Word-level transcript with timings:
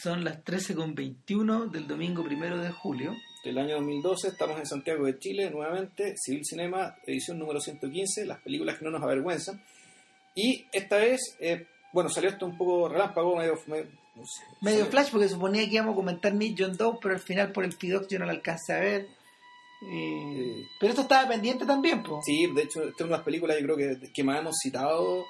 Son 0.00 0.22
las 0.22 0.44
13.21 0.44 1.72
del 1.72 1.88
domingo 1.88 2.22
primero 2.22 2.56
de 2.58 2.70
julio. 2.70 3.16
Del 3.42 3.58
año 3.58 3.74
2012, 3.78 4.28
estamos 4.28 4.56
en 4.60 4.66
Santiago 4.66 5.04
de 5.04 5.18
Chile, 5.18 5.50
nuevamente, 5.50 6.14
Civil 6.16 6.44
Cinema, 6.44 6.94
edición 7.04 7.36
número 7.36 7.60
115, 7.60 8.24
las 8.24 8.38
películas 8.38 8.78
que 8.78 8.84
no 8.84 8.92
nos 8.92 9.02
avergüenzan. 9.02 9.60
Y 10.36 10.66
esta 10.70 10.98
vez, 10.98 11.36
eh, 11.40 11.66
bueno, 11.92 12.10
salió 12.10 12.30
esto 12.30 12.46
un 12.46 12.56
poco 12.56 12.88
relámpago, 12.88 13.34
medio... 13.34 13.54
medio, 13.66 13.86
no 14.14 14.24
sé, 14.24 14.44
Medio 14.60 14.86
flash 14.86 15.10
porque 15.10 15.28
suponía 15.28 15.64
que 15.68 15.74
íbamos 15.74 15.94
a 15.94 15.96
comentar 15.96 16.32
Meet 16.32 16.54
John 16.56 16.76
Doe, 16.76 16.98
pero 17.02 17.14
al 17.14 17.20
final 17.20 17.50
por 17.50 17.64
el 17.64 17.72
Fidox 17.72 18.06
yo 18.06 18.20
no 18.20 18.26
lo 18.26 18.30
alcancé 18.30 18.74
a 18.74 18.78
ver. 18.78 19.08
Eh. 19.82 20.62
Pero 20.78 20.90
esto 20.90 21.02
estaba 21.02 21.28
pendiente 21.28 21.66
también, 21.66 22.04
pues. 22.04 22.24
Sí, 22.24 22.46
de 22.54 22.62
hecho, 22.62 22.84
esta 22.84 22.90
es 22.90 23.00
una 23.00 23.08
de 23.08 23.16
las 23.16 23.24
películas 23.24 23.56
yo 23.58 23.64
creo 23.64 23.76
que, 23.76 24.12
que 24.12 24.22
más 24.22 24.38
hemos 24.38 24.54
citado 24.62 25.24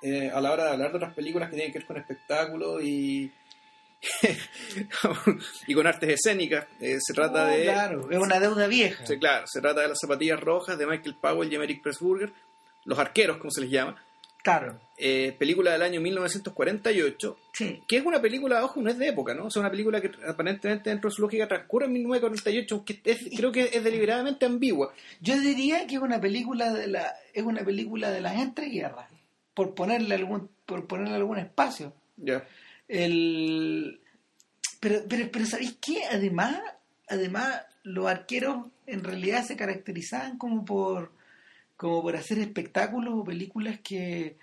eh, 0.00 0.30
a 0.32 0.40
la 0.40 0.52
hora 0.52 0.64
de 0.64 0.70
hablar 0.70 0.92
de 0.92 0.96
otras 0.96 1.14
películas 1.14 1.50
que 1.50 1.56
tienen 1.56 1.72
que 1.74 1.80
ver 1.80 1.86
con 1.86 1.98
espectáculos 1.98 2.82
y, 2.82 3.30
y 5.66 5.74
con 5.74 5.86
artes 5.86 6.10
escénicas. 6.10 6.66
Eh, 6.80 6.96
se 7.00 7.12
trata 7.14 7.46
de... 7.46 7.60
Oh, 7.68 7.72
Claro, 7.72 8.10
es 8.10 8.18
una 8.18 8.38
deuda 8.40 8.66
vieja. 8.66 9.04
Sí, 9.06 9.18
claro, 9.18 9.46
se 9.46 9.60
trata 9.60 9.82
de 9.82 9.88
las 9.88 9.98
zapatillas 10.00 10.40
rojas 10.40 10.78
de 10.78 10.86
Michael 10.86 11.16
Powell 11.20 11.52
y 11.52 11.54
Emerick 11.56 11.82
Pressburger, 11.82 12.32
los 12.84 12.98
arqueros, 12.98 13.38
como 13.38 13.50
se 13.50 13.60
les 13.62 13.70
llama. 13.70 14.02
Claro, 14.42 14.78
Eh, 14.96 15.34
película 15.38 15.72
del 15.72 15.82
año 15.82 16.00
1948, 16.00 17.36
sí. 17.52 17.82
que 17.88 17.96
es 17.96 18.06
una 18.06 18.22
película, 18.22 18.64
ojo, 18.64 18.80
no 18.80 18.88
es 18.88 18.96
de 18.96 19.08
época, 19.08 19.34
¿no? 19.34 19.46
O 19.46 19.50
sea, 19.50 19.60
una 19.60 19.70
película 19.72 20.00
que 20.00 20.10
aparentemente 20.26 20.88
dentro 20.88 21.10
de 21.10 21.16
su 21.16 21.22
lógica 21.22 21.48
transcurre 21.48 21.86
en 21.86 21.92
1948, 21.94 22.74
aunque 22.76 23.00
es- 23.04 23.28
creo 23.36 23.50
que 23.50 23.70
es 23.72 23.82
deliberadamente 23.82 24.46
ambigua. 24.46 24.92
Yo 25.20 25.38
diría 25.40 25.86
que 25.88 25.96
es 25.96 26.00
una 26.00 26.20
película 26.20 26.72
de 26.72 26.86
la 26.86 27.12
es 27.34 27.42
una 27.42 27.64
película 27.64 28.10
de 28.10 28.20
las 28.20 28.36
entreguerras, 28.36 29.08
por 29.52 29.74
ponerle 29.74 30.14
algún 30.14 30.48
por 30.64 30.86
ponerle 30.86 31.16
algún 31.16 31.38
espacio. 31.38 31.92
Ya. 32.16 32.46
El 32.88 34.00
pero 34.80 35.02
pero 35.08 35.28
pero 35.32 35.46
¿sabéis 35.46 35.78
qué? 35.80 36.04
Además, 36.10 36.60
además 37.08 37.62
los 37.82 38.06
arqueros 38.06 38.66
en 38.86 39.02
realidad 39.02 39.44
se 39.44 39.56
caracterizaban 39.56 40.38
como 40.38 40.64
por 40.64 41.12
como 41.76 42.02
por 42.02 42.16
hacer 42.16 42.38
espectáculos 42.38 43.14
o 43.14 43.24
películas 43.24 43.80
que 43.80 44.36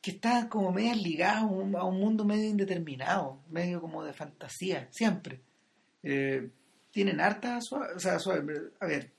que 0.00 0.12
estaban 0.12 0.48
como 0.48 0.72
medias 0.72 0.96
ligadas 0.96 1.42
a 1.42 1.46
un, 1.46 1.76
a 1.76 1.84
un 1.84 2.00
mundo 2.00 2.24
medio 2.24 2.48
indeterminado, 2.48 3.40
medio 3.50 3.80
como 3.80 4.02
de 4.02 4.14
fantasía, 4.14 4.88
siempre. 4.90 5.40
Eh, 6.02 6.48
tienen 6.90 7.20
harta 7.20 7.60
suave, 7.60 7.94
o 7.94 8.00
sea, 8.00 8.18
suave, 8.18 8.70
a 8.80 8.86
ver, 8.86 9.10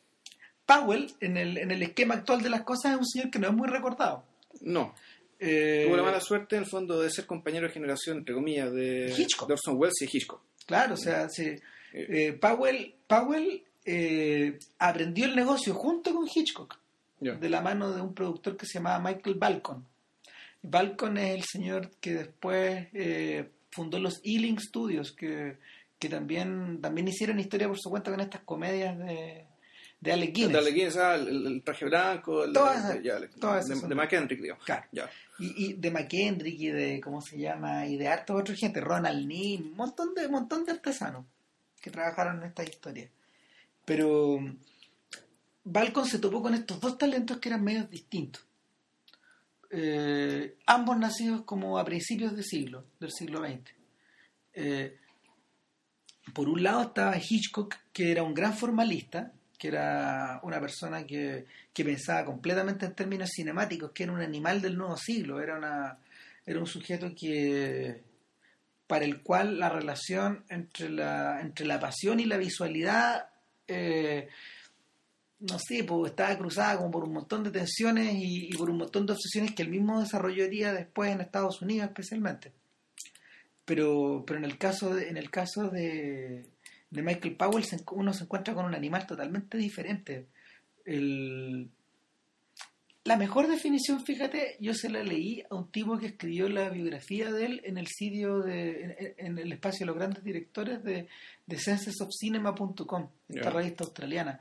Powell 0.65 1.13
en 1.19 1.37
el, 1.37 1.57
en 1.57 1.71
el 1.71 1.83
esquema 1.83 2.15
actual 2.15 2.41
de 2.41 2.49
las 2.49 2.61
cosas 2.63 2.93
es 2.93 2.97
un 2.97 3.05
señor 3.05 3.29
que 3.29 3.39
no 3.39 3.47
es 3.47 3.53
muy 3.53 3.67
recordado. 3.67 4.23
No. 4.61 4.93
Eh, 5.43 5.85
Tuvo 5.87 5.97
la 5.97 6.03
mala 6.03 6.21
suerte, 6.21 6.55
en 6.55 6.63
el 6.63 6.69
fondo, 6.69 7.01
de 7.01 7.09
ser 7.09 7.25
compañero 7.25 7.65
de 7.65 7.73
generación, 7.73 8.19
entre 8.19 8.35
comillas, 8.35 8.71
de, 8.71 9.11
Hitchcock. 9.17 9.49
Welles 9.73 10.01
y 10.01 10.05
Hitchcock. 10.05 10.43
Claro, 10.67 10.93
o 10.93 10.97
sea, 10.97 11.27
sí. 11.29 11.55
Eh, 11.93 12.37
Powell, 12.39 12.93
Powell 13.07 13.63
eh, 13.83 14.59
aprendió 14.77 15.25
el 15.25 15.35
negocio 15.35 15.73
junto 15.73 16.13
con 16.13 16.27
Hitchcock, 16.33 16.77
de 17.19 17.49
la 17.49 17.61
mano 17.61 17.91
de 17.91 18.01
un 18.01 18.13
productor 18.13 18.55
que 18.55 18.67
se 18.67 18.75
llamaba 18.75 18.99
Michael 18.99 19.35
Balcon. 19.35 19.85
Balcon 20.61 21.17
es 21.17 21.35
el 21.35 21.43
señor 21.43 21.89
que 21.99 22.13
después 22.13 22.87
eh, 22.93 23.49
fundó 23.71 23.99
los 23.99 24.21
Ealing 24.23 24.59
Studios, 24.59 25.11
que, 25.11 25.57
que 25.97 26.07
también, 26.07 26.79
también 26.81 27.07
hicieron 27.07 27.39
historia 27.39 27.67
por 27.67 27.79
su 27.79 27.89
cuenta 27.89 28.11
con 28.11 28.21
estas 28.21 28.41
comedias 28.41 28.97
de, 28.99 29.45
de 30.01 30.11
Alec 30.11 30.33
Guinness. 30.35 30.53
Dale, 30.53 30.73
¿quién 30.73 30.87
es? 30.87 30.97
Ah, 30.97 31.15
el, 31.15 31.45
el 31.47 31.63
traje 31.63 31.85
blanco, 31.85 32.43
el, 32.43 32.51
Todas 32.53 32.83
el- 32.85 32.91
esas- 32.91 33.03
ya, 33.03 33.17
el- 33.17 33.29
todas 33.29 33.67
de, 33.67 33.87
de 33.87 33.95
McKendrick, 33.95 34.41
digamos. 34.41 34.65
Claro. 34.65 34.85
Ya. 34.91 35.09
Y, 35.39 35.65
y 35.67 35.73
de 35.73 35.91
McKendrick 35.91 36.59
y 36.59 36.67
de, 36.67 36.99
¿cómo 37.01 37.21
se 37.21 37.37
llama? 37.37 37.87
Y 37.87 37.97
de 37.97 38.07
harta 38.07 38.33
otra 38.35 38.55
gente, 38.55 38.81
Ronald 38.81 39.25
Neal, 39.27 39.61
un 39.63 39.73
montón 39.75 40.13
de, 40.13 40.27
montón 40.27 40.65
de 40.65 40.71
artesanos 40.73 41.25
que 41.79 41.89
trabajaron 41.91 42.39
en 42.39 42.49
esta 42.49 42.63
historia. 42.63 43.09
Pero 43.85 44.39
Balcon 45.63 46.05
se 46.05 46.19
topó 46.19 46.41
con 46.41 46.53
estos 46.53 46.79
dos 46.79 46.97
talentos 46.97 47.37
que 47.39 47.49
eran 47.49 47.63
medios 47.63 47.89
distintos. 47.89 48.43
Eh, 49.69 50.57
ambos 50.65 50.97
nacidos 50.97 51.43
como 51.43 51.77
a 51.79 51.85
principios 51.85 52.35
de 52.35 52.43
siglo, 52.43 52.85
del 52.99 53.11
siglo 53.11 53.39
XX. 53.39 53.71
Eh, 54.53 54.97
por 56.33 56.49
un 56.49 56.61
lado 56.61 56.81
estaba 56.83 57.15
Hitchcock, 57.17 57.75
que 57.93 58.11
era 58.11 58.21
un 58.23 58.33
gran 58.33 58.53
formalista, 58.55 59.31
que 59.61 59.67
era 59.67 60.39
una 60.41 60.59
persona 60.59 61.05
que, 61.05 61.45
que 61.71 61.85
pensaba 61.85 62.25
completamente 62.25 62.87
en 62.87 62.95
términos 62.95 63.29
cinemáticos, 63.31 63.91
que 63.91 64.01
era 64.01 64.11
un 64.11 64.19
animal 64.19 64.59
del 64.59 64.75
nuevo 64.75 64.97
siglo, 64.97 65.39
era, 65.39 65.55
una, 65.55 65.99
era 66.43 66.59
un 66.59 66.65
sujeto 66.65 67.13
que 67.15 68.01
para 68.87 69.05
el 69.05 69.21
cual 69.21 69.59
la 69.59 69.69
relación 69.69 70.43
entre 70.49 70.89
la, 70.89 71.41
entre 71.41 71.67
la 71.67 71.79
pasión 71.79 72.19
y 72.19 72.25
la 72.25 72.37
visualidad, 72.37 73.29
eh, 73.67 74.29
no 75.41 75.59
sé, 75.59 75.83
pues, 75.83 76.09
estaba 76.09 76.35
cruzada 76.39 76.77
como 76.77 76.89
por 76.89 77.03
un 77.03 77.13
montón 77.13 77.43
de 77.43 77.51
tensiones 77.51 78.15
y, 78.15 78.49
por 78.57 78.67
un 78.67 78.77
montón 78.77 79.05
de 79.05 79.13
obsesiones 79.13 79.53
que 79.53 79.61
él 79.61 79.69
mismo 79.69 80.01
desarrollaría 80.01 80.73
después 80.73 81.11
en 81.11 81.21
Estados 81.21 81.61
Unidos 81.61 81.87
especialmente. 81.87 82.51
Pero, 83.63 84.23
pero 84.25 84.39
en 84.39 84.45
el 84.45 84.57
caso 84.57 84.95
de, 84.95 85.07
en 85.09 85.17
el 85.17 85.29
caso 85.29 85.69
de, 85.69 86.47
de 86.91 87.01
Michael 87.01 87.35
Powell 87.35 87.63
se 87.63 87.77
uno 87.91 88.13
se 88.13 88.25
encuentra 88.25 88.53
con 88.53 88.65
un 88.65 88.75
animal 88.75 89.07
totalmente 89.07 89.57
diferente. 89.57 90.27
El- 90.85 91.69
la 93.03 93.17
mejor 93.17 93.47
definición, 93.47 94.05
fíjate, 94.05 94.57
yo 94.59 94.75
se 94.75 94.87
la 94.87 95.01
leí 95.01 95.41
a 95.49 95.55
un 95.55 95.71
tipo 95.71 95.97
que 95.97 96.05
escribió 96.05 96.47
la 96.49 96.69
biografía 96.69 97.31
de 97.31 97.45
él 97.45 97.61
en 97.63 97.79
el 97.79 97.87
sitio 97.87 98.41
de, 98.41 99.13
en, 99.17 99.25
en 99.27 99.37
el 99.39 99.51
espacio 99.53 99.79
de 99.79 99.85
los 99.87 99.95
grandes 99.95 100.23
directores 100.23 100.83
de, 100.83 101.07
de 101.47 101.57
esta 103.29 103.49
revista 103.49 103.85
australiana. 103.85 104.39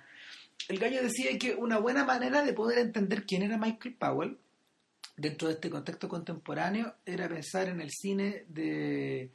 El 0.68 0.78
gallo 0.78 1.02
decía 1.02 1.30
que 1.38 1.54
una 1.54 1.78
buena 1.78 2.04
manera 2.04 2.42
de 2.44 2.52
poder 2.52 2.78
entender 2.80 3.24
quién 3.24 3.42
era 3.42 3.56
Michael 3.56 3.94
Powell 3.94 4.36
dentro 5.16 5.48
de 5.48 5.54
este 5.54 5.70
contexto 5.70 6.06
contemporáneo 6.08 6.94
era 7.06 7.28
pensar 7.30 7.68
en 7.68 7.80
el 7.80 7.90
cine 7.90 8.44
de, 8.48 9.30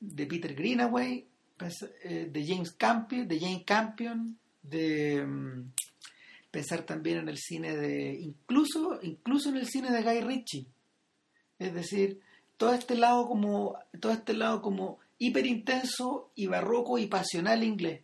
de 0.00 0.26
Peter 0.26 0.54
Greenaway, 0.54 1.24
pens- 1.58 1.90
eh, 2.04 2.28
de 2.30 2.46
James 2.46 2.72
Campion, 2.72 3.26
de 3.28 3.38
Jane 3.40 3.64
Campion, 3.64 4.38
de 4.62 5.24
mm, 5.24 5.72
pensar 6.50 6.82
también 6.82 7.18
en 7.18 7.28
el 7.28 7.38
cine 7.38 7.76
de 7.76 8.14
incluso 8.14 8.98
incluso 9.02 9.48
en 9.50 9.56
el 9.56 9.66
cine 9.66 9.90
de 9.90 10.02
Guy 10.02 10.20
Ritchie. 10.22 10.66
Es 11.58 11.72
decir, 11.74 12.20
todo 12.56 12.72
este 12.74 12.96
lado 12.96 13.26
como 13.26 13.78
todo 14.00 14.12
este 14.12 14.32
lado 14.34 14.60
como 14.62 14.98
hiper 15.18 15.46
intenso 15.46 16.30
y 16.34 16.46
barroco 16.46 16.98
y 16.98 17.06
pasional 17.06 17.62
inglés 17.64 18.02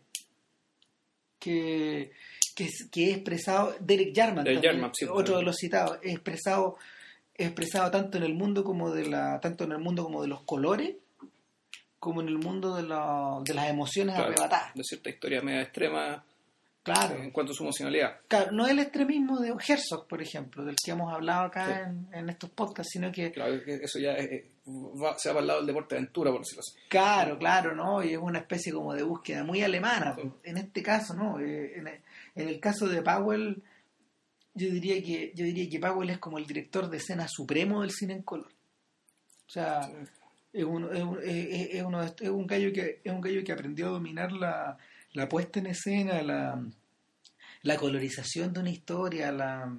que 1.39 2.11
que, 2.55 2.67
que 2.91 3.05
he 3.09 3.13
expresado 3.13 3.75
Derek 3.79 4.15
Jarman, 4.15 4.43
Derek 4.43 4.61
también, 4.61 4.73
Jarman, 4.75 4.91
sí, 4.93 5.05
otro 5.09 5.37
de 5.37 5.43
los 5.43 5.55
citados, 5.57 5.97
he 6.03 6.11
expresado 6.11 6.77
he 7.35 7.45
expresado 7.45 7.89
tanto 7.89 8.17
en 8.17 8.23
el 8.23 8.33
mundo 8.35 8.63
como 8.63 8.91
de 8.91 9.07
la 9.07 9.39
tanto 9.39 9.63
en 9.63 9.71
el 9.71 9.79
mundo 9.79 10.03
como 10.03 10.21
de 10.21 10.27
los 10.27 10.43
colores 10.43 10.95
como 12.03 12.21
en 12.21 12.27
el 12.27 12.37
mundo 12.37 12.75
de, 12.75 12.83
la- 12.83 13.39
de 13.43 13.53
las 13.53 13.69
emociones 13.69 14.15
Claro, 14.15 14.31
arrebatadas. 14.33 14.73
de 14.75 14.83
cierta 14.83 15.09
historia 15.09 15.41
media 15.41 15.61
extrema 15.61 16.23
Claro. 16.83 17.15
en 17.23 17.31
cuanto 17.31 17.53
a 17.53 17.55
su 17.55 17.63
emocionalidad. 17.63 18.17
Claro, 18.27 18.51
no 18.51 18.67
el 18.67 18.77
extremismo 18.79 19.39
de 19.39 19.53
Herzog, 19.67 20.05
por 20.05 20.21
ejemplo, 20.21 20.65
del 20.65 20.75
que 20.83 20.91
hemos 20.91 21.13
hablado 21.13 21.45
acá 21.45 21.65
Sí. 21.65 21.71
en, 22.11 22.19
en 22.19 22.29
estos 22.29 22.49
podcasts, 22.49 22.91
sino 22.91 23.09
que, 23.09 23.31
Claro, 23.31 23.53
eso 23.65 23.99
ya 23.99 24.11
es- 24.15 24.43
va- 24.67 25.17
se 25.17 25.29
va 25.29 25.35
para 25.35 25.39
el 25.39 25.47
lado 25.47 25.59
del 25.61 25.67
deporte 25.67 25.95
de 25.95 25.99
aventura, 25.99 26.29
por 26.31 26.41
decirlo 26.41 26.59
así. 26.59 26.77
claro, 26.89 27.37
claro, 27.39 27.73
¿no? 27.73 28.03
Y 28.03 28.11
es 28.11 28.17
una 28.19 28.39
especie 28.39 28.73
como 28.73 28.93
de 28.93 29.03
búsqueda 29.03 29.45
muy 29.45 29.61
alemana. 29.63 30.13
Sí. 30.21 30.29
En 30.43 30.57
este 30.57 30.83
caso, 30.83 31.13
¿no? 31.13 31.39
Eh, 31.39 31.77
En 31.79 31.87
el, 31.87 31.99
en 32.35 32.47
el 32.49 32.59
caso 32.59 32.85
de 32.87 33.01
Powell, 33.01 33.63
yo 34.55 34.69
diría 34.69 35.01
que 35.01 35.31
yo 35.33 35.45
diría 35.45 35.69
que 35.69 35.79
Powell 35.79 36.09
es 36.09 36.17
como 36.19 36.37
el 36.37 36.45
director 36.45 36.89
de 36.89 36.97
escena 36.97 37.27
supremo 37.29 37.81
del 37.81 37.91
cine 37.91 38.13
en 38.13 38.23
color. 38.23 38.51
O 39.47 39.49
sea, 39.49 39.89
es 40.53 40.63
un, 40.63 40.95
es 40.95 41.03
un, 41.03 41.19
es- 41.23 41.69
es 41.75 41.83
uno 41.83 42.01
es 42.03 42.29
un 42.29 42.47
gallo 42.47 42.71
que 42.71 43.01
es 43.03 43.11
un 43.11 43.21
gallo 43.21 43.43
que 43.43 43.51
aprendió 43.51 43.87
a 43.87 43.91
dominar 43.91 44.31
la, 44.31 44.77
la 45.13 45.27
puesta 45.27 45.59
en 45.59 45.67
escena, 45.67 46.21
la, 46.21 46.63
la 47.63 47.77
colorización 47.77 48.53
de 48.53 48.59
una 48.59 48.69
historia, 48.69 49.31
la 49.31 49.77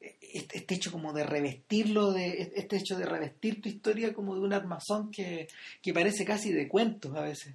este, 0.00 0.58
este 0.58 0.74
hecho 0.74 0.90
como 0.90 1.12
de 1.12 1.24
revestirlo 1.24 2.12
de 2.12 2.52
este 2.56 2.76
hecho 2.76 2.96
de 2.98 3.06
revestir 3.06 3.60
tu 3.60 3.68
historia 3.68 4.12
como 4.12 4.34
de 4.34 4.40
un 4.40 4.52
armazón 4.52 5.10
que, 5.10 5.46
que 5.80 5.92
parece 5.94 6.24
casi 6.24 6.52
de 6.52 6.68
cuentos 6.68 7.14
a 7.14 7.20
veces 7.22 7.54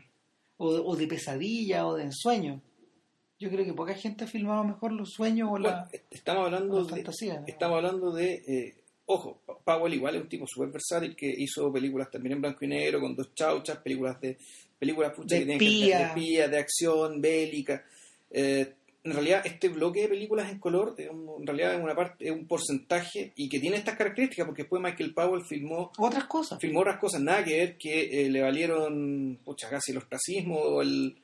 o, 0.58 0.68
o 0.70 0.96
de 0.96 1.08
pesadilla 1.08 1.86
o 1.86 1.96
de 1.96 2.04
ensueño 2.04 2.62
yo 3.40 3.50
creo 3.52 3.66
que 3.66 3.74
poca 3.74 3.94
gente 3.96 4.24
ha 4.24 4.28
filmado 4.28 4.64
mejor 4.64 4.94
los 4.94 5.12
sueños 5.12 5.50
o 5.52 5.58
la, 5.60 5.88
Bueno, 5.90 6.06
estamos 6.10 6.42
o 6.42 6.46
hablando 6.46 6.84
de, 6.86 6.90
fantasía 6.90 7.40
¿no? 7.42 7.48
estamos 7.48 7.76
hablando 7.78 8.12
de 8.14 8.34
eh, 8.48 8.76
ojo, 9.06 9.42
Powell 9.68 9.94
igual 9.94 10.16
es 10.16 10.22
un 10.24 10.30
tipo 10.30 10.48
súper 10.48 10.70
versátil 10.70 11.16
que 11.16 11.28
hizo 11.38 11.72
películas 11.72 12.10
también 12.10 12.34
en 12.34 12.42
blanco 12.42 12.64
y 12.66 12.68
negro 12.70 13.02
con 13.02 13.16
dos 13.16 13.36
chauchas, 13.36 13.78
películas 13.80 14.20
de 14.22 14.38
películas 14.80 15.14
pucha, 15.14 15.36
De 15.36 15.42
que 15.42 15.58
tienen 15.58 15.60
que- 16.16 16.48
de 16.48 16.58
acción, 16.58 17.20
bélica. 17.22 17.84
Eh, 18.32 18.74
en 19.04 19.14
realidad 19.14 19.42
este 19.46 19.70
bloque 19.70 20.02
de 20.02 20.08
películas 20.10 20.52
en 20.52 20.60
color 20.60 20.96
en 20.98 21.46
realidad 21.48 21.76
es 21.76 21.82
una 21.82 21.96
parte 21.96 22.26
es 22.26 22.32
un 22.32 22.46
porcentaje 22.46 23.32
y 23.38 23.48
que 23.48 23.60
tiene 23.60 23.78
estas 23.78 23.96
características 23.96 24.46
porque 24.46 24.64
después 24.64 24.82
Michael 24.82 25.14
Powell 25.14 25.44
filmó 25.46 25.92
Otras 25.98 26.26
cosas. 26.26 26.60
filmó 26.60 26.82
otras 26.82 26.98
cosas 27.00 27.22
nada 27.22 27.44
que 27.44 27.58
ver 27.58 27.78
que 27.78 28.26
eh, 28.26 28.30
le 28.30 28.42
valieron 28.42 29.40
pucha, 29.46 29.70
casi 29.70 29.92
el 29.94 30.00
ostracismo 30.00 30.58
o 30.60 30.82
el 30.82 31.16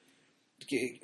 que 0.66 1.00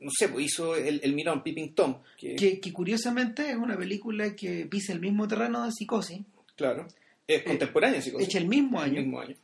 no 0.00 0.10
sé 0.10 0.28
pues 0.28 0.46
hizo 0.46 0.74
el, 0.74 1.00
el 1.04 1.12
Mirón 1.12 1.42
Peeping 1.42 1.74
Tom 1.74 1.96
que, 2.18 2.34
Que, 2.34 2.58
que 2.60 2.72
curiosamente 2.72 3.50
es 3.50 3.56
una 3.56 3.76
película 3.76 4.34
que 4.34 4.64
pisa 4.66 4.94
el 4.94 5.00
mismo 5.00 5.28
terreno 5.28 5.64
de 5.66 5.70
psicosis, 5.72 6.20
claro 6.56 6.86
es 7.26 7.42
contemporánea 7.44 8.02
sí, 8.02 8.12
hecha 8.18 8.38
el 8.38 8.48
mismo 8.48 8.82
el 8.82 8.90
año, 8.90 9.00
mismo 9.02 9.20
año 9.20 9.36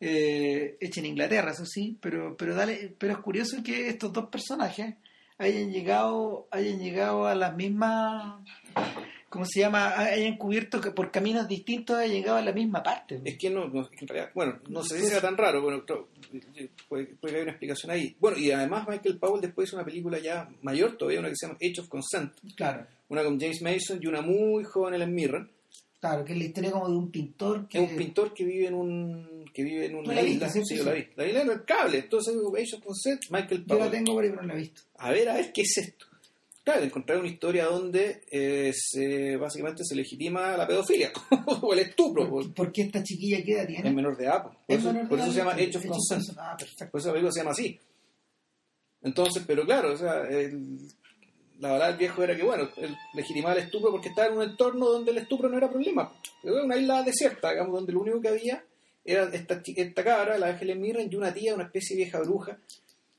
eh, 0.00 0.76
hecha 0.80 1.00
en 1.00 1.06
Inglaterra, 1.06 1.52
eso 1.52 1.64
sí, 1.64 1.96
pero, 2.00 2.36
pero, 2.36 2.54
dale, 2.54 2.94
pero 2.98 3.14
es 3.14 3.18
curioso 3.20 3.62
que 3.64 3.88
estos 3.88 4.12
dos 4.12 4.28
personajes 4.28 4.94
hayan 5.38 5.70
llegado, 5.72 6.48
hayan 6.50 6.78
llegado 6.78 7.26
a 7.26 7.34
las 7.34 7.56
mismas, 7.56 8.42
¿cómo 9.30 9.44
se 9.46 9.60
llama? 9.60 9.98
Hayan 9.98 10.36
cubierto 10.36 10.80
que 10.82 10.90
por 10.90 11.10
caminos 11.10 11.48
distintos 11.48 11.96
hayan 11.96 12.12
llegado 12.14 12.36
a 12.38 12.42
la 12.42 12.52
misma 12.52 12.82
parte. 12.82 13.20
es 13.24 13.38
que 13.38 13.48
no, 13.48 13.68
no- 13.68 13.88
en 13.98 14.06
realidad, 14.08 14.32
bueno, 14.34 14.58
no 14.68 14.82
si 14.82 14.98
sea 15.00 15.20
tan 15.22 15.36
raro, 15.36 15.62
bueno, 15.62 15.84
creo- 15.86 16.08
puede, 16.88 17.06
puede 17.06 17.32
haber 17.34 17.42
una 17.44 17.52
explicación 17.52 17.90
ahí. 17.90 18.14
Bueno, 18.20 18.36
y 18.38 18.50
además 18.50 18.86
Michael 18.88 19.18
Powell 19.18 19.40
después 19.40 19.68
hizo 19.68 19.76
una 19.76 19.84
película 19.86 20.18
ya 20.18 20.46
mayor 20.62 20.96
todavía, 20.98 21.20
una 21.20 21.28
que 21.30 21.36
se 21.36 21.46
llama 21.46 21.58
Age 21.62 21.80
of 21.80 21.88
Consent, 21.88 22.34
Claro, 22.54 22.86
una 23.08 23.22
con 23.24 23.40
James 23.40 23.62
Mason 23.62 23.98
y 24.02 24.06
una 24.08 24.20
muy 24.20 24.62
joven 24.64 24.92
Ellen 24.94 25.14
Mirren, 25.14 25.50
claro, 26.00 26.24
que 26.24 26.32
es 26.32 26.38
la 26.38 26.44
historia 26.44 26.70
como 26.70 26.88
de 26.88 26.96
un 26.96 27.10
pintor 27.10 27.68
que... 27.68 27.82
es 27.82 27.90
un 27.90 27.96
pintor 27.96 28.32
que 28.34 28.44
vive 28.44 28.66
en 28.68 28.74
un 28.74 29.44
que 29.52 29.62
vive 29.62 29.86
en 29.86 29.94
una 29.94 30.12
la 30.14 30.22
isla, 30.22 30.48
sí, 30.50 30.62
yo 30.76 30.84
la 30.84 30.92
vi, 30.92 31.06
la 31.16 31.26
isla 31.26 31.42
en 31.42 31.50
el 31.50 31.64
cable, 31.64 31.98
entonces 31.98 32.34
of 32.36 32.84
Consent, 32.84 33.22
Michael 33.30 33.64
Yo 33.66 33.74
la 33.74 33.84
Powell. 33.86 33.90
tengo 33.90 34.12
por 34.14 34.22
ahí, 34.24 34.30
pero 34.30 34.42
no 34.42 34.48
la 34.48 34.54
he 34.54 34.58
visto. 34.58 34.82
A 34.98 35.10
ver, 35.10 35.28
a 35.30 35.34
ver, 35.34 35.52
¿qué 35.52 35.62
es 35.62 35.78
esto? 35.78 36.06
Claro, 36.62 36.82
encontrar 36.82 37.18
una 37.20 37.28
historia 37.28 37.66
donde 37.66 38.22
eh, 38.30 38.72
se, 38.74 39.36
básicamente 39.36 39.84
se 39.84 39.94
legitima 39.94 40.56
la 40.56 40.66
pedofilia 40.66 41.12
o 41.62 41.72
el 41.72 41.78
estupro, 41.78 42.28
¿Por, 42.52 42.72
qué 42.72 42.82
esta 42.82 43.02
chiquilla 43.02 43.42
queda 43.44 43.62
es 43.62 43.68
tiene? 43.68 43.92
menor 43.92 44.16
de 44.16 44.24
edad. 44.24 44.42
Por 44.42 44.52
Es 44.66 44.78
eso, 44.80 44.92
menor 44.92 45.08
de 45.08 45.14
eso 45.14 45.24
edad, 45.24 45.32
se 45.32 45.38
llama 45.38 45.50
of 45.52 45.86
Consent. 45.86 45.88
Consent. 46.22 46.38
Ah, 46.38 46.56
perfecto. 46.58 46.90
Por 46.90 46.98
eso 47.00 47.08
la 47.08 47.12
película 47.14 47.32
se 47.32 47.38
llama 47.40 47.50
así. 47.52 47.80
Entonces, 49.02 49.44
pero 49.46 49.64
claro, 49.64 49.92
o 49.92 49.96
sea, 49.96 50.22
el- 50.28 50.78
la 51.58 51.72
verdad 51.72 51.88
del 51.88 51.96
viejo 51.98 52.22
era 52.22 52.36
que, 52.36 52.42
bueno, 52.42 52.68
él 52.76 52.96
legitimaba 53.14 53.54
el 53.54 53.64
estupro 53.64 53.90
porque 53.90 54.08
estaba 54.08 54.28
en 54.28 54.34
un 54.38 54.42
entorno 54.42 54.86
donde 54.86 55.10
el 55.10 55.18
estupro 55.18 55.48
no 55.48 55.56
era 55.56 55.70
problema. 55.70 56.12
Era 56.42 56.64
una 56.64 56.76
isla 56.76 57.02
desierta, 57.02 57.50
digamos, 57.50 57.74
donde 57.74 57.92
lo 57.92 58.00
único 58.00 58.20
que 58.20 58.28
había 58.28 58.64
era 59.04 59.24
esta, 59.32 59.62
esta 59.64 60.04
cabra, 60.04 60.36
la 60.38 60.58
Helen 60.58 60.80
Mirren, 60.80 61.08
y 61.10 61.14
una 61.16 61.32
tía, 61.32 61.54
una 61.54 61.64
especie 61.64 61.96
de 61.96 62.02
vieja 62.04 62.18
bruja, 62.20 62.58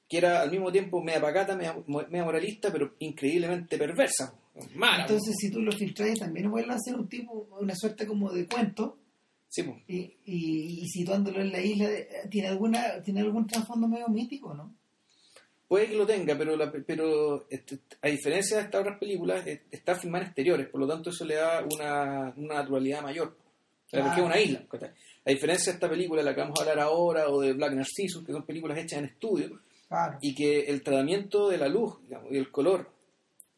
que 0.09 0.17
era 0.17 0.41
al 0.41 0.51
mismo 0.51 0.71
tiempo 0.71 1.01
media 1.01 1.21
pacata, 1.21 1.55
media, 1.55 1.75
media 1.87 2.23
moralista, 2.25 2.71
pero 2.71 2.93
increíblemente 2.99 3.77
perversa. 3.77 4.33
Mala. 4.75 5.01
Entonces, 5.03 5.35
si 5.37 5.51
tú 5.51 5.61
lo 5.61 5.71
filtras, 5.71 6.19
también 6.19 6.49
vuelve 6.49 6.73
a 6.73 6.79
ser 6.79 6.95
un 6.95 7.07
tipo, 7.07 7.47
una 7.59 7.75
suerte 7.75 8.05
como 8.07 8.31
de 8.31 8.47
cuento, 8.47 8.97
Sí, 9.49 9.63
pues. 9.63 9.77
y, 9.87 9.95
y, 10.25 10.81
y 10.81 10.87
situándolo 10.87 11.39
en 11.41 11.51
la 11.51 11.61
isla, 11.61 11.89
eh, 11.89 12.07
¿tiene 12.29 12.49
alguna 12.49 13.01
tiene 13.01 13.21
algún 13.21 13.47
trasfondo 13.47 13.87
medio 13.87 14.09
mítico, 14.09 14.53
no? 14.53 14.75
Puede 15.67 15.87
que 15.87 15.95
lo 15.95 16.05
tenga, 16.05 16.37
pero, 16.37 16.55
la- 16.55 16.71
pero 16.71 17.45
este, 17.49 17.79
a 18.01 18.07
diferencia 18.07 18.57
de 18.57 18.63
estas 18.63 18.81
otras 18.81 18.97
películas, 18.99 19.45
está 19.69 19.95
filmada 19.95 20.23
en 20.23 20.27
exteriores, 20.29 20.67
por 20.69 20.79
lo 20.79 20.87
tanto 20.87 21.09
eso 21.09 21.25
le 21.25 21.35
da 21.35 21.65
una, 21.73 22.33
una 22.37 22.55
naturalidad 22.55 23.01
mayor. 23.01 23.35
Porque 23.89 24.19
es 24.19 24.25
una 24.25 24.39
isla. 24.39 24.65
A 25.25 25.29
diferencia 25.29 25.71
de 25.71 25.75
esta 25.75 25.89
película, 25.89 26.21
la 26.21 26.33
que 26.35 26.41
vamos 26.41 26.59
a 26.59 26.61
hablar 26.63 26.79
ahora, 26.79 27.29
o 27.29 27.41
de 27.41 27.53
Black 27.53 27.73
Narcissus, 27.73 28.25
que 28.25 28.31
son 28.33 28.45
películas 28.45 28.77
hechas 28.77 28.99
en 28.99 29.05
estudio, 29.05 29.59
Claro. 29.89 30.17
y 30.21 30.35
que 30.35 30.59
el 30.61 30.83
tratamiento 30.83 31.47
de 31.49 31.57
la 31.57 31.69
luz 31.69 32.01
digamos, 32.03 32.29
y 32.31 32.37
el 32.37 32.51
color 32.51 32.89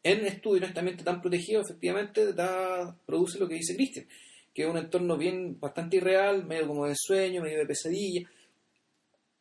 en 0.04 0.24
estudio, 0.26 0.58
en 0.58 0.64
este 0.68 0.78
ambiente 0.78 1.02
tan 1.04 1.20
protegido, 1.20 1.60
efectivamente 1.62 2.32
da, 2.32 2.96
produce 3.04 3.38
lo 3.40 3.48
que 3.48 3.56
dice 3.56 3.74
Christian, 3.74 4.06
que 4.54 4.62
es 4.62 4.68
un 4.68 4.78
entorno 4.78 5.16
bien 5.16 5.58
bastante 5.58 5.96
irreal, 5.96 6.44
medio 6.46 6.68
como 6.68 6.86
de 6.86 6.94
sueño, 6.96 7.42
medio 7.42 7.58
de 7.58 7.66
pesadilla, 7.66 8.28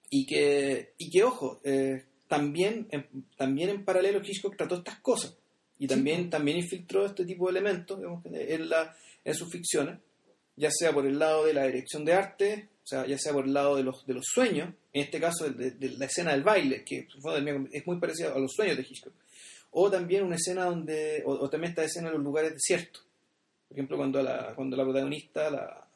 y 0.10 0.26
que, 0.26 0.94
y 0.98 1.12
que 1.12 1.24
ojo, 1.24 1.62
eh, 1.64 2.04
también, 2.30 2.88
en, 2.92 3.08
también 3.36 3.70
en 3.70 3.84
paralelo 3.84 4.22
Hitchcock 4.24 4.56
trató 4.56 4.76
estas 4.76 5.00
cosas, 5.00 5.36
y 5.80 5.88
también, 5.88 6.30
también 6.30 6.58
infiltró 6.58 7.06
este 7.06 7.26
tipo 7.26 7.48
de 7.48 7.52
elementos 7.58 7.98
digamos, 7.98 8.24
en, 8.26 8.70
la, 8.70 8.96
en 9.26 9.34
sus 9.34 9.52
ficciones, 9.52 9.98
ya 10.56 10.70
sea 10.72 10.94
por 10.94 11.06
el 11.08 11.18
lado 11.18 11.46
de 11.46 11.54
la 11.54 11.66
dirección 11.66 12.06
de 12.06 12.14
arte, 12.14 12.70
o 12.84 12.88
sea, 12.88 13.06
ya 13.08 13.18
sea 13.18 13.34
por 13.34 13.46
el 13.46 13.54
lado 13.54 13.76
de 13.76 13.84
los, 13.84 14.06
de 14.06 14.14
los 14.14 14.26
sueños, 14.26 14.70
en 14.94 15.04
este 15.04 15.20
caso 15.20 15.50
de, 15.50 15.72
de 15.72 15.90
la 15.98 16.06
escena 16.06 16.32
del 16.32 16.44
baile, 16.44 16.84
que 16.86 17.08
es 17.72 17.88
muy 17.88 18.00
parecida 18.00 18.34
a 18.34 18.40
los 18.40 18.54
sueños 18.54 18.78
de 18.78 18.84
Hitchcock, 18.84 19.14
o 19.72 19.90
también 19.90 20.24
una 20.24 20.36
escena 20.36 20.66
donde, 20.66 21.24
o, 21.26 21.32
o 21.32 21.50
también 21.50 21.72
esta 21.72 21.84
escena 21.84 22.10
en 22.10 22.16
los 22.16 22.24
lugares 22.24 22.54
desiertos, 22.54 23.04
por 23.68 23.78
ejemplo, 23.78 23.98
cuando 23.98 24.22
la, 24.22 24.54
cuando 24.56 24.78
la 24.78 24.84
protagonista, 24.84 25.50
la, 25.50 25.89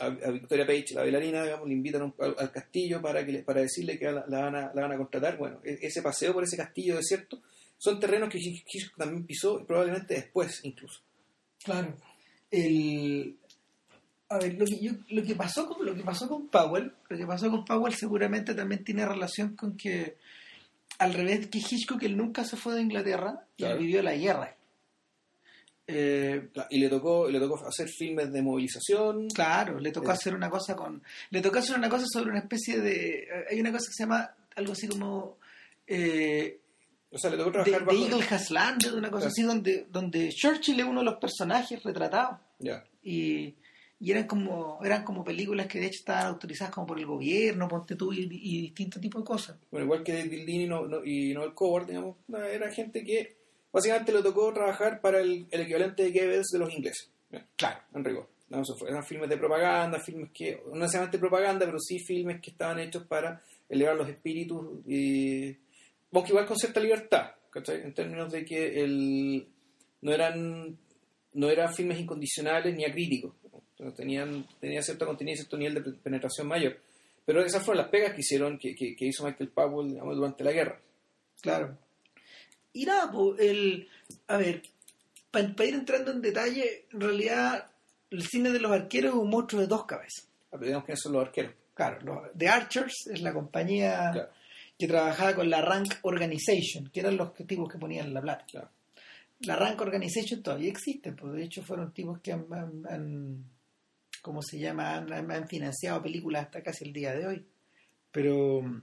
a, 0.00 0.06
a 0.06 0.30
Victoria 0.30 0.66
Page, 0.66 0.86
la 0.94 1.02
bailarina, 1.02 1.42
digamos, 1.44 1.66
le 1.68 1.74
invitan 1.74 2.02
un- 2.02 2.14
al, 2.18 2.34
al 2.38 2.50
castillo 2.52 3.00
para, 3.02 3.24
que 3.24 3.38
para 3.42 3.60
decirle 3.62 3.98
que 3.98 4.06
la, 4.06 4.24
la 4.28 4.40
van 4.40 4.54
a, 4.56 4.72
la 4.74 4.82
van 4.82 4.92
a 4.92 4.96
contratar, 4.96 5.36
bueno, 5.36 5.60
e- 5.64 5.78
ese 5.82 6.02
paseo 6.02 6.32
por 6.32 6.44
ese 6.44 6.56
castillo 6.56 6.96
desierto 6.96 7.40
son 7.76 8.00
terrenos 8.00 8.28
que 8.28 8.38
Hitchcock 8.38 8.96
también 8.96 9.24
pisó, 9.24 9.64
probablemente 9.66 10.14
después 10.14 10.60
incluso. 10.64 11.00
Claro. 11.62 11.94
El, 12.50 13.36
a 14.30 14.38
ver, 14.38 14.54
lo 14.58 14.64
que, 14.66 14.78
yo- 14.80 14.92
lo, 15.10 15.22
que 15.22 15.34
pasó 15.34 15.66
con, 15.68 15.84
lo 15.86 15.94
que 15.94 16.02
pasó 16.02 16.28
con 16.28 16.48
Powell, 16.48 16.92
lo 17.08 17.16
que 17.16 17.26
pasó 17.26 17.50
con 17.50 17.64
Powell 17.64 17.94
seguramente 17.94 18.54
también 18.54 18.84
tiene 18.84 19.06
relación 19.06 19.54
con 19.56 19.76
que, 19.76 20.16
al 20.98 21.14
revés 21.14 21.46
que 21.48 21.58
Hitchcock, 21.58 22.02
él 22.02 22.16
nunca 22.16 22.44
se 22.44 22.56
fue 22.56 22.74
de 22.74 22.82
Inglaterra 22.82 23.46
y 23.56 23.64
él 23.64 23.78
vivió 23.78 24.02
la 24.02 24.14
guerra. 24.16 24.56
Eh, 25.90 26.50
Y 26.70 26.78
le 26.78 26.88
tocó, 26.90 27.28
le 27.30 27.40
tocó 27.40 27.66
hacer 27.66 27.88
filmes 27.88 28.30
de 28.30 28.42
movilización, 28.42 29.28
claro, 29.30 29.80
le 29.80 29.90
tocó 29.90 30.10
Eh. 30.10 30.12
hacer 30.12 30.34
una 30.34 30.50
cosa 30.50 30.76
con... 30.76 31.02
Le 31.30 31.40
tocó 31.40 31.58
hacer 31.58 31.76
una 31.78 31.88
cosa 31.88 32.04
sobre 32.12 32.30
una 32.30 32.40
especie 32.40 32.78
de... 32.78 33.26
Hay 33.50 33.58
una 33.58 33.72
cosa 33.72 33.86
que 33.88 33.94
se 33.94 34.02
llama 34.04 34.30
algo 34.54 34.72
así 34.72 34.86
como... 34.86 35.38
Eh, 35.86 36.60
o 37.10 37.16
sea, 37.18 37.30
le 37.30 37.38
tocó 37.38 37.50
de, 37.50 37.52
trabajar 37.64 37.80
de 37.80 37.86
bajo... 37.86 37.98
Eagle 38.04 38.26
Has 38.30 38.50
Landed, 38.50 38.92
una 38.92 39.10
cosa 39.10 39.20
Claro. 39.28 39.30
así, 39.32 39.42
donde, 39.42 39.86
donde 39.90 40.28
Churchill 40.28 40.78
es 40.78 40.84
uno 40.86 41.00
de 41.00 41.06
los 41.06 41.16
personajes 41.16 41.82
retratados. 41.82 42.38
Ya. 42.58 42.84
y, 43.02 43.54
y 44.00 44.10
eran 44.12 44.26
como 44.26 44.78
eran 44.84 45.02
como 45.04 45.24
películas 45.24 45.66
que 45.68 45.80
de 45.80 45.86
hecho 45.86 46.00
estaban 46.00 46.26
autorizadas 46.26 46.72
como 46.74 46.86
por 46.88 46.98
el 46.98 47.06
gobierno, 47.06 47.66
ponte 47.66 47.96
tú 47.96 48.12
y, 48.12 48.28
y 48.30 48.60
distintos 48.62 49.00
tipos 49.00 49.22
de 49.22 49.26
cosas. 49.26 49.56
Bueno, 49.70 49.86
igual 49.86 50.02
que 50.04 50.20
y, 50.20 50.66
no, 50.66 50.86
no- 50.86 51.04
y 51.04 51.32
Noel 51.34 51.54
Coward, 51.54 51.86
digamos, 51.86 52.16
era 52.52 52.70
gente 52.70 53.02
que 53.04 53.37
básicamente 53.72 54.12
le 54.12 54.22
tocó 54.22 54.52
trabajar 54.52 55.00
para 55.00 55.20
el, 55.20 55.46
el 55.50 55.60
equivalente 55.60 56.02
de 56.04 56.10
Goebbels 56.12 56.48
de 56.52 56.58
los 56.58 56.72
ingleses. 56.72 57.10
Claro. 57.56 57.80
En 57.94 58.04
rigor. 58.04 58.28
No. 58.50 58.62
Eran 58.86 59.04
filmes 59.04 59.28
de 59.28 59.36
propaganda, 59.36 60.00
filmes 60.00 60.30
que, 60.32 60.62
no 60.68 60.76
necesariamente 60.76 61.18
propaganda, 61.18 61.66
pero 61.66 61.78
sí 61.78 61.98
filmes 61.98 62.40
que 62.40 62.50
estaban 62.50 62.78
hechos 62.78 63.06
para 63.06 63.42
elevar 63.68 63.96
los 63.96 64.08
espíritus 64.08 64.86
y, 64.86 65.54
aunque 66.12 66.30
igual 66.30 66.46
con 66.46 66.56
cierta 66.56 66.80
libertad, 66.80 67.32
¿cachai? 67.50 67.82
En 67.82 67.92
términos 67.92 68.32
de 68.32 68.44
que 68.46 68.82
el, 68.82 69.46
no 70.00 70.12
eran 70.12 70.78
no 71.34 71.50
eran 71.50 71.74
filmes 71.74 72.00
incondicionales 72.00 72.74
ni 72.74 72.84
acríticos. 72.84 73.34
¿no? 73.78 73.92
Tenían, 73.92 74.46
tenía 74.60 74.82
cierto 74.82 75.06
contenido 75.06 75.34
y 75.34 75.36
cierto 75.36 75.56
nivel 75.56 75.74
de 75.74 75.92
penetración 75.92 76.48
mayor. 76.48 76.78
Pero 77.24 77.44
esas 77.44 77.62
fueron 77.62 77.82
las 77.82 77.90
pegas 77.90 78.14
que 78.14 78.20
hicieron, 78.20 78.58
que, 78.58 78.74
que, 78.74 78.96
que 78.96 79.06
hizo 79.06 79.24
Michael 79.24 79.50
Powell 79.50 79.90
digamos, 79.90 80.16
durante 80.16 80.42
la 80.42 80.52
guerra. 80.52 80.80
Claro. 81.42 81.76
Y 82.80 82.84
nada, 82.86 83.10
pues, 83.10 83.40
el, 83.40 83.88
a 84.28 84.36
ver, 84.36 84.62
para 85.30 85.64
ir 85.64 85.74
entrando 85.74 86.10
en 86.12 86.20
detalle, 86.22 86.86
en 86.92 87.00
realidad 87.00 87.66
el 88.10 88.22
cine 88.22 88.50
de 88.50 88.60
los 88.60 88.70
arqueros 88.72 89.14
es 89.14 89.20
un 89.20 89.30
monstruo 89.30 89.60
de 89.60 89.66
dos 89.66 89.84
cabezas. 89.84 90.28
Digamos 90.60 90.84
que 90.84 90.96
son 90.96 91.12
los 91.12 91.22
arqueros. 91.26 91.52
Claro, 91.74 91.98
los, 92.04 92.18
The 92.36 92.48
Archers 92.48 93.06
es 93.12 93.20
la 93.20 93.32
compañía 93.32 94.10
Claro. 94.12 94.30
que 94.78 94.86
trabajaba 94.88 95.34
con 95.34 95.50
la 95.50 95.60
Rank 95.60 95.94
Organization, 96.02 96.88
que 96.92 97.00
eran 97.00 97.16
los 97.16 97.34
tipos 97.34 97.68
que 97.68 97.78
ponían 97.78 98.12
la 98.14 98.20
plata. 98.20 98.44
Claro. 98.50 98.70
La 99.40 99.56
Rank 99.56 99.80
Organization 99.80 100.42
todavía 100.42 100.70
existe, 100.70 101.12
pues 101.12 101.32
de 101.34 101.44
hecho 101.44 101.62
fueron 101.62 101.92
tipos 101.92 102.20
que 102.20 102.32
han, 102.32 102.46
han- 102.52 102.84
han- 102.88 103.44
¿cómo 104.22 104.40
se 104.42 104.58
llama? 104.58 104.96
Han, 104.96 105.12
han- 105.12 105.48
financiado 105.48 106.02
películas 106.02 106.44
hasta 106.46 106.62
casi 106.62 106.84
el 106.86 106.92
día 106.92 107.12
de 107.14 107.26
hoy. 107.26 107.46
Pero, 108.10 108.82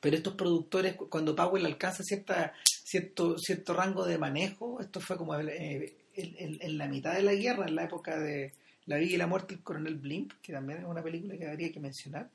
pero 0.00 0.16
estos 0.16 0.34
productores, 0.34 0.94
cu- 0.96 1.08
cuando 1.08 1.36
Powell 1.36 1.66
alcanza 1.66 2.02
cierta, 2.02 2.52
cierto, 2.90 3.36
cierto 3.38 3.74
rango 3.74 4.04
de 4.06 4.18
manejo, 4.18 4.80
esto 4.80 5.00
fue 5.00 5.16
como 5.16 5.34
el- 5.34 5.48
eh, 5.50 5.94
el- 6.14 6.36
el- 6.38 6.58
en 6.62 6.78
la 6.78 6.88
mitad 6.88 7.14
de 7.14 7.22
la 7.22 7.34
guerra, 7.34 7.66
en 7.66 7.74
la 7.76 7.84
época 7.84 8.18
de 8.18 8.52
La 8.86 8.96
vida 8.96 9.14
y 9.14 9.16
la 9.18 9.26
muerte 9.26 9.54
del 9.54 9.62
coronel 9.62 9.96
Blimp, 9.96 10.32
que 10.40 10.50
también 10.52 10.78
es 10.80 10.86
una 10.86 11.02
película 11.02 11.36
que 11.36 11.46
habría 11.46 11.70
que 11.70 11.78
mencionar. 11.78 12.30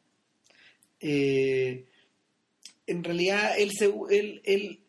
Eh, 1.00 1.86
en 2.86 3.04
realidad 3.04 3.58
él 3.58 3.72
se, 3.72 3.86
él, 3.86 4.42
él, 4.46 4.80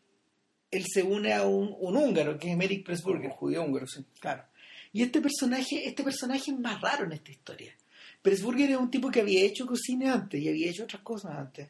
él 0.71 0.85
se 0.87 1.03
une 1.03 1.33
a 1.33 1.45
un, 1.47 1.75
un 1.79 1.97
húngaro, 1.97 2.39
que 2.39 2.51
es 2.53 2.55
Un 2.55 2.83
Pressburger. 2.85 3.31
judío 3.31 3.63
húngaro, 3.65 3.87
sí. 3.87 4.05
Claro. 4.21 4.45
Y 4.93 5.03
este 5.03 5.21
personaje, 5.21 5.89
este 5.89 6.05
personaje 6.05 6.51
es 6.51 6.59
más 6.59 6.81
raro 6.81 7.05
en 7.07 7.13
esta 7.13 7.31
historia. 7.31 7.75
Pressburger 8.23 8.71
es 8.71 8.77
un 8.77 8.91
tipo 8.91 9.11
que 9.11 9.21
había 9.21 9.43
hecho 9.45 9.67
cine 9.75 10.09
antes 10.11 10.41
y 10.41 10.49
había 10.49 10.71
hecho 10.71 10.85
otras 10.85 11.03
cosas 11.03 11.33
antes. 11.37 11.69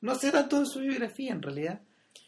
No 0.00 0.14
sé 0.14 0.30
tanto 0.30 0.60
de 0.60 0.66
su 0.66 0.80
biografía 0.80 1.32
en 1.32 1.42
realidad, 1.42 1.80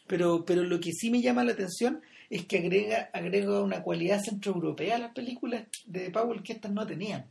Pero, 0.07 0.45
pero 0.45 0.63
lo 0.63 0.79
que 0.79 0.91
sí 0.91 1.09
me 1.09 1.21
llama 1.21 1.43
la 1.43 1.53
atención 1.53 2.01
es 2.29 2.45
que 2.45 2.59
agrega, 2.59 3.09
agrega 3.13 3.61
una 3.61 3.83
cualidad 3.83 4.21
centroeuropea 4.21 4.95
a 4.95 4.99
las 4.99 5.13
películas 5.13 5.65
de 5.85 6.09
Powell 6.11 6.43
que 6.43 6.53
estas 6.53 6.71
no 6.71 6.85
tenían. 6.85 7.29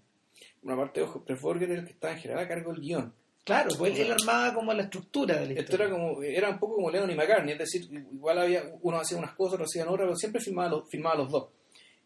Una 0.62 0.76
parte, 0.76 1.02
ojo, 1.02 1.24
Pressburger 1.24 1.70
era 1.70 1.80
el 1.80 1.86
que 1.86 1.92
estaba 1.92 2.14
en 2.14 2.20
general 2.20 2.44
a 2.44 2.48
cargo 2.48 2.72
del 2.72 2.80
guion. 2.80 3.12
Claro, 3.44 3.70
pues 3.76 3.98
él 3.98 4.10
armaba 4.10 4.54
como 4.54 4.72
la 4.72 4.84
estructura 4.84 5.38
de 5.38 5.54
la 5.54 5.60
Esto 5.60 5.76
era 5.76 5.90
como, 5.90 6.22
era 6.22 6.48
un 6.48 6.58
poco 6.58 6.76
como 6.76 6.90
Lennon 6.90 7.10
y 7.10 7.14
McCartney, 7.14 7.52
es 7.52 7.58
decir, 7.58 7.82
igual 8.10 8.38
había, 8.38 8.62
uno 8.80 8.98
hacía 8.98 9.18
unas 9.18 9.34
cosas, 9.34 9.54
otro 9.54 9.66
hacía 9.66 9.84
otras, 9.84 10.06
pero 10.06 10.16
siempre 10.16 10.40
filmaba 10.40 10.70
los, 10.70 10.84
los 10.90 11.30
dos. 11.30 11.48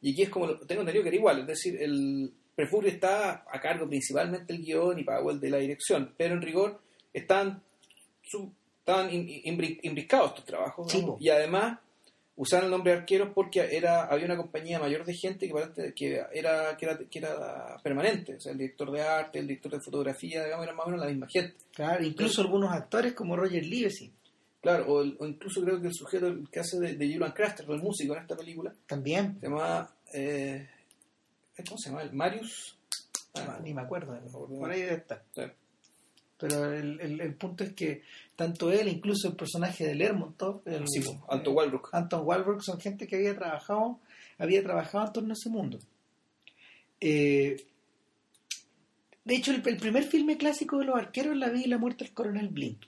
Y 0.00 0.12
aquí 0.12 0.22
es 0.22 0.30
como, 0.30 0.48
tengo 0.58 0.80
entendido 0.80 1.04
que 1.04 1.10
era 1.10 1.16
igual, 1.16 1.40
es 1.40 1.46
decir, 1.46 1.80
el 1.80 2.32
Prefurri 2.56 2.88
está 2.88 3.44
a 3.48 3.60
cargo 3.60 3.88
principalmente 3.88 4.52
del 4.52 4.64
guion 4.64 4.98
y 4.98 5.04
Powell 5.04 5.38
de 5.38 5.50
la 5.50 5.58
dirección, 5.58 6.12
pero 6.16 6.34
en 6.34 6.42
rigor 6.42 6.80
están, 7.12 7.62
su, 8.24 8.52
estaban 8.88 9.11
imbricados 9.12 10.30
estos 10.30 10.45
trabajos. 10.47 10.92
y 11.21 11.28
además 11.28 11.78
usaron 12.37 12.66
el 12.66 12.71
nombre 12.71 12.92
de 12.92 12.99
arqueros 13.00 13.30
porque 13.35 13.76
era 13.76 14.04
había 14.04 14.25
una 14.25 14.37
compañía 14.37 14.78
mayor 14.78 15.04
de 15.04 15.12
gente 15.12 15.49
que, 15.49 15.92
que, 15.95 16.25
era, 16.33 16.76
que, 16.76 16.87
era, 16.87 16.99
que 16.99 17.18
era 17.18 17.76
permanente. 17.83 18.37
O 18.37 18.40
sea, 18.40 18.52
el 18.52 18.59
director 18.59 18.90
de 18.90 19.02
arte, 19.02 19.40
el 19.40 19.47
director 19.47 19.73
de 19.73 19.80
fotografía, 19.80 20.45
digamos, 20.45 20.64
eran 20.64 20.76
más 20.76 20.87
o 20.87 20.90
menos 20.90 21.04
la 21.04 21.11
misma 21.11 21.26
gente. 21.28 21.57
Claro, 21.75 22.02
incluso 22.02 22.40
algunos 22.40 22.73
actores 22.73 23.12
como 23.12 23.37
Roger 23.37 23.64
Livesey. 23.64 24.11
Claro, 24.62 24.87
o, 24.88 25.04
incluso 25.26 25.62
creo 25.62 25.80
que 25.80 25.88
el 25.88 25.95
sujeto 25.95 26.35
que 26.50 26.61
hace 26.61 26.78
de, 26.80 26.95
de 26.95 27.12
Julian 27.12 27.33
Craster, 27.33 27.66
el 27.68 27.83
músico 27.83 28.14
en 28.14 28.23
esta 28.23 28.37
película. 28.37 28.73
También. 28.87 29.38
Se 29.40 29.49
llama. 29.49 29.90
Eh, 30.14 30.66
¿Cómo 31.66 31.78
se 31.78 31.90
llama? 31.90 32.09
Marius. 32.12 32.76
Ah, 33.35 33.59
ni 33.62 33.75
me 33.75 33.83
acuerdo. 33.83 34.18
Por 34.30 34.71
ahí 34.71 34.80
debe 34.80 34.95
estar. 34.95 35.23
Pero 36.38 36.73
el, 36.73 37.00
el, 37.21 37.35
punto 37.35 37.64
es 37.64 37.73
que 37.73 38.02
tanto 38.37 38.71
él, 38.71 38.87
incluso 38.87 39.28
el 39.28 39.35
personaje 39.35 39.85
de 39.85 39.97
Lermontov, 39.97 40.62
el, 40.66 40.85
Anton 41.28 41.54
Walbrook. 41.54 41.90
Anton 41.92 42.23
Walbrook 42.25 42.62
son 42.62 42.80
gente 42.80 43.09
que 43.09 43.16
había 43.16 43.35
trabajado, 43.35 43.99
había 44.38 44.62
trabajado 44.62 45.07
en 45.07 45.12
torno 45.12 45.30
a 45.30 45.37
ese 45.38 45.50
mundo. 45.50 45.78
Eh, 47.00 47.57
de 49.25 49.35
hecho, 49.35 49.50
el, 49.50 49.62
primer 49.62 50.04
filme 50.04 50.38
clásico 50.38 50.78
de 50.78 50.87
los 50.87 50.97
arqueros 50.97 51.33
es 51.33 51.38
La 51.38 51.50
vida 51.50 51.64
y 51.66 51.68
la 51.68 51.78
muerte 51.78 52.04
del 52.04 52.14
coronel 52.14 52.49
Blimp. 52.49 52.85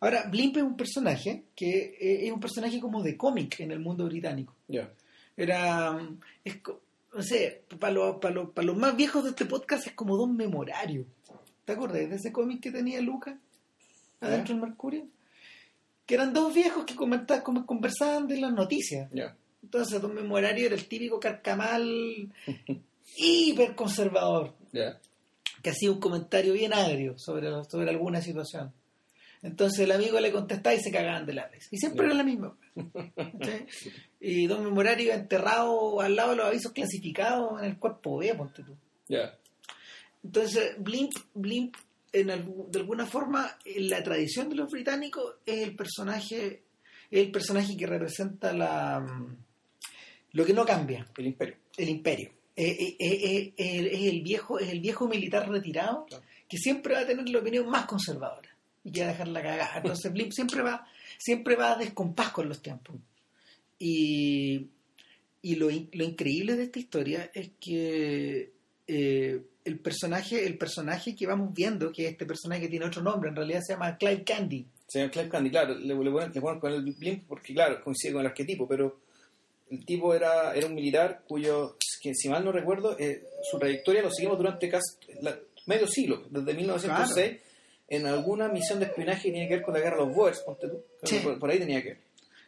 Ahora, 0.00 0.28
Blimp 0.28 0.56
es 0.56 0.62
un 0.64 0.76
personaje 0.76 1.44
que 1.54 1.96
eh, 2.00 2.26
es 2.26 2.32
un 2.32 2.40
personaje 2.40 2.80
como 2.80 3.02
de 3.02 3.16
cómic 3.16 3.60
en 3.60 3.70
el 3.70 3.78
mundo 3.78 4.04
británico. 4.06 4.54
Era, 5.36 5.98
es, 6.44 6.58
no 7.14 7.22
sé, 7.22 7.62
para, 7.78 8.18
para, 8.18 8.44
para 8.46 8.66
los 8.66 8.76
más 8.76 8.96
viejos 8.96 9.22
de 9.22 9.30
este 9.30 9.46
podcast 9.46 9.86
es 9.86 9.92
como 9.94 10.16
don 10.16 10.36
memorario. 10.36 11.06
¿Te 11.66 11.72
acuerdas 11.72 12.08
de 12.08 12.14
ese 12.14 12.32
cómic 12.32 12.62
que 12.62 12.70
tenía 12.70 13.00
Lucas 13.00 13.34
adentro 14.20 14.54
del 14.54 14.62
Mercurio? 14.62 15.06
Que 16.06 16.14
eran 16.14 16.32
dos 16.32 16.54
viejos 16.54 16.84
que 16.84 16.94
comentaban, 16.94 17.64
conversaban 17.64 18.28
de 18.28 18.40
las 18.40 18.52
noticias. 18.52 19.10
Entonces, 19.64 20.00
Don 20.00 20.14
Memorario 20.14 20.66
era 20.66 20.76
el 20.76 20.86
típico 20.86 21.18
carcamal 21.18 22.32
hiper 23.16 23.74
conservador. 23.74 24.54
Que 25.60 25.70
hacía 25.70 25.90
un 25.90 25.98
comentario 25.98 26.52
bien 26.52 26.72
agrio 26.72 27.18
sobre, 27.18 27.50
sobre 27.64 27.90
alguna 27.90 28.22
situación. 28.22 28.72
Entonces 29.42 29.80
el 29.80 29.92
amigo 29.92 30.18
le 30.20 30.32
contestaba 30.32 30.74
y 30.74 30.80
se 30.80 30.92
cagaban 30.92 31.26
de 31.26 31.34
la 31.34 31.48
vez. 31.48 31.68
Y 31.72 31.78
siempre 31.78 32.06
era 32.06 32.14
la 32.14 32.22
misma. 32.24 32.56
Y 34.20 34.46
Don 34.46 34.64
Memorario 34.64 35.12
enterrado 35.12 36.00
al 36.00 36.14
lado 36.14 36.30
de 36.30 36.36
los 36.36 36.46
avisos 36.46 36.72
clasificados 36.72 37.60
en 37.60 37.70
el 37.70 37.78
cuerpo 37.78 38.18
B, 38.18 38.34
ponte 38.34 38.62
tú. 38.62 38.76
Entonces, 40.26 40.74
Blimp, 40.78 41.12
Blimp 41.34 41.76
en 42.12 42.26
de 42.26 42.78
alguna 42.80 43.06
forma, 43.06 43.58
en 43.64 43.88
la 43.88 44.02
tradición 44.02 44.48
de 44.48 44.56
los 44.56 44.70
británicos, 44.70 45.36
es 45.46 45.58
el 45.62 45.76
personaje, 45.76 46.64
el 47.10 47.30
personaje 47.30 47.76
que 47.76 47.86
representa 47.86 48.52
la 48.52 49.04
lo 50.32 50.44
que 50.44 50.52
no 50.52 50.64
cambia. 50.64 51.06
El 51.16 51.26
imperio. 51.26 51.56
El 51.76 51.88
imperio. 51.88 52.30
Eh, 52.56 52.96
eh, 52.98 53.52
eh, 53.54 53.54
es, 53.56 54.02
el 54.02 54.22
viejo, 54.22 54.58
es 54.58 54.68
el 54.68 54.80
viejo 54.80 55.06
militar 55.06 55.48
retirado 55.48 56.06
que 56.48 56.56
siempre 56.56 56.94
va 56.94 57.00
a 57.00 57.06
tener 57.06 57.28
la 57.28 57.38
opinión 57.38 57.68
más 57.68 57.86
conservadora 57.86 58.48
y 58.82 58.90
quiere 58.90 59.10
dejar 59.10 59.28
la 59.28 59.42
cagada. 59.42 59.76
Entonces 59.76 60.12
Blimp 60.12 60.32
siempre 60.32 60.62
va, 60.62 60.86
siempre 61.18 61.54
va 61.54 61.72
a 61.72 61.78
descompás 61.78 62.30
con 62.30 62.48
los 62.48 62.60
tiempos. 62.60 62.96
Y, 63.78 64.66
y 65.42 65.54
lo, 65.54 65.68
lo 65.68 66.04
increíble 66.04 66.56
de 66.56 66.64
esta 66.64 66.78
historia 66.80 67.30
es 67.32 67.50
que 67.60 68.52
el 69.66 69.80
personaje, 69.80 70.46
el 70.46 70.56
personaje 70.56 71.14
que 71.14 71.26
vamos 71.26 71.52
viendo, 71.52 71.92
que 71.92 72.08
este 72.08 72.24
personaje 72.24 72.62
que 72.62 72.68
tiene 72.68 72.86
otro 72.86 73.02
nombre, 73.02 73.30
en 73.30 73.36
realidad 73.36 73.60
se 73.66 73.72
llama 73.72 73.96
Clive 73.98 74.22
Candy. 74.22 74.66
Se 74.86 75.00
llama 75.00 75.10
Clive 75.10 75.28
Candy, 75.28 75.50
claro, 75.50 75.74
le, 75.74 75.94
ponen, 75.94 76.60
con 76.60 76.72
el 76.72 76.82
blimp 76.82 77.26
porque, 77.26 77.52
claro, 77.52 77.82
coincide 77.82 78.12
con 78.12 78.20
el 78.20 78.28
arquetipo, 78.28 78.68
pero 78.68 79.00
el 79.70 79.84
tipo 79.84 80.14
era, 80.14 80.54
era 80.54 80.68
un 80.68 80.74
militar 80.74 81.22
cuyo, 81.26 81.76
que 82.00 82.14
si 82.14 82.28
mal 82.28 82.44
no 82.44 82.52
recuerdo, 82.52 82.96
eh, 82.98 83.24
su 83.50 83.58
trayectoria 83.58 84.02
lo 84.02 84.10
seguimos 84.12 84.38
durante 84.38 84.68
casi 84.68 84.96
medio 85.66 85.88
siglo, 85.88 86.22
desde 86.30 86.54
1906, 86.54 87.40
en 87.88 88.06
alguna 88.06 88.48
misión 88.48 88.78
de 88.78 88.86
espionaje 88.86 89.24
que 89.24 89.32
tenía 89.32 89.48
que 89.48 89.54
ver 89.56 89.62
con 89.64 89.74
la 89.74 89.80
guerra 89.80 89.96
de 89.96 90.06
los 90.06 90.14
Boers, 90.14 90.44
por, 91.40 91.50
ahí 91.50 91.58
tenía 91.58 91.82
que 91.82 91.88
ver. 91.88 92.05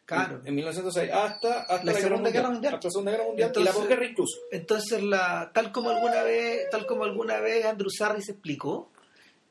Claro. 0.09 0.41
En 0.43 0.55
1906 0.55 1.11
hasta, 1.13 1.61
hasta 1.65 1.85
la, 1.85 1.93
Segunda 1.93 2.31
Guerra 2.31 2.49
Mundial. 2.49 2.75
Hasta 2.75 2.87
la 2.87 2.93
Segunda 2.93 3.11
Guerra 3.11 3.25
Mundial 3.25 3.53
y 3.55 3.63
la 3.63 3.73
posguerra 3.73 4.07
incluso. 4.07 4.39
Entonces, 4.51 5.03
la, 5.03 5.51
tal 5.53 5.71
como 5.71 5.91
alguna 5.91 6.23
vez, 6.23 6.71
tal 6.71 6.87
como 6.87 7.05
alguna 7.05 7.41
vez 7.41 7.67
Andrew 7.67 7.91
Sarri 7.91 8.23
se 8.23 8.33
explicó, 8.33 8.91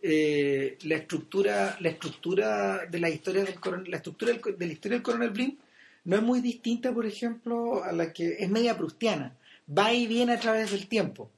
eh, 0.02 0.76
la 0.82 0.96
estructura, 0.96 1.78
la 1.80 1.90
estructura 1.90 2.88
de 2.90 3.00
la 3.00 3.08
historia 3.08 3.44
del 3.44 3.60
coronel, 3.60 3.92
la 3.92 3.98
estructura 3.98 4.34
de 4.34 4.66
la 4.66 4.74
historia 4.74 4.98
del 4.98 5.04
coronel 5.04 5.30
Blimp 5.30 5.60
no 6.06 6.16
es 6.16 6.24
muy 6.24 6.42
distinta, 6.42 6.92
por 6.92 7.06
ejemplo, 7.06 7.84
a 7.84 7.92
la 7.92 8.12
que 8.12 8.38
es 8.40 8.50
media 8.50 8.76
prustiana. 8.76 9.36
Va 9.70 9.94
y 9.94 10.08
viene 10.08 10.34
a 10.34 10.40
través 10.40 10.72
del 10.72 10.88
tiempo. 10.88 11.30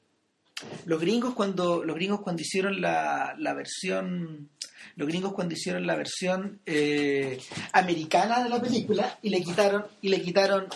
Los 0.86 1.00
gringos 1.00 1.34
cuando 1.34 1.84
los 1.84 1.96
gringos 1.96 2.22
cuando 2.22 2.42
hicieron 2.42 2.82
la, 2.82 3.36
la 3.38 3.54
versión 3.54 4.50
los 4.96 5.08
gringos 5.08 5.34
cuando 5.34 5.54
hicieron 5.54 5.86
la 5.88 5.96
versión 5.96 6.60
eh, 6.66 7.40
americana 7.74 8.44
de 8.44 8.50
la 8.50 8.62
película 8.62 9.18
y 9.22 9.30
le 9.30 9.42
quitaron 9.42 9.86
y 10.02 10.10
le 10.10 10.22
quitaron 10.22 10.68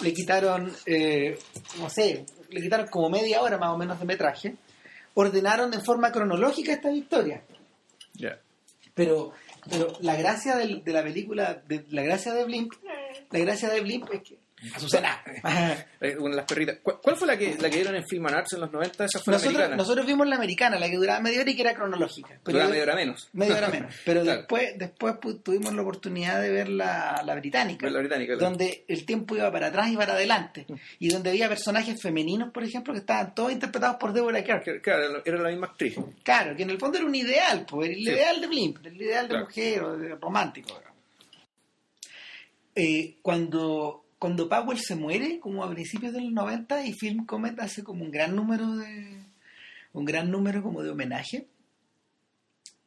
le 0.00 0.12
quitaron 0.12 0.72
eh, 0.86 1.38
no 1.78 1.88
sé 1.88 2.26
le 2.50 2.60
quitaron 2.60 2.86
como 2.88 3.08
media 3.08 3.40
hora 3.42 3.58
más 3.58 3.70
o 3.70 3.78
menos 3.78 3.98
de 3.98 4.04
metraje 4.04 4.56
ordenaron 5.14 5.70
de 5.70 5.80
forma 5.80 6.12
cronológica 6.12 6.72
esta 6.72 6.90
victoria 6.90 7.42
pero 8.94 9.32
pero 9.70 9.96
la 10.00 10.16
gracia 10.16 10.56
de, 10.56 10.82
la 10.86 11.02
película 11.02 11.62
de, 11.66 11.84
la 11.90 12.02
gracia 12.02 12.34
de 12.34 12.44
Blimp 12.44 12.72
la 13.30 13.38
gracia 13.38 13.70
de 13.70 13.80
Blimp 13.80 14.12
es 14.12 14.22
que 14.22 14.41
Azucena. 14.74 15.22
Eh, 16.02 16.16
una 16.18 16.30
de 16.30 16.36
las 16.36 16.46
perritas. 16.46 16.78
¿Cuál, 16.82 17.16
fue 17.16 17.28
la 17.28 17.38
que, 17.38 17.56
la 17.60 17.70
que 17.70 17.76
dieron 17.76 17.94
en 17.94 18.04
Film 18.04 18.26
and 18.26 18.34
Arts 18.34 18.54
en 18.54 18.60
los 18.60 18.72
90? 18.72 19.04
Esa 19.04 19.20
fue 19.20 19.32
nosotros, 19.32 19.52
la 19.52 19.58
americana. 19.60 19.76
Nosotros 19.76 20.04
vimos 20.04 20.26
la 20.26 20.34
americana, 20.34 20.78
la 20.80 20.90
que 20.90 20.96
duraba 20.96 21.20
media 21.20 21.42
hora 21.42 21.50
y 21.52 21.54
que 21.54 21.62
era 21.62 21.74
cronológica. 21.74 22.40
Pero 22.42 22.58
duraba 22.58 22.70
media 22.70 22.82
hora 22.82 22.94
menos. 22.96 23.28
Media 23.32 23.56
hora 23.56 23.68
menos. 23.68 23.94
Pero 24.04 24.24
después, 24.24 24.76
después 24.76 25.14
tuvimos 25.44 25.72
la 25.74 25.82
oportunidad 25.82 26.42
de 26.42 26.50
ver 26.50 26.68
la, 26.70 27.22
la 27.24 27.34
británica. 27.36 27.88
La 27.88 28.00
británica 28.00 28.34
donde 28.34 28.84
el 28.88 29.06
tiempo 29.06 29.36
iba 29.36 29.52
para 29.52 29.68
atrás 29.68 29.92
y 29.92 29.96
para 29.96 30.14
adelante. 30.14 30.66
Y 30.98 31.08
donde 31.08 31.30
había 31.30 31.48
personajes 31.48 32.02
femeninos, 32.02 32.50
por 32.50 32.64
ejemplo, 32.64 32.92
que 32.92 33.00
estaban 33.00 33.32
todos 33.36 33.52
interpretados 33.52 33.96
por 33.96 34.12
Deborah 34.12 34.42
Kerr. 34.42 34.80
Claro, 34.82 35.22
era 35.24 35.38
la 35.38 35.50
misma 35.50 35.68
actriz. 35.68 35.96
Claro, 36.24 36.56
que 36.56 36.64
en 36.64 36.70
el 36.70 36.78
fondo 36.78 36.98
era 36.98 37.06
un 37.06 37.14
ideal, 37.14 37.64
pues, 37.68 37.90
el 37.90 37.98
ideal 37.98 38.40
de 38.40 38.46
Blimp, 38.48 38.86
el 38.86 39.00
ideal 39.00 39.28
de 39.28 39.38
mujer 39.38 39.82
o 39.82 39.96
de 39.96 40.16
romántico. 40.16 40.80
Eh, 42.74 43.18
cuando 43.20 44.01
cuando 44.22 44.48
Powell 44.48 44.78
se 44.78 44.94
muere, 44.94 45.40
como 45.40 45.64
a 45.64 45.70
principios 45.70 46.12
de 46.12 46.20
los 46.20 46.30
90, 46.30 46.86
y 46.86 46.92
Film 46.92 47.26
Comet 47.26 47.58
hace 47.58 47.82
como 47.82 48.04
un 48.04 48.12
gran 48.12 48.36
número 48.36 48.76
de. 48.76 49.20
un 49.94 50.04
gran 50.04 50.30
número 50.30 50.62
como 50.62 50.80
de 50.80 50.90
homenaje. 50.90 51.48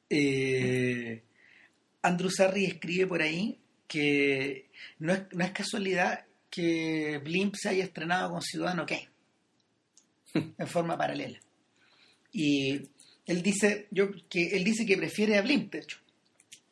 Eh, 0.10 1.24
Andrew 2.04 2.30
Sarri 2.32 2.63
escribe 2.63 3.06
por 3.08 3.22
ahí 3.22 3.60
que 3.86 4.70
no 5.00 5.12
es, 5.12 5.24
no 5.34 5.44
es 5.44 5.51
casualidad 5.51 6.24
que 6.50 7.20
Blimp 7.22 7.56
se 7.58 7.68
haya 7.68 7.84
estrenado 7.84 8.32
con 8.32 8.42
Ciudadano 8.42 8.86
Kane 8.86 9.10
en 10.58 10.68
forma 10.68 10.98
paralela. 10.98 11.38
Y 12.32 12.80
él 13.25 13.44
dice, 13.44 13.89
yo, 13.92 14.10
que 14.30 14.56
él 14.56 14.63
dice 14.63 14.86
que 14.86 14.96
prefiere 14.96 15.38
a 15.38 15.42
Blimp, 15.42 15.74
de 15.74 15.80
hecho. 15.80 15.98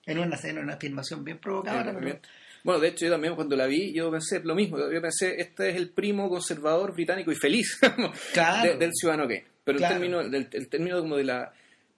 En 0.05 0.19
una, 0.19 0.39
en 0.41 0.57
una 0.57 0.75
afirmación 0.75 1.25
bien 1.25 1.39
provocadora. 1.39 2.21
Bueno, 2.63 2.79
de 2.79 2.89
hecho 2.89 3.05
yo 3.05 3.11
también 3.11 3.35
cuando 3.35 3.55
la 3.55 3.65
vi, 3.65 3.91
yo 3.91 4.09
pensé 4.09 4.41
lo 4.43 4.55
mismo. 4.55 4.77
Yo 4.77 5.01
pensé, 5.01 5.35
este 5.39 5.69
es 5.69 5.75
el 5.75 5.89
primo 5.89 6.29
conservador 6.29 6.93
británico 6.93 7.31
y 7.31 7.35
feliz 7.35 7.79
del 8.79 8.91
ciudadano 8.93 9.27
que. 9.27 9.45
Pero 9.63 9.79
el, 9.79 9.87
término, 9.87 10.29
del, 10.29 10.47
el 10.51 10.67
término 10.67 10.99
como 10.99 11.17
de 11.17 11.23
la... 11.23 11.53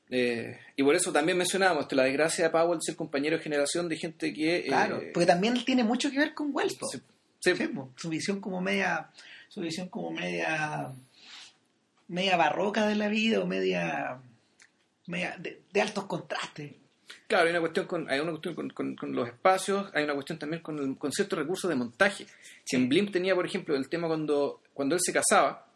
Eh, 0.10 0.60
y 0.76 0.84
por 0.84 0.96
eso 0.96 1.12
también 1.12 1.38
mencionábamos 1.38 1.92
la 1.92 2.04
desgracia 2.04 2.46
de 2.46 2.50
Powell 2.52 2.80
ser 2.80 2.96
compañero 2.96 3.38
de 3.38 3.44
generación 3.44 3.90
de 3.90 3.98
gente 3.98 4.34
que... 4.34 4.58
Eh, 4.58 4.64
claro, 4.68 5.02
porque 5.14 5.26
también 5.26 5.56
tiene 5.66 5.84
mucho 5.84 6.12
que 6.12 6.20
ver 6.20 6.34
con 6.34 6.50
Wells. 6.54 6.78
su 7.96 8.10
visión 8.10 8.40
como 8.40 8.62
media... 8.62 9.10
Su 9.50 9.62
visión 9.62 9.90
como 9.90 10.12
media... 10.12 10.92
Media 12.08 12.38
barroca 12.38 12.88
de 12.88 12.96
la 12.96 13.08
vida 13.08 13.40
o 13.40 13.48
media... 13.48 14.20
media 15.08 15.36
de, 15.40 15.82
altos 15.82 16.06
contrastes. 16.06 16.74
Claro, 17.28 17.46
hay 17.46 17.52
una 17.52 17.60
cuestión 17.60 17.86
con, 17.88 18.10
hay 18.10 18.20
una 18.20 18.32
cuestión 18.32 18.56
con, 18.56 18.70
con- 18.72 18.96
con 18.96 19.16
los 19.16 19.28
espacios, 19.28 19.90
hay 19.94 20.04
una 20.04 20.14
cuestión 20.14 20.40
también 20.40 20.62
con, 20.62 20.78
el, 20.80 20.98
con 20.98 21.12
ciertos 21.12 21.38
recursos 21.40 21.70
de 21.70 21.76
montaje. 21.76 22.26
Si 22.64 22.76
en 22.76 22.88
Blimp 22.90 23.12
tenía, 23.12 23.36
por 23.36 23.46
ejemplo, 23.46 23.76
el 23.76 23.88
tema 23.90 24.08
cuando, 24.08 24.62
cuando 24.74 24.96
él 24.96 25.02
se 25.04 25.14
casaba, 25.14 25.68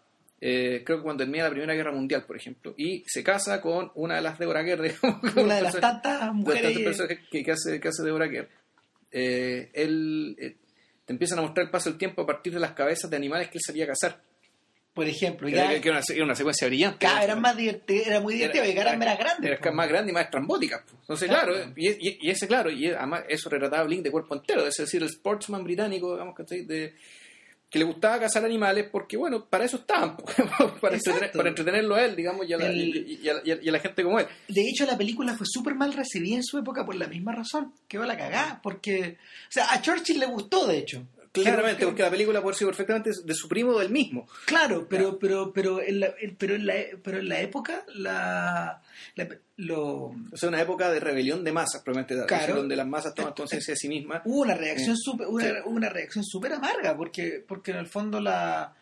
eh, 0.42 0.84
creo 0.86 0.98
que 1.00 1.04
cuando 1.04 1.24
termina 1.24 1.44
la 1.46 1.50
Primera 1.50 1.74
Guerra 1.74 1.92
Mundial, 1.92 2.24
por 2.26 2.36
ejemplo, 2.38 2.74
y 2.78 3.04
se 3.08 3.24
casa 3.24 3.60
con 3.62 3.92
una 3.96 4.16
de 4.16 4.22
las 4.22 4.40
Deborah 4.40 4.64
Kerr, 4.64 4.82
digamos, 5.02 5.36
Una 5.36 5.56
de 5.56 5.62
las 5.62 5.80
tantas 5.80 6.20
de 6.20 6.26
las 6.26 6.34
mujeres. 6.36 6.62
tantas 6.64 6.84
personas 6.84 7.18
que, 7.30 7.44
que 7.44 7.52
hace, 7.52 7.80
que 7.80 7.88
hace 7.88 8.04
Deborah. 8.04 8.30
Eh, 9.12 9.70
él, 9.74 10.36
eh, 10.40 10.56
te 11.06 11.14
empiezan 11.14 11.40
a 11.40 11.42
mostrar 11.42 11.66
el 11.66 11.72
paso 11.72 11.90
del 11.90 11.98
tiempo 11.98 12.22
a 12.22 12.26
partir 12.26 12.54
de 12.54 12.60
las 12.60 12.72
cabezas 12.74 13.10
de 13.10 13.18
animales 13.18 13.50
que 13.50 13.58
él 13.58 13.64
sabía 13.66 13.88
cazar. 13.88 14.22
Por 15.00 15.08
ejemplo, 15.08 15.48
ya, 15.50 15.72
era, 15.72 15.82
que 15.82 15.88
era 15.90 15.98
una, 15.98 16.06
era 16.14 16.24
una 16.26 16.36
secuencia 16.36 16.68
brillante. 16.68 16.98
cada 17.06 17.24
eran 17.24 17.40
más 17.42 17.56
divertidas, 17.56 18.08
era 18.08 18.20
muy 18.20 18.34
divertido, 18.34 18.66
porque 18.66 18.80
eran 18.80 19.00
más 19.00 19.18
grandes. 19.18 19.52
Era 19.52 19.60
po. 19.62 19.72
más 19.74 19.88
grande 19.90 20.12
y 20.12 20.14
más 20.14 20.26
estrambótica. 20.26 20.84
po. 20.86 20.98
Entonces, 21.02 21.30
Claro. 21.30 21.54
claro, 21.54 21.74
y, 21.76 21.88
y- 21.90 22.18
y 22.22 22.30
ese, 22.30 22.48
claro, 22.48 22.70
y 22.70 22.88
además 22.88 23.24
eso 23.30 23.50
retrataba 23.50 23.84
Blink 23.86 24.04
de 24.04 24.12
cuerpo 24.12 24.36
entero, 24.36 24.68
es 24.68 24.76
decir, 24.76 25.02
el 25.02 25.10
sportsman 25.10 25.64
británico, 25.64 26.12
digamos, 26.14 26.36
que 26.36 27.78
le 27.78 27.86
gustaba 27.86 28.20
cazar 28.20 28.44
animales 28.44 28.88
porque, 28.92 29.16
bueno, 29.16 29.46
para 29.46 29.64
eso 29.66 29.78
estaban, 29.78 30.18
para, 30.82 30.96
entretener- 30.98 31.32
para 31.32 31.50
entretenerlo 31.50 31.96
a 31.96 32.04
él, 32.04 32.16
digamos, 32.16 32.50
y 32.50 32.54
a, 32.54 32.58
la, 32.58 32.66
El- 32.66 32.96
y- 33.08 33.20
y 33.24 33.30
a 33.30 33.34
la- 33.36 33.42
y 33.46 33.52
a- 33.52 33.60
y 33.62 33.70
a 33.70 33.72
la 33.72 33.80
gente 33.80 34.04
como 34.04 34.20
él. 34.20 34.26
De 34.48 34.62
hecho, 34.68 34.86
la 34.88 34.98
película 34.98 35.36
fue 35.36 35.46
súper 35.48 35.76
mal 35.76 35.94
recibida 35.94 36.36
en 36.38 36.44
su 36.44 36.58
época 36.58 36.84
por 36.86 36.96
la 36.96 37.08
misma 37.08 37.34
razón. 37.34 37.74
Quedó 37.88 38.06
la 38.06 38.18
cagada, 38.18 38.60
porque... 38.64 39.18
O 39.22 39.52
sea, 39.52 39.72
a 39.72 39.82
Churchill 39.82 40.20
le 40.20 40.26
gustó, 40.26 40.66
de 40.66 40.80
hecho. 40.80 41.06
Claramente, 41.32 41.86
porque 41.86 42.02
la 42.02 42.10
película 42.10 42.42
puede 42.42 42.58
ser 42.58 42.68
perfectamente 42.68 43.12
de 43.24 43.34
su 43.34 43.48
primo 43.48 43.72
o 43.72 43.80
del 43.80 43.90
mismo. 43.92 44.28
Claro, 44.46 44.88
pero, 44.90 45.20
pero, 45.20 45.54
pero, 45.54 45.82
en 45.82 46.00
la, 46.00 46.14
pero, 46.38 46.56
en 46.56 46.66
la, 46.66 46.74
pero 47.04 47.20
en 47.20 47.30
la 47.30 47.40
época, 47.42 47.84
la, 47.94 48.82
la- 49.16 49.28
lo, 49.58 49.86
O 50.06 50.16
sea, 50.36 50.50
una 50.50 50.62
época 50.62 50.90
de 50.92 51.00
rebelión 51.00 51.44
de 51.44 51.52
masas, 51.52 51.82
probablemente, 51.84 52.26
Claro. 52.28 52.56
donde 52.56 52.76
las 52.76 52.88
masas 52.88 53.14
toman 53.14 53.34
conciencia 53.34 53.74
de 53.74 53.78
sí 53.78 53.88
mismas. 53.90 54.22
hubo 54.26 54.42
una 54.42 54.56
reacción 54.56 54.96
Eh, 54.96 55.00
súper 55.00 55.28
una, 55.28 55.44
sí. 55.46 55.52
una 55.66 55.90
reacción 55.90 56.24
súper 56.24 56.54
amarga 56.54 56.96
porque 56.98 57.44
porque 57.48 57.72
en 57.72 57.78
el 57.78 57.88
fondo 57.88 58.20
la 58.20 58.74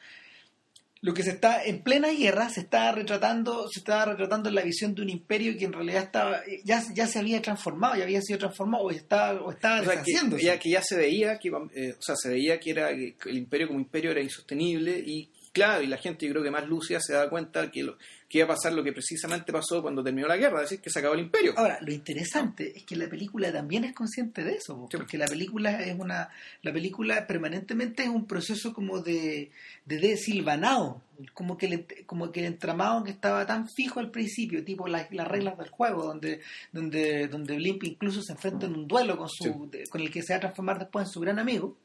lo 1.07 1.13
que 1.13 1.23
se 1.23 1.29
está 1.29 1.63
en 1.63 1.83
plena 1.83 2.09
guerra 2.09 2.49
se 2.49 2.59
está 2.59 2.91
retratando 2.91 3.69
se 3.69 3.79
estaba 3.79 4.03
retratando 4.11 4.49
en 4.49 4.55
la 4.55 4.61
visión 4.61 4.93
de 4.93 5.03
un 5.03 5.09
imperio 5.09 5.57
que 5.57 5.63
en 5.63 5.71
realidad 5.71 6.03
estaba 6.03 6.41
ya, 6.65 6.83
ya 6.93 7.07
se 7.07 7.19
había 7.19 7.41
transformado 7.41 7.95
ya 7.95 8.03
había 8.03 8.21
sido 8.21 8.39
transformado 8.39 8.83
o 8.83 8.91
estaba 8.91 9.41
o 9.41 9.49
estaba 9.49 9.79
O 9.79 9.85
sea, 9.85 10.03
que 10.03 10.43
ya, 10.43 10.59
que 10.59 10.69
ya 10.69 10.81
se 10.81 10.97
veía 10.97 11.39
que, 11.39 11.47
eh, 11.47 11.95
o 11.97 12.01
sea, 12.01 12.17
se 12.17 12.27
veía 12.27 12.59
que 12.59 12.71
era 12.71 12.89
que 12.89 13.15
el 13.25 13.37
imperio 13.37 13.67
como 13.67 13.79
imperio 13.79 14.11
era 14.11 14.21
insostenible 14.21 14.99
y 14.99 15.29
claro, 15.53 15.81
y 15.81 15.87
la 15.87 15.97
gente 15.97 16.25
yo 16.25 16.33
creo 16.33 16.43
que 16.43 16.51
más 16.51 16.67
lúcida 16.67 16.99
se 16.99 17.13
da 17.13 17.29
cuenta 17.29 17.71
que, 17.71 17.83
lo, 17.83 17.97
que 18.29 18.39
iba 18.39 18.45
a 18.45 18.49
pasar 18.49 18.73
lo 18.73 18.83
que 18.83 18.91
precisamente 18.91 19.53
pasó 19.53 19.81
cuando 19.81 20.03
terminó 20.03 20.27
la 20.27 20.35
guerra, 20.35 20.57
es 20.57 20.69
decir, 20.69 20.81
que 20.81 20.89
se 20.89 20.99
acabó 20.99 21.13
el 21.15 21.21
imperio. 21.21 21.53
Ahora, 21.55 21.79
lo 21.81 21.93
interesante 21.93 22.73
es 22.75 22.83
que 22.83 22.97
la 22.97 23.07
película 23.07 23.53
también 23.53 23.85
es 23.85 23.93
consciente 23.95 24.43
de 24.43 24.55
eso, 24.55 24.85
Sí. 24.91 24.97
porque 24.97 25.17
la 25.17 25.27
película 25.27 25.81
es 25.81 25.97
una, 25.97 26.29
la 26.61 26.73
película 26.73 27.25
permanentemente 27.25 28.03
es 28.03 28.09
un 28.09 28.25
proceso 28.27 28.73
como 28.73 28.99
de, 28.99 29.51
de 29.85 29.97
desilvanado, 29.99 31.01
como 31.33 31.57
que, 31.57 31.67
el, 31.67 31.85
como 32.05 32.29
que 32.33 32.41
el 32.41 32.47
entramado 32.47 33.01
que 33.03 33.11
estaba 33.11 33.45
tan 33.45 33.69
fijo 33.69 34.01
al 34.01 34.11
principio, 34.11 34.61
tipo 34.65 34.87
las, 34.89 35.09
las 35.13 35.27
reglas 35.27 35.57
del 35.57 35.69
juego, 35.69 36.03
donde, 36.03 36.41
donde, 36.73 37.27
donde 37.29 37.55
Blimp 37.55 37.83
incluso 37.85 38.21
se 38.21 38.33
enfrenta 38.33 38.65
en 38.65 38.73
un 38.75 38.87
duelo 38.89 39.17
con 39.17 39.29
su, 39.29 39.69
Sí. 39.71 39.83
con 39.89 40.01
el 40.01 40.11
que 40.11 40.21
se 40.21 40.33
va 40.33 40.37
a 40.37 40.41
transformar 40.41 40.79
después 40.79 41.07
en 41.07 41.11
su 41.13 41.21
gran 41.21 41.39
amigo. 41.39 41.77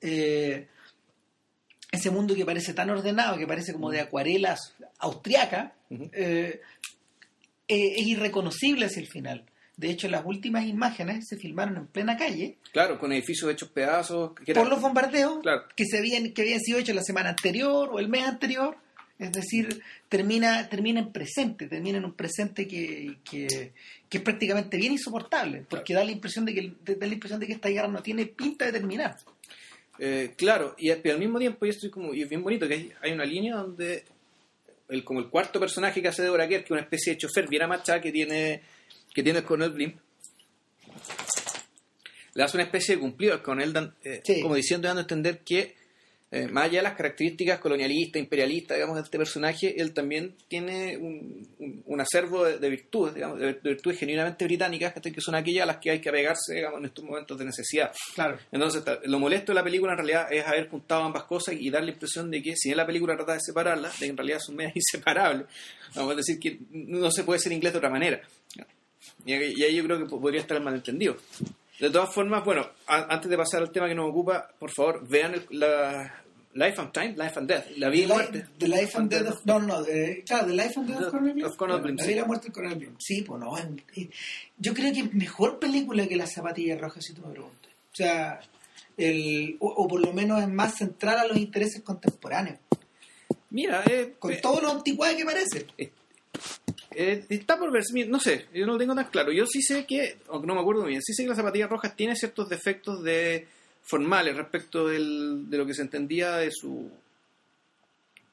Eh, 0.00 0.68
ese 1.96 2.10
mundo 2.10 2.34
que 2.34 2.44
parece 2.46 2.72
tan 2.74 2.88
ordenado, 2.90 3.36
que 3.36 3.46
parece 3.46 3.72
como 3.72 3.90
de 3.90 4.00
acuarelas 4.00 4.74
austriaca, 4.98 5.74
eh, 5.90 6.60
eh, 7.68 7.94
es 7.96 8.06
irreconocible 8.06 8.86
hacia 8.86 9.00
el 9.00 9.08
final. 9.08 9.44
De 9.76 9.90
hecho, 9.90 10.08
las 10.08 10.24
últimas 10.24 10.64
imágenes 10.64 11.26
se 11.28 11.36
filmaron 11.36 11.76
en 11.76 11.86
plena 11.88 12.16
calle 12.16 12.56
Claro, 12.72 12.98
con 12.98 13.12
edificios 13.12 13.50
hechos 13.50 13.68
pedazos. 13.70 14.32
Que 14.44 14.52
era- 14.52 14.62
por 14.62 14.70
los 14.70 14.80
bombardeos 14.80 15.40
Claro. 15.42 15.64
que 15.74 15.84
se 15.84 15.98
habían 15.98 16.32
que 16.32 16.42
habían 16.42 16.60
sido 16.60 16.78
hechos 16.78 16.94
la 16.94 17.02
semana 17.02 17.30
anterior 17.30 17.90
o 17.92 17.98
el 17.98 18.08
mes 18.08 18.24
anterior. 18.24 18.76
Es 19.18 19.32
decir, 19.32 19.82
termina, 20.10 20.68
termina 20.68 21.00
en 21.00 21.10
presente, 21.10 21.68
termina 21.68 21.96
en 21.98 22.04
un 22.04 22.12
presente 22.12 22.68
que, 22.68 23.16
que, 23.24 23.72
que 24.10 24.18
es 24.18 24.22
prácticamente 24.22 24.76
bien 24.76 24.92
insoportable, 24.92 25.64
porque 25.70 25.94
da 25.94 26.04
la 26.04 26.10
impresión 26.12 26.44
de 26.44 26.52
que 26.54 26.72
da 26.98 27.06
la 27.06 27.14
impresión 27.14 27.40
de 27.40 27.46
que 27.46 27.54
esta 27.54 27.70
guerra 27.70 27.88
no 27.88 28.02
tiene 28.02 28.26
pinta 28.26 28.66
de 28.66 28.72
terminar. 28.72 29.16
Eh, 29.98 30.34
claro, 30.36 30.74
y 30.78 30.90
al, 30.90 30.98
pero 31.00 31.14
al 31.14 31.20
mismo 31.20 31.38
tiempo, 31.38 31.64
y 31.66 31.70
esto 31.70 31.86
es, 31.86 31.92
como, 31.92 32.12
y 32.14 32.22
es 32.22 32.28
bien 32.28 32.42
bonito, 32.42 32.68
que 32.68 32.74
hay, 32.74 32.92
hay 33.02 33.12
una 33.12 33.24
línea 33.24 33.56
donde 33.56 34.04
el, 34.88 35.04
como 35.04 35.20
el 35.20 35.28
cuarto 35.28 35.58
personaje 35.58 36.02
que 36.02 36.08
hace 36.08 36.22
de 36.22 36.30
Kerr, 36.30 36.48
que 36.48 36.56
es 36.64 36.70
una 36.70 36.80
especie 36.82 37.12
de 37.14 37.18
chofer 37.18 37.48
bien 37.48 37.62
amachado 37.62 38.00
que 38.00 38.12
tiene, 38.12 38.62
que 39.14 39.22
tiene 39.22 39.38
el 39.40 39.44
coronel 39.44 39.70
Blimp, 39.70 39.96
le 42.34 42.42
hace 42.42 42.56
una 42.56 42.64
especie 42.64 42.94
de 42.96 43.00
cumplido 43.00 43.32
al 43.32 43.42
coronel, 43.42 43.72
dan- 43.72 43.94
eh, 44.04 44.20
Sí. 44.24 44.42
como 44.42 44.54
diciendo, 44.54 44.86
dando 44.88 45.00
a 45.00 45.04
entender 45.04 45.40
que 45.40 45.74
eh, 46.32 46.48
más 46.48 46.64
allá 46.64 46.78
de 46.78 46.82
las 46.82 46.94
características 46.96 47.60
colonialistas, 47.60 48.20
imperialistas, 48.20 48.76
digamos, 48.76 48.96
de 48.96 49.02
este 49.02 49.16
personaje, 49.16 49.80
él 49.80 49.92
también 49.94 50.34
tiene 50.48 50.96
un, 50.96 51.46
un- 51.60 51.82
un 51.86 52.00
acervo 52.00 52.44
de, 52.44 52.58
de 52.58 52.68
virtudes, 52.68 53.14
digamos, 53.14 53.38
de, 53.38 53.46
de 53.54 53.60
virtudes 53.70 53.98
genuinamente 53.98 54.44
británicas, 54.44 54.92
que 54.92 55.20
son 55.20 55.36
aquellas 55.36 55.62
a 55.62 55.66
las 55.66 55.76
que 55.78 55.90
hay 55.92 56.00
que 56.00 56.08
apegarse, 56.08 56.54
digamos, 56.54 56.80
en 56.80 56.86
estos 56.86 57.04
momentos 57.04 57.38
de 57.38 57.44
necesidad. 57.44 57.92
Claro. 58.14 58.38
Entonces, 58.50 58.82
lo 59.04 59.18
molesto 59.20 59.52
de 59.52 59.54
la 59.56 59.62
película 59.64 59.92
en 59.92 59.98
realidad 59.98 60.32
es 60.32 60.44
haber 60.46 60.68
juntado 60.68 61.04
ambas 61.04 61.22
cosas 61.24 61.54
y 61.58 61.70
dar 61.70 61.84
la 61.84 61.92
impresión 61.92 62.30
de 62.30 62.42
que 62.42 62.56
si 62.56 62.70
bien 62.70 62.76
la 62.78 62.86
película 62.86 63.14
trata 63.16 63.34
de 63.34 63.40
separarlas, 63.40 63.98
de 64.00 64.06
que 64.06 64.10
en 64.10 64.16
realidad 64.16 64.40
son 64.40 64.56
medias 64.56 64.74
inseparables. 64.76 65.46
Vamos 65.94 66.12
a 66.12 66.16
decir 66.16 66.38
que 66.40 66.58
no 66.72 67.10
se 67.12 67.22
puede 67.22 67.38
ser 67.38 67.52
inglés 67.52 67.72
de 67.72 67.78
otra 67.78 67.90
manera. 67.90 68.20
Y 69.24 69.32
ahí 69.32 69.54
y 69.56 69.62
ahí 69.62 69.76
yo 69.76 69.84
creo 69.84 69.98
que 69.98 70.06
po- 70.06 70.20
podría 70.20 70.40
estar 70.40 70.56
el 70.56 70.62
malentendido. 70.64 71.16
De 71.80 71.90
todas 71.90 72.12
formas, 72.14 72.44
bueno, 72.44 72.66
a- 72.86 73.06
antes 73.14 73.30
de 73.30 73.36
pasar 73.36 73.60
al 73.62 73.70
tema 73.70 73.88
que 73.88 73.94
nos 73.94 74.08
ocupa, 74.10 74.48
por 74.58 74.70
favor, 74.70 75.06
vean 75.06 75.34
el- 75.34 75.46
la 75.50 76.22
Life 76.54 76.80
and 76.80 76.90
Time, 76.92 77.08
Life 77.16 77.32
and 77.38 77.48
Death, 77.48 77.66
la 77.76 77.90
vida 77.90 78.04
y 78.04 78.08
muerte. 78.08 78.38
Life- 78.38 78.50
The 78.58 78.68
Life 78.68 78.96
and 78.98 79.10
Death 79.10 79.28
of... 79.28 79.44
No, 79.44 79.58
no, 79.60 79.82
de- 79.82 80.22
claro, 80.26 80.46
The 80.46 80.52
Life 80.54 80.72
and 80.80 80.88
Death 80.88 81.02
of. 81.02 81.10
Cornel 81.10 81.80
Blimp, 81.82 81.98
La 81.98 82.04
vida 82.06 82.16
y 82.16 82.20
la 82.20 82.24
muerte 82.26 82.46
de 82.46 82.52
Cornel 82.54 82.78
Blimp. 82.78 82.96
Sí, 82.98 83.22
pues 83.22 83.40
no. 83.40 83.54
Yo 84.56 84.72
creo 84.74 84.92
que 84.92 85.00
es 85.00 85.14
mejor 85.14 85.58
película 85.58 86.06
que 86.06 86.16
Las 86.16 86.32
Zapatillas 86.32 86.80
Rojas, 86.80 87.04
si 87.04 87.12
tú 87.12 87.20
me 87.26 87.32
preguntas. 87.32 87.70
O 87.92 87.96
sea, 87.96 88.40
el, 88.96 89.56
o, 89.60 89.68
o 89.68 89.86
por 89.86 90.00
lo 90.00 90.12
menos 90.14 90.40
es 90.40 90.48
más 90.48 90.74
central 90.76 91.18
a 91.18 91.26
los 91.26 91.36
intereses 91.36 91.82
contemporáneos. 91.82 92.58
Mira, 93.50 93.82
eh, 93.90 94.14
Con 94.18 94.32
eh, 94.32 94.38
todo 94.42 94.60
lo 94.62 94.70
anticuado 94.70 95.14
que 95.14 95.24
parece. 95.26 95.66
Eh, 96.92 97.24
está 97.28 97.58
por 97.58 97.70
ver, 97.70 97.82
no 98.08 98.18
sé, 98.20 98.46
yo 98.54 98.64
no 98.66 98.72
lo 98.72 98.78
tengo 98.78 98.94
tan 98.94 99.06
claro. 99.10 99.30
Yo 99.32 99.46
sí 99.46 99.60
sé 99.62 99.84
que, 99.84 100.16
aunque 100.28 100.46
no 100.46 100.54
me 100.54 100.60
acuerdo 100.60 100.84
bien, 100.84 101.02
sí 101.02 101.12
sé 101.12 101.24
que 101.24 101.28
las 101.28 101.36
zapatillas 101.38 101.68
rojas 101.68 101.94
tiene 101.94 102.16
ciertos 102.16 102.48
defectos 102.48 103.02
de 103.02 103.46
formales 103.82 104.36
respecto 104.36 104.86
del, 104.88 105.48
de 105.50 105.58
lo 105.58 105.66
que 105.66 105.74
se 105.74 105.82
entendía 105.82 106.36
de 106.36 106.50
su 106.50 106.90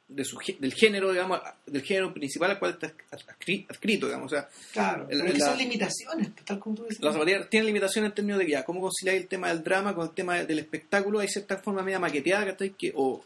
de 0.07 0.23
su 0.25 0.37
del 0.59 0.73
género, 0.73 1.11
digamos, 1.11 1.39
del 1.65 1.81
género 1.81 2.13
principal 2.13 2.51
al 2.51 2.59
cual 2.59 2.71
está 2.73 2.93
adscri- 3.11 3.65
adscrito, 3.67 4.05
digamos, 4.05 4.31
o 4.31 4.35
sea, 4.35 4.47
Claro. 4.71 5.07
El- 5.09 5.17
pero 5.19 5.25
es 5.27 5.33
que 5.33 5.39
la- 5.39 5.45
son 5.47 5.57
limitaciones, 5.57 6.29
tal 6.45 6.59
como 6.59 6.75
tú 6.75 6.83
dices. 6.83 6.99
las 7.01 7.13
zapatillas 7.13 7.49
tienen 7.49 7.65
limitaciones 7.67 8.09
en 8.09 8.15
términos 8.15 8.39
de 8.39 8.47
ya, 8.49 8.63
cómo 8.63 8.79
conciliar 8.81 9.15
el 9.15 9.27
tema 9.27 9.47
del 9.47 9.63
drama 9.63 9.95
con 9.95 10.07
el 10.09 10.13
tema 10.13 10.43
del 10.43 10.59
espectáculo, 10.59 11.19
hay 11.19 11.27
cierta 11.29 11.57
forma 11.57 11.81
media 11.81 11.97
maqueteada, 11.99 12.55
que 12.77 12.91
o 12.95 13.23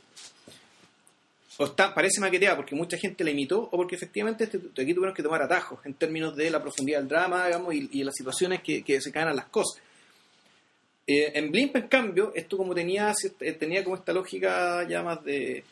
o 1.57 1.65
está, 1.65 1.93
parece 1.93 2.21
maqueteada 2.21 2.55
porque 2.55 2.75
mucha 2.75 2.97
gente 2.97 3.23
la 3.23 3.31
imitó 3.31 3.61
o 3.61 3.71
porque 3.71 3.95
efectivamente 3.95 4.43
este, 4.43 4.57
aquí 4.57 4.93
tuvieron 4.93 5.13
que 5.13 5.23
tomar 5.23 5.41
atajos 5.41 5.79
en 5.85 5.95
términos 5.95 6.35
de 6.35 6.51
la 6.51 6.61
profundidad 6.61 6.99
del 6.99 7.07
drama 7.07 7.47
digamos, 7.47 7.73
y, 7.73 7.89
y 7.91 8.03
las 8.03 8.15
situaciones 8.15 8.61
que, 8.61 9.01
se 9.01 9.11
caen 9.11 9.29
a 9.29 9.33
las 9.33 9.45
cosas. 9.45 9.81
Eh, 11.05 11.31
en 11.35 11.51
Blimp, 11.51 11.75
en 11.77 11.87
cambio, 11.87 12.31
esto 12.35 12.57
como 12.57 12.75
tenía, 12.75 13.13
eh, 13.39 13.53
tenía 13.53 13.83
como 13.83 13.95
esta 13.95 14.13
lógica 14.13 14.85
ya 14.87 15.01
más 15.01 15.23
de, 15.23 15.63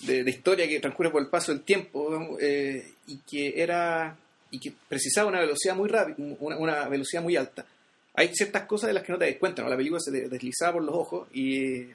de, 0.00 0.30
historia 0.30 0.68
que 0.68 0.80
transcurre 0.80 1.10
por 1.10 1.20
el 1.20 1.28
paso 1.28 1.52
del 1.52 1.62
tiempo 1.62 2.38
eh, 2.40 2.92
y 3.08 3.18
que 3.18 3.60
era 3.60 4.16
y 4.50 4.58
que 4.60 4.72
precisaba 4.88 5.28
una 5.28 5.40
velocidad 5.40 5.74
muy 5.74 5.88
rápida, 5.88 6.16
una, 6.40 6.88
velocidad 6.88 7.22
muy 7.22 7.36
alta. 7.36 7.66
Hay 8.14 8.34
ciertas 8.34 8.62
cosas 8.62 8.88
de 8.88 8.94
las 8.94 9.02
que 9.02 9.12
no 9.12 9.18
te 9.18 9.26
das 9.26 9.38
cuenta, 9.38 9.62
¿no? 9.62 9.68
La 9.68 9.76
película 9.76 10.00
se 10.00 10.10
deslizaba 10.10 10.74
por 10.74 10.84
los 10.84 10.94
ojos 10.94 11.28
y, 11.34 11.88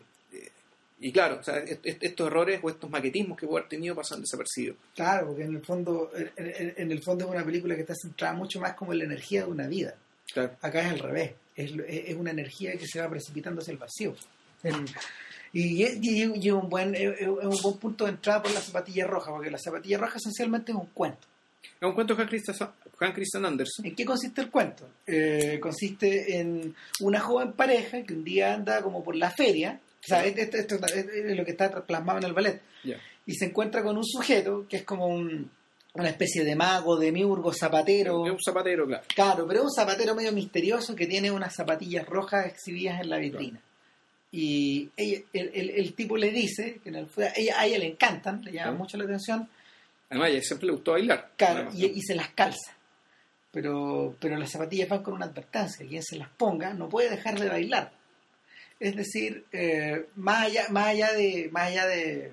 y 1.07 1.11
claro, 1.11 1.37
o 1.39 1.43
sea, 1.43 1.57
estos 1.83 2.27
errores 2.27 2.59
o 2.63 2.69
estos 2.69 2.89
maquetismos 2.89 3.37
que 3.37 3.45
puede 3.45 3.59
haber 3.61 3.69
tenido 3.69 3.95
pasan 3.95 4.21
desapercibidos. 4.21 4.77
Claro, 4.95 5.27
porque 5.27 5.43
en 5.43 5.55
el 5.55 5.65
fondo 5.65 6.11
en, 6.15 6.91
el 6.91 7.03
fondo 7.03 7.25
es 7.25 7.31
una 7.31 7.43
película 7.43 7.75
que 7.75 7.81
está 7.81 7.93
centrada 7.93 8.33
mucho 8.33 8.59
más 8.59 8.73
como 8.73 8.93
en 8.93 8.99
la 8.99 9.05
energía 9.05 9.43
de 9.43 9.51
una 9.51 9.67
vida. 9.67 9.95
Claro. 10.33 10.55
Acá 10.61 10.81
es 10.81 10.91
al 10.93 10.99
revés. 10.99 11.31
Es, 11.55 11.71
es 11.87 12.15
una 12.15 12.31
energía 12.31 12.73
que 12.77 12.87
se 12.87 12.99
va 12.99 13.09
precipitando 13.09 13.61
hacia 13.61 13.73
el 13.73 13.77
vacío. 13.77 14.15
En- 14.63 14.85
y 15.55 16.49
un 16.49 16.67
buen 16.69 16.95
es 16.95 17.27
un 17.27 17.61
buen 17.61 17.77
punto 17.77 18.05
de 18.05 18.11
entrada 18.11 18.41
por 18.41 18.51
la 18.51 18.59
zapatilla 18.59 19.05
roja, 19.05 19.29
porque 19.31 19.51
la 19.51 19.59
zapatilla 19.59 19.99
roja 19.99 20.17
esencialmente 20.17 20.71
es 20.71 20.77
un 20.77 20.87
cuento. 20.87 21.27
Es 21.79 21.87
un 21.87 21.93
cuento 21.93 22.15
de 22.15 22.23
Hans 22.23 23.13
Christian 23.13 23.45
Andersen. 23.45 23.85
¿En 23.85 23.95
qué 23.95 24.03
consiste 24.05 24.41
el 24.41 24.49
cuento? 24.49 24.89
Eh, 25.05 25.59
consiste 25.61 26.39
en 26.39 26.75
una 27.01 27.19
joven 27.19 27.53
pareja 27.53 28.01
que 28.03 28.13
un 28.13 28.23
día 28.23 28.53
anda 28.53 28.81
como 28.81 29.03
por 29.03 29.15
la 29.15 29.29
feria, 29.29 29.79
o 30.03 30.07
sea, 30.07 30.25
esto, 30.25 30.41
esto- 30.57 30.75
esto 30.75 30.85
es 31.11 31.37
lo 31.37 31.45
que 31.45 31.51
está 31.51 31.69
plasmado 31.85 32.19
en 32.19 32.25
el 32.25 32.33
ballet, 32.33 32.61
Ya. 32.83 32.97
y 33.25 33.33
se 33.35 33.45
encuentra 33.45 33.83
con 33.83 33.97
un 33.97 34.05
sujeto 34.05 34.65
que 34.67 34.77
es 34.77 34.83
como 34.83 35.07
un, 35.07 35.49
una 35.93 36.09
especie 36.09 36.43
de 36.43 36.55
mago, 36.55 36.97
de 36.97 37.11
miurgo, 37.11 37.53
zapatero. 37.53 38.25
Es 38.25 38.31
un 38.31 38.39
zapatero, 38.43 38.85
claro. 38.87 39.03
Claro, 39.13 39.47
pero 39.47 39.59
es 39.59 39.65
un 39.65 39.71
zapatero 39.71 40.15
medio 40.15 40.31
misterioso 40.31 40.95
que 40.95 41.05
tiene 41.07 41.29
unas 41.31 41.53
zapatillas 41.55 42.05
rojas 42.07 42.47
exhibidas 42.47 42.99
en 43.01 43.09
la 43.09 43.17
vitrina. 43.17 43.59
Y 44.31 44.89
ella- 44.97 45.21
el, 45.33 45.51
el- 45.53 45.69
el 45.69 45.93
tipo 45.93 46.17
le 46.17 46.31
dice 46.31 46.79
que 46.83 46.89
en 46.89 46.95
el, 46.95 47.07
ella, 47.35 47.59
a 47.59 47.65
ella 47.67 47.77
le 47.77 47.85
encantan, 47.87 48.41
le 48.43 48.51
llama 48.51 48.71
mucho 48.77 48.97
la 48.97 49.03
atención, 49.03 49.47
Además, 50.09 50.27
a 50.27 50.31
ella 50.31 50.41
siempre 50.41 50.65
le 50.67 50.73
gustó 50.73 50.91
bailar. 50.91 51.31
claro, 51.37 51.69
y, 51.73 51.85
y 51.85 52.01
se 52.01 52.15
las 52.15 52.29
calza. 52.29 52.75
Pero, 53.51 54.15
pero 54.19 54.35
las 54.37 54.51
zapatillas 54.51 54.89
van 54.89 55.03
con 55.03 55.13
una 55.13 55.25
advertencia, 55.27 55.85
quien 55.87 56.01
se 56.03 56.17
las 56.17 56.29
ponga 56.29 56.73
no 56.73 56.89
puede 56.89 57.09
dejar 57.11 57.39
de 57.39 57.49
bailar. 57.49 57.91
Es 58.79 58.95
decir, 58.95 59.45
eh, 59.51 60.05
más 60.15 60.47
allá, 60.47 60.67
más 60.69 60.87
allá 60.87 61.13
de, 61.13 61.49
más 61.51 61.67
allá 61.67 61.85
de 61.87 62.31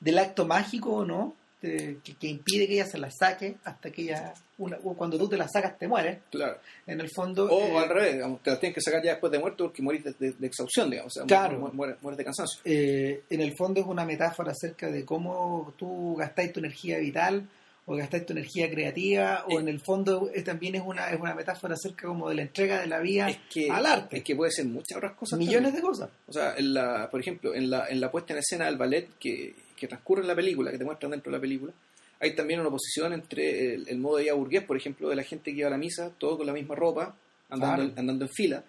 del 0.00 0.18
acto 0.18 0.46
mágico 0.46 0.90
o 0.94 1.04
no, 1.04 1.34
de- 1.60 1.98
que, 2.02 2.14
que 2.14 2.28
impide 2.28 2.66
que 2.66 2.72
ella 2.74 2.86
se 2.86 2.96
las 2.96 3.14
saque 3.18 3.56
hasta 3.64 3.90
que 3.90 4.02
ella, 4.02 4.32
una- 4.56 4.78
cuando 4.78 5.18
tú 5.18 5.28
te 5.28 5.36
las 5.36 5.50
sacas 5.52 5.76
te 5.78 5.86
mueres. 5.86 6.20
Claro. 6.30 6.56
En 6.86 7.00
el 7.02 7.10
fondo, 7.14 7.44
O 7.50 7.60
eh, 7.60 7.78
al 7.78 7.88
revés, 7.90 8.14
digamos, 8.14 8.42
te 8.42 8.50
las 8.50 8.58
tienes 8.60 8.74
que 8.76 8.80
sacar 8.80 9.02
ya 9.04 9.10
después 9.10 9.30
de 9.30 9.38
muerto 9.38 9.64
porque 9.64 9.82
morís 9.82 10.02
de, 10.02 10.14
de- 10.18 10.32
de 10.32 10.46
exhaustión, 10.46 10.88
digamos. 10.88 11.12
O 11.14 11.18
sea, 11.20 11.26
Claro. 11.26 11.58
mu- 11.58 11.72
mueres, 11.72 11.96
mueres 12.00 12.16
de 12.16 12.24
cansancio. 12.24 12.60
eh, 12.64 13.24
en 13.28 13.40
el 13.42 13.54
fondo 13.58 13.80
es 13.82 13.86
una 13.86 14.06
metáfora 14.06 14.52
acerca 14.52 14.90
de 14.90 15.04
cómo 15.04 15.74
tú 15.76 16.16
gastáis 16.16 16.50
tu 16.54 16.60
energía 16.60 16.98
vital 16.98 17.46
o 17.92 17.96
gastáis 17.96 18.24
tu 18.24 18.32
energía 18.34 18.70
creativa 18.70 19.44
o 19.48 19.58
en 19.58 19.66
el 19.68 19.80
fondo 19.80 20.30
también 20.44 20.76
es 20.76 20.82
una, 20.84 21.10
es 21.10 21.18
una 21.20 21.34
metáfora 21.34 21.74
acerca 21.74 22.06
como 22.06 22.28
de 22.28 22.36
la 22.36 22.42
entrega 22.42 22.80
de 22.80 22.86
la 22.86 23.00
vida 23.00 23.28
Es 23.28 23.38
que, 23.52 23.68
al 23.68 23.84
arte. 23.84 24.18
es 24.18 24.22
que 24.22 24.36
puede 24.36 24.52
ser 24.52 24.66
muchas 24.66 24.96
otras 24.96 25.14
cosas. 25.14 25.38
millones 25.40 25.72
también. 25.72 25.74
de 25.82 25.88
cosas. 25.88 26.10
O 26.28 26.32
sea, 26.32 26.54
en 26.56 26.72
la, 26.72 27.10
por 27.10 27.18
ejemplo, 27.20 27.52
en 27.52 27.68
la, 27.68 27.88
en 27.88 28.00
la 28.00 28.10
puesta 28.12 28.32
en 28.32 28.38
escena 28.38 28.66
del 28.66 28.76
ballet 28.76 29.08
que, 29.18 29.56
que 29.76 29.88
transcurre 29.88 30.20
en 30.22 30.28
la 30.28 30.36
película, 30.36 30.70
que 30.70 30.78
te 30.78 30.84
muestran 30.84 31.10
dentro 31.10 31.32
de 31.32 31.38
la 31.38 31.40
película, 31.40 31.72
hay 32.20 32.36
también 32.36 32.60
una 32.60 32.68
oposición 32.68 33.12
entre 33.12 33.74
el, 33.74 33.88
el 33.88 33.98
modo 33.98 34.18
de 34.18 34.22
vida 34.24 34.34
burgués, 34.34 34.62
por 34.62 34.76
ejemplo, 34.76 35.08
de 35.08 35.16
la 35.16 35.24
gente 35.24 35.52
que 35.52 35.58
iba 35.58 35.66
a 35.68 35.70
la 35.72 35.78
misa, 35.78 36.12
todo 36.18 36.36
con 36.38 36.46
la 36.46 36.52
misma 36.52 36.76
ropa, 36.76 37.16
andando, 37.48 37.76
Claro. 37.86 37.92
andando 37.98 38.24
en 38.26 38.30
fila, 38.30 38.62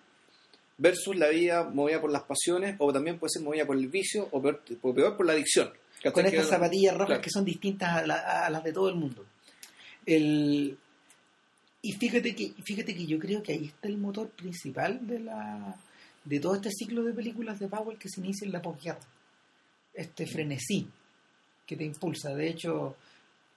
versus 0.77 1.15
la 1.15 1.27
vida 1.29 1.63
movida 1.65 2.01
por 2.01 2.11
las 2.11 2.23
pasiones, 2.23 2.75
o 2.79 2.91
también 2.91 3.19
puede 3.19 3.29
ser 3.31 3.43
movida 3.43 3.65
por 3.67 3.75
el 3.77 3.87
vicio, 3.87 4.27
o 4.31 4.41
peor, 4.41 4.63
o 4.81 4.93
peor 4.95 5.15
por 5.15 5.25
la 5.27 5.33
adicción. 5.33 5.69
Con 6.11 6.25
estas 6.25 6.47
zapatillas 6.49 6.93
rojas 6.93 7.07
claro. 7.07 7.21
que 7.21 7.29
son 7.29 7.45
distintas 7.45 7.89
a, 7.89 8.05
la- 8.07 8.45
a 8.45 8.49
las 8.49 8.63
de 8.63 8.73
todo 8.73 8.89
el 8.89 8.95
mundo. 8.95 9.25
El, 10.05 10.77
y 11.81 11.91
fíjate 11.93 12.35
que, 12.35 12.53
fíjate 12.63 12.95
que 12.95 13.05
yo 13.05 13.19
creo 13.19 13.43
que 13.43 13.53
ahí 13.53 13.65
está 13.65 13.87
el 13.87 13.97
motor 13.97 14.29
principal 14.29 15.05
de 15.05 15.19
la 15.19 15.75
de 16.23 16.39
todo 16.39 16.53
este 16.55 16.69
ciclo 16.71 17.03
de 17.03 17.13
películas 17.13 17.59
de 17.59 17.67
Powell 17.67 17.97
que 17.97 18.07
se 18.09 18.19
inicia 18.21 18.45
en 18.45 18.51
la 18.51 18.61
posguerra. 18.61 18.99
Este 19.93 20.25
frenesí 20.27 20.87
que 21.65 21.75
te 21.75 21.83
impulsa. 21.83 22.33
De 22.35 22.47
hecho, 22.49 22.95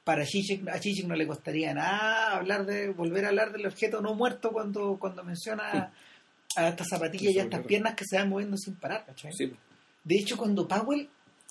para 0.03 0.25
Zizek, 0.25 0.67
a 0.69 0.79
Zizek 0.79 1.07
no 1.07 1.15
le 1.15 1.27
costaría 1.27 1.73
nada 1.75 2.37
hablar 2.37 2.65
de 2.67 2.89
volver 2.91 3.25
a 3.27 3.29
hablar 3.29 3.53
del 3.53 3.67
objeto 3.67 4.01
no 4.01 4.15
muerto 4.15 4.51
cuando, 4.51 4.97
cuando 4.99 5.23
menciona 5.25 5.93
a 6.57 6.69
estas 6.69 6.89
zapatillas 6.89 7.35
y 7.35 7.39
a 7.39 7.45
estas 7.45 7.67
piernas 7.67 7.95
que 7.95 8.05
se 8.07 8.17
van 8.17 8.29
moviendo 8.31 8.57
sin 8.57 8.77
parar. 8.77 9.05
¿cachai? 9.07 9.33
Sí, 9.33 9.53
De 10.03 10.17
hecho, 10.17 10.37
cuando 10.39 10.67
Powell, 10.67 11.09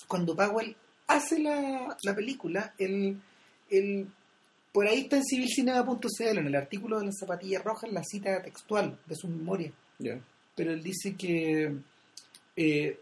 cuando 0.08 0.34
Powell 0.34 0.74
hace 1.06 1.38
la, 1.38 1.96
la 2.02 2.14
película, 2.14 2.74
él, 2.78 3.20
él- 3.70 4.06
por 4.72 4.86
ahí 4.86 5.00
está 5.02 5.16
en 5.18 5.24
civilcinema.cl, 5.24 6.38
en 6.38 6.46
el 6.46 6.54
artículo 6.56 6.98
de 6.98 7.06
las 7.06 7.18
zapatillas 7.18 7.62
rojas, 7.62 7.92
la 7.92 8.02
cita 8.02 8.42
textual 8.42 8.98
de 9.06 9.14
su 9.14 9.28
memoria. 9.28 9.70
Pero 10.56 10.72
él 10.72 10.82
dice 10.82 11.14
que 11.16 11.72
eh, 12.56 12.98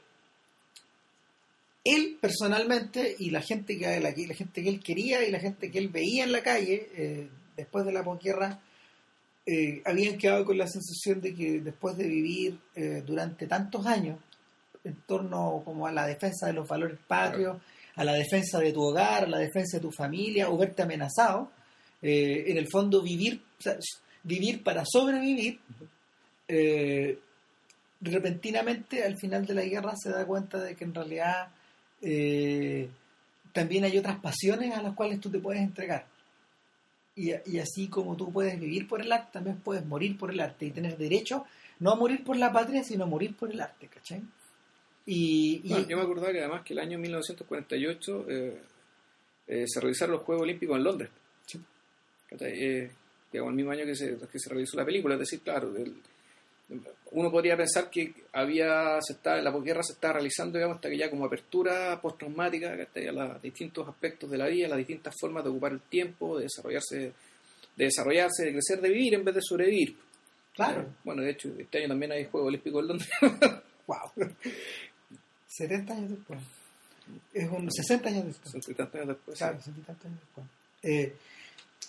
él 1.84 2.18
personalmente 2.20 3.16
y 3.18 3.30
la 3.30 3.40
gente 3.40 3.78
que 3.78 3.86
la, 4.00 4.10
la 4.10 4.34
gente 4.34 4.62
que 4.62 4.68
él 4.68 4.80
quería 4.80 5.24
y 5.26 5.30
la 5.30 5.40
gente 5.40 5.70
que 5.70 5.78
él 5.78 5.88
veía 5.88 6.24
en 6.24 6.32
la 6.32 6.42
calle 6.42 6.88
eh, 6.94 7.28
después 7.56 7.84
de 7.84 7.92
la 7.92 8.04
posguerra 8.04 8.60
eh, 9.46 9.82
habían 9.84 10.16
quedado 10.18 10.44
con 10.44 10.56
la 10.58 10.68
sensación 10.68 11.20
de 11.20 11.34
que 11.34 11.60
después 11.60 11.96
de 11.96 12.06
vivir 12.06 12.58
eh, 12.76 13.02
durante 13.04 13.46
tantos 13.48 13.84
años 13.86 14.18
en 14.84 14.94
torno 15.06 15.62
como 15.64 15.86
a 15.86 15.92
la 15.92 16.06
defensa 16.06 16.46
de 16.46 16.52
los 16.52 16.68
valores 16.68 16.98
patrios, 17.06 17.58
a 17.94 18.04
la 18.04 18.14
defensa 18.14 18.58
de 18.58 18.72
tu 18.72 18.82
hogar, 18.82 19.24
a 19.24 19.28
la 19.28 19.38
defensa 19.38 19.76
de 19.76 19.82
tu 19.82 19.90
familia, 19.90 20.48
o 20.48 20.56
verte 20.56 20.82
amenazado, 20.82 21.50
eh, 22.00 22.44
en 22.46 22.56
el 22.56 22.68
fondo 22.68 23.02
vivir, 23.02 23.40
vivir 24.22 24.62
para 24.62 24.84
sobrevivir, 24.84 25.60
eh, 26.48 27.18
repentinamente 28.00 29.04
al 29.04 29.16
final 29.16 29.46
de 29.46 29.54
la 29.54 29.62
guerra 29.62 29.94
se 29.96 30.10
da 30.10 30.26
cuenta 30.26 30.58
de 30.58 30.74
que 30.74 30.84
en 30.84 30.94
realidad 30.94 31.48
eh, 32.00 32.88
también 33.52 33.84
hay 33.84 33.96
otras 33.96 34.18
pasiones 34.18 34.74
a 34.74 34.82
las 34.82 34.94
cuales 34.94 35.20
tú 35.20 35.30
te 35.30 35.38
puedes 35.38 35.62
entregar. 35.62 36.06
Y, 37.14 37.30
y 37.46 37.58
así 37.58 37.88
como 37.88 38.16
tú 38.16 38.32
puedes 38.32 38.58
vivir 38.58 38.88
por 38.88 39.02
el 39.02 39.12
arte, 39.12 39.32
también 39.32 39.58
puedes 39.58 39.84
morir 39.84 40.16
por 40.16 40.30
el 40.30 40.40
arte 40.40 40.66
y 40.66 40.70
tener 40.70 40.96
derecho 40.96 41.44
no 41.82 41.90
a 41.90 41.96
morir 41.96 42.22
por 42.22 42.36
la 42.36 42.52
patria, 42.52 42.84
sino 42.84 43.04
a 43.04 43.08
morir 43.08 43.36
por 43.36 43.50
el 43.50 43.60
arte, 43.60 43.88
¿cachai? 43.88 44.22
Y, 45.06 45.60
y- 45.64 45.68
Bueno, 45.68 45.88
yo 45.88 45.96
me 45.96 46.02
acordaba 46.02 46.32
que 46.32 46.38
además 46.40 46.62
que 46.64 46.72
el 46.74 46.78
año 46.78 46.98
1948 46.98 48.26
eh, 48.28 48.58
eh, 49.48 49.64
se 49.66 49.80
realizaron 49.80 50.14
los 50.16 50.24
Juegos 50.24 50.42
Olímpicos 50.44 50.76
en 50.76 50.84
Londres. 50.84 51.10
¿Cachai? 52.28 52.52
Eh, 52.64 52.90
digamos, 53.32 53.50
el 53.50 53.56
mismo 53.56 53.72
año 53.72 53.84
que 53.84 53.94
se, 53.96 54.16
que 54.30 54.38
se 54.38 54.48
realizó 54.50 54.76
la 54.76 54.84
película. 54.84 55.14
Es 55.14 55.20
decir, 55.20 55.40
claro, 55.40 55.74
el- 55.76 55.94
uno 57.10 57.30
podría 57.30 57.54
pensar 57.56 57.90
que 57.90 58.14
había 58.32 58.98
se 59.02 59.12
está, 59.14 59.42
la 59.42 59.52
posguerra 59.52 59.82
se 59.82 59.92
está 59.92 60.10
realizando 60.14 60.56
digamos, 60.56 60.76
hasta 60.76 60.88
que 60.88 60.96
ya 60.96 61.10
como 61.10 61.26
apertura 61.26 62.00
postraumática 62.00 62.72
a 62.72 63.12
los 63.12 63.42
distintos 63.42 63.86
aspectos 63.86 64.30
de 64.30 64.38
la 64.38 64.46
vida, 64.46 64.68
las 64.68 64.78
distintas 64.78 65.14
formas 65.20 65.44
de 65.44 65.50
ocupar 65.50 65.72
el 65.72 65.80
tiempo, 65.82 66.38
de 66.38 66.44
desarrollarse, 66.44 66.96
de 67.76 67.84
desarrollarse, 67.84 68.44
de 68.46 68.52
crecer, 68.52 68.80
de 68.80 68.88
vivir 68.88 69.12
en 69.14 69.24
vez 69.24 69.34
de 69.34 69.42
sobrevivir. 69.42 69.96
claro, 70.54 70.86
Bueno, 71.04 71.20
de 71.20 71.32
hecho, 71.32 71.50
este 71.58 71.78
año 71.78 71.88
también 71.88 72.12
hay 72.12 72.24
Juegos 72.24 72.48
Olímpicos 72.48 72.80
en 72.82 72.88
Londres. 72.88 73.10
wow. 73.86 73.98
70 75.56 75.92
años 75.92 76.10
después. 76.10 76.40
Es 77.34 77.50
un 77.50 77.70
60 77.70 78.08
años 78.08 78.26
después. 78.26 78.52
Son 78.52 78.74
tantos 78.74 78.94
años 78.94 79.08
después. 79.08 79.38
Claro, 79.38 79.58
60 79.58 79.80
y 79.80 79.82
tantos 79.82 80.06
años 80.06 80.20
después. 80.20 80.46
Eh, 80.82 81.16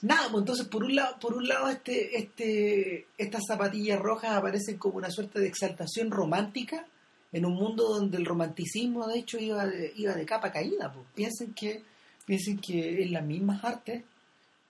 nada, 0.02 0.28
pues 0.30 0.42
entonces 0.42 0.68
por 0.68 0.84
un 0.84 0.96
lado, 0.96 1.20
por 1.20 1.34
un 1.34 1.48
lado 1.48 1.70
este, 1.70 2.18
este, 2.18 3.08
estas 3.18 3.44
zapatillas 3.48 4.00
rojas 4.00 4.32
aparecen 4.32 4.78
como 4.78 4.98
una 4.98 5.10
suerte 5.10 5.40
de 5.40 5.48
exaltación 5.48 6.12
romántica 6.12 6.86
en 7.32 7.46
un 7.46 7.54
mundo 7.54 7.88
donde 7.88 8.18
el 8.18 8.26
romanticismo 8.26 9.08
de 9.08 9.20
hecho 9.20 9.40
iba 9.40 9.66
de, 9.66 9.94
iba 9.96 10.14
de 10.14 10.26
capa 10.26 10.52
caída. 10.52 10.92
Pues. 10.92 11.06
Piensen 11.16 11.54
que, 11.54 11.84
piensen 12.26 12.60
que 12.60 13.04
en 13.04 13.14
las 13.14 13.26
mismas 13.26 13.64
artes 13.64 14.04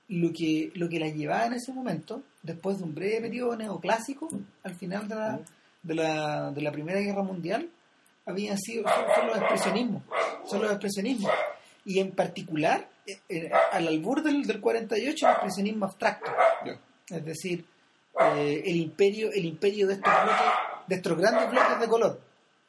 lo 0.09 0.31
que, 0.31 0.71
lo 0.75 0.87
que 0.87 0.99
las 0.99 1.13
llevaba 1.13 1.47
en 1.47 1.53
ese 1.53 1.73
momento, 1.73 2.23
después 2.43 2.77
de 2.77 2.83
un 2.83 2.93
breve 2.93 3.21
periodo 3.21 3.55
neoclásico, 3.55 4.29
al 4.63 4.75
final 4.75 5.07
de 5.07 5.15
la, 5.15 5.39
de 5.81 5.95
la, 5.95 6.51
de 6.51 6.61
la 6.61 6.71
Primera 6.71 6.99
Guerra 6.99 7.23
Mundial, 7.23 7.69
habían 8.25 8.57
sido 8.57 8.83
son, 8.87 9.05
son 9.15 9.27
los 9.27 9.37
expresionismos, 9.37 10.03
son 10.45 10.61
los 10.61 10.71
expresionismos. 10.71 11.31
Y 11.85 11.99
en 11.99 12.11
particular, 12.11 12.87
eh, 13.05 13.19
eh, 13.29 13.51
al 13.71 13.87
albur 13.87 14.23
del, 14.23 14.43
del 14.43 14.61
48, 14.61 15.25
el 15.25 15.31
expresionismo 15.31 15.85
abstracto. 15.85 16.31
Es 17.09 17.25
decir, 17.25 17.65
eh, 18.19 18.63
el 18.65 18.75
imperio 18.75 19.31
el 19.31 19.45
imperio 19.45 19.87
de 19.87 19.95
estos 19.95 20.13
bloques, 20.13 20.51
de 20.87 20.95
estos 20.95 21.17
grandes 21.17 21.49
bloques 21.49 21.79
de 21.79 21.87
color. 21.87 22.21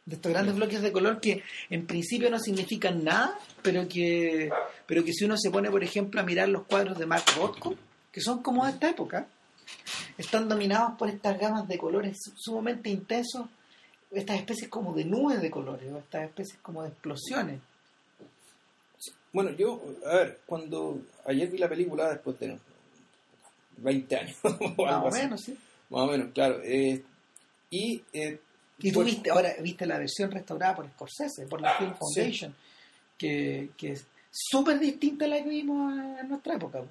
De 0.07 0.17
estos 0.17 0.33
grandes 0.33 0.55
bloques 0.55 0.83
de 0.83 0.93
color 0.93 1.21
que 1.21 1.43
en 1.71 1.87
principio 1.87 2.31
no 2.31 2.39
significan 2.39 3.05
nada, 3.05 3.39
pero 3.63 3.89
que, 3.89 4.51
pero 4.87 5.05
que 5.05 5.13
si 5.13 5.25
uno 5.25 5.37
se 5.39 5.51
pone, 5.51 5.71
por 5.71 5.83
ejemplo, 5.83 6.21
a 6.21 6.25
mirar 6.25 6.49
los 6.49 6.65
cuadros 6.65 6.99
de 6.99 7.07
Mark 7.07 7.25
Rothko, 7.37 7.75
que 8.13 8.21
son 8.21 8.43
como 8.43 8.65
de 8.65 8.73
esta 8.73 8.91
época, 8.91 9.27
están 10.19 10.49
dominados 10.49 10.99
por 10.99 11.09
estas 11.09 11.39
gamas 11.39 11.67
de 11.69 11.79
colores 11.79 12.19
sumamente 12.37 12.91
intensos, 12.91 13.47
estas 14.15 14.37
especies 14.39 14.69
como 14.71 14.95
de 14.95 15.05
nubes 15.05 15.41
de 15.41 15.51
colores, 15.51 15.91
o 15.93 15.99
estas 15.99 16.25
especies 16.25 16.59
como 16.63 16.83
de 16.83 16.89
explosiones. 16.91 17.61
Bueno, 19.33 19.51
yo, 19.51 19.83
a 20.07 20.15
ver, 20.17 20.41
cuando 20.47 21.01
ayer 21.27 21.51
vi 21.51 21.59
la 21.59 21.69
película 21.69 22.11
después 22.11 22.39
de 22.39 22.57
20 23.79 24.17
años, 24.17 24.37
o 24.43 24.85
Más 24.85 24.95
algo 24.95 25.07
o 25.07 25.09
así. 25.09 25.21
menos, 25.23 25.41
sí. 25.41 25.59
Más 25.91 26.01
o 26.03 26.07
menos, 26.07 26.33
claro. 26.33 26.61
eh, 26.63 27.03
y 27.71 28.03
eh, 28.13 28.39
Y 28.79 28.93
tú 28.93 29.03
viste, 29.03 29.31
ahora 29.31 29.55
viste 29.61 29.87
la 29.87 29.99
versión 29.99 30.31
restaurada 30.31 30.77
por 30.77 30.89
Scorsese, 30.91 31.47
por 31.49 31.61
la 31.61 31.77
Film 31.77 31.95
Foundation, 31.97 32.55
que, 33.19 33.71
que 33.77 33.93
es 33.93 34.07
súper 34.31 34.79
distinta 34.79 35.25
a 35.25 35.29
la 35.29 35.43
que 35.43 35.49
vimos 35.49 35.93
en 36.21 36.29
nuestra 36.29 36.55
época. 36.55 36.81
o 36.81 36.87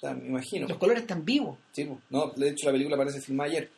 sea, 0.00 0.14
me 0.14 0.28
imagino. 0.28 0.68
Los 0.68 0.78
colores 0.78 1.02
están 1.02 1.24
vivos. 1.24 1.58
Sí, 1.72 1.88
no, 2.10 2.28
de 2.30 2.50
hecho 2.50 2.66
la 2.66 2.72
película 2.72 2.96
parece 2.96 3.20
filmada 3.20 3.50
ayer. 3.50 3.70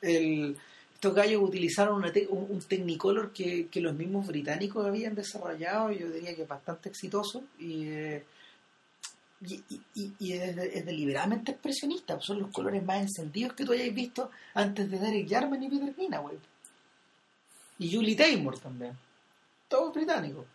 El, 0.00 0.56
estos 0.96 1.14
gallos 1.14 1.42
utilizaron 1.42 1.96
una 1.96 2.10
te- 2.10 2.26
un, 2.26 2.46
un 2.50 2.60
Technicolor 2.60 3.30
que, 3.32 3.68
que 3.68 3.80
los 3.82 3.94
mismos 3.94 4.26
británicos 4.26 4.86
habían 4.86 5.14
desarrollado, 5.14 5.92
yo 5.92 6.10
diría 6.10 6.34
que 6.34 6.44
bastante 6.44 6.88
exitoso, 6.88 7.44
y, 7.58 7.84
eh, 7.86 8.24
y, 9.46 9.62
y- 9.94 10.12
y- 10.18 10.32
es, 10.32 10.56
de- 10.56 10.78
es 10.78 10.86
deliberadamente 10.86 11.52
expresionista, 11.52 12.18
son 12.20 12.40
los 12.40 12.50
colores 12.50 12.82
más 12.82 13.02
encendidos 13.02 13.52
que 13.52 13.64
tú 13.66 13.72
hayáis 13.72 13.94
visto 13.94 14.30
antes 14.54 14.90
de 14.90 14.98
Derek 14.98 15.28
Jarman 15.28 15.62
y 15.62 15.68
Peter 15.68 15.92
Greenaway. 15.94 16.38
Y 17.78 17.94
Julie 17.94 18.16
Taymor 18.16 18.58
también. 18.58 18.92
Todos 19.68 19.92
británicos. 19.94 20.46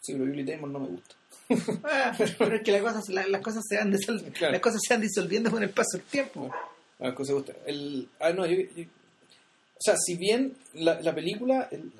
Sí, 0.00 0.14
pero 0.14 0.24
Julie 0.24 0.44
Taymor 0.44 0.70
no 0.70 0.78
me 0.80 0.88
gusta. 0.88 1.14
Ah, 1.84 2.16
pero 2.38 2.56
es 2.56 2.62
que 2.62 2.72
las 2.72 2.80
cosas, 2.82 3.08
la- 3.10 3.26
las 3.26 3.42
cosas 3.42 3.62
se 3.68 3.76
van 3.76 3.92
Claro. 4.32 4.52
las 4.52 4.60
cosas 4.62 4.80
se 4.88 4.94
van 4.94 5.02
disolviendo 5.02 5.50
con 5.50 5.62
el 5.62 5.68
paso 5.70 5.98
del 5.98 6.06
tiempo. 6.06 6.50
A 6.98 7.04
ver, 7.04 7.14
cosa 7.14 7.34
gusta. 7.34 7.52
El, 7.66 8.08
ah, 8.20 8.30
no, 8.32 8.46
yo, 8.46 8.56
yo- 8.74 8.84
o 9.82 9.84
sea, 9.84 9.96
si 9.96 10.16
bien 10.16 10.54
la, 10.74 11.00
la 11.00 11.12
película, 11.12 11.68
el- 11.72 11.90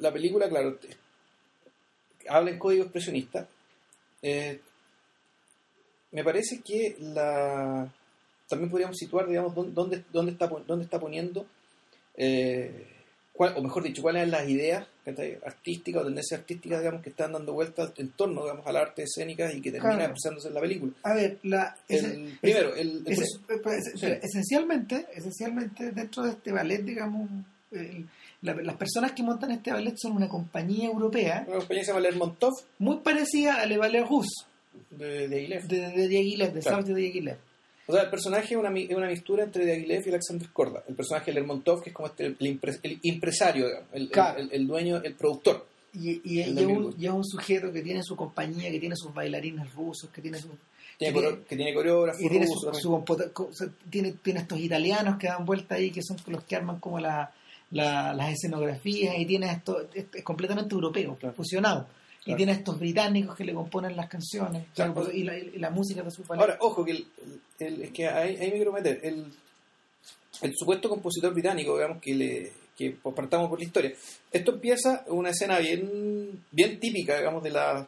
la 0.00 0.12
película, 0.12 0.50
claro, 0.50 0.78
habla 2.28 2.50
en 2.50 2.58
código 2.58 2.82
expresionista, 2.82 3.48
eh, 4.20 4.60
me 6.12 6.22
parece 6.22 6.60
que 6.60 6.96
la 7.00 7.90
también 8.48 8.70
podríamos 8.70 8.98
situar, 8.98 9.28
digamos, 9.28 9.54
dónde, 9.54 10.04
dónde, 10.12 10.32
está, 10.32 10.48
dónde 10.48 10.84
está 10.84 10.98
poniendo, 11.00 11.46
eh, 12.16 12.86
cuál- 13.32 13.54
o 13.56 13.62
mejor 13.62 13.82
dicho, 13.82 14.02
cuáles 14.02 14.22
son 14.22 14.30
las 14.32 14.48
ideas 14.48 14.86
artísticas 15.44 16.02
o 16.02 16.04
tendencias 16.06 16.40
artísticas, 16.40 16.80
digamos, 16.80 17.02
que 17.02 17.10
están 17.10 17.32
dando 17.32 17.52
vueltas 17.52 17.92
en 17.96 18.10
torno, 18.10 18.42
digamos, 18.42 18.66
al 18.66 18.76
arte 18.76 19.02
escénica 19.02 19.52
y 19.52 19.60
que 19.60 19.70
termina 19.72 19.94
Claro. 19.96 20.12
expresándose 20.12 20.48
en 20.48 20.54
la 20.54 20.60
película. 20.60 20.92
A 21.02 21.14
ver, 21.14 21.38
la, 21.42 21.76
ese- 21.88 22.36
primero, 22.40 22.74
el, 22.74 23.02
el- 23.06 23.12
ese- 23.12 23.22
ese- 23.24 23.96
sí. 23.98 24.06
esencialmente, 24.22 25.06
esencialmente 25.14 25.90
dentro 25.92 26.22
de 26.24 26.30
este 26.30 26.52
ballet, 26.52 26.82
digamos, 26.84 27.28
el- 27.72 28.06
la- 28.42 28.54
las 28.54 28.76
personas 28.76 29.12
que 29.12 29.22
montan 29.22 29.50
este 29.52 29.72
ballet 29.72 29.94
son 29.96 30.12
una 30.12 30.28
compañía 30.28 30.88
europea 30.88 31.44
una 31.46 31.58
compañía 31.58 31.80
que 31.82 31.86
se 31.86 31.92
llama 31.92 32.00
Lermontov 32.00 32.52
muy 32.78 32.96
parecida 32.98 33.60
a 33.60 33.66
Le 33.66 33.76
Ballet 33.78 34.04
Russe 34.06 34.44
de, 34.90 35.28
de 35.28 35.36
Aguilera. 35.38 35.66
de, 35.66 35.76
de 35.90 36.08
Diaghilev, 36.08 36.52
de 36.54 36.60
Claro. 36.60 36.78
O 37.90 37.92
sea, 37.92 38.02
el 38.04 38.10
personaje 38.10 38.54
es 38.54 38.60
una, 38.60 38.70
es 38.78 38.96
una 38.96 39.08
mixtura 39.08 39.44
entre 39.44 39.64
Diaghilev 39.66 40.02
y 40.06 40.08
Alexander 40.10 40.48
Korda. 40.52 40.84
El 40.88 40.94
personaje 40.94 41.26
de 41.32 41.34
Lermontov, 41.40 41.82
que 41.82 41.90
es 41.90 41.94
como 41.94 42.08
este, 42.08 42.26
el, 42.26 42.38
impres- 42.38 42.78
el 42.82 43.00
empresario, 43.02 43.66
el, 43.66 44.02
el- 44.02 44.10
Claro. 44.10 44.38
el- 44.38 44.48
el 44.52 44.66
dueño, 44.66 45.02
el 45.02 45.14
productor. 45.14 45.66
Y, 45.92 46.40
es 46.40 46.48
un, 46.66 46.94
y 46.98 47.06
es 47.06 47.10
un 47.12 47.24
sujeto 47.24 47.72
que 47.72 47.82
tiene 47.82 48.00
su 48.04 48.14
compañía, 48.14 48.70
que 48.70 48.78
tiene 48.78 48.94
sus 48.94 49.12
bailarines 49.12 49.74
rusos, 49.74 50.08
que 50.10 50.22
tiene 50.22 50.38
su, 50.38 50.48
Tiene 50.98 51.14
Que 51.14 51.20
tiene- 51.20 51.38
que 51.48 51.56
tiene 51.56 51.74
coreógrafo 51.74 52.18
y 52.22 52.28
tiene, 52.28 52.46
su, 52.46 52.52
ruso 52.54 52.66
también. 52.66 53.32
su 53.34 53.52
sea, 53.54 53.68
tiene, 53.90 54.12
tiene 54.22 54.40
estos 54.40 54.58
italianos 54.60 55.16
que 55.18 55.26
dan 55.26 55.44
vuelta 55.44 55.74
ahí, 55.74 55.90
que 55.90 56.00
son 56.02 56.16
los 56.28 56.44
que 56.44 56.54
arman 56.56 56.78
como 56.78 57.00
la, 57.00 57.32
la- 57.72 58.12
las 58.14 58.32
escenografías, 58.32 59.18
y 59.18 59.26
tiene 59.26 59.50
esto, 59.50 59.88
es, 59.94 60.04
es 60.14 60.22
completamente 60.22 60.74
europeo, 60.74 61.16
Claro. 61.18 61.34
fusionado. 61.34 61.88
Y 62.26 62.34
tiene 62.36 62.52
estos 62.52 62.78
británicos 62.78 63.34
que 63.36 63.44
le 63.44 63.54
componen 63.54 63.96
las 63.96 64.08
canciones 64.08 64.66
Claro. 64.74 64.94
claro, 64.94 65.10
y, 65.12 65.22
la, 65.24 65.38
y 65.38 65.58
la 65.58 65.70
música 65.70 66.02
de 66.02 66.10
su 66.10 66.22
ballet. 66.24 66.40
Ahora, 66.42 66.56
ojo, 66.60 66.84
que 66.84 66.92
el, 66.92 67.06
el- 67.58 67.82
es 67.82 67.90
que 67.92 68.06
ahí, 68.08 68.36
ahí 68.36 68.50
me 68.50 68.56
quiero 68.56 68.72
meter. 68.72 69.00
El, 69.02 69.26
el 70.42 70.52
supuesto 70.56 70.88
compositor 70.88 71.32
británico, 71.32 71.74
digamos, 71.74 72.00
que 72.02 72.14
le 72.14 72.52
que 72.76 72.92
pues, 73.02 73.14
partamos 73.14 73.48
por 73.50 73.58
la 73.58 73.64
historia. 73.64 73.92
Esto 74.32 74.52
empieza 74.52 75.04
una 75.08 75.30
escena 75.30 75.58
bien 75.58 76.42
bien 76.50 76.80
típica, 76.80 77.18
digamos, 77.18 77.42
de 77.42 77.50
la... 77.50 77.86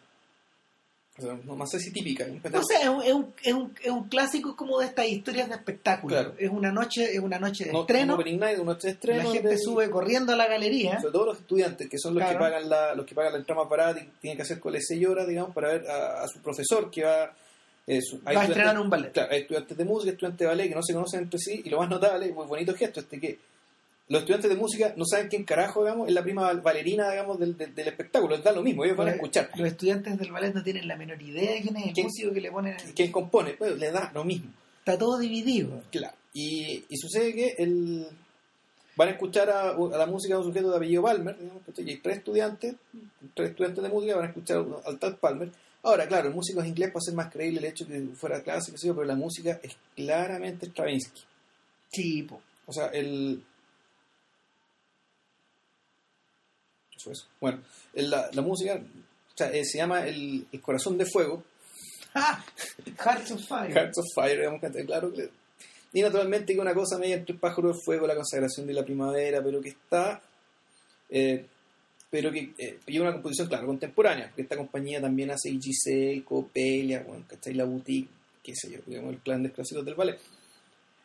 no, 1.18 1.56
no 1.56 1.66
sé 1.66 1.78
si 1.78 1.92
típica. 1.92 2.26
¿no? 2.26 2.62
Sé, 2.64 2.76
es 2.82 2.88
un, 2.88 3.02
es, 3.02 3.12
un, 3.12 3.34
es, 3.42 3.52
un, 3.52 3.74
es 3.82 3.90
un 3.90 4.08
clásico 4.08 4.56
como 4.56 4.78
de 4.80 4.86
estas 4.86 5.06
historias 5.06 5.48
de 5.48 5.56
espectáculo. 5.56 6.14
Claro. 6.16 6.34
Es 6.38 6.50
una 6.50 6.72
noche, 6.72 7.04
es 7.12 7.18
una 7.20 7.38
noche 7.38 7.66
de 7.66 7.72
No- 7.72 7.80
estreno, 7.82 8.16
night, 8.16 8.58
una 8.58 8.72
noche 8.72 8.88
de 8.88 8.92
estreno. 8.94 9.22
la 9.22 9.30
gente 9.30 9.48
de- 9.48 9.58
sube 9.58 9.90
corriendo 9.90 10.32
a 10.32 10.36
la 10.36 10.46
galería. 10.48 10.98
sobre 11.00 11.12
todo 11.12 11.26
los 11.26 11.38
estudiantes 11.38 11.88
que 11.90 11.98
son 11.98 12.14
los 12.14 12.22
Claro. 12.22 12.38
que 12.38 12.42
pagan 12.44 12.68
la 12.68 12.94
los 12.94 13.04
que 13.04 13.14
pagan 13.14 13.32
la 13.34 13.38
entrada 13.40 13.60
más 13.62 13.70
barata 13.70 14.00
y 14.00 14.08
tienen 14.20 14.36
que 14.36 14.42
hacer 14.42 14.58
coles 14.58 14.84
6 14.88 15.06
horas 15.06 15.28
digamos 15.28 15.54
para 15.54 15.68
ver 15.74 15.86
a, 15.90 16.22
a 16.22 16.28
su 16.28 16.40
profesor 16.40 16.90
que 16.90 17.04
va 17.04 17.30
eh, 17.86 18.00
su- 18.00 18.20
hay 18.24 18.34
Va 18.36 18.42
a 18.42 18.44
estrenar 18.46 18.78
un 18.80 18.88
ballet. 18.88 19.12
claro, 19.12 19.32
hay 19.32 19.40
estudiantes 19.42 19.76
de 19.76 19.84
música 19.84 20.12
estudiantes 20.12 20.38
de 20.38 20.46
ballet 20.46 20.68
que 20.68 20.74
no 20.74 20.82
se 20.82 20.94
conocen 20.94 21.20
entre 21.24 21.38
sí 21.38 21.62
y 21.64 21.68
lo 21.68 21.78
más 21.78 21.90
notable 21.90 22.32
muy 22.32 22.46
bonito 22.46 22.74
gesto 22.74 23.00
este 23.00 23.20
que 23.20 23.38
los 24.12 24.20
estudiantes 24.20 24.48
de 24.50 24.56
música 24.56 24.94
no 24.96 25.04
saben 25.04 25.28
quién 25.28 25.44
carajo 25.44 25.82
digamos 25.82 26.06
es 26.08 26.14
la 26.14 26.22
prima 26.22 26.52
bailarina 26.54 27.10
digamos 27.10 27.38
del, 27.40 27.56
del, 27.56 27.74
del 27.74 27.88
espectáculo 27.88 28.36
les 28.36 28.44
da 28.44 28.52
lo 28.52 28.62
mismo 28.62 28.84
ellos 28.84 28.96
van 28.96 29.08
a 29.08 29.12
escuchar 29.12 29.50
Los 29.56 29.66
estudiantes 29.68 30.16
del 30.18 30.30
ballet 30.30 30.54
no 30.54 30.62
tienen 30.62 30.86
la 30.86 30.96
menor 30.96 31.20
idea 31.20 31.52
de 31.52 31.60
quién 31.62 31.76
es 31.76 31.86
el 31.88 31.92
¿Quién- 31.92 32.06
músico 32.06 32.32
que 32.32 32.40
le 32.40 32.50
pone. 32.52 32.76
quién 32.94 33.10
compone 33.10 33.54
pues 33.54 33.78
les 33.78 33.92
da 33.92 34.10
lo 34.14 34.24
mismo 34.24 34.50
Está 34.78 34.98
todo 34.98 35.16
dividido. 35.18 35.80
Claro. 35.92 36.16
Y, 36.34 36.84
y 36.88 36.96
sucede 36.96 37.32
que 37.34 37.54
el, 37.58 38.04
van 38.96 39.08
a 39.08 39.12
escuchar 39.12 39.48
a, 39.48 39.70
a 39.70 39.96
la 39.96 40.06
música 40.06 40.34
de 40.34 40.40
un 40.40 40.46
sujeto 40.48 40.70
de 40.70 40.76
apellido 40.76 41.02
Palmer, 41.04 41.36
y 41.78 41.88
hay 41.90 41.96
tres 41.98 42.18
estudiantes, 42.18 42.74
tres 43.34 43.50
estudiantes 43.50 43.80
de 43.84 43.88
música 43.90 44.16
van 44.16 44.24
a 44.24 44.28
escuchar 44.28 44.64
al 44.84 44.98
tal 44.98 45.16
Palmer. 45.18 45.50
Ahora, 45.84 46.08
claro, 46.08 46.28
el 46.30 46.34
músico 46.34 46.60
es 46.62 46.66
inglés 46.66 46.90
para 46.90 47.00
ser 47.00 47.14
más 47.14 47.30
creíble 47.32 47.60
el 47.60 47.64
hecho 47.66 47.86
que 47.86 48.00
fuera 48.16 48.42
clásico, 48.42 48.76
pero 48.80 49.04
la 49.04 49.14
música 49.14 49.60
es 49.62 49.76
claramente 49.94 50.66
Stravinsky. 50.66 51.22
Sí, 51.92 52.22
po. 52.24 52.40
O 52.66 52.72
sea, 52.72 52.86
el... 52.88 53.40
Bueno, 57.40 57.60
la, 57.94 58.30
la 58.32 58.42
música 58.42 58.74
o 58.74 59.36
sea, 59.36 59.50
eh, 59.52 59.64
se 59.64 59.78
llama 59.78 60.06
el, 60.06 60.46
el 60.52 60.60
Corazón 60.60 60.98
de 60.98 61.06
Fuego, 61.06 61.42
¡Ah! 62.14 62.44
Hearts 63.04 63.30
of 63.32 63.40
Fire. 63.48 63.72
Hearts 63.72 63.98
of 63.98 64.04
Fire, 64.14 64.38
digamos, 64.38 64.60
que- 64.60 64.84
claro. 64.84 65.12
Y 65.94 66.00
naturalmente 66.02 66.54
que 66.54 66.60
una 66.60 66.74
cosa 66.74 66.98
media 66.98 67.16
entre 67.16 67.34
el 67.34 67.38
pájaro 67.40 67.68
de 67.68 67.74
fuego, 67.84 68.06
la 68.06 68.14
consagración 68.14 68.66
de 68.66 68.72
la 68.74 68.84
primavera, 68.84 69.42
pero 69.42 69.60
que 69.60 69.70
está. 69.70 70.20
eh, 71.10 71.46
pero 72.10 72.30
que. 72.30 72.52
eh, 72.58 72.78
y 72.86 72.98
una 72.98 73.12
composición, 73.12 73.48
claro, 73.48 73.66
contemporánea, 73.66 74.28
porque 74.28 74.42
esta 74.42 74.56
compañía 74.56 75.00
también 75.00 75.30
hace 75.30 75.50
IGC, 75.50 76.24
Copelia, 76.24 77.02
bueno, 77.06 77.24
¿cachai? 77.26 77.54
La 77.54 77.64
Boutique, 77.64 78.08
qué 78.42 78.52
sé 78.54 78.70
yo, 78.70 78.78
digamos, 78.86 79.12
el 79.14 79.20
clan 79.20 79.42
de 79.42 79.50
clásicos 79.52 79.84
del 79.84 79.94
ballet. 79.94 80.18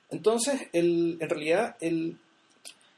Entonces, 0.09 0.61
el, 0.73 1.17
en 1.19 1.29
realidad, 1.29 1.75
el, 1.81 2.17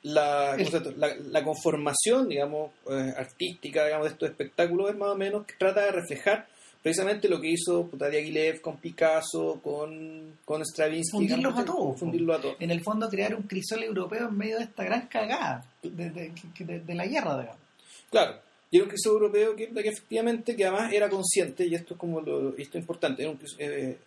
la, 0.04 0.56
la, 0.98 1.16
la 1.32 1.44
conformación, 1.44 2.30
digamos, 2.30 2.72
eh, 2.90 3.14
artística, 3.18 3.86
digamos, 3.86 4.08
de 4.08 4.14
estos 4.14 4.30
espectáculos 4.30 4.90
es 4.92 4.98
más 4.98 5.10
o 5.10 5.16
menos 5.16 5.46
que 5.46 5.54
trata 5.58 5.82
de 5.86 5.92
reflejar 5.92 6.48
precisamente 6.82 7.28
lo 7.28 7.42
que 7.42 7.50
hizo 7.52 7.88
puta, 7.88 8.08
Diaghilev 8.10 8.62
con 8.62 8.78
Picasso, 8.78 9.60
con, 9.62 10.38
con 10.46 10.62
Stravinsky. 10.66 11.12
Fundirlos 11.12 11.54
digamos, 11.54 11.60
a 11.60 11.66
todos, 11.66 12.00
Fundirlo 12.00 12.34
a 12.34 12.40
todos. 12.42 12.56
En 12.60 12.72
el 12.72 12.82
fondo, 12.82 13.10
crear 13.10 13.36
un 13.36 13.44
crisol 13.44 13.84
europeo 13.84 14.30
en 14.30 14.38
medio 14.38 14.58
de 14.58 14.64
esta 14.64 14.86
gran 14.86 15.08
cagada 15.08 15.66
de, 15.84 16.10
de- 16.10 16.32
que- 16.58 16.64
de- 16.64 16.80
de 16.80 16.96
la 16.96 17.06
guerra, 17.06 17.38
digamos. 17.40 17.62
Claro. 18.10 18.36
Y 18.72 18.78
era 18.78 18.84
un 18.86 18.90
cristo 18.90 19.10
europeo 19.10 19.56
que, 19.56 19.68
que 19.74 19.90
efectivamente, 19.90 20.56
que 20.56 20.64
además 20.64 20.94
era 20.94 21.10
consciente, 21.10 21.66
y 21.66 21.76
esto 21.76 21.96
es 21.96 22.00
como 22.00 22.22
lo, 22.22 22.50
esto 22.56 22.78
es 22.78 22.84
importante, 22.84 23.24
era, 23.24 23.32
un 23.32 23.38
Cristo- 23.38 23.58
eh, 23.60 23.98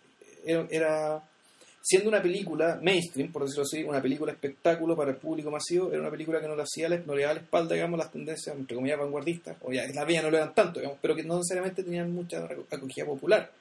era, 0.45 0.65
era- 0.71 1.23
siendo 1.85 2.07
una 2.07 2.21
película 2.21 2.79
mainstream, 2.81 3.29
por 3.31 3.41
decirlo 3.43 3.63
así, 3.63 3.83
una 3.83 4.01
película 4.01 4.31
espectáculo 4.31 4.95
para 4.95 5.11
el 5.11 5.17
público 5.17 5.51
masivo, 5.51 5.91
era 5.91 5.99
una 5.99 6.09
película 6.09 6.39
que 6.39 6.47
no 6.47 6.55
le 6.55 6.63
hacía, 6.63 6.87
no 6.87 7.13
le 7.13 7.23
daba 7.23 7.33
la 7.33 7.41
espalda, 7.41 7.75
digamos, 7.75 7.99
las 7.99 8.09
tendencias, 8.11 8.55
entre 8.55 8.75
comillas, 8.75 8.97
vanguardistas, 8.99 9.57
o 9.61 9.73
ya, 9.73 9.85
las 9.87 10.07
mías 10.07 10.23
no 10.23 10.31
lo 10.31 10.37
eran 10.37 10.53
tanto, 10.55 10.79
digamos, 10.79 10.97
pero 11.01 11.13
que 11.13 11.23
no 11.23 11.35
necesariamente 11.35 11.83
tenían 11.83 12.13
mucha 12.13 12.47
acogida 12.71 13.05
popular. 13.05 13.51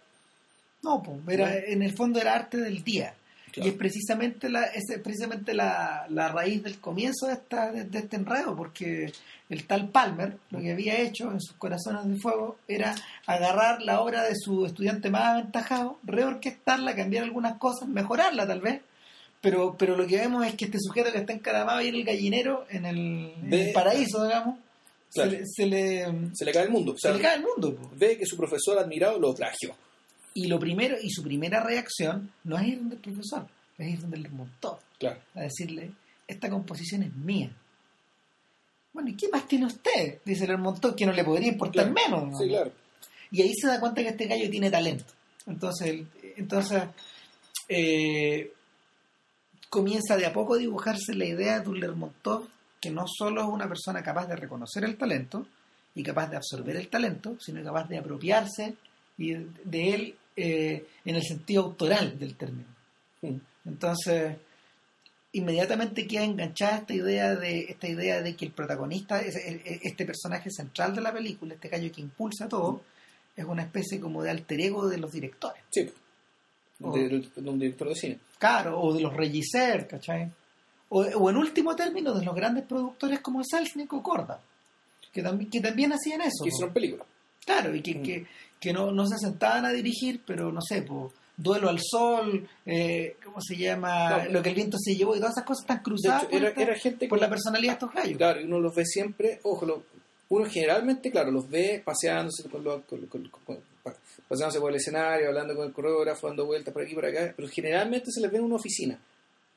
No, 0.84 1.02
pues, 1.02 1.18
era, 1.28 1.48
No. 1.50 1.56
en 1.66 1.82
el 1.82 1.92
fondo 1.96 2.20
era 2.20 2.34
arte 2.36 2.58
del 2.58 2.84
día. 2.84 3.14
Claro. 3.52 3.68
Y 3.68 3.72
es 3.72 3.76
precisamente 3.78 4.48
la, 4.48 4.64
es 4.64 4.84
precisamente 5.02 5.52
la, 5.54 6.06
la 6.08 6.28
raíz 6.28 6.62
del 6.62 6.78
comienzo 6.80 7.26
de, 7.26 7.34
esta, 7.34 7.70
de, 7.70 7.84
de 7.84 7.98
este 7.98 8.16
enredo, 8.16 8.56
porque 8.56 9.12
el 9.50 9.66
tal 9.66 9.90
Palmer 9.90 10.38
lo 10.50 10.58
que 10.58 10.72
había 10.72 10.98
hecho 10.98 11.30
en 11.30 11.40
sus 11.40 11.54
corazones 11.56 12.06
de 12.08 12.16
fuego 12.16 12.56
era 12.66 12.94
agarrar 13.26 13.82
la 13.82 14.00
obra 14.00 14.22
de 14.24 14.34
su 14.36 14.64
estudiante 14.64 15.10
más 15.10 15.24
aventajado, 15.34 15.98
reorquestarla, 16.04 16.96
cambiar 16.96 17.24
algunas 17.24 17.58
cosas, 17.58 17.88
mejorarla 17.88 18.46
tal 18.46 18.60
vez. 18.62 18.80
Pero, 19.42 19.76
pero 19.76 19.96
lo 19.96 20.06
que 20.06 20.16
vemos 20.16 20.46
es 20.46 20.54
que 20.54 20.66
este 20.66 20.78
sujeto 20.80 21.12
que 21.12 21.18
está 21.18 21.32
encaramado 21.32 21.78
ahí 21.78 21.88
en 21.88 21.96
el 21.96 22.04
gallinero, 22.04 22.64
en 22.70 22.86
el, 22.86 22.96
en 23.42 23.50
Ve- 23.50 23.66
el 23.68 23.72
paraíso, 23.72 24.24
digamos, 24.24 24.58
Claro. 25.12 25.30
se, 25.32 25.36
le, 25.36 25.46
se, 25.46 25.66
le, 25.66 26.06
Se 26.34 26.44
le 26.46 26.52
cae 26.52 26.62
el 26.62 26.70
mundo. 26.70 26.92
O 26.92 26.98
sea, 26.98 27.10
se 27.12 27.18
le 27.18 27.22
cae 27.22 27.36
el 27.36 27.42
mundo. 27.42 27.74
po. 27.74 27.90
ve 27.96 28.16
que 28.16 28.24
su 28.24 28.34
profesor 28.34 28.78
admirado 28.78 29.18
lo 29.18 29.34
plagió. 29.34 29.74
Y 30.34 30.46
lo 30.48 30.58
primero, 30.58 30.96
y 31.00 31.10
su 31.10 31.22
primera 31.22 31.62
reacción 31.62 32.32
no 32.44 32.58
es 32.58 32.68
ir 32.68 32.78
donde 32.78 32.96
el 32.96 33.00
profesor, 33.02 33.46
es 33.78 33.92
ir 33.94 34.00
donde 34.00 34.16
el 34.18 34.28
Claro. 34.98 35.20
a 35.34 35.40
decirle, 35.42 35.90
esta 36.26 36.48
composición 36.48 37.02
es 37.02 37.14
mía. 37.14 37.50
Bueno, 38.92 39.10
¿y 39.10 39.16
qué 39.16 39.28
más 39.28 39.46
tiene 39.48 39.66
usted? 39.66 40.20
Dice 40.24 40.44
el 40.44 40.58
montón, 40.58 40.94
que 40.94 41.06
no 41.06 41.12
le 41.12 41.24
podría 41.24 41.48
importar 41.48 41.92
Claro. 41.92 42.10
menos. 42.10 42.32
¿no? 42.32 42.38
Sí, 42.38 42.48
claro. 42.48 42.72
Y 43.30 43.42
ahí 43.42 43.52
se 43.54 43.66
da 43.66 43.80
cuenta 43.80 44.02
que 44.02 44.08
este 44.10 44.26
gallo 44.26 44.48
tiene 44.50 44.70
talento. 44.70 45.04
Entonces, 45.46 46.02
entonces 46.36 46.82
eh, 47.68 48.52
comienza 49.70 50.16
de 50.16 50.26
a 50.26 50.32
poco 50.32 50.54
a 50.54 50.58
dibujarse 50.58 51.14
la 51.14 51.24
idea 51.24 51.60
de 51.60 51.68
un 51.68 51.80
Lermontov 51.80 52.48
que 52.80 52.90
no 52.90 53.04
solo 53.06 53.42
es 53.42 53.48
una 53.48 53.68
persona 53.68 54.02
capaz 54.02 54.26
de 54.26 54.36
reconocer 54.36 54.84
el 54.84 54.96
talento 54.96 55.46
y 55.94 56.02
capaz 56.02 56.28
de 56.28 56.36
absorber 56.36 56.76
el 56.76 56.88
talento, 56.88 57.36
sino 57.40 57.62
capaz 57.62 57.88
de 57.88 57.98
apropiarse 57.98 58.74
de 59.16 59.94
él 59.94 60.14
eh, 60.36 60.86
en 61.04 61.14
el 61.16 61.22
sentido 61.22 61.62
autoral 61.64 62.18
del 62.18 62.34
término. 62.36 62.68
Mm. 63.22 63.36
Entonces, 63.66 64.36
inmediatamente 65.32 66.06
queda 66.06 66.24
enganchada 66.24 66.78
esta 66.78 66.94
idea 66.94 67.34
de 67.34 67.60
esta 67.70 67.88
idea 67.88 68.20
de 68.22 68.36
que 68.36 68.44
el 68.46 68.52
protagonista, 68.52 69.20
es- 69.20 69.36
es- 69.36 69.80
este 69.82 70.04
personaje 70.04 70.50
central 70.50 70.94
de 70.94 71.00
la 71.00 71.12
película, 71.12 71.54
este 71.54 71.68
gallo 71.68 71.90
que 71.90 72.00
impulsa 72.02 72.48
todo, 72.48 72.82
es 73.34 73.44
una 73.44 73.62
especie 73.62 73.98
como 73.98 74.22
de 74.22 74.30
alter 74.30 74.60
ego 74.60 74.88
de 74.88 74.98
los 74.98 75.12
directores. 75.12 75.62
Sí. 75.70 75.90
De, 76.78 77.08
de 77.36 77.48
un 77.50 77.58
director 77.58 77.88
de 77.88 77.94
cine. 77.94 78.18
Claro, 78.38 78.80
o 78.80 78.92
de 78.92 79.00
los 79.00 79.14
regisser, 79.14 79.86
¿cachai? 79.86 80.30
O, 80.88 81.00
o 81.02 81.30
en 81.30 81.36
último 81.36 81.74
término, 81.76 82.12
de 82.12 82.24
los 82.24 82.34
grandes 82.34 82.64
productores 82.64 83.20
como 83.20 83.42
Selznick 83.44 83.92
o 83.92 84.02
Korda, 84.02 84.40
que, 85.12 85.22
también 85.22 85.48
que 85.48 85.60
también 85.60 85.92
hacían 85.92 86.20
eso. 86.22 86.42
Que 86.42 86.48
hicieron 86.50 86.74
películas. 86.74 87.06
Claro, 87.44 87.74
y 87.74 87.82
que, 87.82 87.94
Mm. 87.96 88.02
que, 88.02 88.26
que 88.60 88.72
no, 88.72 88.92
no 88.92 89.06
se 89.06 89.18
sentaban 89.18 89.64
a 89.66 89.72
dirigir, 89.72 90.20
pero 90.26 90.52
no 90.52 90.60
sé, 90.62 90.82
pues, 90.82 91.12
duelo 91.36 91.68
al 91.68 91.80
sol, 91.82 92.46
eh, 92.66 93.16
¿cómo 93.24 93.40
se 93.40 93.56
llama? 93.56 94.24
Lo 94.26 94.42
que 94.42 94.50
el 94.50 94.54
viento 94.54 94.76
se 94.78 94.94
llevó 94.94 95.16
y 95.16 95.18
todas 95.18 95.32
esas 95.32 95.44
cosas 95.44 95.62
están 95.64 95.82
cruzadas 95.82 96.22
hecho, 96.22 96.30
por, 96.30 96.38
era, 96.40 96.48
esta- 96.50 96.62
era 96.62 96.74
gente 96.76 97.08
por 97.08 97.18
que- 97.18 97.24
la 97.24 97.30
personalidad 97.30 97.72
de 97.72 97.74
estos 97.74 97.92
gallos. 97.94 98.16
Claro, 98.18 98.40
y 98.40 98.44
uno 98.44 98.60
los 98.60 98.74
ve 98.74 98.84
siempre, 98.84 99.40
ojo, 99.42 99.66
lo- 99.66 99.82
uno 100.28 100.44
generalmente, 100.48 101.10
claro, 101.10 101.30
los 101.32 101.48
ve 101.50 101.82
paseándose 101.84 102.48
con 102.48 102.62
los- 102.62 102.82
con- 102.84 103.06
con- 103.06 103.28
con- 103.44 103.58
pa- 103.82 103.94
paseándose 104.28 104.60
por 104.60 104.70
el 104.70 104.76
escenario, 104.76 105.28
hablando 105.28 105.56
con 105.56 105.66
el 105.66 105.72
coreógrafo, 105.72 106.28
dando 106.28 106.46
vueltas 106.46 106.72
por 106.72 106.82
aquí 106.84 106.92
y 106.92 106.94
por 106.94 107.06
acá, 107.06 107.32
pero 107.36 107.48
generalmente 107.48 108.12
se 108.12 108.20
les 108.20 108.30
ve 108.30 108.38
en 108.38 108.44
una 108.44 108.56
oficina. 108.56 108.98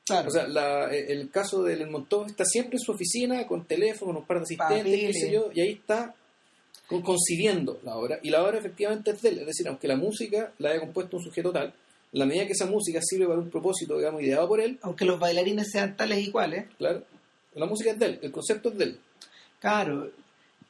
Claro. 0.04 0.28
O 0.28 0.30
sea, 0.30 0.46
la- 0.48 0.88
el 0.92 1.30
caso 1.30 1.62
del 1.62 1.88
Montón 1.88 2.26
está 2.26 2.44
siempre 2.44 2.76
en 2.76 2.80
su 2.80 2.92
oficina, 2.92 3.46
con 3.46 3.64
teléfono, 3.64 4.12
con 4.12 4.22
un 4.22 4.26
par 4.26 4.38
de 4.38 4.42
asistentes, 4.44 4.84
qué 5.00 5.12
sé 5.12 5.30
yo, 5.32 5.50
y 5.54 5.60
ahí 5.60 5.72
está 5.72 6.14
concibiendo 6.88 7.80
la 7.84 7.96
obra, 7.96 8.18
y 8.22 8.30
la 8.30 8.42
obra 8.42 8.58
efectivamente 8.58 9.10
es 9.10 9.22
de 9.22 9.30
él, 9.30 9.38
es 9.40 9.46
decir, 9.46 9.66
aunque 9.68 9.88
la 9.88 9.96
música 9.96 10.52
la 10.58 10.70
haya 10.70 10.80
compuesto 10.80 11.16
un 11.16 11.22
sujeto 11.22 11.52
tal, 11.52 11.74
la 12.12 12.26
medida 12.26 12.46
que 12.46 12.52
esa 12.52 12.66
música 12.66 13.00
sirve 13.02 13.26
para 13.26 13.40
un 13.40 13.50
propósito, 13.50 13.98
digamos, 13.98 14.22
ideado 14.22 14.48
por 14.48 14.60
él, 14.60 14.78
Aunque 14.82 15.04
los 15.04 15.18
bailarines 15.18 15.68
sean 15.70 15.96
tales 15.96 16.26
y 16.26 16.30
cuales, 16.30 16.66
claro, 16.78 17.02
la 17.54 17.66
música 17.66 17.90
es 17.90 17.98
de 17.98 18.06
él, 18.06 18.18
el 18.22 18.32
concepto 18.32 18.68
es 18.70 18.78
de 18.78 18.84
él. 18.84 18.98
claro. 19.60 20.10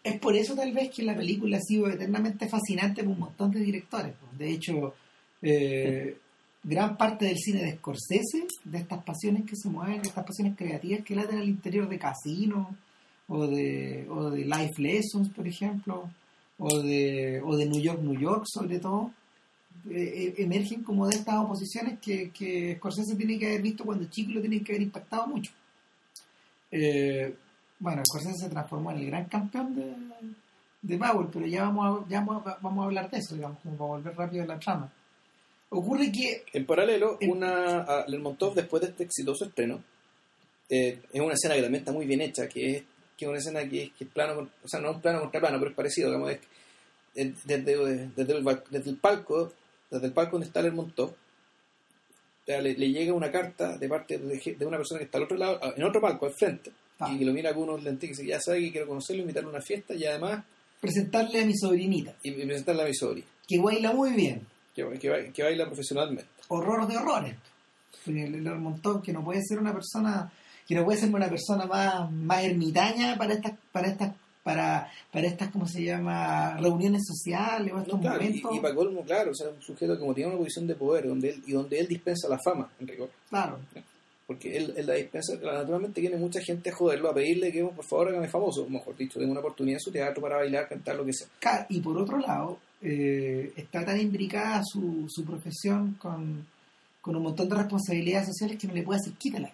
Es 0.02 0.20
por 0.20 0.36
eso 0.36 0.54
tal 0.54 0.72
vez 0.72 0.90
que 0.90 1.02
la 1.02 1.16
película 1.16 1.56
ha 1.56 1.60
sido 1.60 1.88
eternamente 1.88 2.48
fascinante 2.48 3.02
por 3.02 3.10
un 3.10 3.18
montón 3.18 3.50
de 3.50 3.58
directores. 3.58 4.14
De 4.38 4.52
hecho, 4.52 4.94
eh, 5.42 6.16
gran 6.62 6.96
parte 6.96 7.24
del 7.24 7.36
cine 7.36 7.64
de 7.64 7.72
Scorsese, 7.72 8.46
de 8.62 8.78
estas 8.78 9.02
pasiones 9.02 9.44
que 9.44 9.56
se 9.56 9.68
mueven, 9.68 10.02
de 10.02 10.08
estas 10.08 10.24
pasiones 10.24 10.56
creativas 10.56 11.04
que 11.04 11.16
laten 11.16 11.38
al 11.38 11.48
interior 11.48 11.88
de 11.88 11.98
Casino, 11.98 12.76
o 13.28 13.46
de, 13.46 14.06
o 14.08 14.30
de 14.30 14.44
Life 14.44 14.80
Lessons, 14.80 15.28
por 15.30 15.46
ejemplo, 15.46 16.10
o 16.58 16.80
de, 16.80 17.40
o 17.44 17.56
de 17.56 17.66
New 17.66 17.80
York, 17.82 18.00
New 18.00 18.18
York, 18.18 18.44
sobre 18.46 18.78
todo, 18.78 19.10
eh, 19.90 20.32
eh, 20.38 20.42
emergen 20.42 20.82
como 20.82 21.06
de 21.06 21.16
estas 21.16 21.36
oposiciones 21.36 21.98
que, 22.00 22.30
que 22.30 22.76
Scorsese 22.76 23.14
tiene 23.16 23.38
que 23.38 23.46
haber 23.46 23.62
visto 23.62 23.84
cuando 23.84 24.04
chico 24.06 24.30
y 24.30 24.34
lo 24.34 24.40
tiene 24.40 24.62
que 24.62 24.72
haber 24.72 24.82
impactado 24.82 25.26
mucho. 25.26 25.52
Eh, 26.70 27.34
bueno, 27.78 28.02
Scorsese 28.06 28.44
se 28.44 28.48
transformó 28.50 28.90
en 28.92 28.98
el 28.98 29.06
gran 29.06 29.26
campeón 29.26 29.74
de, 29.74 29.94
de 30.82 30.98
Powell, 30.98 31.28
pero 31.32 31.46
ya 31.46 31.64
vamos 31.64 32.04
a, 32.06 32.08
ya 32.08 32.20
vamos 32.20 32.46
a, 32.46 32.58
vamos 32.60 32.82
a 32.82 32.86
hablar 32.86 33.10
de 33.10 33.18
eso, 33.18 33.34
digamos, 33.34 33.58
como 33.62 33.76
para 33.76 33.88
volver 33.88 34.16
rápido 34.16 34.42
a 34.44 34.46
la 34.46 34.58
trama. 34.58 34.92
Ocurre 35.68 36.10
que 36.12 36.44
En 36.52 36.64
paralelo, 36.64 37.18
En- 37.20 37.32
una 37.32 37.80
a 37.82 38.06
Lermontov, 38.08 38.54
después 38.54 38.82
de 38.82 38.88
este 38.88 39.04
exitoso 39.04 39.44
estreno, 39.44 39.82
eh, 40.70 41.00
es 41.12 41.20
una 41.20 41.34
escena 41.34 41.54
que 41.54 41.62
también 41.62 41.80
está 41.82 41.92
muy 41.92 42.06
bien 42.06 42.20
hecha, 42.20 42.48
que 42.48 42.76
es, 42.76 42.82
que 43.16 43.24
es 43.24 43.28
una 43.28 43.38
escena 43.38 43.68
que 43.68 43.84
es, 43.84 43.92
que 43.92 44.04
es 44.04 44.10
plano, 44.10 44.48
o 44.62 44.68
sea, 44.68 44.80
no 44.80 44.90
es 44.90 44.96
un 44.96 45.02
plano 45.02 45.20
contra 45.20 45.40
plano, 45.40 45.58
pero 45.58 45.70
es 45.70 45.76
parecido, 45.76 46.08
digamos, 46.08 46.32
es- 46.32 46.40
es 47.14 47.46
desde, 47.46 47.76
desde, 48.14 48.32
el, 48.36 48.44
desde 48.70 48.90
el 48.90 48.96
palco, 48.96 49.52
desde 49.90 50.06
el 50.06 50.12
palco 50.12 50.32
donde 50.32 50.46
está 50.48 50.60
Lermontov, 50.60 51.14
ya 52.46 52.60
le, 52.60 52.74
le 52.74 52.90
llega 52.90 53.12
una 53.12 53.30
carta 53.32 53.76
de 53.76 53.88
parte 53.88 54.18
de, 54.18 54.66
una 54.66 54.76
persona 54.76 54.98
que 54.98 55.04
está 55.06 55.18
al 55.18 55.24
otro 55.24 55.36
lado, 55.36 55.58
en 55.76 55.82
otro 55.82 56.00
palco, 56.00 56.26
al 56.26 56.32
frente, 56.32 56.70
Ah. 56.98 57.12
y 57.12 57.18
que 57.18 57.26
lo 57.26 57.32
mira 57.34 57.52
con 57.52 57.64
unos 57.64 57.82
lentes 57.84 58.04
y 58.08 58.12
dice, 58.12 58.24
ya 58.26 58.40
sabe 58.40 58.60
que 58.60 58.72
quiero 58.72 58.86
conocerlo, 58.86 59.20
invitarlo 59.20 59.50
a 59.50 59.52
una 59.52 59.60
fiesta 59.60 59.92
y 59.92 60.06
además 60.06 60.42
presentarle 60.80 61.42
a 61.42 61.44
mi 61.46 61.54
sobrinita, 61.54 62.14
y, 62.22 62.30
y 62.30 62.46
presentarle 62.46 62.82
a 62.84 62.86
mi 62.86 62.94
sobrina, 62.94 63.26
que 63.46 63.58
baila 63.60 63.92
muy 63.92 64.12
bien, 64.12 64.46
que, 64.74 64.82
que, 64.98 65.10
ba- 65.10 65.22
que 65.32 65.42
baila 65.42 65.66
profesionalmente. 65.66 66.24
horror 66.48 66.86
de 66.86 66.96
horrores. 66.96 67.34
El 68.06 68.34
el 68.46 68.58
montón 68.60 69.02
que 69.02 69.12
no 69.12 69.22
puede 69.24 69.42
ser 69.42 69.58
una 69.58 69.74
persona, 69.74 70.30
que 70.66 70.74
no 70.74 70.84
puede 70.84 70.98
ser 70.98 71.14
una 71.14 71.28
persona 71.28 71.66
más, 71.66 72.10
más 72.10 72.44
ermitaña 72.44 73.16
para 73.16 73.34
estas, 73.34 73.52
para 73.72 73.88
estas, 73.88 74.12
para, 74.42 74.90
para 75.12 75.26
estas, 75.26 75.48
¿cómo 75.50 75.66
se 75.66 75.82
llama? 75.84 76.56
reuniones 76.58 77.02
sociales 77.06 77.72
o 77.72 77.78
estos 77.78 77.94
No, 77.94 78.00
claro, 78.00 78.22
y, 78.22 78.26
momentos. 78.26 78.56
y 78.56 78.60
para 78.60 78.74
colmo, 78.74 79.02
claro, 79.02 79.30
o 79.30 79.34
sea, 79.34 79.48
un 79.48 79.62
sujeto 79.62 79.94
que 79.94 80.00
como 80.00 80.14
tiene 80.14 80.30
una 80.30 80.38
posición 80.38 80.66
de 80.66 80.74
poder 80.74 81.08
donde 81.08 81.30
él, 81.30 81.42
y 81.46 81.52
donde 81.52 81.78
él 81.78 81.86
dispensa 81.88 82.28
la 82.28 82.38
fama, 82.38 82.68
en 82.80 82.88
rigor. 82.88 83.10
Claro, 83.28 83.58
Porque 84.26 84.56
él, 84.56 84.74
él 84.76 84.86
la 84.86 84.94
dispensa, 84.94 85.34
naturalmente 85.36 86.00
viene 86.00 86.16
mucha 86.16 86.40
gente 86.40 86.70
a 86.70 86.74
joderlo, 86.74 87.10
a 87.10 87.14
pedirle 87.14 87.52
que, 87.52 87.64
por 87.64 87.84
favor, 87.84 88.08
hágame 88.08 88.28
famoso, 88.28 88.68
mejor 88.68 88.96
dicho, 88.96 89.18
tenga 89.20 89.30
una 89.30 89.40
oportunidad 89.40 89.76
en 89.76 89.80
su 89.80 89.92
teatro 89.92 90.20
para 90.20 90.36
bailar, 90.36 90.68
cantar, 90.68 90.96
lo 90.96 91.04
que 91.04 91.12
sea. 91.12 91.28
Y 91.68 91.80
por 91.80 91.96
otro 91.96 92.18
lado, 92.18 92.58
eh, 92.82 93.52
está 93.56 93.84
tan 93.84 94.00
imbricada 94.00 94.62
su, 94.64 95.06
su 95.08 95.24
profesión 95.24 95.94
con, 95.94 96.44
con 97.00 97.14
un 97.16 97.22
montón 97.22 97.48
de 97.48 97.54
responsabilidades 97.54 98.26
sociales 98.28 98.58
que 98.58 98.66
no 98.66 98.74
le 98.74 98.82
puede 98.82 98.98
hacer 99.00 99.12
quita 99.14 99.38
la. 99.38 99.50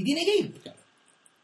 Y 0.00 0.04
tiene 0.04 0.24
que 0.24 0.36
ir. 0.38 0.52
Claro. 0.62 0.78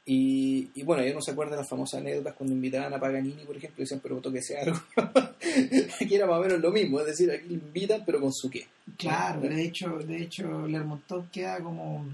Y, 0.09 0.69
y 0.77 0.83
bueno, 0.85 1.05
yo 1.05 1.13
no 1.15 1.21
se 1.21 1.33
acuerda 1.33 1.53
de 1.53 1.63
las 1.63 1.69
famosas 1.69 2.01
anécdotas 2.01 2.35
cuando 2.35 2.55
invitaban 2.55 2.95
a 2.95 3.01
Paganini, 3.01 3.43
por 3.45 3.57
ejemplo, 3.57 3.79
y 3.79 3.83
decían, 3.83 4.01
pero 4.01 4.21
tóquese 4.21 4.57
algo. 4.57 4.79
aquí 6.01 6.15
era 6.15 6.27
más 6.27 6.39
o 6.39 6.43
menos 6.43 6.61
lo 6.61 6.71
mismo, 6.71 7.01
es 7.01 7.07
decir, 7.07 7.31
aquí 7.31 7.55
invitan, 7.55 8.03
pero 8.07 8.21
con 8.21 8.33
su 8.33 8.49
qué. 8.49 8.67
Claro, 8.97 9.41
Claro. 9.41 9.55
de 9.57 9.65
hecho, 9.65 9.99
de 9.99 10.23
hecho, 10.23 10.67
Lermontov 10.69 11.29
queda 11.31 11.59
como 11.61 12.07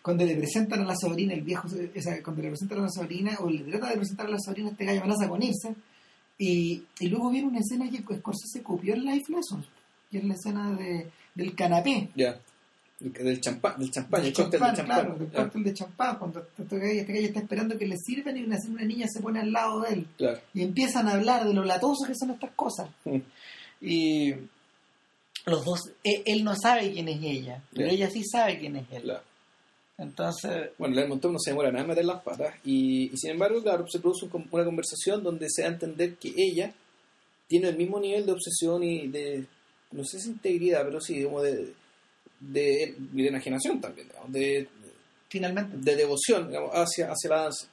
cuando 0.00 0.24
le 0.24 0.36
presentan 0.36 0.80
a 0.80 0.86
la 0.86 0.96
sobrina, 0.96 1.34
el 1.34 1.42
viejo, 1.42 1.68
o 1.68 2.00
sea, 2.00 2.22
cuando 2.22 2.40
le 2.42 2.48
presentan 2.48 2.78
a 2.78 2.82
la 2.82 2.88
sobrina, 2.90 3.36
o 3.40 3.50
le 3.50 3.58
trata 3.64 3.90
de 3.90 3.96
presentar 3.98 4.26
a 4.26 4.30
la 4.30 4.38
sobrina, 4.38 4.70
este 4.70 4.86
gallo 4.86 5.00
amenaza 5.02 5.28
con 5.28 5.42
irse, 5.42 5.74
y, 6.38 6.82
y 7.00 7.08
luego 7.08 7.28
viene 7.30 7.48
una 7.48 7.58
escena 7.58 7.90
que 7.90 7.98
Scorsese 7.98 8.62
copió 8.62 8.94
en 8.94 9.04
Life 9.04 9.30
Lessons, 9.30 9.66
y 10.10 10.16
es 10.16 10.24
la 10.24 10.32
escena 10.34 10.72
de, 10.76 11.08
del 11.34 11.54
canapé, 11.54 12.08
Ya. 12.14 12.40
Del 13.00 13.40
champán, 13.40 13.78
del 13.78 13.90
champán, 13.92 14.20
del 14.22 14.28
el 14.30 14.34
cóctel 14.34 14.58
champán, 14.60 14.74
del 14.74 14.76
champán. 14.86 15.00
claro, 15.06 15.18
del 15.18 15.30
Ya, 15.30 15.42
cóctel 15.44 15.62
de 15.64 15.74
champán, 15.74 16.18
cuando 16.18 16.46
este 16.58 16.78
gallo, 16.78 17.26
está 17.26 17.38
esperando 17.40 17.78
que 17.78 17.86
le 17.86 17.96
sirvan 17.96 18.36
y 18.36 18.42
una, 18.42 18.56
una 18.68 18.84
niña 18.84 19.06
se 19.08 19.20
pone 19.20 19.38
al 19.40 19.52
lado 19.52 19.82
de 19.82 19.92
él, 19.94 20.06
claro. 20.16 20.40
y 20.52 20.62
empiezan 20.62 21.06
a 21.06 21.12
hablar 21.12 21.46
de 21.46 21.54
lo 21.54 21.64
latoso 21.64 22.06
que 22.06 22.14
son 22.16 22.30
estas 22.30 22.50
cosas. 22.54 22.88
Y 23.80 24.34
los 25.46 25.64
dos, 25.64 25.80
él, 26.02 26.22
él 26.26 26.42
no 26.42 26.56
sabe 26.56 26.90
quién 26.92 27.06
es 27.08 27.22
ella, 27.22 27.62
pero 27.72 27.88
ella 27.88 28.10
sí 28.10 28.24
sabe 28.24 28.58
quién 28.58 28.74
es 28.74 28.86
él. 28.90 29.02
Claro. 29.02 29.22
Entonces, 29.96 30.70
Bueno, 30.78 30.96
Lermontov 30.96 31.32
no 31.32 31.38
se 31.38 31.50
demora 31.50 31.70
nada 31.70 31.82
en 31.82 31.88
meter 31.88 32.04
las 32.04 32.22
patas 32.22 32.54
y, 32.64 33.12
y 33.12 33.16
sin 33.16 33.30
embargo, 33.30 33.62
claro, 33.62 33.84
se 33.88 34.00
produce 34.00 34.26
un- 34.32 34.48
una 34.50 34.64
conversación 34.64 35.22
donde 35.22 35.46
se 35.48 35.62
da 35.62 35.68
a 35.68 35.72
entender 35.72 36.16
que 36.16 36.32
ella 36.36 36.72
tiene 37.46 37.68
el 37.68 37.76
mismo 37.76 37.98
nivel 38.00 38.26
de 38.26 38.32
obsesión 38.32 38.82
y 38.82 39.06
de, 39.08 39.46
no 39.92 40.04
sé 40.04 40.20
si 40.20 40.28
integridad, 40.30 40.84
pero 40.84 41.00
sí, 41.00 41.22
como 41.24 41.40
de, 41.42 41.72
de, 42.40 42.94
de 42.98 43.28
enajenación 43.28 43.80
también, 43.80 44.08
digamos, 44.08 44.32
de, 44.32 44.68
finalmente, 45.28 45.76
de 45.78 45.96
devoción 45.96 46.48
digamos, 46.48 46.70
hacia, 46.74 47.10
hacia 47.10 47.30
la 47.30 47.42
danza. 47.42 47.66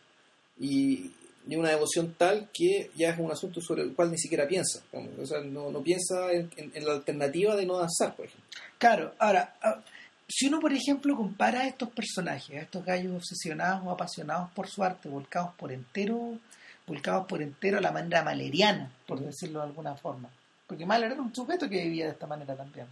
Y, 0.60 1.12
y 1.48 1.56
una 1.56 1.70
devoción 1.70 2.16
tal 2.18 2.50
que 2.52 2.90
ya 2.96 3.10
es 3.12 3.20
un 3.20 3.32
asunto 3.32 3.62
sobre 3.62 3.84
el 3.84 3.94
cual 3.94 4.10
ni 4.12 4.18
siquiera 4.18 4.48
piensa. 4.48 4.82
digamos. 4.92 5.20
O 5.20 5.26
sea, 5.28 5.42
no, 5.42 5.70
no 5.72 5.82
piensa 5.82 6.32
en, 6.32 6.50
en- 6.58 6.72
en 6.74 6.86
la 6.86 6.94
alternativa 6.94 7.56
de 7.56 7.66
no 7.66 7.78
danzar, 7.78 8.16
por 8.16 8.26
ejemplo. 8.26 8.46
claro, 8.80 9.14
ahora, 9.20 9.56
ah, 9.62 9.82
si 10.28 10.48
uno, 10.48 10.60
por 10.60 10.74
ejemplo, 10.74 11.16
compara 11.16 11.62
a 11.62 11.68
estos 11.68 11.90
personajes, 11.92 12.58
a 12.58 12.62
estos 12.64 12.84
gallos 12.84 13.14
obsesionados 13.16 13.86
o 13.86 13.92
apasionados 13.92 14.50
por 14.54 14.68
su 14.68 14.84
arte, 14.84 15.08
volcados 15.08 15.54
por 15.56 15.72
entero, 15.72 16.40
volcados 16.88 17.28
por 17.28 17.44
entero 17.44 17.78
a 17.78 17.82
la 17.82 17.92
manera 17.92 18.24
maleriana, 18.24 18.92
por 19.06 19.20
decirlo 19.20 19.60
de 19.60 19.66
alguna 19.68 19.96
forma. 19.96 20.30
Porque 20.66 20.84
Mahler 20.86 21.12
era 21.12 21.22
un 21.22 21.36
sujeto 21.36 21.70
que 21.70 21.84
vivía 21.84 22.06
de 22.06 22.12
esta 22.14 22.26
manera 22.26 22.56
también. 22.56 22.88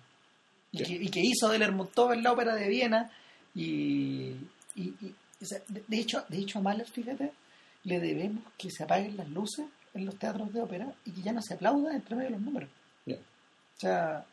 Y, 0.73 0.79
Sí. 0.79 0.83
que, 0.83 0.93
y 1.03 1.07
que 1.09 1.21
hizo 1.21 1.47
de 1.49 1.59
Lermontov 1.59 2.11
en 2.13 2.23
la 2.23 2.33
ópera 2.33 2.55
de 2.55 2.67
Viena. 2.67 3.09
Y, 3.55 4.35
y- 4.75 4.93
y- 5.01 5.15
o 5.41 5.45
sea, 5.45 5.59
de, 5.67 5.83
de 5.87 5.97
hecho, 5.99 6.25
de 6.27 6.37
hecho, 6.39 6.59
a 6.59 6.61
Mahler, 6.61 6.87
fíjate, 6.87 7.31
le 7.83 7.99
debemos 7.99 8.43
que 8.57 8.69
se 8.71 8.83
apaguen 8.83 9.15
las 9.17 9.29
luces 9.29 9.65
en 9.93 10.05
los 10.05 10.15
teatros 10.17 10.51
de 10.53 10.61
ópera 10.61 10.91
y 11.05 11.11
que 11.11 11.21
ya 11.21 11.31
no 11.33 11.41
se 11.41 11.53
aplauda 11.53 11.93
entre 11.93 12.15
medio 12.15 12.29
de 12.31 12.35
los 12.35 12.41
números. 12.41 12.69
Ya. 13.05 13.15
O 13.15 13.79
sea, 13.79 14.25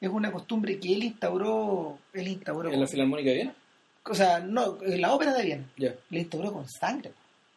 es 0.00 0.08
una 0.10 0.30
costumbre 0.30 0.78
que 0.78 0.92
él 0.92 1.04
instauró, 1.04 1.98
él 2.12 2.28
instauró, 2.28 2.70
En 2.70 2.80
la 2.80 2.86
Filarmónica 2.86 3.30
de 3.30 3.36
Viena, 3.36 3.54
o 4.04 4.14
sea, 4.14 4.40
no, 4.40 4.78
en 4.82 5.00
la 5.00 5.14
ópera 5.14 5.32
de 5.32 5.42
Viena, 5.44 5.64
ya, 5.78 5.94
le 6.10 6.18
instauró 6.20 6.52
con 6.52 6.68
sangre. 6.68 7.12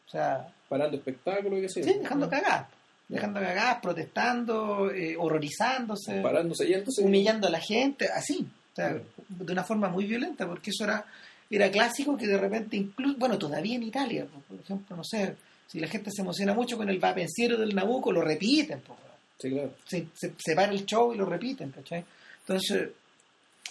O 0.08 0.10
sea, 0.10 0.48
parando 0.70 0.96
espectáculo, 0.96 1.58
qué 1.58 1.68
sé 1.68 1.84
sí, 1.84 1.94
dejando 2.00 2.30
cagadas, 2.30 2.68
dejando 3.08 3.40
cagadas, 3.40 3.80
protestando, 3.82 4.92
eh, 4.92 5.16
horrorizándose, 5.18 6.22
Parándose, 6.22 6.68
yéndose. 6.68 7.02
humillando 7.04 7.48
a 7.48 7.50
la 7.52 7.60
gente, 7.62 8.08
así, 8.14 8.46
o 8.74 8.76
sea, 8.76 8.90
Claro. 8.90 9.04
de 9.30 9.54
una 9.54 9.64
forma 9.64 9.90
muy 9.90 10.06
violenta, 10.06 10.46
porque 10.46 10.72
eso 10.72 10.84
era, 10.84 11.06
era 11.50 11.72
clásico 11.72 12.18
que 12.18 12.28
de 12.28 12.38
repente 12.38 12.76
incluso, 12.78 13.18
bueno, 13.18 13.38
todavía 13.38 13.76
en 13.76 13.84
Italia, 13.84 14.26
por- 14.48 14.60
ejemplo, 14.60 14.96
no 14.98 15.04
sé, 15.04 15.36
si 15.68 15.80
la 15.80 15.88
gente 15.88 16.12
se 16.12 16.22
emociona 16.22 16.54
mucho 16.54 16.78
con 16.78 16.90
el 16.90 17.00
vapenciero 17.00 17.58
del 17.58 17.74
Nabucco, 17.76 18.12
lo 18.12 18.22
repiten, 18.22 18.82
pues, 18.86 19.00
Sí, 19.40 19.52
claro. 19.52 19.72
se, 19.86 20.08
se, 20.14 20.34
se 20.38 20.56
para 20.56 20.72
el 20.72 20.86
show 20.86 21.14
y 21.14 21.18
lo 21.18 21.26
repiten, 21.26 21.72
¿cachai? 21.72 22.04
Entonces, 22.42 22.90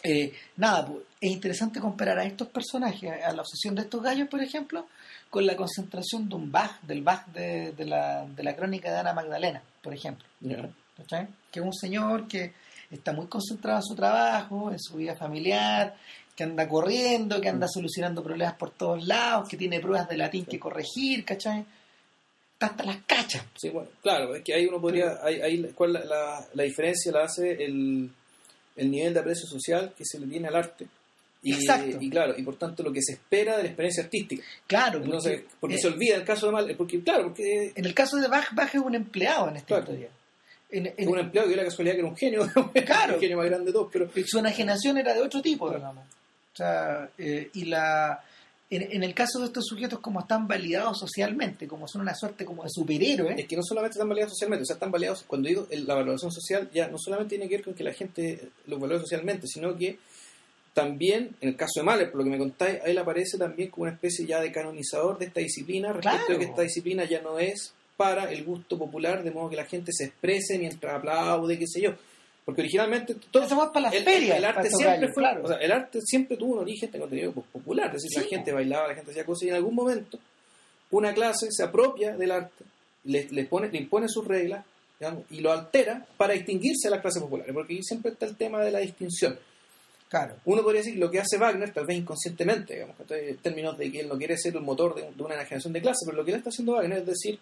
eh, 0.07 0.32
nada, 0.57 0.86
pues, 0.86 1.00
es 1.20 1.30
interesante 1.32 1.80
comparar 1.80 2.18
a 2.18 2.24
estos 2.24 2.48
personajes, 2.48 3.11
a 3.24 3.32
la 3.32 3.42
obsesión 3.42 3.74
de 3.74 3.82
estos 3.82 4.02
gallos, 4.02 4.28
por 4.28 4.42
ejemplo, 4.42 4.86
con 5.30 5.44
la 5.44 5.57
concentración 5.57 6.28
de 6.28 6.34
un 6.36 6.52
Bach, 6.52 6.80
del 6.82 7.02
Bach 7.02 7.26
de, 7.28 7.72
de 7.72 7.84
la, 7.84 8.24
de 8.26 8.42
la 8.42 8.54
crónica 8.54 8.92
de 8.92 8.98
Ana 8.98 9.12
Magdalena, 9.12 9.62
por 9.82 9.92
ejemplo. 9.92 10.26
¿cachai? 10.96 11.26
Que 11.50 11.61
es 11.61 11.66
un 11.66 11.74
señor 11.74 12.28
que 12.28 12.52
está 12.90 13.12
muy 13.12 13.26
concentrado 13.26 13.78
en 13.78 13.84
su 13.84 13.94
trabajo, 13.94 14.70
en 14.70 14.78
su 14.78 14.96
vida 14.96 15.16
familiar, 15.16 15.96
que 16.36 16.44
anda 16.44 16.68
corriendo, 16.68 17.40
que 17.40 17.48
anda 17.48 17.66
solucionando 17.66 18.22
problemas 18.22 18.54
por 18.54 18.70
todos 18.70 19.04
lados, 19.07 19.48
que 19.48 19.57
tiene 19.57 19.80
pruebas 19.80 20.09
de 20.09 20.18
latín 20.18 20.44
que 20.44 20.61
corregir, 20.61 21.24
¿cachai? 21.24 21.64
hasta 22.59 22.84
las 22.84 22.98
cachas. 23.07 23.44
Sí, 23.54 23.68
bueno, 23.68 23.90
claro, 24.02 24.34
es 24.34 24.42
que 24.42 24.54
ahí 24.54 24.66
uno 24.66 24.80
podría, 24.80 25.18
ahí, 25.22 25.40
ahí 25.40 25.72
cuál 25.74 25.92
la, 25.92 26.04
la, 26.04 26.46
la 26.54 26.62
diferencia 26.62 27.12
la 27.12 27.24
hace 27.24 27.52
el, 27.64 28.11
el 28.77 28.91
nivel 28.91 29.14
de 29.14 29.20
aprecio 29.20 29.47
social 29.47 29.93
que 29.97 30.05
se 30.05 30.18
le 30.18 30.27
tiene 30.27 30.49
al 30.49 30.57
arte. 30.57 30.87
Y, 31.43 31.53
Exacto. 31.55 31.99
y 32.01 32.11
claro, 32.11 32.35
y 32.37 32.43
por 32.43 32.57
tanto 32.57 32.83
lo 32.83 32.93
que 32.93 33.01
se 33.03 33.12
espera 33.12 33.57
de 33.57 33.62
la 33.64 33.68
experiencia 33.68 34.03
artística. 34.03 34.43
Claro, 34.66 35.03
Entonces, 35.05 35.41
porque, 35.43 35.55
porque 35.61 35.77
eh, 35.77 35.79
se 35.79 35.87
olvida 35.89 36.16
el 36.16 36.24
caso 36.24 36.47
de 36.47 36.53
Mal, 36.53 36.74
porque 36.77 37.01
claro, 37.03 37.24
porque 37.24 37.72
en 37.74 37.85
el 37.85 37.95
caso 37.95 38.16
de 38.16 38.27
Bach, 38.27 38.53
Bach 38.53 38.74
es 38.74 38.81
un 38.81 38.95
empleado 38.95 39.49
en 39.49 39.57
esta 39.57 39.66
Claro. 39.68 39.83
historia. 39.85 40.09
En, 40.70 40.87
es 40.87 40.95
en- 40.97 41.09
un 41.09 41.18
empleado 41.20 41.47
que 41.49 41.55
dio 41.55 41.62
la 41.62 41.68
casualidad 41.68 41.95
que 41.95 42.01
era 42.01 42.09
un 42.09 42.16
genio, 42.16 42.41
Claro. 42.87 43.14
el 43.14 43.20
genio 43.20 43.37
más 43.37 43.47
grande 43.47 43.66
de 43.66 43.72
todos, 43.72 43.91
pero 43.93 44.11
su 44.27 44.39
enajenación 44.41 44.99
era 44.99 45.14
de 45.14 45.20
otro 45.22 45.41
tipo, 45.41 45.70
digamos. 45.72 46.05
O 46.53 46.57
sea, 46.57 47.09
eh, 47.18 47.51
y 47.55 47.66
la 47.66 48.20
en, 48.68 48.82
en 48.90 49.02
el 49.04 49.14
caso 49.14 49.38
de 49.40 49.46
estos 49.46 49.64
sujetos 49.66 50.00
como 50.00 50.20
están 50.20 50.48
validados 50.48 50.98
socialmente, 50.98 51.68
como 51.68 51.86
son 51.86 52.00
una 52.02 52.14
suerte 52.14 52.44
como 52.44 52.64
de 52.64 52.70
superhéroes, 52.70 53.38
es 53.38 53.46
que 53.46 53.56
no 53.56 53.62
solamente 53.62 53.92
están 53.94 54.08
validados 54.08 54.32
socialmente, 54.32 54.62
o 54.62 54.66
sea, 54.66 54.74
están 54.74 54.90
validados, 54.90 55.22
cuando 55.26 55.48
digo 55.48 55.66
la 55.70 55.94
valoración 55.94 56.32
social, 56.32 56.68
ya 56.74 56.88
no 56.88 56.98
solamente 56.98 57.36
tiene 57.36 57.48
que 57.48 57.56
ver 57.56 57.64
con 57.64 57.74
que 57.74 57.84
la 57.84 57.92
gente 57.92 58.48
los 58.66 58.80
valore 58.80 59.00
socialmente, 59.00 59.46
sino 59.46 59.76
que 59.76 59.98
también, 60.74 61.34
en 61.40 61.48
el 61.50 61.56
caso 61.56 61.80
de 61.80 61.84
Mahler, 61.84 62.10
por 62.10 62.18
lo 62.18 62.24
que 62.24 62.30
me 62.30 62.38
contáis, 62.38 62.82
a 62.82 62.86
él 62.86 62.98
aparece 62.98 63.38
también 63.38 63.70
como 63.70 63.84
una 63.84 63.92
especie 63.92 64.26
ya 64.26 64.40
de 64.40 64.52
canonizador 64.52 65.16
de 65.18 65.26
esta 65.26 65.40
disciplina, 65.40 65.92
respecto 65.92 66.26
Claro. 66.26 66.32
de 66.34 66.38
que 66.44 66.50
esta 66.50 66.62
disciplina 66.62 67.04
ya 67.04 67.22
no 67.22 67.38
es 67.38 67.72
para 67.96 68.30
el 68.30 68.44
gusto 68.44 68.76
popular, 68.76 69.22
de 69.24 69.30
modo 69.30 69.48
que 69.48 69.56
la 69.56 69.64
gente 69.64 69.90
se 69.94 70.04
exprese 70.04 70.58
mientras 70.58 70.96
aplaude, 70.96 71.58
qué 71.58 71.66
sé 71.66 71.80
yo. 71.80 71.92
Porque 72.47 72.61
originalmente 72.62 73.16
todo, 73.32 73.42
Eso 73.42 73.57
va 73.57 73.72
para 73.72 73.86
las 73.86 73.94
el, 73.94 74.05
ferias. 74.05 74.38
el 74.38 74.44
arte 74.44 74.55
para 74.55 74.68
estos 74.68 74.80
siempre 74.80 75.09
fue, 75.12 75.22
claro. 75.22 75.44
o 75.44 75.49
sea, 75.49 75.57
el 75.57 75.72
arte 75.72 76.01
siempre 76.01 76.36
tuvo 76.36 76.53
un 76.55 76.59
origen, 76.61 76.88
tengo 76.90 77.05
entendido, 77.07 77.32
pues, 77.32 77.47
popular, 77.53 77.88
es 77.88 78.05
decir, 78.05 78.11
Sí, 78.12 78.20
la 78.20 78.36
gente 78.36 78.53
bailaba, 78.53 78.86
la 78.88 78.94
gente 78.94 79.11
hacía 79.11 79.26
cosas 79.26 79.42
y 79.42 79.49
en 79.49 79.57
algún 79.57 79.74
momento 79.74 80.18
una 80.92 81.12
clase 81.12 81.49
se 81.51 81.64
apropia 81.64 82.16
del 82.16 82.30
arte, 82.30 82.64
le, 83.05 83.26
le 83.30 83.44
pone, 83.47 83.68
le 83.68 83.78
impone 83.78 84.09
sus 84.09 84.24
reglas 84.26 84.64
digamos, 85.01 85.24
y 85.30 85.40
lo 85.40 85.53
altera 85.53 86.07
para 86.16 86.34
distinguirse 86.34 86.86
a 86.86 86.92
las 86.92 87.01
clases 87.01 87.20
populares, 87.20 87.53
porque 87.53 87.74
ahí 87.74 87.82
siempre 87.82 88.12
está 88.12 88.26
el 88.26 88.36
tema 88.36 88.62
de 88.62 88.70
la 88.70 88.78
distinción. 88.78 89.36
claro. 90.09 90.36
Uno 90.44 90.62
podría 90.62 90.82
decir 90.82 90.94
que 90.94 91.01
lo 91.01 91.11
que 91.11 91.18
hace 91.18 91.38
Wagner, 91.38 91.72
tal 91.72 91.84
vez 91.84 91.99
inconscientemente, 91.99 92.74
digamos, 92.74 92.94
en 93.11 93.36
términos 93.38 93.76
de 93.76 93.90
que 93.90 94.01
él 94.01 94.09
no 94.09 94.16
quiere 94.16 94.38
ser 94.38 94.55
el 94.55 94.62
motor 94.62 94.94
de, 94.94 95.11
de 95.11 95.22
una 95.22 95.34
enajenación 95.34 95.72
de 95.72 95.82
clase, 95.82 96.07
pero 96.07 96.16
lo 96.16 96.24
que 96.24 96.30
él 96.30 96.36
está 96.38 96.51
haciendo 96.51 96.74
Wagner 96.74 96.99
es 97.01 97.07
decir, 97.07 97.38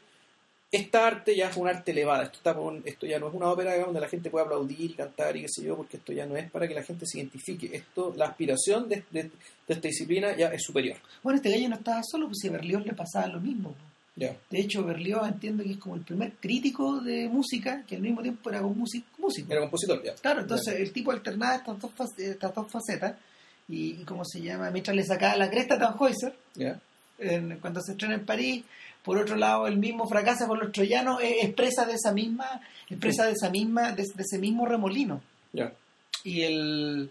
esta 0.76 1.06
arte 1.06 1.36
ya 1.36 1.48
es 1.50 1.56
un 1.56 1.68
arte 1.68 1.92
elevada, 1.92 2.24
esto, 2.24 2.38
está 2.38 2.54
por 2.54 2.74
esto 2.84 3.06
ya 3.06 3.18
no 3.18 3.28
es 3.28 3.34
una 3.34 3.50
ópera 3.50 3.72
digamos, 3.72 3.88
donde 3.94 4.00
la 4.00 4.08
gente 4.08 4.30
puede 4.30 4.44
aplaudir 4.44 4.90
y 4.90 4.94
cantar 4.94 5.36
y 5.36 5.42
qué 5.42 5.48
sé 5.48 5.62
yo, 5.64 5.76
porque 5.76 5.96
esto 5.98 6.12
ya 6.12 6.26
no 6.26 6.36
es 6.36 6.50
para 6.50 6.66
que 6.68 6.74
la 6.74 6.82
gente 6.82 7.04
se 7.06 7.18
identifique, 7.18 7.74
esto, 7.76 8.12
la 8.16 8.26
aspiración 8.26 8.88
de, 8.88 9.04
de- 9.10 9.22
de 9.24 9.74
esta 9.74 9.88
disciplina 9.88 10.36
ya 10.36 10.48
es 10.48 10.62
superior. 10.62 10.96
Bueno, 11.22 11.36
este 11.38 11.50
gallo 11.50 11.68
no 11.70 11.76
estaba 11.76 12.00
solo, 12.02 12.26
pues 12.26 12.38
si 12.40 12.48
a 12.48 12.52
Berlioz 12.52 12.84
le 12.84 12.92
pasaba 12.92 13.26
lo 13.28 13.40
mismo. 13.40 13.70
pues. 13.70 13.84
Ya. 14.16 14.36
De 14.48 14.60
hecho, 14.60 14.84
Berlioz 14.84 15.26
entiende 15.26 15.64
que 15.64 15.72
es 15.72 15.78
como 15.78 15.96
el 15.96 16.02
primer 16.02 16.32
crítico 16.34 17.00
de 17.00 17.28
música 17.28 17.82
que 17.86 17.96
al 17.96 18.02
mismo 18.02 18.22
tiempo 18.22 18.48
era 18.50 18.62
un 18.62 18.78
músico. 18.78 19.06
Era 19.50 19.60
compositor, 19.62 20.02
ya. 20.04 20.14
Claro, 20.14 20.42
entonces 20.42 20.78
el 20.78 20.92
tipo 20.92 21.10
alternaba 21.10 21.56
estas 21.56 21.80
dos, 21.80 21.90
estas 22.18 22.54
dos 22.54 22.70
facetas 22.70 23.16
y, 23.68 23.92
y 24.00 24.04
¿cómo 24.04 24.24
se 24.24 24.40
llama? 24.40 24.70
Mientras 24.70 24.94
le 24.94 25.02
sacaba 25.02 25.34
la 25.36 25.50
cresta 25.50 25.74
a 25.74 25.78
Tannhäuser, 25.78 26.34
en- 27.18 27.58
cuando 27.58 27.80
se 27.80 27.92
estrena 27.92 28.14
en 28.14 28.24
París, 28.26 28.64
por 29.05 29.18
otro 29.18 29.36
lado 29.36 29.66
el 29.68 29.76
mismo 29.78 30.09
fracasa 30.09 30.46
con 30.48 30.59
los 30.59 30.72
troyanos, 30.72 31.20
eh, 31.22 31.36
expresa 31.42 31.84
de 31.86 31.92
esa 31.94 32.12
misma, 32.12 32.61
expresa 32.88 33.26
de 33.26 33.32
esa 33.32 33.50
misma, 33.50 33.92
de, 33.92 34.02
de 34.02 34.22
ese 34.22 34.38
mismo 34.38 34.66
remolino. 34.66 35.20
Ya. 35.52 35.72
Y 36.24 36.40
el 36.42 37.11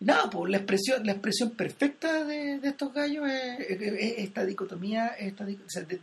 nada, 0.00 0.28
pues 0.30 0.50
la 0.50 0.56
expresión, 0.56 1.06
la 1.06 1.12
expresión 1.12 1.50
perfecta 1.50 2.24
de, 2.24 2.58
de 2.58 2.68
estos 2.70 2.92
gallos 2.92 3.28
es, 3.28 3.60
es- 3.70 3.80
es 3.82 4.18
esta 4.18 4.44
dicotomía, 4.44 5.08
esta, 5.18 5.44
o 5.44 5.68
sea, 5.68 5.82
de, 5.82 6.00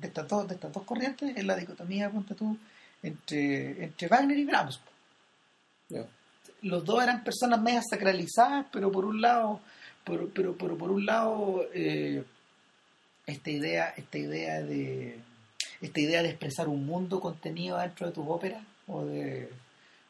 estas 0.00 0.28
dos, 0.28 0.48
de 0.48 0.54
estas 0.54 0.72
dos 0.72 0.84
corrientes, 0.84 1.36
es 1.36 1.44
la 1.44 1.56
dicotomía, 1.56 2.08
ponte 2.08 2.34
tú, 2.34 2.56
entre, 3.02 3.84
entre 3.84 4.08
Wagner 4.08 4.38
y 4.38 4.44
Brahms. 4.46 4.80
Ya. 5.90 6.06
Los 6.62 6.82
dos 6.84 7.02
eran 7.02 7.22
personas 7.24 7.60
medias 7.60 7.84
sacralizadas, 7.90 8.66
pero 8.72 8.90
por 8.90 9.04
un 9.04 9.20
lado, 9.20 9.60
por, 10.04 10.30
pero, 10.30 10.56
pero 10.56 10.78
por 10.78 10.90
un 10.90 11.04
lado, 11.04 11.66
eh, 11.74 12.24
esta 13.26 13.50
idea, 13.50 13.94
esta 13.96 14.18
idea 14.18 14.62
de 14.62 15.18
esta 15.80 16.00
idea 16.00 16.22
de 16.22 16.30
expresar 16.30 16.68
un 16.68 16.86
mundo 16.86 17.20
contenido 17.20 17.78
dentro 17.78 18.06
de 18.06 18.12
tus 18.12 18.24
óperas 18.26 18.62
o 18.86 19.04
de 19.04 19.48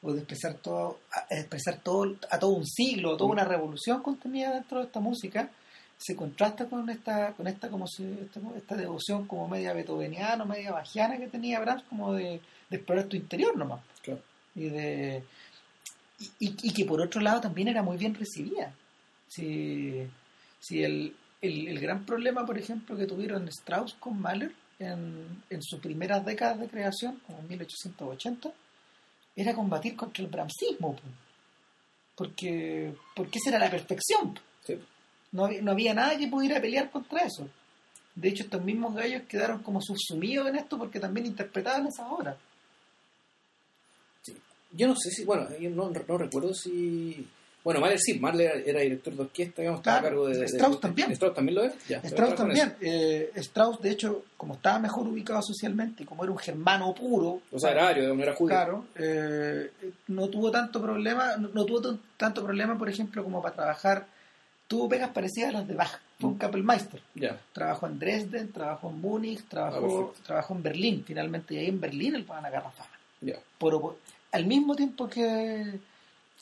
o 0.03 0.13
de 0.13 0.19
expresar 0.19 0.55
todo 0.55 0.99
a- 1.13 1.27
expresar 1.35 1.81
todo 1.83 2.17
a 2.31 2.39
todo 2.39 2.51
un 2.51 2.67
siglo 2.67 3.17
toda 3.17 3.31
una 3.31 3.45
revolución 3.45 4.03
contenida 4.03 4.53
dentro 4.53 4.79
de 4.81 4.85
esta 4.87 5.01
música 5.01 5.51
se 5.97 6.15
contrasta 6.17 6.67
con 6.67 6.91
esta 6.91 7.33
con 7.33 7.47
esta 7.47 7.69
como 7.71 7.87
se, 7.87 8.03
esta, 8.25 8.41
esta 8.57 8.77
devoción 8.77 9.27
como 9.27 9.49
media 9.49 9.73
beethoveniana 9.73 10.45
media 10.45 10.73
bajiana 10.73 11.17
que 11.17 11.29
tenía 11.29 11.61
Brahms 11.61 11.85
como 11.89 12.13
de, 12.13 12.41
de 12.71 12.77
explorar 12.77 13.07
tu 13.07 13.17
interior 13.17 13.57
nomás 13.57 13.81
Claro. 14.03 14.21
y 14.55 14.69
de 14.69 15.23
y, 16.21 16.25
y- 16.47 16.57
y 16.63 16.73
que 16.73 16.85
por 16.85 17.01
otro 17.01 17.21
lado 17.21 17.41
también 17.41 17.69
era 17.69 17.83
muy 17.83 17.97
bien 17.97 18.15
recibida 18.15 18.73
si, 19.29 20.07
si 20.61 20.83
el, 20.85 21.17
el, 21.47 21.69
el 21.69 21.81
gran 21.81 22.05
problema 22.05 22.45
por 22.47 22.59
ejemplo 22.59 22.97
que 22.97 23.07
tuvieron 23.07 23.47
Strauss 23.49 23.95
con 23.95 24.21
Mahler 24.21 24.53
en, 24.79 25.43
en 25.51 25.63
sus 25.63 25.81
primeras 25.81 26.25
décadas 26.25 26.59
de 26.61 26.69
creación 26.69 27.21
como 27.27 27.39
en 27.41 27.49
1880 27.49 28.53
era 29.37 29.55
combatir 29.55 29.97
contra 29.97 30.23
el 30.25 30.31
Brahmsismo 30.31 30.97
po. 30.97 31.03
porque 32.17 32.95
porque 33.17 33.39
esa 33.39 33.51
era 33.51 33.59
la 33.59 33.71
perfección. 33.71 34.39
Sí. 34.67 34.79
no, 35.33 35.45
había- 35.47 35.63
no 35.63 35.71
había 35.73 35.95
nada 35.95 36.17
que 36.19 36.29
pudiera 36.29 36.61
pelear 36.61 36.91
contra 36.91 37.21
eso 37.27 37.49
de 38.15 38.29
hecho 38.29 38.45
estos 38.45 38.63
mismos 38.63 38.95
gallos 38.95 39.23
quedaron 39.29 39.63
como 39.63 39.81
subsumidos 39.83 40.47
en 40.49 40.57
esto 40.57 40.79
porque 40.79 41.01
también 41.01 41.27
interpretaban 41.27 41.87
esas 41.87 42.07
obras 42.09 42.37
Yo 44.77 44.89
no 44.89 44.97
sé 44.97 45.11
si, 45.11 45.25
bueno, 45.25 45.47
yo 45.59 45.71
no, 45.71 45.91
no 45.91 46.19
recuerdo 46.19 46.53
si. 46.55 47.27
Bueno, 47.65 47.81
Mahler 47.81 47.99
sí, 47.99 48.19
Mahler 48.21 48.63
era, 48.67 48.81
director 48.81 49.15
de 49.15 49.23
orquesta, 49.23 49.63
digamos, 49.63 49.81
estaba 49.81 50.01
Claro, 50.01 50.07
a 50.07 50.11
cargo 50.11 50.29
de. 50.29 50.39
de- 50.39 50.45
Strauss 50.47 50.75
de- 50.77 50.81
también. 50.83 51.11
Strauss 51.13 51.35
también 51.35 51.55
lo. 51.57 51.65
Ya, 51.89 51.99
Strauss 52.05 52.35
también. 52.35 52.75
Eh, 52.83 53.31
Strauss, 53.37 53.81
de 53.81 53.91
hecho, 53.91 54.25
como 54.37 54.55
estaba 54.55 54.79
mejor 54.79 55.09
ubicado 55.09 55.41
socialmente 55.41 56.03
y 56.03 56.07
como 56.07 56.23
era 56.25 56.31
un 56.33 56.39
germano 56.39 56.95
puro, 56.95 57.41
O 57.51 57.59
sea, 57.59 57.71
era 57.71 57.89
ario, 57.89 58.15
no 58.15 58.23
era 58.23 58.35
judío. 58.35 58.55
claro, 58.55 58.85
eh, 58.97 59.71
no 60.09 60.29
tuvo 60.29 60.51
tanto 60.51 60.83
problema, 60.83 61.37
no, 61.39 61.49
no 61.55 61.65
tuvo 61.65 61.99
tanto 62.19 62.45
problema, 62.45 62.77
por 62.77 62.89
ejemplo, 62.91 63.25
como 63.25 63.41
para 63.43 63.55
trabajar. 63.55 64.07
Tuvo 64.69 64.89
pegas 64.89 65.11
parecidas 65.11 65.51
a 65.51 65.53
las 65.59 65.69
de 65.69 65.75
Bach, 65.75 66.01
fue 66.19 66.29
Mm. 66.29 66.33
un 66.33 66.39
Kapellmeister. 66.39 67.01
Ya, 67.15 67.39
Trabajó 67.53 67.87
en 67.87 67.99
Dresden, 67.99 68.51
trabajó 68.53 68.91
en 68.91 69.01
Múnich, 69.01 69.41
Ah, 69.41 69.47
trabajó, 69.49 69.81
perfecto. 70.07 70.27
trabajó 70.27 70.55
en 70.55 70.63
Berlín, 70.63 71.05
finalmente, 71.07 71.55
y 71.55 71.59
ahí 71.59 71.67
en 71.69 71.81
Berlín 71.81 72.15
él 72.15 72.25
van 72.25 72.45
a 72.45 72.49
agarrar 72.49 72.73
fama. 72.73 72.91
por- 73.59 73.97
al 74.33 74.45
mismo 74.47 74.75
tiempo 74.77 75.09
que, 75.09 75.79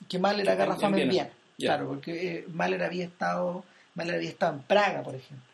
que 0.08 0.18
Mahler 0.18 0.48
agarra 0.48 0.74
en- 0.74 0.80
fama 0.80 0.96
en 0.96 1.02
en 1.04 1.08
Viena. 1.10 1.24
Viena. 1.58 1.74
Claro, 1.74 1.88
porque 1.88 2.34
eh, 2.38 2.44
Mahler 2.52 2.82
había 2.82 3.04
estado 3.04 3.64
Mahler 3.94 4.16
había 4.16 4.30
estado 4.30 4.54
en 4.54 4.62
Praga, 4.62 5.02
por 5.02 5.14
ejemplo. 5.14 5.46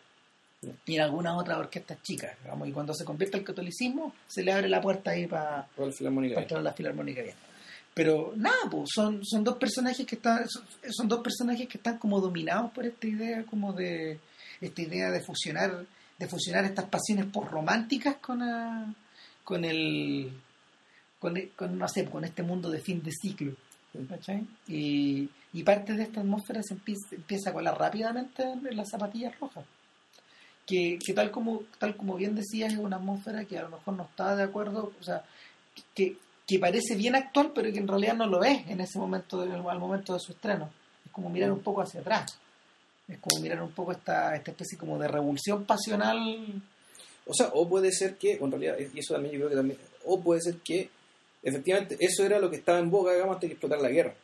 Y 0.87 0.97
en 0.97 1.01
algunas 1.03 1.37
otras 1.39 1.57
orquestas 1.59 2.03
chicas, 2.03 2.37
digamos, 2.43 2.67
y 2.69 2.73
cuando 2.73 2.93
se 2.93 3.05
convierte 3.05 3.37
al 3.37 3.45
catolicismo, 3.45 4.13
se 4.27 4.43
le 4.43 4.53
abre 4.53 4.69
la 4.69 4.81
puerta 4.81 5.13
ahí 5.13 5.27
para 5.27 5.69
entrar 6.41 6.61
a 6.61 6.63
la 6.65 6.73
filarmónica 6.73 7.23
bien. 7.23 7.37
Pero 7.95 8.33
nada, 8.37 8.57
pues, 8.71 8.89
son, 8.93 9.25
son 9.25 9.45
dos 9.45 9.57
personajes 9.57 10.05
que 10.07 10.17
están, 10.17 10.49
son, 10.49 10.65
son 10.91 11.09
dos 11.09 11.21
personajes 11.21 11.69
que 11.69 11.79
están 11.79 11.99
como 11.99 12.21
dominados 12.21 12.73
por 12.73 12.85
esta 12.87 13.07
idea, 13.07 13.45
como 13.45 13.73
de 13.73 14.19
esta 14.61 14.83
idea 14.83 15.11
de 15.11 15.21
fusionar, 15.21 15.85
de 16.19 16.27
fusionar 16.29 16.65
estas 16.65 16.87
pasiones 16.87 17.27
por 17.27 17.49
románticas 17.51 18.17
con 18.17 18.43
ah, 18.43 18.93
con 19.45 19.65
el 19.65 20.33
con, 21.21 21.37
el- 21.37 21.51
con, 21.51 21.77
no 21.79 21.89
sé, 21.89 22.05
con 22.05 22.25
este 22.25 22.43
mundo 22.43 22.69
de 22.71 22.81
fin 22.81 23.01
de 23.03 23.13
ciclo. 23.13 23.53
¿Cachai? 24.09 24.47
Y, 24.67 25.29
y 25.53 25.63
parte 25.63 25.95
de 25.95 26.05
esta 26.05 26.21
atmósfera 26.21 26.63
se 26.63 26.75
empieza, 26.75 27.15
empieza 27.15 27.51
a 27.51 27.53
colar 27.53 27.79
rápidamente 27.79 28.43
en 28.43 28.77
las 28.77 28.91
zapatillas 28.91 29.39
rojas. 29.39 29.65
Que, 30.67 30.99
que 31.05 31.15
tal 31.15 31.31
como 31.31 31.63
tal 31.79 31.97
como 31.97 32.17
bien 32.17 32.35
decías, 32.35 32.75
es 32.75 32.79
una 32.79 32.97
atmósfera 32.97 33.47
que 33.47 33.59
a 33.59 33.63
lo 33.63 33.71
mejor 33.71 33.95
no 33.95 34.03
está 34.03 34.37
de 34.37 34.43
acuerdo, 34.43 34.93
o 35.01 35.03
sea, 35.03 35.25
que, 35.95 36.19
que 36.47 36.59
parece 36.59 36.95
bien 36.95 37.15
actual, 37.15 37.53
pero 37.55 37.73
que 37.73 37.79
en 37.79 37.89
realidad 37.89 38.15
no 38.15 38.27
lo 38.27 38.45
es 38.45 38.67
en 38.69 38.81
ese 38.81 38.99
momento, 38.99 39.41
al 39.41 39.79
momento 39.79 40.13
de 40.13 40.21
su 40.21 40.33
estreno. 40.33 40.71
Es 41.05 41.11
como 41.11 41.31
mirar 41.31 41.51
un 41.53 41.61
poco 41.61 41.83
hacia 41.83 42.01
atrás. 42.01 42.39
Es 43.09 43.19
como 43.19 43.41
mirar 43.41 43.63
un 43.63 43.73
poco 43.73 43.93
esta, 43.93 44.37
esta 44.37 44.51
especie 44.51 44.77
como 44.77 44.99
de 44.99 45.09
revolución 45.09 45.65
pasional. 45.65 46.63
O 47.27 47.33
sea, 47.33 47.49
o 47.55 47.67
puede 47.67 47.91
ser 47.91 48.17
que, 48.17 48.33
en 48.33 48.51
realidad, 48.51 48.77
y 48.79 48.99
eso 48.99 49.15
también 49.15 49.33
yo 49.33 49.41
creo 49.41 49.51
que 49.51 49.57
también, 49.57 49.79
o 50.05 50.21
puede 50.21 50.43
ser 50.43 50.57
que 50.59 50.91
efectivamente 51.43 51.97
eso 52.01 52.25
era 52.25 52.39
lo 52.39 52.51
que 52.51 52.57
estaba 52.57 52.79
en 52.79 52.91
boga, 52.91 53.13
digamos, 53.13 53.35
antes 53.37 53.49
de 53.51 53.53
explotar 53.55 53.81
la 53.81 53.89
guerra. 53.91 54.15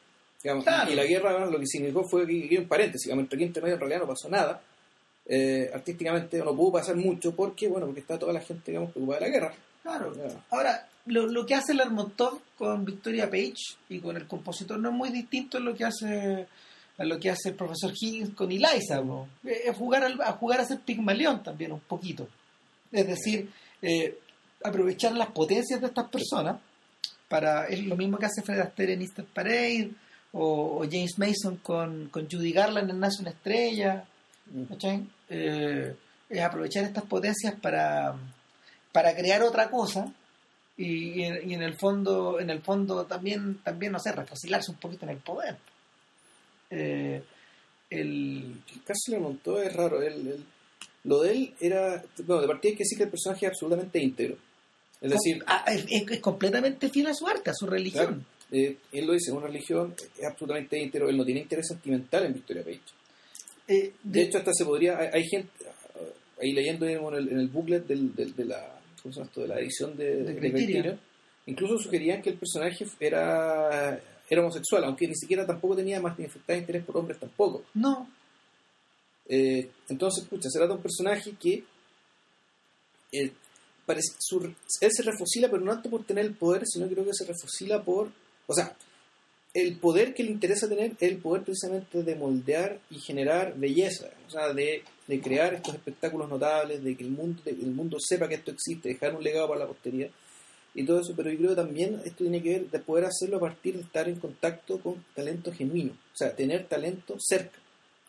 Digamos, 0.43 0.65
Claro. 0.65 0.91
Y 0.93 0.95
la 0.95 1.05
guerra 1.05 1.47
lo 1.47 1.59
que 1.59 1.67
significó 1.67 2.05
fue 2.09 2.27
que, 2.27 2.49
que 2.49 2.59
un 2.59 2.69
paréntesis, 2.69 3.05
digamos, 3.07 3.25
entre 3.25 3.37
aquí 3.37 3.45
entre 3.45 3.63
medio 3.63 3.75
en 3.75 3.81
realidad 3.81 4.01
no 4.01 4.09
pasó 4.09 4.29
nada. 4.29 4.61
Eh, 5.27 5.71
artísticamente 5.73 6.39
no 6.39 6.55
pudo 6.55 6.73
pasar 6.73 6.97
mucho 6.97 7.35
porque, 7.35 7.67
bueno, 7.69 7.87
porque 7.87 8.01
está 8.01 8.19
toda 8.19 8.33
la 8.33 8.41
gente, 8.41 8.71
digamos, 8.73 8.93
preocupada 8.93 9.21
de 9.21 9.27
la 9.27 9.33
guerra. 9.33 9.55
Claro. 9.83 10.13
Ahora, 10.51 10.87
lo, 11.07 11.27
lo 11.27 11.47
que 11.47 11.55
hace 11.55 11.73
Lermontov 11.75 12.41
con 12.59 12.85
Victoria 12.85 13.31
Page 13.31 13.55
y 13.89 14.01
con 14.01 14.17
el 14.17 14.27
compositor 14.27 14.79
no 14.79 14.91
es 14.91 14.95
muy 14.95 15.11
distinto 15.11 15.59
a 15.59 15.61
lo 15.61 15.75
que 15.75 15.85
hace 15.85 16.47
a 16.97 17.05
lo 17.05 17.19
que 17.19 17.29
hace 17.29 17.49
el 17.49 17.55
profesor 17.57 17.93
Higgins 17.93 18.35
con 18.37 18.53
Eliza, 18.53 19.01
¿no? 19.01 19.27
es 19.43 19.77
jugar 19.77 20.05
al- 20.05 20.21
a 20.23 20.31
jugar 20.33 20.61
a 20.61 20.65
ser 20.65 20.79
Pigmalión 20.79 21.43
también 21.43 21.73
un 21.73 21.81
poquito. 21.81 22.29
Es 22.93 23.05
decir, 23.07 23.51
eh, 23.83 24.17
aprovechar 24.63 25.13
las 25.17 25.29
potencias 25.33 25.81
de 25.81 25.89
estas 25.89 26.09
personas 26.09 26.57
para 27.29 27.67
es 27.67 27.85
lo 27.85 27.97
mismo 27.97 28.19
que 28.19 28.27
hace 28.27 28.43
Fred 28.43 28.61
Astaire 28.61 28.93
en 28.95 29.03
Easter 29.03 29.25
Parade 29.25 29.91
o, 30.33 30.79
o 30.81 30.85
James 30.91 31.19
Mason 31.19 31.57
con, 31.63 32.09
con 32.09 32.29
Judy 32.31 32.53
Garland 32.53 32.91
en 32.91 32.99
Nace 33.01 33.23
una 33.23 33.31
estrella 33.31 34.05
Mm. 34.47 34.65
¿cachai? 34.65 35.07
Eh, 35.31 35.95
es 36.29 36.41
aprovechar 36.43 36.85
estas 36.85 37.05
potencias 37.05 37.55
para, 37.61 38.15
para 38.93 39.15
crear 39.17 39.43
otra 39.43 39.71
cosa 39.71 40.13
y, 40.77 41.21
y 41.23 41.25
en, 41.25 41.63
el 41.63 41.79
fondo 41.79 42.39
en 42.39 42.51
el 42.51 42.61
fondo 42.61 43.07
también 43.07 43.57
también 43.65 43.93
no 43.93 43.99
sé 43.99 44.13
refocilarse 44.13 44.71
un 44.71 44.77
poquito 44.77 45.07
en 45.07 45.13
el 45.13 45.17
poder 45.19 45.57
Eh, 46.71 47.23
el 47.91 48.55
El 48.75 48.83
caso 48.85 49.13
le 49.13 49.19
montó 49.19 49.63
es 49.63 49.73
raro. 49.75 50.03
Él, 50.03 50.27
él- 50.29 50.45
lo 51.05 51.21
de 51.23 51.33
él 51.33 51.55
era. 51.61 52.03
Bueno, 52.27 52.43
de 52.43 52.49
partida 52.49 52.71
hay 52.71 52.77
que 52.77 52.85
decir 52.85 52.99
que 52.99 53.05
el 53.05 53.11
personaje 53.11 53.47
es 53.47 53.53
absolutamente 53.53 53.99
íntegro. 54.03 54.37
Es 55.05 55.11
decir, 55.13 55.45
Ah, 55.47 55.65
es, 55.69 56.21
completamente 56.21 56.89
fiel 56.89 57.07
a 57.09 57.15
su 57.15 57.27
arte 57.27 57.51
a 57.51 57.55
su 57.55 57.67
religión 57.67 58.25
eh, 58.51 58.77
él 58.93 59.07
lo 59.07 59.15
dice, 59.15 59.33
una 59.33 59.47
religión 59.49 59.95
es 60.19 60.25
absolutamente 60.25 60.79
íntegro. 60.79 61.09
Él 61.09 61.17
no 61.17 61.25
tiene 61.25 61.41
interés 61.41 61.67
sentimental 61.67 62.27
en 62.27 62.35
Victoria 62.35 62.63
Page. 62.63 62.81
Eh, 63.67 63.93
De 64.03 64.23
hecho, 64.23 64.39
hasta 64.39 64.53
se 64.53 64.65
podría. 64.65 64.97
Hay, 64.99 65.09
hay 65.13 65.25
gente. 65.29 65.49
uh, 65.97 66.41
Ahí 66.41 66.53
leyendo 66.53 66.85
digamos, 66.87 67.15
en, 67.15 67.19
el, 67.21 67.29
en 67.33 67.39
el 67.41 67.49
booklet 67.49 67.87
del, 67.87 68.15
del- 68.15 68.37
de, 68.37 68.45
la, 68.45 68.81
¿cómo 69.03 69.13
se 69.13 69.19
llama 69.21 69.29
esto? 69.29 69.41
de 69.41 69.49
la 69.49 69.59
edición 69.61 69.97
de, 69.97 70.23
De 70.23 70.99
incluso 71.47 71.79
sugerían 71.79 72.23
que 72.23 72.31
el 72.31 72.37
personaje 72.39 72.87
era, 73.01 74.01
era 74.29 74.41
homosexual, 74.41 74.85
aunque 74.85 75.09
ni 75.09 75.15
siquiera 75.17 75.45
tampoco 75.47 75.75
tenía 75.77 76.01
más 76.01 76.17
manifestado 76.17 76.59
interés 76.59 76.85
por 76.85 76.97
hombres 76.99 77.19
tampoco. 77.19 77.65
no 77.75 78.09
Eh, 79.29 79.69
entonces, 79.89 80.25
escucha, 80.25 80.49
se 80.51 80.59
trata 80.59 80.73
de 80.75 80.77
un 80.77 80.83
personaje 80.83 81.33
que 81.41 81.65
eh, 83.13 83.33
parece, 83.87 84.15
su- 84.19 84.41
él 84.81 84.91
se 84.93 85.03
refocila, 85.03 85.51
pero 85.51 85.63
no 85.63 85.73
tanto 85.73 85.91
por 85.91 86.05
tener 86.05 86.25
el 86.25 86.35
poder, 86.35 86.63
sino 86.67 86.89
creo 86.89 87.05
que 87.05 87.15
se 87.15 87.25
refocila 87.25 87.83
por, 87.83 88.11
o 88.47 88.55
sea, 88.55 88.75
el 89.55 89.77
poder 89.77 90.15
que 90.15 90.25
le 90.25 90.31
interesa 90.33 90.69
tener 90.69 90.93
es 90.99 91.11
el 91.11 91.19
poder 91.19 91.43
precisamente 91.45 92.03
de 92.03 92.17
moldear 92.17 92.81
y 92.91 92.99
generar 92.99 93.55
belleza, 93.57 94.09
o 94.27 94.31
sea, 94.31 94.53
de, 94.53 94.83
de 95.07 95.21
crear 95.21 95.55
estos 95.55 95.75
espectáculos 95.75 96.29
notables, 96.29 96.83
de 96.83 96.97
que 96.97 97.05
el 97.05 97.11
mundo, 97.11 97.41
el 97.47 97.71
mundo 97.71 97.99
sepa 98.01 98.29
que 98.29 98.35
esto 98.35 98.51
existe, 98.51 98.89
dejar 98.89 99.15
un 99.15 99.23
legado 99.23 99.47
para 99.49 99.61
la 99.61 99.67
posteridad 99.69 100.09
y 100.75 100.85
todo 100.85 101.01
eso, 101.01 101.13
pero 101.17 101.31
yo 101.31 101.39
creo 101.39 101.51
que 101.51 101.57
también 101.57 102.01
esto 102.05 102.25
tiene 102.25 102.43
que 102.43 102.49
ver 102.51 102.71
de 102.71 102.79
poder 102.81 103.05
hacerlo 103.05 103.37
a 103.37 103.41
partir 103.41 103.77
de 103.77 103.83
estar 103.83 104.09
en 104.09 104.17
contacto 104.19 104.81
con 104.81 105.05
talento 105.15 105.53
genuino, 105.53 105.93
o 105.93 106.17
sea, 106.17 106.35
tener 106.35 106.67
talento 106.67 107.15
cerca. 107.21 107.59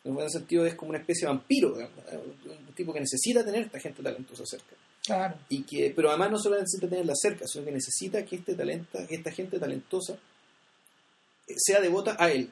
En 0.03 0.15
buen 0.15 0.29
sentido 0.31 0.65
es 0.65 0.73
como 0.75 0.89
una 0.89 0.99
especie 0.99 1.27
de 1.27 1.33
vampiro, 1.33 1.75
un 1.75 2.73
tipo 2.75 2.91
que 2.93 2.99
necesita 3.01 3.43
tener 3.45 3.63
esta 3.65 3.79
gente 3.79 4.01
talentosa 4.01 4.43
cerca. 4.45 4.75
Claro 5.05 5.35
Y 5.49 5.63
que, 5.63 5.91
pero 5.95 6.09
además 6.09 6.31
no 6.31 6.39
solo 6.39 6.55
necesita 6.55 6.87
tenerla 6.89 7.13
cerca, 7.15 7.45
sino 7.47 7.65
que 7.65 7.71
necesita 7.71 8.23
que 8.25 8.35
este 8.37 8.55
talento, 8.55 8.99
que 9.07 9.15
esta 9.15 9.31
gente 9.31 9.59
talentosa 9.59 10.13
eh, 11.47 11.53
sea 11.57 11.79
devota 11.81 12.15
a 12.19 12.29
él. 12.31 12.49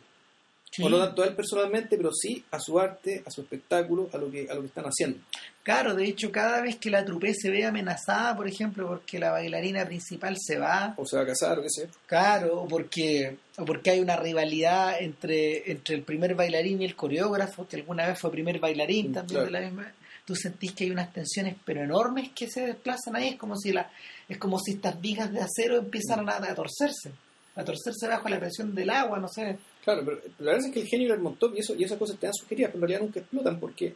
Sí. 0.71 0.81
O 0.81 0.89
no 0.89 0.97
tanto 0.97 1.21
a 1.21 1.27
él 1.27 1.35
personalmente, 1.35 1.97
pero 1.97 2.09
sí 2.11 2.43
a 2.49 2.59
su 2.59 2.79
arte, 2.79 3.21
a 3.27 3.29
su 3.29 3.41
espectáculo, 3.41 4.09
a 4.11 4.17
lo 4.17 4.31
que, 4.31 4.47
a 4.49 4.55
lo 4.55 4.61
que 4.61 4.67
están 4.67 4.85
haciendo. 4.85 5.19
Claro, 5.61 5.93
de 5.93 6.03
hecho, 6.05 6.31
cada 6.31 6.61
vez 6.61 6.77
que 6.77 6.89
la 6.89 7.05
trupe 7.05 7.31
se 7.35 7.51
ve 7.51 7.63
amenazada, 7.63 8.35
por 8.35 8.47
ejemplo, 8.47 8.87
porque 8.87 9.19
la 9.19 9.29
bailarina 9.29 9.85
principal 9.85 10.35
se 10.39 10.57
va, 10.57 10.95
O 10.97 11.05
se 11.05 11.15
va 11.15 11.21
a 11.21 11.25
casar, 11.27 11.59
o 11.59 11.61
qué 11.61 11.69
sé. 11.69 11.89
claro, 12.07 12.61
o 12.63 12.67
porque, 12.67 13.37
o 13.57 13.65
porque 13.65 13.91
hay 13.91 13.99
una 13.99 14.15
rivalidad 14.15 14.99
entre, 14.99 15.71
entre 15.71 15.93
el 15.93 16.01
primer 16.01 16.33
bailarín 16.33 16.81
y 16.81 16.85
el 16.85 16.95
coreógrafo, 16.95 17.67
que 17.67 17.75
alguna 17.75 18.07
vez 18.07 18.17
fue 18.19 18.31
primer 18.31 18.59
bailarín 18.59 19.11
Mm, 19.11 19.13
también 19.13 19.41
claro. 19.41 19.45
de 19.45 19.51
la 19.51 19.61
misma. 19.61 19.93
Tú 20.25 20.35
sentís 20.35 20.73
que 20.73 20.85
hay 20.85 20.91
unas 20.91 21.11
tensiones 21.11 21.55
pero 21.65 21.83
enormes 21.83 22.29
que 22.33 22.49
se 22.49 22.65
desplazan 22.65 23.15
ahí, 23.15 23.29
es 23.29 23.35
como 23.37 23.57
si 23.57 23.71
la, 23.73 23.91
es 24.27 24.37
como 24.37 24.57
si 24.59 24.73
estas 24.73 24.99
vigas 25.01 25.31
de 25.31 25.41
acero 25.41 25.77
empezaran 25.77 26.29
a, 26.29 26.37
a 26.37 26.55
torcerse, 26.55 27.11
a 27.55 27.63
torcerse 27.63 28.07
bajo 28.07 28.29
la 28.29 28.39
presión 28.39 28.73
del 28.73 28.89
agua, 28.89 29.19
no 29.19 29.27
sé. 29.27 29.57
Claro, 29.83 30.03
pero 30.05 30.21
la 30.39 30.51
verdad 30.53 30.67
es 30.67 30.73
que 30.73 30.81
el 30.81 30.87
genio 30.87 31.09
Lermontov 31.09 31.53
y, 31.55 31.59
eso, 31.59 31.75
y 31.75 31.83
esas 31.83 31.97
cosas 31.97 32.17
te 32.17 32.27
dan 32.27 32.33
sugeridas, 32.33 32.71
pero 32.71 32.85
en 32.85 32.89
realidad 32.89 33.05
nunca 33.05 33.19
explotan 33.19 33.59
porque 33.59 33.95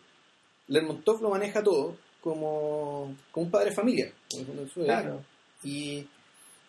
Lermontov 0.67 1.21
lo 1.21 1.29
maneja 1.29 1.63
todo 1.63 1.95
como, 2.21 3.15
como 3.31 3.45
un 3.45 3.51
padre 3.51 3.69
de 3.69 3.75
familia. 3.75 4.11
Claro. 4.73 5.23
Y, 5.63 6.05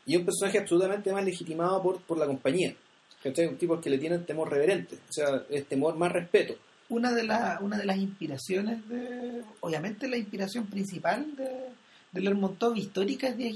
y 0.07 0.17
un 0.17 0.25
personaje 0.25 0.59
absolutamente 0.59 1.13
más 1.13 1.25
legitimado 1.25 1.83
por, 1.83 2.01
por 2.03 2.17
la 2.17 2.27
compañía. 2.27 2.75
¿Cachai? 3.23 3.47
Un 3.47 3.59
tipo 3.59 3.81
que 3.81 3.91
le 3.91 3.99
tienen 3.99 4.25
temor 4.25 4.51
reverente. 4.51 4.97
O 5.09 5.13
sea, 5.13 5.45
es 5.51 5.67
temor 5.67 5.97
más 5.97 6.13
respeto. 6.13 6.55
Una 6.91 7.13
de, 7.13 7.23
la- 7.25 7.59
una 7.61 7.77
de 7.79 7.85
las 7.85 7.97
inspiraciones 7.99 8.87
de 8.89 9.43
obviamente 9.61 10.09
la 10.09 10.17
inspiración 10.17 10.67
principal 10.67 11.27
de, 11.37 11.49
de 12.13 12.21
Lermontov 12.21 12.77
histórica 12.77 13.29
es 13.29 13.37
de 13.37 13.53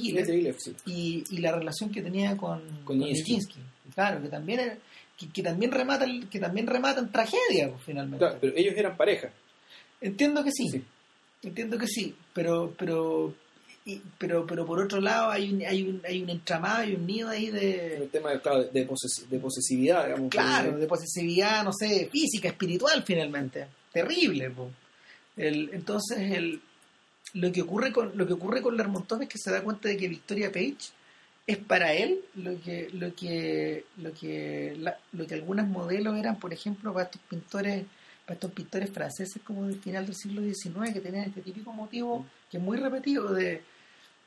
sí. 0.58 0.74
y, 0.86 1.24
y 1.30 1.38
la 1.38 1.52
relación 1.52 1.90
que 1.90 2.02
tenía 2.02 2.36
con, 2.36 2.60
Con 2.60 2.84
con 2.84 2.98
Nijinsky. 2.98 3.32
Nijinsky. 3.32 3.60
claro 3.94 4.20
que 4.22 4.28
también 4.28 4.60
era- 4.60 4.78
que, 5.16 5.28
que 5.28 5.42
también 5.42 5.70
remata 5.70 6.04
el- 6.04 6.28
que 6.28 6.38
también 6.40 6.66
remata 6.66 7.00
en 7.00 7.10
tragedia 7.10 7.70
pues, 7.70 7.82
finalmente 7.84 8.18
Claro, 8.24 8.38
pero 8.40 8.52
ellos 8.56 8.74
eran 8.76 8.96
pareja. 8.96 9.30
entiendo 10.00 10.42
que 10.44 10.50
sí, 10.52 10.68
Sí. 10.68 10.84
entiendo 11.42 11.78
que 11.78 11.86
sí 11.86 12.14
pero 12.34 12.74
pero 12.78 13.34
y- 13.84 14.00
pero 14.18 14.46
pero 14.46 14.64
por 14.64 14.78
otro 14.80 15.00
lado 15.00 15.30
hay 15.30 15.52
un, 15.52 15.62
hay 15.62 15.82
un 15.82 16.00
hay 16.06 16.22
un 16.22 16.30
entramado 16.30 16.84
y 16.84 16.94
un 16.94 17.06
nido 17.06 17.28
ahí 17.28 17.50
de 17.50 17.96
El 17.96 18.08
tema 18.10 18.30
de, 18.30 18.40
claro, 18.40 18.64
de, 18.64 18.86
poses- 18.86 19.28
de 19.28 19.38
posesividad, 19.38 20.04
digamos. 20.06 20.30
Claro, 20.30 20.72
que- 20.72 20.76
de 20.78 20.86
posesividad, 20.86 21.64
no 21.64 21.72
sé, 21.72 22.08
física, 22.10 22.48
espiritual 22.48 23.02
finalmente. 23.04 23.66
Terrible, 23.92 24.50
po. 24.50 24.70
El, 25.36 25.70
entonces 25.72 26.18
el, 26.32 26.60
lo 27.34 27.50
que 27.50 27.62
ocurre 27.62 27.92
con 27.92 28.12
lo 28.16 28.26
que 28.26 28.32
ocurre 28.34 28.60
con 28.62 28.76
Lermontov 28.76 29.22
es 29.22 29.28
que 29.28 29.38
se 29.38 29.50
da 29.50 29.62
cuenta 29.62 29.88
de 29.88 29.96
que 29.96 30.08
Victoria 30.08 30.52
Page 30.52 30.76
es 31.46 31.58
para 31.58 31.92
él 31.92 32.20
lo 32.36 32.60
que 32.60 32.88
lo 32.92 33.14
que 33.14 33.84
lo 33.96 34.12
que 34.12 34.76
la- 34.78 34.98
lo 35.12 35.26
que 35.26 35.34
algunos 35.34 35.66
modelos 35.66 36.16
eran, 36.16 36.38
por 36.38 36.52
ejemplo, 36.52 36.92
para 36.92 37.06
estos 37.06 37.20
pintores 37.22 37.84
para 38.24 38.34
estos 38.34 38.52
pintores 38.52 38.90
franceses 38.90 39.42
como 39.44 39.66
del 39.66 39.80
final 39.80 40.06
del 40.06 40.14
siglo 40.14 40.40
XIX 40.42 40.92
que 40.92 41.00
tenían 41.00 41.24
este 41.24 41.40
típico 41.40 41.72
motivo 41.72 42.24
que 42.50 42.58
es 42.58 42.62
muy 42.62 42.76
repetido 42.76 43.32
de 43.34 43.62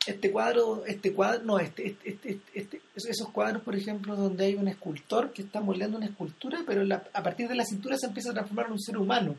este 0.07 0.31
cuadro, 0.31 0.85
este 0.85 1.13
cuadro, 1.13 1.43
no, 1.43 1.59
este, 1.59 1.87
este, 1.87 2.09
este, 2.09 2.29
este- 2.53 2.81
este- 2.95 3.09
esos 3.11 3.29
cuadros, 3.29 3.63
por 3.63 3.75
ejemplo, 3.75 4.15
donde 4.15 4.45
hay 4.45 4.55
un 4.55 4.67
escultor 4.67 5.31
que 5.33 5.41
está 5.43 5.61
moldeando 5.61 5.97
una 5.97 6.05
escultura, 6.07 6.59
pero 6.65 6.83
la- 6.83 7.03
a 7.13 7.23
partir 7.23 7.47
de 7.47 7.55
la 7.55 7.65
cintura 7.65 7.95
se 7.97 8.07
empieza 8.07 8.31
a 8.31 8.33
transformar 8.33 8.67
en 8.67 8.71
un 8.73 8.79
ser 8.81 8.97
humano. 8.97 9.35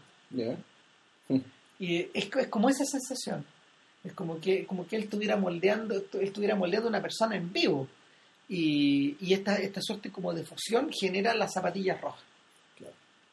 Y 1.78 1.96
es, 2.14 2.28
es 2.34 2.48
como 2.48 2.68
esa 2.70 2.84
sensación. 2.84 3.44
Es 4.02 4.12
como 4.12 4.40
que, 4.40 4.64
como 4.66 4.86
que 4.86 4.96
él 4.96 5.02
estuviera 5.02 5.36
moldeando, 5.36 5.94
estuviera 6.20 6.54
moldeando 6.56 6.88
una 6.88 7.02
persona 7.02 7.36
en 7.36 7.52
vivo. 7.52 7.88
Y, 8.48 9.16
y 9.20 9.34
esta, 9.34 9.56
esta 9.56 9.80
suerte 9.82 10.10
como 10.10 10.32
de 10.32 10.44
fusión 10.44 10.88
genera 10.92 11.34
las 11.34 11.52
zapatillas 11.52 12.00
rojas. 12.00 12.22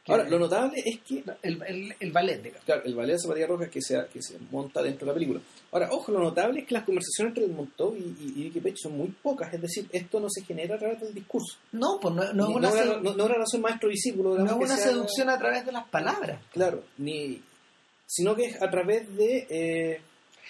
Ahora, 0.06 0.28
lo 0.28 0.38
notable 0.38 0.84
es 0.86 1.00
que 1.02 1.24
el, 1.44 1.62
el, 1.64 1.96
el 1.98 2.12
ballet, 2.12 2.42
digamos. 2.44 2.66
Claro, 2.66 2.82
el 2.84 2.94
ballet 2.94 3.14
de 3.14 3.20
zapatilla 3.20 3.48
roja 3.48 3.70
que 3.70 3.82
se, 3.82 4.06
que 4.12 4.22
se 4.22 4.38
monta 4.52 4.82
dentro 4.84 5.06
de 5.06 5.12
la 5.12 5.14
película. 5.14 5.40
Ahora, 5.72 5.90
ojo, 5.92 6.12
lo 6.12 6.20
notable 6.20 6.60
es 6.62 6.68
que 6.68 6.74
las 6.74 6.84
conversaciones 6.84 7.32
entre 7.32 7.46
el 7.46 7.52
Montov 7.52 7.96
y, 7.96 8.02
y, 8.02 8.34
y 8.36 8.44
Vicky 8.44 8.60
Page 8.60 8.76
son 8.84 8.98
muy 8.98 9.08
pocas, 9.24 9.54
es 9.54 9.62
decir, 9.62 9.88
esto 9.94 10.20
no 10.20 10.28
se 10.30 10.44
genera 10.44 10.76
a 10.76 10.80
través 10.80 11.00
del 11.00 11.14
discurso. 11.14 11.58
No, 11.72 12.00
pues 12.02 12.14
no, 12.16 12.34
no 12.34 12.48
Ni- 12.50 12.54
una, 12.56 12.70
no, 12.70 12.76
una, 12.76 12.86
no- 12.98 13.14
no 13.16 13.26
una 13.26 13.34
relación 13.36 13.62
maestro-discípulo, 13.62 14.38
no 14.38 14.46
es 14.46 14.52
una 14.52 14.76
sea- 14.76 14.88
seducción 14.92 15.30
a 15.30 15.38
través 15.38 15.66
de 15.66 15.72
las 15.72 15.88
palabras. 15.88 16.42
Claro, 16.52 16.84
ni, 16.98 17.42
sino 18.06 18.36
que 18.36 18.46
es 18.48 18.62
a 18.62 18.70
través 18.70 19.16
de... 19.16 19.48
eh, 19.50 20.02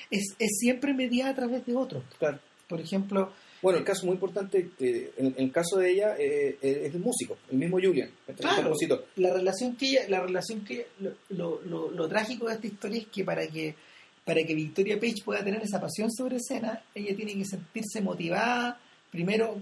Es, 0.09 0.35
es 0.39 0.57
siempre 0.59 0.93
mediada 0.95 1.29
a 1.31 1.35
través 1.35 1.63
de 1.65 1.75
otros. 1.75 2.03
claro. 2.17 2.39
Por 2.67 2.81
ejemplo, 2.81 3.31
Bueno, 3.63 3.79
el 3.79 3.85
caso 3.85 4.05
muy 4.05 4.13
importante, 4.13 4.69
eh, 4.79 5.11
en, 5.17 5.25
en 5.27 5.45
el 5.45 5.51
caso 5.51 5.77
de 5.79 5.89
ella, 5.91 6.15
eh, 6.19 6.57
eh, 6.61 6.83
es 6.85 6.93
el 6.93 6.99
músico, 7.01 7.37
el 7.49 7.57
mismo 7.57 7.79
Julian, 7.81 8.11
el 8.27 8.35
Claro. 8.35 8.61
compositor. 8.63 9.07
la 9.15 9.33
relación 9.33 9.75
que 9.75 9.87
ella, 9.89 10.01
la 10.09 10.21
relación 10.21 10.63
que 10.63 10.85
lo, 10.99 11.13
lo, 11.29 11.61
lo- 11.63 11.89
lo 11.91 12.07
trágico 12.07 12.47
de 12.47 12.53
esta 12.55 12.67
historia 12.67 12.99
es 12.99 13.07
que 13.07 13.23
para 13.23 13.47
que 13.47 13.73
para 14.25 14.41
que 14.43 14.53
Victoria 14.55 14.97
Page 14.99 15.21
pueda 15.25 15.43
tener 15.43 15.61
esa 15.63 15.81
pasión 15.81 16.09
sobre 16.11 16.37
escena, 16.37 16.81
ella 16.95 17.13
tiene 17.15 17.33
que 17.35 17.43
sentirse 17.43 17.99
motivada 18.01 18.79
primero 19.11 19.57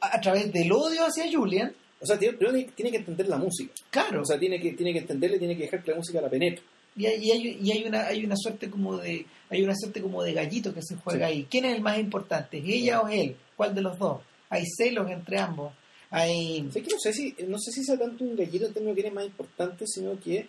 a, 0.00 0.20
través 0.20 0.52
del 0.52 0.70
odio 0.72 1.06
hacia 1.06 1.24
Julian, 1.30 1.72
O 2.00 2.04
sea, 2.06 2.18
tiene, 2.18 2.36
primero 2.36 2.70
tiene 2.74 2.90
que 2.90 2.98
entender 2.98 3.28
la 3.28 3.38
música. 3.38 3.72
claro, 3.90 4.20
O 4.22 4.24
sea, 4.26 4.38
tiene 4.38 4.60
que, 4.60 4.72
tiene 4.74 4.92
que 4.92 4.98
entenderle, 5.00 5.38
tiene 5.38 5.56
que 5.56 5.62
dejar 5.64 5.82
que 5.82 5.90
la 5.92 5.96
música 5.96 6.20
la 6.20 6.28
penetre. 6.30 6.62
Y 6.98 7.06
hay, 7.06 7.24
y 7.24 7.30
hay, 7.30 7.58
y 7.62 7.70
hay 7.72 7.84
una 7.84 8.06
hay 8.06 8.24
una 8.24 8.36
suerte 8.36 8.68
como 8.68 8.96
de 8.98 9.24
hay 9.50 9.62
una 9.62 9.74
suerte 9.76 10.02
como 10.02 10.22
de 10.22 10.32
gallito 10.34 10.74
que 10.74 10.82
se 10.82 10.96
juega 10.96 11.28
Sí. 11.28 11.32
ahí. 11.34 11.46
¿Quién 11.50 11.64
es 11.64 11.76
el 11.76 11.82
más 11.82 11.98
importante? 11.98 12.58
¿Ella 12.58 13.00
o 13.00 13.08
él? 13.08 13.36
¿Cuál 13.56 13.74
de 13.74 13.82
los 13.82 13.98
dos? 13.98 14.20
Hay 14.50 14.64
celos 14.76 15.10
entre 15.10 15.38
ambos. 15.38 15.72
Hay 16.10 16.66
O 16.68 16.72
sea, 16.72 16.82
que 16.82 16.90
no 16.90 16.98
sé 16.98 17.12
si 17.12 17.34
no 17.46 17.58
sé 17.58 17.70
si 17.72 17.84
sea 17.84 17.98
tanto 17.98 18.24
un 18.24 18.34
gallito 18.36 18.66
en 18.66 18.72
términos 18.72 18.96
de 18.96 19.02
quién 19.02 19.12
es 19.12 19.14
más 19.14 19.26
importante, 19.26 19.86
sino 19.86 20.18
que 20.20 20.48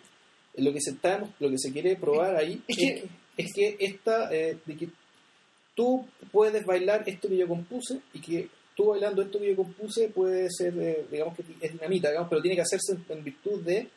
lo 0.56 0.72
que 0.72 0.80
se 0.80 0.90
está, 0.90 1.22
lo 1.38 1.48
que 1.50 1.58
se 1.58 1.72
quiere 1.72 1.96
probar 1.96 2.34
ahí 2.36 2.60
Es 2.66 2.76
es, 2.76 2.76
que- 2.76 2.94
que, 2.94 3.08
es 3.42 3.52
que 3.54 3.76
esta 3.80 4.34
eh, 4.34 4.58
de 4.66 4.76
que 4.76 4.88
tú 5.74 6.06
puedes 6.32 6.64
bailar 6.64 7.04
esto 7.06 7.28
que 7.28 7.36
yo 7.36 7.46
compuse 7.48 8.00
y 8.12 8.20
que 8.20 8.48
tú 8.76 8.86
bailando 8.86 9.22
esto 9.22 9.38
que 9.38 9.48
yo 9.50 9.56
compuse 9.56 10.08
puede 10.08 10.48
ser 10.50 10.74
eh, 10.78 11.04
digamos 11.10 11.36
que 11.36 11.44
es 11.60 11.72
dinamita, 11.72 12.08
digamos, 12.08 12.28
pero 12.28 12.42
tiene 12.42 12.56
que 12.56 12.62
hacerse 12.62 12.92
en, 12.92 13.04
en 13.18 13.24
virtud 13.24 13.62
de 13.62 13.88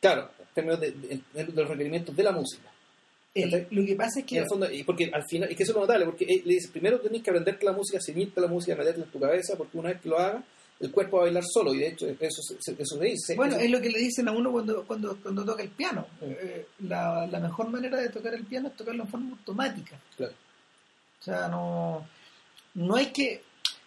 claro, 0.00 0.30
en 0.38 0.46
términos 0.54 0.80
de, 0.80 0.90
de- 0.92 1.20
de 1.44 1.52
los 1.52 1.68
requerimientos 1.68 2.16
de 2.16 2.22
la 2.22 2.32
música. 2.32 2.70
El- 3.34 3.68
lo 3.70 3.86
que 3.86 3.94
pasa 3.94 4.18
es 4.20 4.24
Y 4.24 4.26
que 4.26 4.36
en 4.38 4.42
el 4.42 4.48
fondo, 4.48 4.70
y 4.72 4.82
porque 4.82 5.10
al 5.12 5.24
final, 5.24 5.48
es 5.50 5.56
que 5.56 5.62
eso 5.62 5.72
es 5.72 5.76
lo 5.76 5.82
notable, 5.82 6.04
porque 6.06 6.24
él 6.24 6.42
le 6.44 6.54
dice, 6.54 6.68
primero 6.68 6.98
tenés 7.00 7.22
que 7.22 7.30
aprenderte 7.30 7.64
la 7.64 7.72
música, 7.72 7.98
ceñirte 8.04 8.40
la 8.40 8.48
música, 8.48 8.74
meterla 8.76 9.04
en 9.04 9.10
tu 9.10 9.20
cabeza, 9.20 9.54
porque 9.56 9.78
una 9.78 9.90
vez 9.90 10.00
que 10.00 10.08
lo 10.08 10.18
hagas, 10.18 10.42
el 10.80 10.90
cuerpo 10.90 11.18
va 11.18 11.22
a 11.22 11.26
bailar 11.26 11.44
solo, 11.46 11.74
y 11.74 11.78
de 11.78 11.88
hecho 11.88 12.06
eso, 12.08 12.42
se- 12.58 12.72
eso 12.72 12.96
se 12.98 13.04
dice. 13.04 13.34
Bueno, 13.36 13.54
Eso- 13.56 13.64
es 13.64 13.70
lo 13.70 13.80
que 13.80 13.90
le 13.90 13.98
dicen 14.00 14.26
a 14.28 14.32
uno 14.32 14.50
cuando, 14.50 14.84
cuando, 14.84 15.16
cuando 15.22 15.44
toca 15.44 15.62
el 15.62 15.68
piano. 15.68 16.06
Sí. 16.18 16.26
Eh, 16.28 16.66
la, 16.80 17.26
la 17.26 17.38
mejor 17.38 17.68
manera 17.68 17.98
de 18.00 18.08
tocar 18.08 18.34
el 18.34 18.44
piano 18.44 18.68
es 18.68 18.76
tocarlo 18.76 19.04
en 19.04 19.08
forma 19.08 19.30
automática. 19.32 20.00
Claro. 20.16 20.32
O 21.20 21.22
sea, 21.22 21.48
no, 21.48 22.08
no 22.74 22.96
hay 22.96 23.06
que... 23.12 23.42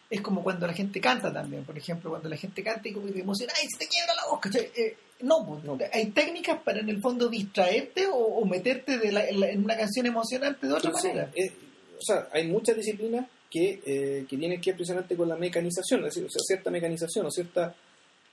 Es 0.10 0.22
como 0.22 0.44
cuando 0.44 0.68
la 0.68 0.74
gente 0.74 1.02
canta 1.02 1.34
también. 1.34 1.64
Por 1.66 1.76
ejemplo, 1.76 2.12
cuando 2.12 2.30
la 2.30 2.38
gente 2.38 2.62
canta 2.64 2.88
y 2.88 2.94
como 2.94 3.08
que 3.08 3.14
te 3.14 3.22
emociona, 3.22 3.52
¡ay, 3.60 3.68
se 3.68 3.80
te 3.80 3.88
quiebra 3.88 4.14
la 4.14 4.28
voz! 4.30 4.40
Eh, 4.78 4.96
no, 5.24 5.46
pues, 5.46 5.64
No. 5.64 5.78
hay 5.92 6.08
técnicas 6.12 6.60
para 6.62 6.80
en 6.80 6.90
el 6.90 7.02
fondo 7.02 7.28
distraerte 7.30 8.08
o, 8.08 8.16
o 8.16 8.46
meterte 8.46 8.98
de 8.98 9.12
la- 9.12 9.28
en, 9.28 9.40
la- 9.40 9.50
en 9.50 9.64
una 9.64 9.76
canción 9.78 10.06
emocionante 10.06 10.68
de 10.68 10.74
otra 10.74 10.92
manera. 10.92 11.30
eh, 11.36 11.52
o 11.98 12.02
sea, 12.02 12.28
hay 12.32 12.48
muchas 12.48 12.76
disciplinas 12.76 13.26
que, 13.50 13.82
eh, 13.86 14.26
que 14.30 14.38
tienen 14.38 14.60
que 14.60 14.74
precisamente 14.74 15.16
con 15.16 15.30
la 15.30 15.36
mecanización, 15.36 16.00
es 16.02 16.06
decir, 16.08 16.26
o 16.26 16.30
sea, 16.30 16.42
cierta 16.44 16.70
mecanización 16.72 17.26
o 17.26 17.32
cierta, 17.32 17.74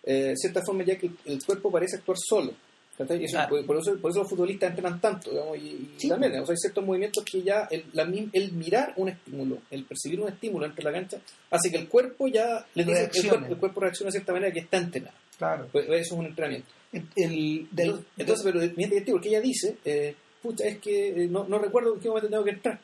eh, 0.02 0.32
cierta 0.36 0.62
forma 0.64 0.82
ya 0.84 0.96
que 0.96 1.10
el, 1.26 1.44
cuerpo 1.44 1.70
parece 1.70 1.96
actuar 1.96 2.16
solo. 2.18 2.52
eso- 2.98 3.32
Claro. 3.32 3.48
por, 3.50 3.64
por 3.66 3.76
eso, 3.78 3.96
por 3.98 4.10
eso 4.10 4.20
los 4.20 4.28
futbolistas 4.28 4.70
entrenan 4.70 5.00
tanto, 5.00 5.30
digamos, 5.30 5.56
y, 5.56 5.60
y 5.60 5.94
Sí. 5.96 6.08
también, 6.08 6.32
o 6.38 6.44
sea, 6.44 6.52
hay 6.52 6.58
ciertos 6.58 6.84
movimientos 6.84 7.24
que 7.24 7.42
ya 7.42 7.66
el, 7.70 7.84
la 7.94 8.02
el 8.32 8.52
mirar 8.52 8.92
un 8.96 9.08
estímulo, 9.08 9.58
el 9.70 9.84
percibir 9.84 10.20
un 10.20 10.28
estímulo 10.28 10.66
entre 10.66 10.84
la 10.84 10.92
cancha, 10.92 11.18
hace 11.50 11.70
que 11.70 11.78
el 11.78 11.88
cuerpo 11.88 12.28
ya 12.28 12.66
le 12.74 12.84
dice, 12.84 13.04
el 13.14 13.28
cuerpo, 13.28 13.46
el 13.46 13.56
cuerpo 13.56 13.80
reacciona 13.80 14.08
de 14.08 14.12
cierta 14.12 14.32
manera 14.34 14.52
que 14.52 14.60
está 14.60 14.76
entrenado. 14.78 15.14
Claro. 15.38 15.68
Pues 15.72 15.86
eso 15.86 15.94
es 15.94 16.12
un 16.12 16.26
entrenamiento. 16.26 16.68
El, 16.92 17.06
el- 17.16 17.68
del- 17.70 17.88
Entonces, 17.90 18.06
entonces, 18.18 18.44
pero 18.44 18.58
bien 18.60 18.90
divertido 18.90 19.16
porque 19.16 19.28
ella 19.28 19.40
dice, 19.40 19.76
eh, 19.84 20.14
pucha, 20.42 20.64
es 20.66 20.78
que 20.78 21.08
eh, 21.08 21.28
no, 21.28 21.44
no 21.46 21.58
recuerdo 21.58 21.94
en 21.94 22.00
qué 22.00 22.08
momento 22.08 22.28
tengo 22.28 22.44
que 22.44 22.50
entrar. 22.50 22.80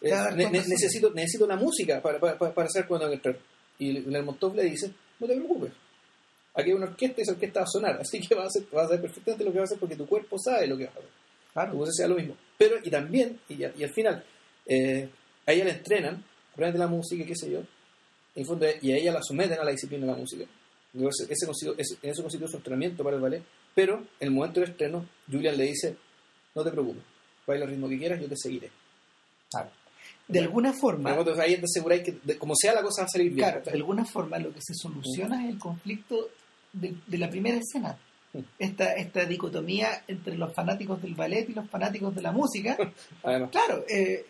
Eh, 0.00 0.12
ne- 0.36 0.50
necesito, 0.50 1.10
necesito 1.12 1.46
la 1.46 1.56
música 1.56 2.00
para, 2.02 2.18
para, 2.18 2.38
para- 2.38 2.68
saber 2.68 2.88
cuándo 2.88 3.06
tengo 3.06 3.20
que 3.22 3.28
entrar. 3.28 3.44
Y 3.78 3.92
Lermontov 4.10 4.54
le 4.54 4.64
dice, 4.64 4.90
no 5.20 5.26
te 5.26 5.34
preocupes, 5.34 5.72
aquí 6.54 6.70
hay 6.70 6.76
una 6.76 6.86
orquesta 6.86 7.20
y 7.20 7.22
esa 7.22 7.32
orquesta 7.32 7.60
va 7.60 7.64
a 7.64 7.68
sonar, 7.68 7.96
así 8.00 8.20
que 8.20 8.34
vas 8.34 8.44
a, 8.44 8.48
hacer, 8.48 8.62
vas 8.72 8.84
a 8.84 8.88
saber 8.88 9.02
perfectamente 9.02 9.44
lo 9.44 9.52
que 9.52 9.58
vas 9.58 9.70
a 9.70 9.74
hacer 9.74 9.78
porque 9.80 9.96
tu 9.96 10.06
cuerpo 10.06 10.36
sabe 10.38 10.66
lo 10.66 10.76
que 10.78 10.86
vas 10.86 10.96
a 10.96 10.98
hacer. 10.98 11.10
claro. 11.52 11.72
Como 11.72 11.86
sea 11.86 12.08
lo 12.08 12.14
mismo. 12.16 12.36
Pero, 12.56 12.76
y 12.82 12.90
también, 12.90 13.38
y, 13.50 13.54
y 13.60 13.64
al 13.84 13.90
final, 13.92 14.24
a 15.46 15.52
ella 15.52 15.64
la 15.64 15.70
entrenan, 15.72 16.24
aprende 16.54 16.78
la 16.78 16.86
música, 16.86 17.24
qué 17.26 17.36
sé 17.36 17.50
yo, 17.50 17.58
en 17.58 17.66
el 18.42 18.46
fondo, 18.46 18.66
y 18.80 18.92
a 18.92 18.96
ella 18.96 19.12
la 19.12 19.22
someten 19.22 19.58
a 19.60 19.64
la 19.64 19.70
disciplina 19.72 20.06
de 20.06 20.12
la 20.12 20.18
música. 20.18 20.44
Ese, 20.96 21.46
consistió- 21.46 21.74
ese- 21.78 21.96
en 22.02 22.10
eso 22.10 22.22
constituye 22.22 22.50
su 22.50 22.56
entrenamiento 22.56 23.02
para 23.04 23.16
el 23.16 23.22
ballet. 23.22 23.42
Pero, 23.74 23.98
en 24.20 24.28
el 24.28 24.30
momento 24.30 24.60
del 24.60 24.70
estreno, 24.70 25.06
Julian 25.30 25.56
le 25.56 25.64
dice, 25.64 25.96
no 26.54 26.64
te 26.64 26.70
preocupes, 26.70 27.02
baila 27.46 27.64
el 27.64 27.70
ritmo 27.72 27.88
que 27.88 27.98
quieras, 27.98 28.20
yo 28.20 28.28
te 28.28 28.36
seguiré. 28.36 28.70
Claro. 29.50 29.70
De 30.28 30.40
alguna 30.40 30.72
forma, 30.72 31.10
ahí 31.40 31.56
te 31.56 31.64
aseguráis 31.64 32.02
que, 32.02 32.18
de- 32.22 32.38
como 32.38 32.54
sea 32.56 32.72
la 32.74 32.82
cosa, 32.82 33.02
va 33.02 33.06
a 33.06 33.10
salir 33.10 33.28
bien. 33.32 33.38
Claro, 33.48 33.62
de 33.64 33.70
alguna 33.72 34.04
forma 34.04 34.38
lo 34.38 34.52
que 34.52 34.60
se 34.60 34.74
soluciona 34.74 35.44
es 35.44 35.50
el 35.50 35.58
conflicto 35.58 36.30
de, 36.72 36.94
de 37.06 37.18
la 37.18 37.30
primera 37.30 37.58
escena. 37.58 37.96
Mm. 38.32 38.40
Esta, 38.58 38.92
esta 38.94 39.24
dicotomía 39.24 40.02
entre 40.08 40.36
los 40.36 40.52
fanáticos 40.52 41.00
del 41.00 41.14
ballet 41.14 41.48
y 41.48 41.52
los 41.54 41.68
fanáticos 41.70 42.14
de 42.14 42.22
la 42.22 42.32
música. 42.32 42.76
Además, 43.22 43.50
Claro, 43.50 43.84
eh, 43.88 44.26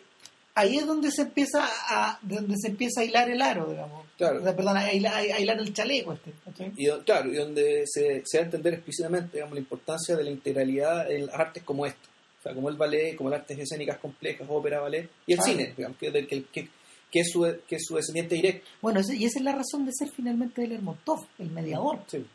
ahí 0.57 0.77
es 0.77 0.87
donde 0.87 1.11
se 1.11 1.21
empieza 1.21 1.59
a 1.63 2.17
donde 2.21 2.55
se 2.57 2.69
empieza 2.69 3.01
a 3.01 3.03
hilar 3.05 3.29
el 3.29 3.41
aro, 3.41 3.69
digamos. 3.69 4.05
Claro. 4.17 4.39
O 4.39 4.43
sea, 4.43 4.55
perdón, 4.55 4.77
a 4.77 4.91
hilar, 4.91 5.13
a 5.13 5.39
hilar 5.39 5.59
el 5.59 5.73
chaleco 5.73 6.13
este. 6.13 6.33
¿cachai? 6.43 6.73
y, 6.75 6.89
claro, 7.05 7.31
y 7.31 7.35
donde 7.35 7.83
se, 7.85 8.23
se 8.25 8.37
va 8.37 8.41
a 8.41 8.45
entender 8.45 8.73
explícitamente 8.73 9.33
digamos, 9.33 9.53
la 9.53 9.59
importancia 9.59 10.15
de 10.15 10.23
la 10.23 10.31
integralidad 10.31 11.11
en 11.11 11.27
las 11.27 11.35
artes 11.35 11.63
como 11.63 11.85
esta. 11.85 12.09
O 12.39 12.41
sea, 12.41 12.53
como 12.53 12.69
el 12.69 12.75
ballet, 12.75 13.15
como 13.15 13.29
las 13.29 13.41
artes 13.41 13.59
escénicas 13.59 13.99
complejas, 13.99 14.47
ópera, 14.49 14.79
ballet, 14.79 15.09
y 15.27 15.33
el 15.33 15.41
cine, 15.41 15.73
digamos, 15.77 15.97
que, 15.97 16.11
que, 16.11 16.43
que, 16.45 16.69
que 17.11 17.19
es 17.19 17.29
su, 17.31 17.41
que 17.67 17.75
es 17.75 17.85
su 17.85 17.95
descendiente 17.95 18.35
directo. 18.35 18.67
Bueno, 18.81 18.99
y 19.07 19.25
esa 19.25 19.39
es 19.39 19.45
la 19.45 19.53
razón 19.53 19.85
de 19.85 19.91
ser 19.93 20.09
finalmente 20.09 20.61
de 20.61 20.69
Lermontov, 20.69 21.25
el 21.37 21.51
mediador. 21.51 21.99
Sí. 22.07 22.25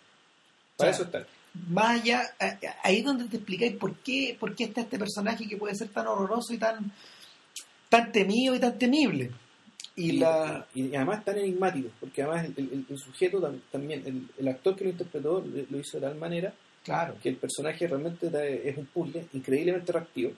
Para 0.76 0.90
O 0.90 0.94
sea, 0.94 1.02
eso 1.02 1.02
está. 1.04 1.26
más 1.68 2.00
allá, 2.00 2.22
ahí 2.82 2.98
es 2.98 3.04
donde 3.04 3.24
te 3.24 3.36
explicáis 3.36 3.76
por 3.76 3.96
qué, 3.96 4.36
por 4.38 4.54
qué 4.54 4.64
está 4.64 4.82
este 4.82 4.98
personaje 4.98 5.48
que 5.48 5.56
puede 5.56 5.74
ser 5.74 5.88
tan 5.88 6.06
horroroso 6.06 6.52
y 6.52 6.58
tan, 6.58 6.92
tan 7.92 8.10
temido 8.10 8.54
y 8.54 8.58
tan 8.58 8.78
temible. 8.78 9.30
Y, 9.94 10.12
la 10.12 10.66
y 10.74 10.94
además 10.96 11.22
tan 11.24 11.36
enigmático, 11.38 11.90
porque 12.00 12.22
además 12.22 12.46
el, 12.46 12.54
el- 12.72 12.86
el 12.88 12.98
sujeto 12.98 13.40
tam- 13.40 13.60
también, 13.70 14.02
el, 14.06 14.26
el 14.38 14.48
actor 14.48 14.74
que 14.74 14.84
lo 14.84 14.90
interpretó 14.90 15.44
lo 15.70 15.78
hizo 15.78 15.98
de 16.00 16.06
tal 16.06 16.16
manera 16.16 16.54
claro, 16.82 17.14
que 17.22 17.28
el 17.28 17.36
personaje 17.36 17.86
realmente 17.86 18.26
es 18.68 18.76
un 18.78 18.86
puzzle 18.86 19.26
increíblemente 19.34 19.92
reactivo. 19.92 20.32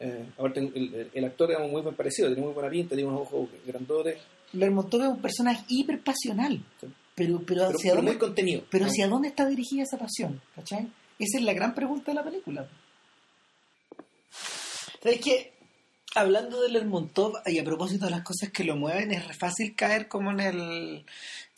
Eh, 0.00 0.24
aparte, 0.38 0.60
el, 0.60 1.10
el- 1.12 1.24
actor 1.24 1.48
digamos, 1.48 1.70
muy 1.70 1.82
buen 1.82 1.94
parecido, 1.94 2.28
tiene 2.28 2.42
muy 2.42 2.52
buena 2.54 2.70
pinta, 2.70 2.94
tiene 2.96 3.08
unos 3.10 3.20
ojos 3.22 3.48
grandotes, 3.66 4.16
Lermontov 4.54 5.02
es 5.02 5.08
un 5.08 5.20
personaje 5.20 5.64
hiper 5.68 6.00
pasional, 6.00 6.58
Sí. 6.80 6.86
pero, 7.14 7.40
pero, 7.46 7.64
hacia 7.66 7.76
pero 7.82 7.96
dónde, 7.96 8.10
muy 8.12 8.18
contenido. 8.18 8.62
pero 8.70 8.86
hacia 8.86 9.08
dónde 9.08 9.28
está 9.28 9.46
dirigida 9.46 9.82
esa 9.82 9.98
pasión, 9.98 10.40
¿cachai? 10.56 10.88
Esa 11.18 11.38
es 11.38 11.44
la 11.44 11.52
gran 11.52 11.74
pregunta 11.74 12.10
de 12.12 12.14
la 12.14 12.24
película. 12.24 12.66
¿Sabes 15.02 15.20
qué? 15.20 15.52
Hablando 16.14 16.62
de 16.62 16.68
Lermontov 16.68 17.34
y 17.46 17.58
a 17.58 17.64
propósito 17.64 18.04
de 18.04 18.12
las 18.12 18.22
cosas 18.22 18.50
que 18.50 18.62
lo 18.62 18.76
mueven, 18.76 19.10
es 19.10 19.26
re 19.26 19.34
fácil 19.34 19.74
caer 19.74 20.06
como 20.06 20.30
en 20.30 20.40
el, 20.40 21.04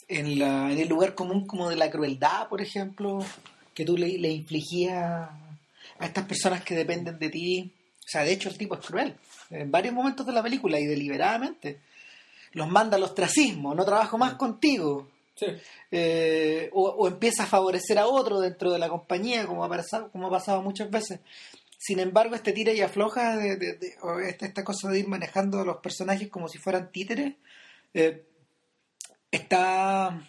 en, 0.08 0.38
la, 0.38 0.72
en 0.72 0.78
el 0.78 0.88
lugar 0.88 1.14
común 1.14 1.46
como 1.46 1.68
de 1.68 1.76
la 1.76 1.90
crueldad, 1.90 2.48
por 2.48 2.62
ejemplo, 2.62 3.18
que 3.74 3.84
tú 3.84 3.98
le, 3.98 4.18
le 4.18 4.30
infligías 4.30 5.28
a 5.98 6.06
estas 6.06 6.24
personas 6.24 6.64
que 6.64 6.74
dependen 6.74 7.18
de 7.18 7.28
ti. 7.28 7.70
O 7.98 8.08
sea, 8.08 8.22
de 8.22 8.32
hecho 8.32 8.48
el 8.48 8.56
tipo 8.56 8.76
es 8.76 8.86
cruel. 8.86 9.14
En 9.50 9.70
varios 9.70 9.92
momentos 9.92 10.24
de 10.24 10.32
la 10.32 10.42
película 10.42 10.80
y 10.80 10.86
deliberadamente. 10.86 11.80
Los 12.52 12.68
manda 12.68 12.96
al 12.96 13.02
ostracismo, 13.02 13.74
no 13.74 13.84
trabajo 13.84 14.16
más 14.16 14.34
contigo. 14.34 15.08
Sí. 15.34 15.46
Eh, 15.90 16.70
o, 16.72 16.82
o 16.82 17.08
empieza 17.08 17.42
a 17.42 17.46
favorecer 17.46 17.98
a 17.98 18.06
otro 18.06 18.40
dentro 18.40 18.72
de 18.72 18.78
la 18.78 18.88
compañía, 18.88 19.46
como 19.46 19.62
ha 19.62 19.68
pasado, 19.68 20.10
como 20.10 20.28
ha 20.28 20.30
pasado 20.30 20.62
muchas 20.62 20.90
veces. 20.90 21.20
Sin 21.78 21.98
embargo, 22.00 22.34
este 22.34 22.52
tira 22.52 22.72
y 22.72 22.80
afloja 22.80 23.36
de, 23.36 23.78
esta, 24.28 24.46
esta 24.46 24.64
cosa 24.64 24.88
de 24.90 24.98
ir 25.00 25.08
manejando 25.08 25.60
a 25.60 25.64
los 25.64 25.76
personajes 25.78 26.28
como 26.28 26.48
si 26.48 26.58
fueran 26.58 26.90
títeres, 26.90 27.34
eh, 27.94 28.24
está, 29.30 30.20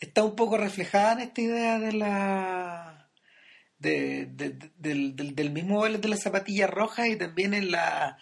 está 0.00 0.22
un 0.24 0.36
poco 0.36 0.56
reflejada 0.56 1.14
en 1.14 1.20
esta 1.20 1.40
idea 1.40 1.78
de 1.78 1.92
la 1.92 3.08
de- 3.78 4.26
de- 4.26 4.50
de- 4.50 4.70
del, 4.78 5.34
del- 5.34 5.50
mismo 5.50 5.80
ballet 5.80 5.98
de 6.00 6.08
la 6.08 6.16
zapatilla 6.16 6.66
roja 6.66 7.08
y 7.08 7.16
también 7.16 7.54
en 7.54 7.70
la 7.70 8.18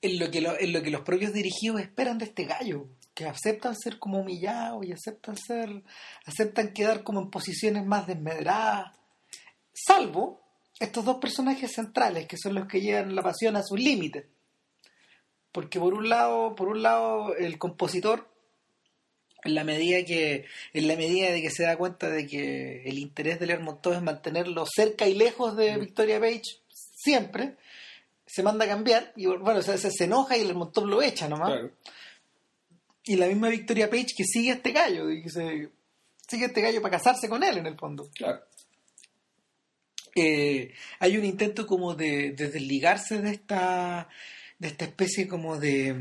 en 0.00 0.18
lo 0.20 0.30
que 0.30 0.38
en 0.38 0.72
lo 0.72 0.82
que 0.82 0.90
los 0.90 1.00
propios 1.00 1.32
dirigidos 1.32 1.80
esperan 1.80 2.18
de 2.18 2.26
este 2.26 2.44
gallo 2.44 2.86
que 3.14 3.24
aceptan 3.26 3.74
ser 3.74 3.98
como 3.98 4.20
humillados 4.20 4.86
y 4.86 4.92
aceptan 4.92 5.36
ser 5.36 5.82
aceptan 6.26 6.72
quedar 6.72 7.02
como 7.02 7.20
en 7.20 7.30
posiciones 7.30 7.84
más 7.84 8.06
desmedradas 8.06 8.92
salvo 9.72 10.40
estos 10.80 11.04
dos 11.04 11.16
personajes 11.16 11.72
centrales 11.72 12.26
que 12.26 12.36
son 12.36 12.54
los 12.54 12.66
que 12.66 12.80
llevan 12.80 13.14
la 13.14 13.22
pasión 13.22 13.56
a 13.56 13.62
sus 13.62 13.78
límites 13.80 14.24
porque 15.52 15.78
por 15.80 15.94
un 15.94 16.08
lado 16.08 16.54
por 16.54 16.68
un 16.68 16.82
lado 16.82 17.34
el 17.36 17.58
compositor 17.58 18.28
en 19.44 19.54
la 19.54 19.64
medida 19.64 20.04
que 20.04 20.44
en 20.72 20.88
la 20.88 20.96
medida 20.96 21.30
de 21.30 21.40
que 21.42 21.50
se 21.50 21.62
da 21.64 21.76
cuenta 21.76 22.08
de 22.10 22.26
que 22.26 22.82
el 22.84 22.98
interés 22.98 23.38
de 23.40 23.46
Lermontov 23.46 23.94
es 23.94 24.02
mantenerlo 24.02 24.64
cerca 24.66 25.06
y 25.08 25.14
lejos 25.14 25.56
de 25.56 25.76
Mm. 25.76 25.80
Victoria 25.80 26.20
Page 26.20 26.42
siempre 26.70 27.56
se 28.26 28.42
manda 28.42 28.64
a 28.64 28.68
cambiar 28.68 29.12
y 29.16 29.26
bueno 29.26 29.62
se, 29.62 29.78
se, 29.78 29.90
se 29.90 30.04
enoja 30.04 30.36
y 30.36 30.44
Lermontov 30.44 30.86
lo 30.86 31.02
echa 31.02 31.28
nomás 31.28 31.50
Claro. 31.52 31.70
y 33.04 33.16
la 33.16 33.26
misma 33.26 33.48
Victoria 33.48 33.88
Page 33.88 34.08
que 34.16 34.24
sigue 34.24 34.50
a 34.50 34.54
este 34.54 34.72
gallo 34.72 35.10
y 35.10 35.22
que 35.22 35.30
se, 35.30 35.70
sigue 36.28 36.44
a 36.44 36.48
este 36.48 36.60
gallo 36.60 36.82
para 36.82 36.98
casarse 36.98 37.28
con 37.28 37.42
él 37.42 37.58
en 37.58 37.66
el 37.66 37.76
fondo 37.78 38.10
Claro. 38.14 38.42
Hay 41.00 41.16
un 41.16 41.24
intento 41.24 41.66
como 41.66 41.94
de, 41.94 42.32
de 42.32 42.48
desligarse 42.50 43.20
de 43.20 43.30
esta 43.30 44.08
de 44.58 44.68
esta 44.68 44.84
especie 44.86 45.28
como 45.28 45.56
de, 45.58 45.94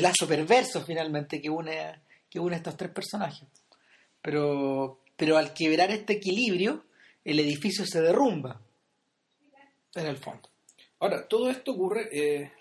lazo 0.00 0.26
perverso 0.28 0.84
finalmente 0.84 1.40
que 1.40 1.48
une 1.50 2.00
que 2.28 2.38
une 2.38 2.54
a 2.54 2.58
estos 2.58 2.76
tres 2.76 2.90
personajes 2.90 3.48
pero 4.20 5.00
pero 5.16 5.36
al 5.38 5.52
quebrar 5.54 5.90
este 5.90 6.14
equilibrio 6.14 6.84
el 7.24 7.38
edificio 7.40 7.84
se 7.86 8.00
derrumba 8.02 8.60
en 9.94 10.06
el 10.06 10.16
fondo 10.16 10.48
Ahora, 11.00 11.26
todo 11.26 11.50
esto 11.50 11.72
ocurre. 11.72 12.08
eh, 12.12 12.52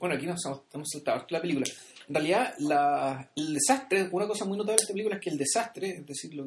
bueno, 0.00 0.14
aquí 0.14 0.24
nos 0.24 0.42
hemos, 0.46 0.62
hemos 0.72 0.88
saltado 0.90 1.26
la 1.28 1.42
película. 1.42 1.66
En 2.08 2.14
realidad, 2.14 2.54
la- 2.58 3.30
el 3.36 3.52
desastre, 3.52 4.08
una 4.12 4.26
cosa 4.26 4.46
muy 4.46 4.56
notable 4.56 4.76
de 4.78 4.82
esta 4.82 4.94
película 4.94 5.16
es 5.16 5.20
que 5.20 5.28
el 5.28 5.36
desastre, 5.36 5.88
es 5.90 6.06
decir, 6.06 6.32
lo, 6.34 6.46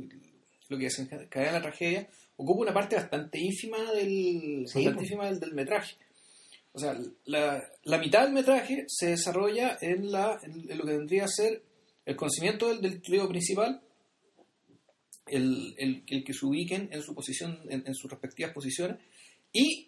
lo 0.69 0.77
que 0.77 0.85
desencadena 0.85 1.51
la 1.53 1.61
tragedia, 1.61 2.07
ocupa 2.37 2.61
una 2.61 2.73
parte 2.73 2.95
bastante 2.95 3.39
ínfima 3.39 3.91
del, 3.91 4.65
Sí, 4.67 4.79
bastante 4.85 5.03
ínfima 5.03 5.25
del, 5.25 5.39
del 5.39 5.53
metraje. 5.53 5.95
O 6.73 6.79
sea, 6.79 6.97
la, 7.25 7.63
la 7.83 7.97
mitad 7.97 8.23
del 8.23 8.33
metraje 8.33 8.83
se 8.87 9.07
desarrolla 9.11 9.77
en, 9.81 10.11
la, 10.11 10.39
en, 10.43 10.69
en 10.69 10.77
lo 10.77 10.83
que 10.85 10.91
tendría 10.91 11.23
a 11.25 11.27
ser 11.29 11.61
el 12.05 12.15
conocimiento 12.15 12.67
del, 12.67 12.81
del 12.81 13.01
trío 13.01 13.27
principal, 13.29 13.81
el, 15.27 15.73
el- 15.77 16.03
el 16.07 16.23
que 16.23 16.33
se 16.33 16.45
ubiquen 16.45 16.89
en 16.91 17.01
su 17.01 17.15
posición, 17.15 17.59
en, 17.69 17.83
en 17.87 17.95
sus 17.95 18.09
respectivas 18.11 18.53
posiciones, 18.53 18.97
y 19.51 19.87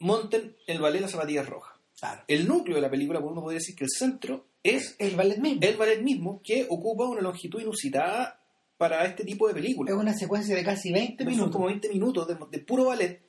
monten 0.00 0.56
el 0.66 0.80
ballet 0.80 1.00
Las 1.00 1.12
Zapatillas 1.12 1.46
Rojas. 1.48 1.76
Claro. 1.98 2.22
El 2.28 2.46
núcleo 2.46 2.76
de 2.76 2.82
la 2.82 2.90
película, 2.90 3.18
uno 3.20 3.40
podría 3.42 3.58
decir 3.58 3.74
que 3.76 3.84
el 3.84 3.90
centro 3.90 4.46
es 4.62 4.96
El 4.98 5.16
ballet 5.16 5.38
mismo. 5.38 5.60
el 5.62 5.76
ballet 5.76 6.00
mismo 6.02 6.40
que 6.42 6.64
ocupa 6.68 7.04
una 7.06 7.20
longitud 7.20 7.60
inusitada 7.60 8.37
para 8.78 9.04
este 9.04 9.24
tipo 9.24 9.48
de 9.48 9.54
películas. 9.54 9.92
Es 9.94 10.00
una 10.00 10.14
secuencia 10.14 10.54
de 10.54 10.64
casi 10.64 10.92
20 10.92 11.24
Son 11.24 11.32
minutos. 11.32 11.52
como 11.52 11.66
20 11.66 11.88
minutos 11.90 12.28
de, 12.28 12.36
de 12.50 12.58
puro 12.60 12.86
ballet, 12.86 13.20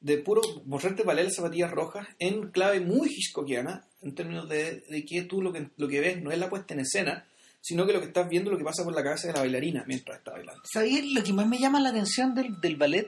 de 0.00 0.18
puro 0.18 0.40
mostrarte 0.64 1.02
ballet 1.02 1.24
Las 1.24 1.36
Zapatillas 1.36 1.70
Rojas 1.70 2.08
en 2.18 2.50
clave 2.50 2.80
muy 2.80 3.08
hitchcockiana, 3.08 3.86
en 4.00 4.14
términos 4.14 4.48
de, 4.48 4.80
de 4.88 5.04
que 5.04 5.22
tú 5.22 5.42
lo 5.42 5.52
que, 5.52 5.68
lo 5.76 5.86
que 5.86 6.00
ves 6.00 6.22
no 6.22 6.32
es 6.32 6.38
la 6.38 6.48
puesta 6.48 6.72
en 6.74 6.80
escena, 6.80 7.26
sino 7.60 7.86
que 7.86 7.92
lo 7.92 8.00
que 8.00 8.06
estás 8.06 8.26
viendo 8.28 8.48
es 8.50 8.52
lo 8.52 8.58
que 8.58 8.64
pasa 8.64 8.82
por 8.82 8.94
la 8.94 9.02
cabeza 9.02 9.28
de 9.28 9.34
la 9.34 9.40
bailarina 9.40 9.84
mientras 9.86 10.16
está 10.18 10.32
bailando. 10.32 10.62
¿Sabías 10.64 11.04
lo 11.04 11.22
que 11.22 11.34
más 11.34 11.46
me 11.46 11.58
llama 11.58 11.78
la 11.78 11.90
atención 11.90 12.34
del, 12.34 12.58
del 12.60 12.76
ballet, 12.76 13.06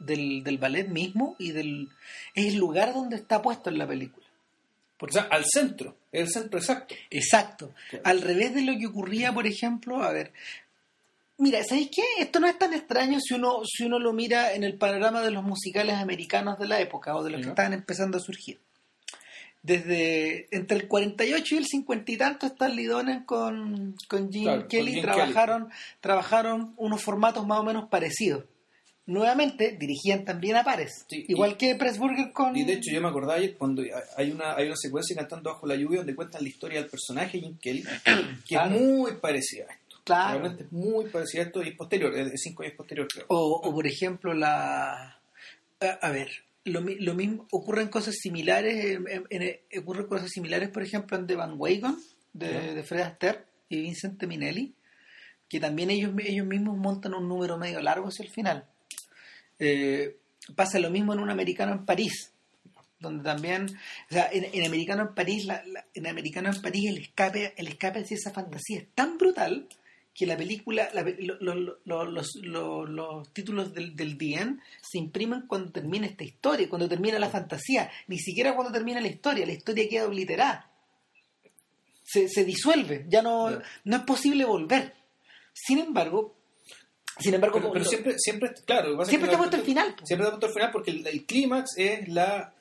del, 0.00 0.42
del 0.42 0.58
ballet 0.58 0.88
mismo 0.88 1.36
y 1.38 1.52
del 1.52 1.88
es 2.34 2.46
el 2.46 2.56
lugar 2.56 2.92
donde 2.92 3.14
está 3.14 3.40
puesto 3.40 3.70
en 3.70 3.78
la 3.78 3.86
película? 3.86 4.26
O 4.98 5.08
sea, 5.10 5.22
al 5.22 5.44
centro, 5.44 5.96
es 6.12 6.20
el 6.22 6.28
centro 6.28 6.60
exacto. 6.60 6.94
Exacto. 7.10 7.74
Claro. 7.90 8.04
Al 8.06 8.20
revés 8.20 8.54
de 8.54 8.62
lo 8.62 8.78
que 8.78 8.86
ocurría, 8.86 9.32
por 9.32 9.48
ejemplo, 9.48 10.00
a 10.00 10.12
ver, 10.12 10.32
mira, 11.38 11.62
¿sabéis 11.64 11.90
qué? 11.94 12.02
Esto 12.18 12.40
no 12.40 12.46
es 12.46 12.58
tan 12.58 12.72
extraño 12.74 13.18
si 13.20 13.34
uno, 13.34 13.62
si 13.64 13.84
uno 13.84 13.98
lo 13.98 14.12
mira 14.12 14.52
en 14.54 14.64
el 14.64 14.76
panorama 14.76 15.22
de 15.22 15.30
los 15.30 15.42
musicales 15.42 15.94
americanos 15.96 16.58
de 16.58 16.68
la 16.68 16.80
época 16.80 17.14
o 17.16 17.22
de 17.24 17.30
los 17.30 17.40
que 17.42 17.48
estaban 17.50 17.72
empezando 17.72 18.18
a 18.18 18.20
surgir. 18.20 18.60
Desde 19.62 20.48
entre 20.50 20.76
el 20.76 20.88
48 20.88 21.54
y 21.54 21.58
el 21.58 21.66
50 21.66 22.10
y 22.12 22.16
tanto, 22.16 22.46
Stan 22.46 22.74
Lee 22.74 22.86
Donen 22.86 23.22
con, 23.24 23.94
con 24.08 24.28
Claro, 24.28 24.60
con 24.62 24.68
Kelly 24.68 25.00
trabajaron, 25.00 25.68
trabajaron 26.00 26.74
unos 26.76 27.00
formatos 27.00 27.46
más 27.46 27.60
o 27.60 27.62
menos 27.62 27.88
parecidos. 27.88 28.44
Nuevamente 29.06 29.76
dirigían 29.78 30.24
también 30.24 30.56
a 30.56 30.64
pares, 30.64 31.04
Sí, 31.08 31.24
igual 31.28 31.52
y- 31.52 31.54
que 31.54 31.74
Pressburger 31.76 32.32
con... 32.32 32.56
Y 32.56 32.64
de 32.64 32.74
hecho 32.74 32.92
yo 32.92 33.00
me 33.00 33.08
acordaba 33.08 33.34
ayer 33.34 33.56
cuando 33.56 33.82
hay 34.16 34.30
una, 34.30 34.54
hay 34.54 34.66
una 34.66 34.76
secuencia 34.76 35.14
cantando 35.16 35.50
bajo 35.50 35.66
la 35.66 35.74
lluvia 35.76 35.98
donde 35.98 36.14
cuentan 36.14 36.42
la 36.42 36.48
historia 36.48 36.80
del 36.80 36.88
personaje 36.90 37.40
Jim 37.40 37.56
Kelly, 37.60 37.84
que 38.48 38.54
es 38.56 38.70
muy 38.70 39.12
parecida 39.20 39.66
a. 39.68 39.81
Claro. 40.04 40.38
Realmente 40.40 40.64
es 40.64 40.72
muy 40.72 41.06
parecida 41.06 41.42
a 41.42 41.46
esto 41.46 41.62
y 41.62 41.70
posterior, 41.76 42.12
cinco 42.36 42.62
años 42.64 42.74
posterior 42.76 43.06
creo. 43.12 43.26
O, 43.28 43.60
o, 43.64 43.72
por 43.72 43.86
ejemplo, 43.86 44.34
la. 44.34 45.20
A, 45.80 45.86
a 46.00 46.10
ver, 46.10 46.28
lo, 46.64 46.80
lo 46.80 47.14
mismo. 47.14 47.46
Ocurren 47.52 47.88
cosas 47.88 48.14
similares. 48.16 48.84
En, 48.84 49.06
en- 49.08 49.42
en- 49.42 49.80
ocurren 49.80 50.06
cosas 50.06 50.30
similares, 50.30 50.70
por 50.70 50.82
ejemplo, 50.82 51.16
en 51.16 51.26
The 51.26 51.36
Van 51.36 51.54
Wagon, 51.56 51.98
de 52.32 52.82
Fred 52.82 53.02
Astaire 53.02 53.44
y 53.68 53.80
Vincent 53.82 54.22
Minelli, 54.24 54.74
que 55.48 55.60
también 55.60 55.90
ellos, 55.90 56.12
ellos 56.24 56.46
mismos 56.46 56.76
montan 56.76 57.14
un 57.14 57.28
número 57.28 57.56
medio 57.58 57.80
largo 57.80 58.08
hacia 58.08 58.24
el 58.24 58.30
final. 58.30 58.66
Eh, 59.58 60.16
pasa 60.56 60.78
lo 60.80 60.90
mismo 60.90 61.12
en 61.12 61.20
un 61.20 61.30
americano 61.30 61.72
en 61.72 61.84
París. 61.84 62.32
Donde 62.98 63.24
también, 63.24 63.66
o 63.66 64.12
sea, 64.12 64.28
en, 64.32 64.46
en 64.52 64.64
Americano 64.66 65.02
en 65.02 65.14
París, 65.14 65.44
la- 65.44 65.64
la- 65.66 65.84
en 65.94 66.06
Americano 66.06 66.50
en 66.52 66.60
París 66.62 66.88
el 66.90 66.98
escape, 66.98 67.52
el 67.56 67.68
escape 67.68 68.00
hacia 68.00 68.16
esa 68.16 68.30
fantasía 68.30 68.78
es 68.80 68.88
tan 68.94 69.18
brutal 69.18 69.68
que 70.14 70.26
la 70.26 70.36
película, 70.36 70.90
la 70.92 71.02
lo- 71.02 71.54
lo- 71.84 72.04
los, 72.04 72.34
lo- 72.42 72.84
los 72.86 73.32
títulos 73.32 73.72
del, 73.72 73.96
del 73.96 74.18
DN 74.18 74.58
se 74.82 74.98
imprimen 74.98 75.42
cuando 75.46 75.72
termina 75.72 76.06
esta 76.06 76.24
historia, 76.24 76.68
cuando 76.68 76.88
termina 76.88 77.18
la 77.18 77.30
fantasía, 77.30 77.90
ni 78.08 78.18
siquiera 78.18 78.54
cuando 78.54 78.72
termina 78.72 79.00
la 79.00 79.08
historia, 79.08 79.46
la 79.46 79.52
historia 79.52 79.88
queda 79.88 80.06
obliterada. 80.06 80.68
Se, 82.04 82.28
se 82.28 82.44
disuelve, 82.44 83.06
ya 83.08 83.22
no, 83.22 83.50
no 83.84 83.96
es 83.96 84.02
posible 84.02 84.44
volver. 84.44 84.94
Sin 85.54 85.78
embargo, 85.78 86.34
sin 87.18 87.34
embargo, 87.34 87.70
Pero, 87.72 87.84
siempre, 87.84 88.14
siempre, 88.18 88.52
claro, 88.66 89.00
está 89.02 89.16
la- 89.32 89.38
puesto 89.38 89.56
el 89.56 89.62
final. 89.62 89.94
Siempre 90.04 90.26
está 90.26 90.38
puesto 90.38 90.46
al 90.46 90.52
final 90.52 90.70
porque 90.72 90.90
el, 90.90 91.06
el 91.06 91.24
clímax 91.24 91.70
es 91.78 92.08
la 92.08 92.52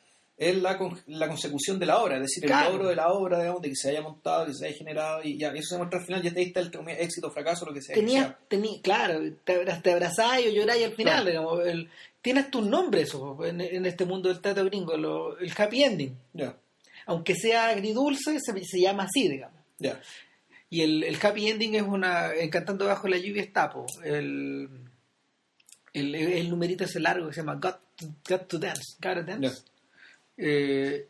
es 0.41 0.57
la, 0.61 0.75
con- 0.77 0.99
la 1.05 1.27
consecución 1.27 1.77
de 1.77 1.85
la 1.85 1.99
obra, 1.99 2.15
es 2.15 2.21
decir, 2.23 2.45
el 2.45 2.49
logro 2.51 2.87
de 2.89 2.95
la 2.95 3.09
obra, 3.09 3.37
digamos, 3.39 3.61
de 3.61 3.69
que 3.69 3.75
se 3.75 3.89
haya 3.91 4.01
montado, 4.01 4.47
que 4.47 4.53
se 4.55 4.65
haya 4.67 4.75
generado, 4.77 5.21
y 5.23 5.37
ya 5.37 5.49
eso 5.49 5.69
se 5.69 5.77
muestra 5.77 5.99
al 5.99 6.05
final, 6.05 6.21
ya 6.23 6.31
ahí 6.35 6.45
está 6.45 6.61
el 6.61 6.71
éxito, 6.97 7.29
fracaso, 7.29 7.65
lo 7.65 7.73
que 7.73 7.81
sea. 7.83 7.93
Tenías, 7.93 8.25
sea. 8.25 8.39
tení- 8.49 8.81
claro, 8.81 9.19
te, 9.43 9.53
abra- 9.53 9.81
te 9.81 9.91
abrazáis 9.91 10.47
o 10.47 10.49
lloráis 10.49 10.83
al 10.85 10.93
final. 10.93 11.23
Claro. 11.23 11.29
digamos, 11.29 11.67
el- 11.67 11.89
tienes 12.23 12.49
tu 12.49 12.61
nombre 12.63 13.01
eso 13.01 13.37
en, 13.45 13.61
en 13.61 13.85
este 13.85 14.05
mundo 14.05 14.29
del 14.29 14.41
teatro 14.41 14.65
gringo, 14.65 14.97
lo- 14.97 15.37
el 15.37 15.51
happy 15.55 15.83
ending. 15.83 16.17
Ya, 16.33 16.55
Aunque 17.05 17.35
sea 17.35 17.69
agridulce, 17.69 18.39
se, 18.39 18.63
se 18.63 18.79
llama 18.81 19.03
así, 19.03 19.27
digamos. 19.29 19.59
ya. 19.79 20.01
Y 20.73 20.81
el, 20.83 21.03
el 21.03 21.17
happy 21.21 21.49
ending 21.49 21.75
es 21.75 21.81
una. 21.81 22.33
En 22.33 22.49
Cantando 22.49 22.85
Bajo 22.85 23.07
la 23.09 23.17
Lluvia 23.17 23.43
está, 23.43 23.69
po, 23.69 23.85
el, 24.05 24.69
el, 25.93 26.15
el 26.15 26.49
numerito 26.49 26.85
ese 26.85 26.99
largo 27.01 27.27
que 27.27 27.33
se 27.33 27.41
llama 27.41 27.55
Got 27.55 27.77
to, 27.97 28.05
Got 28.27 28.47
to 28.47 28.57
Dance. 28.57 28.95
Gotta 29.01 29.21
Dance. 29.23 29.63
Eh, 30.41 31.07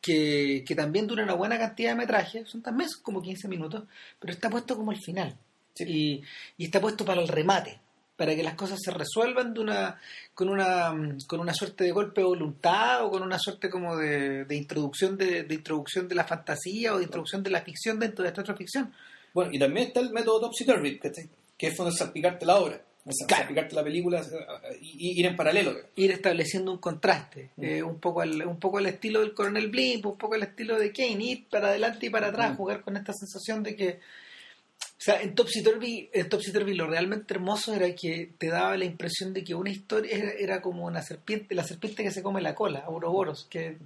que, 0.00 0.64
que 0.66 0.74
también 0.74 1.06
dura 1.06 1.24
una 1.24 1.34
buena 1.34 1.58
cantidad 1.58 1.90
de 1.90 1.96
metraje, 1.96 2.44
son 2.46 2.62
también 2.62 2.88
como 3.02 3.20
15 3.20 3.48
minutos, 3.48 3.84
pero 4.18 4.32
está 4.32 4.48
puesto 4.48 4.76
como 4.76 4.92
el 4.92 4.98
final. 4.98 5.36
Sí. 5.74 5.84
Y, 5.86 6.22
y 6.56 6.64
está 6.66 6.80
puesto 6.80 7.04
para 7.04 7.20
el 7.20 7.28
remate, 7.28 7.78
para 8.16 8.34
que 8.34 8.42
las 8.42 8.54
cosas 8.54 8.78
se 8.82 8.90
resuelvan 8.90 9.52
de 9.52 9.60
una, 9.60 10.00
con, 10.34 10.48
una, 10.48 10.94
con 11.26 11.40
una 11.40 11.52
suerte 11.52 11.84
de 11.84 11.92
golpe 11.92 12.22
de 12.22 12.26
voluntad 12.26 13.04
o 13.04 13.10
con 13.10 13.22
una 13.22 13.38
suerte 13.38 13.68
como 13.68 13.96
de, 13.96 14.44
de 14.44 14.56
introducción 14.56 15.16
de, 15.16 15.44
de 15.44 15.54
introducción 15.54 16.08
de 16.08 16.14
la 16.14 16.24
fantasía 16.24 16.94
o 16.94 16.98
de 16.98 17.04
introducción 17.04 17.42
de 17.42 17.50
la 17.50 17.62
ficción 17.62 17.98
dentro 17.98 18.22
de 18.22 18.30
esta 18.30 18.40
otra 18.42 18.56
ficción. 18.56 18.92
Bueno, 19.32 19.50
y 19.52 19.58
también 19.58 19.88
está 19.88 20.00
el 20.00 20.10
método 20.10 20.40
Topsy-Turvy, 20.40 20.98
¿cachai? 20.98 21.28
que 21.60 21.66
es 21.66 21.76
donde 21.76 21.94
salpicarte 21.94 22.46
la 22.46 22.58
obra, 22.58 22.80
o 23.04 23.10
sea, 23.12 23.26
Claro. 23.26 23.68
la 23.72 23.82
película 23.84 24.22
y, 24.80 25.08
y 25.16 25.20
ir 25.20 25.26
en 25.26 25.36
paralelo. 25.36 25.74
ir 25.96 26.10
estableciendo 26.10 26.70
un 26.72 26.78
contraste, 26.78 27.50
Mm. 27.56 27.64
eh, 27.64 27.82
un 27.82 27.98
poco 27.98 28.20
al, 28.20 28.46
un 28.46 28.58
poco 28.58 28.78
al 28.78 28.86
estilo 28.86 29.20
del 29.20 29.34
coronel 29.34 29.68
Blimp, 29.68 30.06
un 30.06 30.18
poco 30.18 30.34
al 30.34 30.42
estilo 30.42 30.78
de 30.78 30.92
Kane, 30.92 31.24
ir 31.24 31.46
para 31.48 31.68
adelante 31.68 32.06
y 32.06 32.10
para 32.10 32.28
atrás, 32.28 32.52
Mm. 32.52 32.56
jugar 32.56 32.82
con 32.82 32.96
esta 32.96 33.12
sensación 33.12 33.62
de 33.62 33.76
que 33.76 34.00
o 34.82 35.02
sea, 35.02 35.22
en 35.22 35.34
Topsy 35.34 35.62
Turvy, 35.62 36.10
en 36.12 36.28
Topsy 36.28 36.52
Turvy 36.52 36.74
lo 36.74 36.86
realmente 36.86 37.32
hermoso 37.32 37.72
era 37.74 37.94
que 37.94 38.32
te 38.36 38.48
daba 38.48 38.76
la 38.76 38.84
impresión 38.84 39.32
de 39.32 39.42
que 39.44 39.54
una 39.54 39.70
historia 39.70 40.14
era, 40.14 40.30
era 40.32 40.60
como 40.62 40.84
una 40.84 41.00
serpiente, 41.00 41.54
la 41.54 41.64
serpiente 41.64 42.02
que 42.02 42.10
se 42.10 42.22
come 42.22 42.42
la 42.42 42.54
cola, 42.54 42.84
Ouroboros, 42.86 43.46
que 43.48 43.78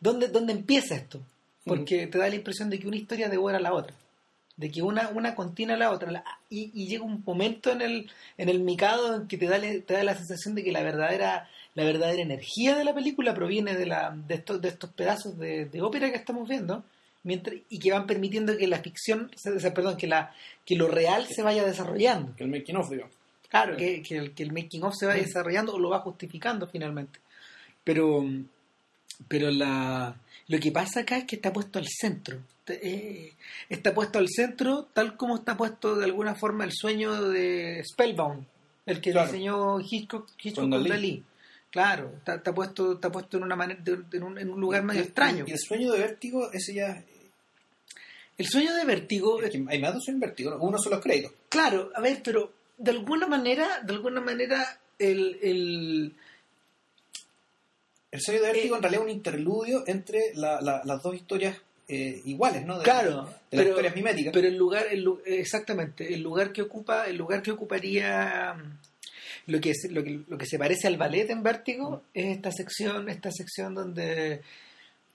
¿dónde, 0.00 0.28
dónde 0.28 0.54
empieza 0.54 0.94
esto? 0.94 1.20
Porque 1.64 2.06
te 2.06 2.16
da 2.16 2.26
la 2.28 2.36
impresión 2.36 2.70
de 2.70 2.78
que 2.78 2.86
una 2.88 2.96
historia 2.96 3.28
devora 3.28 3.58
a 3.58 3.60
la 3.60 3.74
otra, 3.74 3.94
de 4.56 4.70
que 4.70 4.82
una, 4.82 5.08
una 5.08 5.34
contiene 5.34 5.72
a 5.72 5.76
la 5.76 5.90
otra, 5.90 6.10
la- 6.10 6.24
y, 6.50 6.70
y 6.74 6.86
llega 6.86 7.04
un 7.04 7.22
momento 7.24 7.70
en 7.72 7.80
el, 7.82 8.10
en 8.36 8.48
el 8.48 8.60
micado 8.60 9.16
en 9.16 9.26
que 9.28 9.38
te 9.38 9.46
da, 9.46 9.58
te 9.60 9.94
da 9.94 10.04
la 10.04 10.14
sensación 10.16 10.54
de 10.54 10.62
que 10.62 10.72
la 10.72 10.82
verdadera, 10.82 11.48
la 11.74 11.84
verdadera 11.84 12.22
energía 12.22 12.76
de 12.76 12.84
la 12.84 12.94
película 12.94 13.34
proviene 13.34 13.74
de, 13.74 13.86
la, 13.86 14.10
de, 14.14 14.34
estos, 14.34 14.60
de 14.60 14.68
estos 14.68 14.90
pedazos 14.90 15.38
de, 15.38 15.64
de 15.66 15.80
ópera 15.82 16.10
que 16.10 16.18
estamos 16.18 16.48
viendo, 16.48 16.84
mientras, 17.24 17.56
y 17.70 17.78
que 17.78 17.92
van 17.92 18.06
permitiendo 18.06 18.56
que 18.56 18.66
la 18.66 18.80
ficción, 18.80 19.30
perdón, 19.74 19.96
que, 19.96 20.06
la, 20.06 20.34
que 20.66 20.76
lo 20.76 20.88
real 20.88 21.26
se 21.28 21.42
vaya 21.42 21.64
desarrollando. 21.64 22.36
Que 22.36 22.44
el 22.44 22.50
making 22.50 22.76
of, 22.76 22.90
digamos. 22.90 23.14
Claro, 23.48 23.76
que, 23.76 24.02
que 24.02 24.16
el, 24.16 24.34
que 24.34 24.42
el 24.42 24.52
making 24.52 24.82
of 24.82 24.94
se 24.98 25.06
va 25.06 25.14
desarrollando 25.14 25.74
o 25.74 25.78
lo 25.78 25.90
va 25.90 26.00
justificando 26.00 26.66
finalmente. 26.66 27.18
Pero, 27.84 28.24
pero 29.28 29.50
la, 29.50 30.14
lo 30.52 30.60
que 30.60 30.70
pasa 30.70 31.00
acá 31.00 31.16
es 31.16 31.24
que 31.24 31.36
está 31.36 31.50
puesto 31.52 31.78
al 31.78 31.86
centro. 31.88 32.38
Eh, 32.68 33.32
está 33.68 33.92
puesto 33.94 34.18
al 34.18 34.28
centro 34.28 34.86
tal 34.92 35.16
como 35.16 35.36
está 35.36 35.56
puesto 35.56 35.96
de 35.96 36.04
alguna 36.04 36.34
forma 36.34 36.64
el 36.64 36.72
sueño 36.72 37.22
de 37.30 37.82
Spellbound, 37.84 38.44
el 38.86 39.00
que 39.00 39.12
Claro. 39.12 39.26
diseñó 39.32 39.80
Hitchcock, 39.80 40.28
Hitchcock 40.40 40.68
Con 40.68 40.84
Dalí. 40.84 41.24
Claro, 41.70 42.12
está, 42.18 42.34
está 42.34 42.54
puesto, 42.54 42.92
está 42.92 43.10
puesto 43.10 43.38
en 43.38 43.44
una 43.44 43.56
manera, 43.56 43.80
en, 44.12 44.22
un, 44.22 44.38
en 44.38 44.50
un 44.50 44.60
lugar 44.60 44.84
medio 44.84 45.00
extraño. 45.00 45.44
Y 45.48 45.52
el 45.52 45.58
sueño 45.58 45.90
de 45.90 45.98
vértigo, 46.00 46.52
ese 46.52 46.74
ya. 46.74 47.02
El 48.36 48.46
sueño 48.46 48.74
de 48.74 48.84
vértigo, 48.84 49.40
es 49.42 49.50
que 49.50 49.64
hay 49.68 49.80
más 49.80 49.90
de 49.92 49.96
un 49.96 50.02
sueño 50.02 50.20
de 50.20 50.26
vértigo, 50.26 50.50
¿no? 50.50 50.58
uno 50.58 50.76
son 50.78 50.92
los 50.92 51.00
créditos. 51.00 51.32
Claro, 51.48 51.90
a 51.94 52.00
ver, 52.02 52.20
pero 52.22 52.52
de 52.76 52.90
alguna 52.90 53.26
manera, 53.26 53.80
de 53.82 53.92
alguna 53.94 54.20
manera, 54.20 54.78
el, 54.98 55.38
el 55.42 56.14
El 58.12 58.20
sueño 58.20 58.40
de 58.42 58.52
vértigo 58.52 58.74
Eh, 58.74 58.76
en 58.76 58.82
realidad 58.82 59.02
es 59.04 59.10
un 59.10 59.16
interludio 59.16 59.84
entre 59.88 60.20
la- 60.34 60.60
la- 60.60 60.82
las 60.84 61.02
dos 61.02 61.14
historias 61.16 61.56
eh, 61.88 62.22
iguales, 62.24 62.64
¿no? 62.64 62.78
De, 62.78 62.84
claro, 62.84 63.24
de 63.24 63.32
pero, 63.58 63.70
historias 63.70 63.96
miméticas. 63.96 64.32
pero 64.32 64.46
el 64.48 64.56
lugar, 64.56 64.84
el, 64.90 65.04
exactamente, 65.26 66.14
el 66.14 66.22
lugar 66.22 66.52
que 66.52 66.62
ocupa, 66.62 67.06
el 67.06 67.16
lugar 67.16 67.42
que 67.42 67.50
ocuparía 67.50 68.54
lo 69.46 69.60
que 69.60 69.70
es, 69.70 69.88
lo 69.90 70.02
que, 70.04 70.20
lo 70.28 70.38
que 70.38 70.46
se 70.46 70.58
parece 70.58 70.86
al 70.86 70.96
ballet 70.96 71.28
en 71.30 71.42
Vértigo 71.42 72.02
es 72.14 72.36
esta 72.36 72.52
sección, 72.52 73.08
esta 73.08 73.30
sección 73.32 73.74
donde 73.74 74.40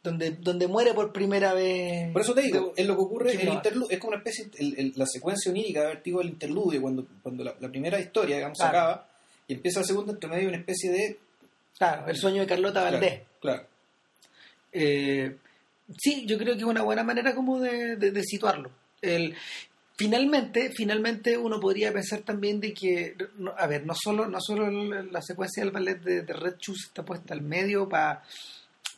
donde 0.03 0.31
donde 0.31 0.67
muere 0.67 0.93
por 0.93 1.11
primera 1.13 1.53
vez. 1.53 2.11
Por 2.13 2.21
eso 2.21 2.33
te 2.35 2.41
digo, 2.41 2.73
es 2.75 2.85
lo 2.85 2.95
que 2.95 3.01
ocurre 3.01 3.31
el 3.33 3.47
interludio, 3.49 3.89
es 3.89 3.99
como 3.99 4.09
una 4.09 4.17
especie, 4.19 4.49
el- 4.59 4.75
el- 4.79 4.93
la 4.95 5.05
secuencia 5.05 5.49
onírica 5.51 5.81
de 5.81 5.87
vértigo 5.87 6.19
del 6.19 6.29
interludio, 6.29 6.81
cuando, 6.81 7.07
cuando 7.23 7.43
la, 7.43 7.55
la 7.59 7.69
primera 7.69 7.99
historia, 7.99 8.35
digamos, 8.35 8.57
se 8.57 8.65
acaba 8.65 9.07
y 9.47 9.53
empieza 9.53 9.79
la 9.79 9.85
segunda, 9.85 10.11
entre 10.13 10.29
medio 10.29 10.41
hay 10.41 10.47
una 10.47 10.57
especie 10.57 10.91
de... 10.91 11.19
Claro, 11.77 12.07
el 12.07 12.15
sueño 12.15 12.41
de 12.41 12.47
Carlota 12.47 12.83
Valdés. 12.83 13.21
Claro, 13.39 13.63
claro. 13.63 13.67
Eh, 14.71 15.35
sí, 15.97 16.25
yo 16.25 16.37
creo 16.37 16.53
que 16.53 16.59
es 16.61 16.65
una 16.65 16.81
buena 16.83 17.03
manera 17.03 17.33
como 17.35 17.59
de, 17.59 17.95
de- 17.95 18.11
de 18.11 18.23
situarlo. 18.23 18.71
El, 19.01 19.35
finalmente, 19.95 20.71
finalmente 20.75 21.37
uno 21.37 21.59
podría 21.59 21.93
pensar 21.93 22.19
también 22.21 22.59
de 22.59 22.73
que, 22.73 23.15
no- 23.37 23.53
a 23.57 23.67
ver, 23.67 23.85
no 23.85 23.93
solo, 23.95 24.27
no 24.27 24.39
solo 24.41 24.69
la 25.03 25.21
secuencia 25.21 25.63
del 25.63 25.71
ballet 25.71 25.99
de, 26.01 26.21
de 26.23 26.33
Red 26.33 26.55
Shoes 26.59 26.85
está 26.87 27.03
puesta 27.05 27.33
al 27.33 27.41
medio 27.41 27.87
pa- 27.87 28.23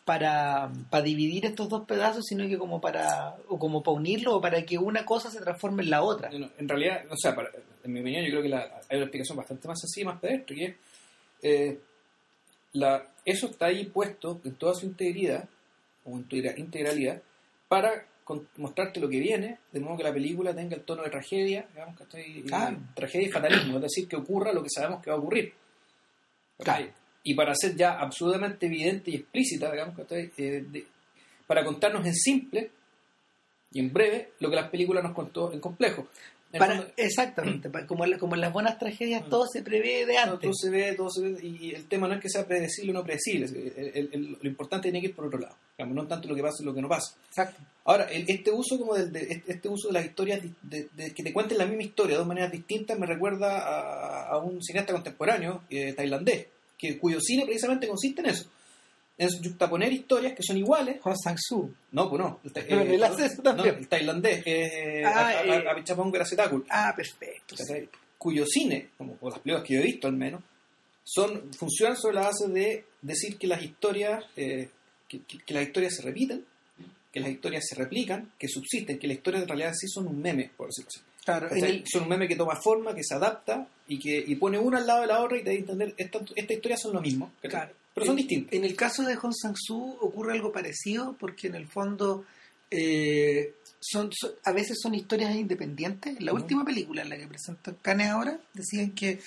para, 0.06 0.72
para 0.90 1.04
dividir 1.04 1.46
estos 1.46 1.70
dos 1.70 1.86
pedazos, 1.86 2.26
sino 2.26 2.48
que 2.48 2.58
como 2.58 2.82
para, 2.82 3.36
o 3.48 3.60
como 3.60 3.84
para 3.84 3.96
unirlo, 3.98 4.36
o 4.38 4.42
para 4.42 4.64
que 4.66 4.78
una 4.78 5.06
cosa 5.06 5.30
se 5.30 5.40
transforme 5.40 5.84
en 5.84 5.92
la 5.92 6.02
otra. 6.02 6.30
No, 6.32 6.50
En 6.58 6.68
realidad, 6.68 7.04
o 7.12 7.16
sea, 7.16 7.36
para- 7.36 7.52
en 7.84 7.94
mi 7.94 8.00
opinión, 8.02 8.24
yo 8.24 8.32
creo 8.32 8.42
que 8.42 8.50
la- 8.50 8.82
hay 8.90 8.98
una 8.98 9.06
explicación 9.06 9.38
bastante 9.38 9.68
más 9.68 9.80
sencilla 9.80 10.02
y 10.04 10.06
más 10.14 10.20
pedestre, 10.20 10.56
que 10.56 10.66
es, 10.66 10.76
eh, 11.44 11.80
la, 12.74 13.08
eso 13.26 13.48
está 13.48 13.68
ahí 13.68 13.86
puesto 13.86 14.40
en 14.44 14.56
toda 14.56 14.74
su 14.76 14.86
integridad, 14.86 15.48
o 16.06 16.12
en 16.12 16.28
integra- 16.28 16.58
integralidad, 16.58 17.22
para 17.68 18.06
con- 18.24 18.48
mostrarte 18.58 19.00
lo 19.00 19.10
que 19.10 19.20
viene, 19.20 19.58
de 19.72 19.80
modo 19.80 19.98
que 19.98 20.04
la 20.04 20.14
película 20.14 20.56
tenga 20.56 20.76
el 20.76 20.84
tono 20.84 21.04
de 21.04 21.10
tragedia, 21.10 21.68
digamos 21.74 21.98
que 21.98 22.04
estoy, 22.04 22.44
tragedia 22.96 23.28
y 23.28 23.32
fatalismo, 23.32 23.76
es 23.78 23.82
decir, 23.84 24.08
que 24.08 24.16
ocurra 24.16 24.54
lo 24.54 24.62
que 24.64 24.70
sabemos 24.70 25.02
que 25.04 25.10
va 25.10 25.16
a 25.16 25.20
ocurrir. 25.20 25.54
Claro. 26.58 26.88
Y 27.24 27.34
para 27.34 27.54
ser 27.56 27.76
ya 27.76 28.00
absolutamente 28.00 28.66
evidente 28.68 29.12
y 29.12 29.16
explícita, 29.16 29.72
digamos 29.72 29.96
que 29.96 30.02
estoy, 30.04 30.32
eh, 30.38 30.64
de- 30.68 30.88
para 31.48 31.64
contarnos 31.66 32.06
en 32.06 32.14
simple 32.16 32.72
y 33.72 33.80
en 33.80 33.92
breve 33.92 34.32
lo 34.40 34.50
que 34.50 34.56
las 34.56 34.70
películas 34.70 35.04
nos 35.04 35.14
contó 35.14 35.52
en 35.52 35.60
complejo. 35.60 36.08
Para, 36.58 36.78
fondo, 36.78 36.92
exactamente, 36.98 37.70
pa- 37.70 37.86
como, 37.86 38.06
como 38.20 38.34
en 38.34 38.42
las 38.42 38.52
buenas 38.52 38.80
tragedias 38.80 39.30
todo 39.30 39.46
se 39.46 39.62
prevé 39.62 40.06
de 40.08 40.18
antes. 40.18 40.40
todo 40.42 40.54
se 40.54 40.70
ve, 40.72 40.94
todo 40.96 41.10
se 41.12 41.22
ve, 41.22 41.46
y 41.46 41.76
el 41.76 41.86
tema 41.86 42.08
no 42.08 42.16
es 42.16 42.22
que 42.22 42.30
sea 42.30 42.48
predecible 42.48 42.92
o 42.92 42.94
no 42.96 43.04
predecible, 43.04 43.46
es- 43.46 43.52
el- 43.54 43.92
el- 43.94 44.10
el- 44.14 44.38
lo 44.42 44.50
importante 44.50 44.84
tiene 44.90 45.00
que 45.00 45.08
ir 45.10 45.16
por 45.16 45.26
otro 45.28 45.38
lado, 45.38 45.56
digamos, 45.78 45.96
no 45.96 46.08
tanto 46.08 46.28
lo 46.28 46.34
que 46.34 46.42
pasa 46.42 46.64
y 46.64 46.66
lo 46.66 46.74
que 46.74 46.82
no 46.82 46.90
pasa. 46.90 47.16
Exacto. 47.28 47.62
Ahora, 47.86 48.06
el- 48.06 48.26
este 48.28 48.52
uso 48.52 48.80
como 48.80 48.96
del, 48.96 49.12
de, 49.12 49.22
este- 49.30 49.52
este 49.52 49.70
uso 49.70 49.90
de 49.90 49.94
las 49.94 50.06
historias, 50.06 50.42
de 50.64 50.88
que 51.16 51.22
te 51.24 51.32
cuenten 51.34 51.58
la 51.60 51.68
misma 51.68 51.84
historia 51.84 52.14
de 52.16 52.20
dos 52.20 52.28
maneras 52.28 52.52
distintas, 52.52 52.98
me 52.98 53.06
recuerda 53.06 53.60
a, 53.60 54.30
a 54.30 54.38
un 54.40 54.64
cineasta 54.64 54.92
contemporáneo 54.94 55.64
eh, 55.70 55.94
tailandés, 55.94 56.48
que, 56.78 56.98
cuyo 56.98 57.20
cine 57.22 57.46
precisamente 57.46 57.88
consiste 57.88 58.22
en 58.22 58.28
eso, 58.30 58.50
en 59.20 59.30
juxtaponer 59.44 59.92
historias 59.94 60.34
que 60.34 60.42
son 60.42 60.58
iguales. 60.58 61.00
Hong 61.04 61.16
Sang-soo. 61.16 61.70
No, 61.92 62.10
pues 62.10 62.20
no. 62.22 62.40
El, 62.44 62.52
ta- 62.54 62.62
Pero 62.68 62.82
él 62.82 63.04
hace 63.04 63.26
eso 63.28 63.42
también. 63.44 63.74
no, 63.76 63.80
el 63.80 63.88
tailandés, 63.88 64.42
eh, 64.48 65.04
Ah, 65.06 65.44
eh. 65.46 65.64
a- 65.68 65.72
Abichapong 65.72 66.12
Gracetakul, 66.12 66.66
Ah, 66.70 66.94
perfecto. 66.96 67.56
¿cachai? 67.58 67.88
cuyo 68.18 68.46
cine, 68.46 68.90
como 68.98 69.18
o 69.22 69.30
las 69.30 69.40
películas 69.40 69.66
que 69.68 69.74
yo 69.76 69.80
he 69.80 69.84
visto 69.84 70.08
al 70.08 70.14
menos, 70.18 70.42
son 71.04 71.54
funcionan 71.54 71.96
sobre 71.98 72.16
la 72.16 72.22
base 72.24 72.48
de 72.50 72.86
decir 73.02 73.38
que 73.38 73.48
las 73.48 73.62
historias 73.64 74.24
eh, 74.36 74.70
que, 75.08 75.22
que- 75.24 75.38
que 75.40 75.54
las 75.54 75.64
historias 75.64 75.96
se 75.96 76.02
repiten, 76.02 76.44
que 77.12 77.20
las 77.22 77.30
historias 77.32 77.64
se 77.68 77.76
replican, 77.76 78.32
que 78.38 78.48
subsisten, 78.48 79.00
que 79.00 79.08
las 79.08 79.18
historias 79.18 79.44
en 79.44 79.48
realidad 79.50 79.74
sí 79.74 79.88
son 79.88 80.08
un 80.08 80.22
meme, 80.22 80.52
por 80.56 80.68
decirlo 80.68 80.90
así. 80.90 81.02
Claro, 81.26 81.50
el- 81.50 81.84
Son 81.88 82.04
un 82.04 82.10
meme 82.10 82.28
que 82.28 82.36
toma 82.36 82.56
forma, 82.62 82.94
que 82.94 83.04
se 83.04 83.16
adapta 83.16 83.68
y 83.88 83.98
que 84.00 84.24
y 84.28 84.36
pone 84.36 84.58
una 84.60 84.78
al 84.80 84.88
lado 84.88 85.02
de 85.02 85.08
la 85.08 85.22
otra 85.22 85.38
y 85.38 85.44
te 85.44 85.50
da 85.52 85.56
a 85.56 85.60
entender, 85.60 85.94
esta- 85.98 86.20
estas 86.36 86.56
historias 86.58 86.82
son 86.82 86.94
lo 86.94 87.02
mismo, 87.02 87.32
¿cachai? 87.42 87.50
Claro. 87.52 87.74
Pero 88.00 88.06
son 88.08 88.20
En- 88.20 88.28
distintas. 88.28 88.54
En 88.54 88.64
el 88.66 88.76
caso 88.76 89.04
de 89.04 89.16
Hong 89.16 89.34
Sang-soo 89.34 89.98
ocurre 90.02 90.34
algo 90.34 90.52
parecido 90.52 91.16
porque 91.20 91.48
en 91.48 91.56
el 91.56 91.68
fondo 91.68 92.26
eh, 92.72 93.54
son, 93.80 94.12
son- 94.14 94.32
a 94.44 94.52
veces 94.52 94.78
son 94.82 94.94
historias 94.96 95.36
independientes. 95.36 96.18
En 96.18 96.26
la 96.26 96.34
última 96.34 96.64
película 96.66 97.02
en 97.02 97.10
la 97.10 97.18
que 97.18 97.28
presentó 97.28 97.76
Canes 97.82 98.10
ahora 98.10 98.40
decían 98.54 98.92
que 98.92 99.20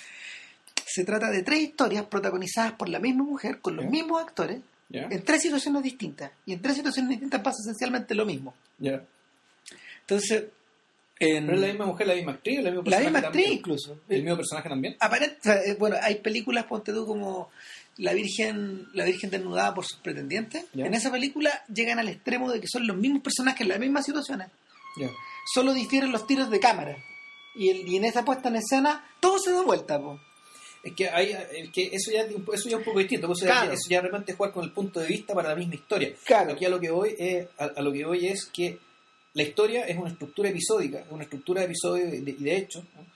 se 0.87 1.05
trata 1.05 1.31
de 1.31 1.43
tres 1.43 1.61
historias 1.61 2.05
protagonizadas 2.07 2.73
por 2.73 2.89
la 2.89 2.99
misma 2.99 3.25
mujer 3.25 3.61
con 3.61 3.77
los 3.77 3.87
mismos 3.87 4.21
actores 4.23 4.61
en 4.91 5.23
tres 5.25 5.41
situaciones 5.43 5.83
distintas 5.83 6.33
y 6.45 6.53
en 6.53 6.61
tres 6.61 6.77
situaciones 6.77 7.09
distintas 7.11 7.41
pasa 7.41 7.59
esencialmente 7.63 8.15
lo 8.15 8.27
mismo. 8.27 8.55
¿Ya? 8.79 9.03
Entonces, 10.01 10.45
en 11.19 11.47
Pero 11.47 11.55
es 11.57 11.61
la 11.63 11.69
misma 11.69 11.87
mujer, 11.87 12.07
la 12.09 12.15
misma 12.15 12.33
actriz, 12.33 12.63
la 12.63 12.71
misma 12.73 12.91
la 12.91 12.99
misma 13.01 13.19
actriz 13.21 13.23
también. 13.45 13.53
incluso. 13.53 14.01
El 14.09 14.23
mismo 14.23 14.37
personaje 14.37 14.69
también. 14.69 14.97
Aparente- 15.01 15.71
eh, 15.71 15.77
bueno, 15.79 15.97
hay 16.03 16.17
películas, 16.17 16.65
ponte 16.67 16.93
tú, 16.93 17.07
como 17.07 17.51
La 17.99 18.13
Virgen, 18.15 18.89
la 18.95 19.05
Virgen 19.05 19.31
desnudada 19.31 19.75
por 19.75 19.85
sus 19.85 19.99
pretendientes. 19.99 20.65
En 20.75 20.95
esa 20.95 21.11
película 21.11 21.63
llegan 21.73 21.99
al 21.99 22.09
extremo 22.09 22.51
de 22.51 22.61
que 22.61 22.67
son 22.69 22.87
los 22.87 22.97
mismos 22.97 23.23
personajes 23.23 23.61
en 23.61 23.69
las 23.69 23.79
mismas 23.79 24.05
situaciones. 24.07 24.49
Solo 25.53 25.75
difieren 25.75 26.13
los 26.13 26.27
tiros 26.27 26.51
de 26.51 26.61
cámara. 26.61 26.97
Y, 27.55 27.69
el- 27.69 27.87
y 27.89 27.97
en 27.97 28.05
esa 28.05 28.25
puesta 28.25 28.49
en 28.49 28.57
escena, 28.57 29.05
todo 29.21 29.39
se 29.39 29.53
da 29.53 29.63
vuelta, 29.63 30.01
po. 30.01 30.19
Es 30.83 30.95
que, 30.95 31.09
hay, 31.11 31.31
es 31.53 31.71
que 31.71 31.91
eso, 31.93 32.11
ya, 32.11 32.23
eso 32.23 32.69
ya 32.69 32.77
es 32.77 32.79
un 32.79 32.85
poco 32.85 32.99
distinto. 32.99 33.31
Eso, 33.33 33.45
Claro. 33.45 33.69
ya, 33.69 33.75
eso 33.75 33.89
ya 33.89 34.35
jugar 34.35 34.53
con 34.53 34.65
el 34.65 34.73
punto 34.73 34.99
de 35.01 35.07
vista 35.07 35.33
para 35.35 35.51
la 35.51 35.55
misma 35.57 35.75
historia. 35.75 36.13
Claro. 36.25 36.53
Aquí 36.55 36.65
a 36.65 36.71
lo 36.71 36.81
que 36.81 36.91
voy 36.91 37.15
es, 37.19 37.47
a, 37.59 37.65
a 37.77 37.83
lo 37.83 37.93
que 37.93 38.05
voy 38.05 38.27
es 38.27 38.47
que 38.47 38.79
la 39.35 39.43
historia 39.45 39.85
es 39.87 39.97
una 39.97 40.11
estructura 40.11 40.49
episódica, 40.49 41.05
una 41.11 41.23
estructura 41.25 41.61
de 41.61 41.67
episodio 41.67 42.07
y 42.09 42.21
de, 42.21 42.33
de 42.33 42.57
hechos, 42.57 42.85
¿no? 42.97 43.07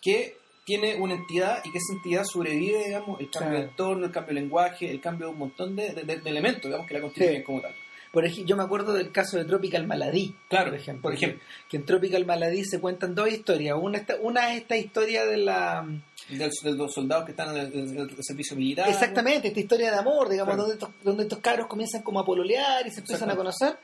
que 0.00 0.36
tiene 0.64 0.96
una 0.96 1.14
entidad 1.14 1.58
y 1.64 1.72
que 1.72 1.78
esa 1.78 1.92
entidad 1.94 2.22
sobrevive, 2.24 2.84
digamos, 2.86 3.18
el 3.20 3.30
cambio 3.30 3.50
Claro. 3.50 3.58
de 3.64 3.70
entorno, 3.70 4.06
el 4.06 4.12
cambio 4.12 4.34
de 4.34 4.40
lenguaje, 4.40 4.90
el 4.90 5.00
cambio 5.00 5.26
de 5.28 5.32
un 5.32 5.38
montón 5.38 5.74
de, 5.76 5.92
de- 5.92 6.04
de 6.20 6.30
elementos, 6.30 6.62
digamos, 6.64 6.86
que 6.86 6.94
la 6.94 7.00
constituyen 7.00 7.36
Sí. 7.38 7.42
como 7.42 7.60
tal. 7.60 7.74
Por 8.12 8.26
ejemplo, 8.26 8.46
yo 8.46 8.56
me 8.56 8.62
acuerdo 8.62 8.92
del 8.92 9.10
caso 9.10 9.38
de 9.38 9.46
Tropical 9.46 9.86
Malady. 9.86 10.34
Claro, 10.50 10.70
por 10.70 10.78
ejemplo. 10.78 11.02
por 11.02 11.14
ejemplo. 11.14 11.40
Que 11.70 11.78
en 11.78 11.86
Tropical 11.86 12.26
Malady 12.26 12.62
se 12.64 12.78
cuentan 12.78 13.14
dos 13.14 13.26
historias. 13.30 13.76
Una, 13.80 13.96
esta- 13.98 14.16
una 14.20 14.52
es 14.54 14.60
esta 14.62 14.76
historia 14.76 15.24
de 15.24 15.38
la... 15.38 15.86
De, 16.28 16.36
de 16.62 16.72
los 16.76 16.92
soldados 16.92 17.24
que 17.24 17.30
están 17.32 17.56
en 17.56 17.98
el, 17.98 18.10
servicio 18.20 18.54
militar. 18.54 18.86
Exactamente, 18.88 19.48
esta 19.48 19.60
historia 19.60 19.90
de 19.90 19.96
amor, 19.96 20.28
digamos, 20.28 20.54
Claro. 20.54 20.62
donde, 20.68 20.74
estos, 20.74 20.90
donde 21.02 21.22
estos 21.24 21.38
cabros 21.40 21.66
comienzan 21.66 22.02
como 22.02 22.20
a 22.20 22.24
pololear 22.24 22.86
y 22.86 22.90
se 22.90 23.00
empiezan 23.00 23.30
a 23.30 23.34
conocer. 23.34 23.76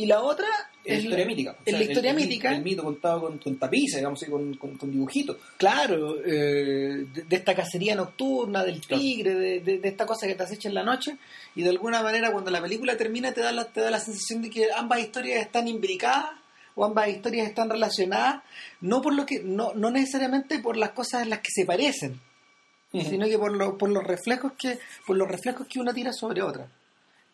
Y 0.00 0.06
la 0.06 0.20
otra 0.22 0.46
Es 0.84 0.98
la 0.98 1.02
historia 1.02 1.26
mítica. 1.26 1.56
Es 1.64 1.72
la 1.74 1.82
historia 1.82 2.10
el, 2.12 2.16
el- 2.16 2.22
mítica. 2.24 2.54
El, 2.54 2.62
mito 2.62 2.82
contado 2.82 3.20
con, 3.22 3.38
con 3.38 3.56
tapices, 3.58 3.96
digamos, 3.96 4.22
así, 4.22 4.30
con, 4.30 4.54
con, 4.54 4.76
con 4.78 4.90
dibujitos. 4.90 5.36
Claro, 5.58 6.16
eh, 6.24 7.04
de, 7.14 7.22
de 7.28 7.36
esta 7.36 7.54
cacería 7.54 7.94
nocturna, 7.94 8.64
del 8.64 8.80
Claro. 8.80 9.02
tigre, 9.02 9.34
de, 9.34 9.60
de- 9.60 9.78
de 9.78 9.88
esta 9.88 10.06
cosa 10.06 10.26
que 10.26 10.34
te 10.34 10.42
acecha 10.42 10.68
en 10.68 10.74
la 10.74 10.82
noche. 10.82 11.16
Y 11.54 11.62
de 11.62 11.70
alguna 11.70 12.02
manera, 12.02 12.32
cuando 12.32 12.50
la 12.50 12.62
película 12.62 12.96
termina, 12.96 13.32
te 13.32 13.42
da 13.42 13.52
la, 13.52 13.64
te 13.66 13.80
da 13.80 13.90
la 13.90 14.00
sensación 14.00 14.40
de 14.42 14.50
que 14.50 14.68
ambas 14.74 15.00
historias 15.00 15.42
están 15.42 15.68
imbricadas 15.68 16.30
o 16.76 16.84
ambas 16.84 17.08
historias 17.08 17.46
están 17.48 17.68
relacionadas, 17.68 18.42
no 18.80 19.02
por 19.02 19.12
lo 19.14 19.26
que 19.26 19.40
no, 19.42 19.74
no 19.74 19.90
necesariamente 19.90 20.60
por 20.60 20.76
las 20.78 20.92
cosas 20.92 21.24
en 21.24 21.30
las 21.30 21.40
que 21.40 21.50
se 21.52 21.66
parecen, 21.66 22.18
sino 22.92 23.26
que 23.26 23.38
por, 23.38 23.52
lo- 23.54 23.76
por 23.76 23.90
los 23.90 24.02
reflejos 24.04 24.52
que 24.56 24.78
por 25.06 25.16
los 25.16 25.28
reflejos 25.28 25.66
que 25.66 25.78
una 25.80 25.92
tira 25.92 26.12
sobre 26.12 26.40
otra. 26.42 26.68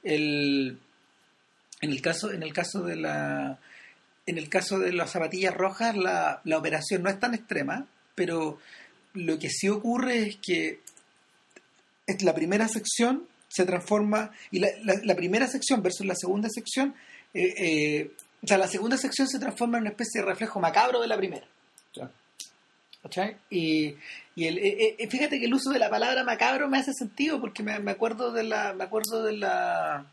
El, 0.02 0.78
en 1.81 1.91
el 1.91 2.01
caso 2.03 2.33
en 2.33 2.43
el 2.43 2.53
caso 2.53 2.83
de 2.83 2.97
la 2.97 3.59
en 4.27 4.39
el 4.39 4.49
caso 4.49 4.79
de 4.79 4.93
las 4.93 5.11
zapatillas 5.12 5.55
rojas 5.55 5.97
la, 5.97 6.41
la 6.45 6.59
operación 6.59 7.03
no 7.03 7.11
es 7.11 7.20
tan 7.20 7.35
extrema, 7.35 7.87
pero 8.14 8.59
lo 9.14 9.39
que 9.39 9.51
sí 9.51 9.68
ocurre 9.68 10.18
es 10.29 10.39
que 10.45 10.81
es 12.07 12.22
la 12.22 12.35
primera 12.35 12.68
sección 12.68 13.27
se 13.49 13.64
transforma 13.64 14.31
y 14.51 14.59
la, 14.59 14.68
la- 14.85 15.01
la 15.03 15.14
primera 15.14 15.47
sección 15.47 15.83
versus 15.83 16.07
la 16.07 16.14
segunda 16.14 16.49
sección 16.51 16.95
eh, 17.35 17.55
eh, 17.59 18.11
o 18.43 18.47
sea 18.47 18.59
la 18.59 18.68
segunda 18.68 18.97
sección 18.97 19.29
se 19.29 19.39
transforma 19.39 19.79
en 19.79 19.83
una 19.83 19.91
especie 19.91 20.20
de 20.20 20.27
reflejo 20.27 20.61
macabro 20.61 21.01
de 21.01 21.09
la 21.09 21.16
primera. 21.16 21.47
¿Cachai? 23.03 23.37
Y, 23.51 23.95
y 24.35 24.47
el, 24.47 24.59
eh, 24.59 24.97
eh, 24.99 25.09
fíjate 25.09 25.39
que 25.39 25.45
el 25.47 25.55
uso 25.55 25.70
de 25.70 25.79
la 25.79 25.89
palabra 25.89 26.24
macabro 26.24 26.68
me 26.68 26.79
hace 26.79 26.93
sentido 26.93 27.41
porque 27.41 27.62
me, 27.62 27.79
me 27.79 27.93
acuerdo 27.93 28.33
de 28.33 28.43
la 28.43 28.72
me 28.74 28.83
acuerdo 28.85 29.22
de 29.22 29.33
la 29.37 30.07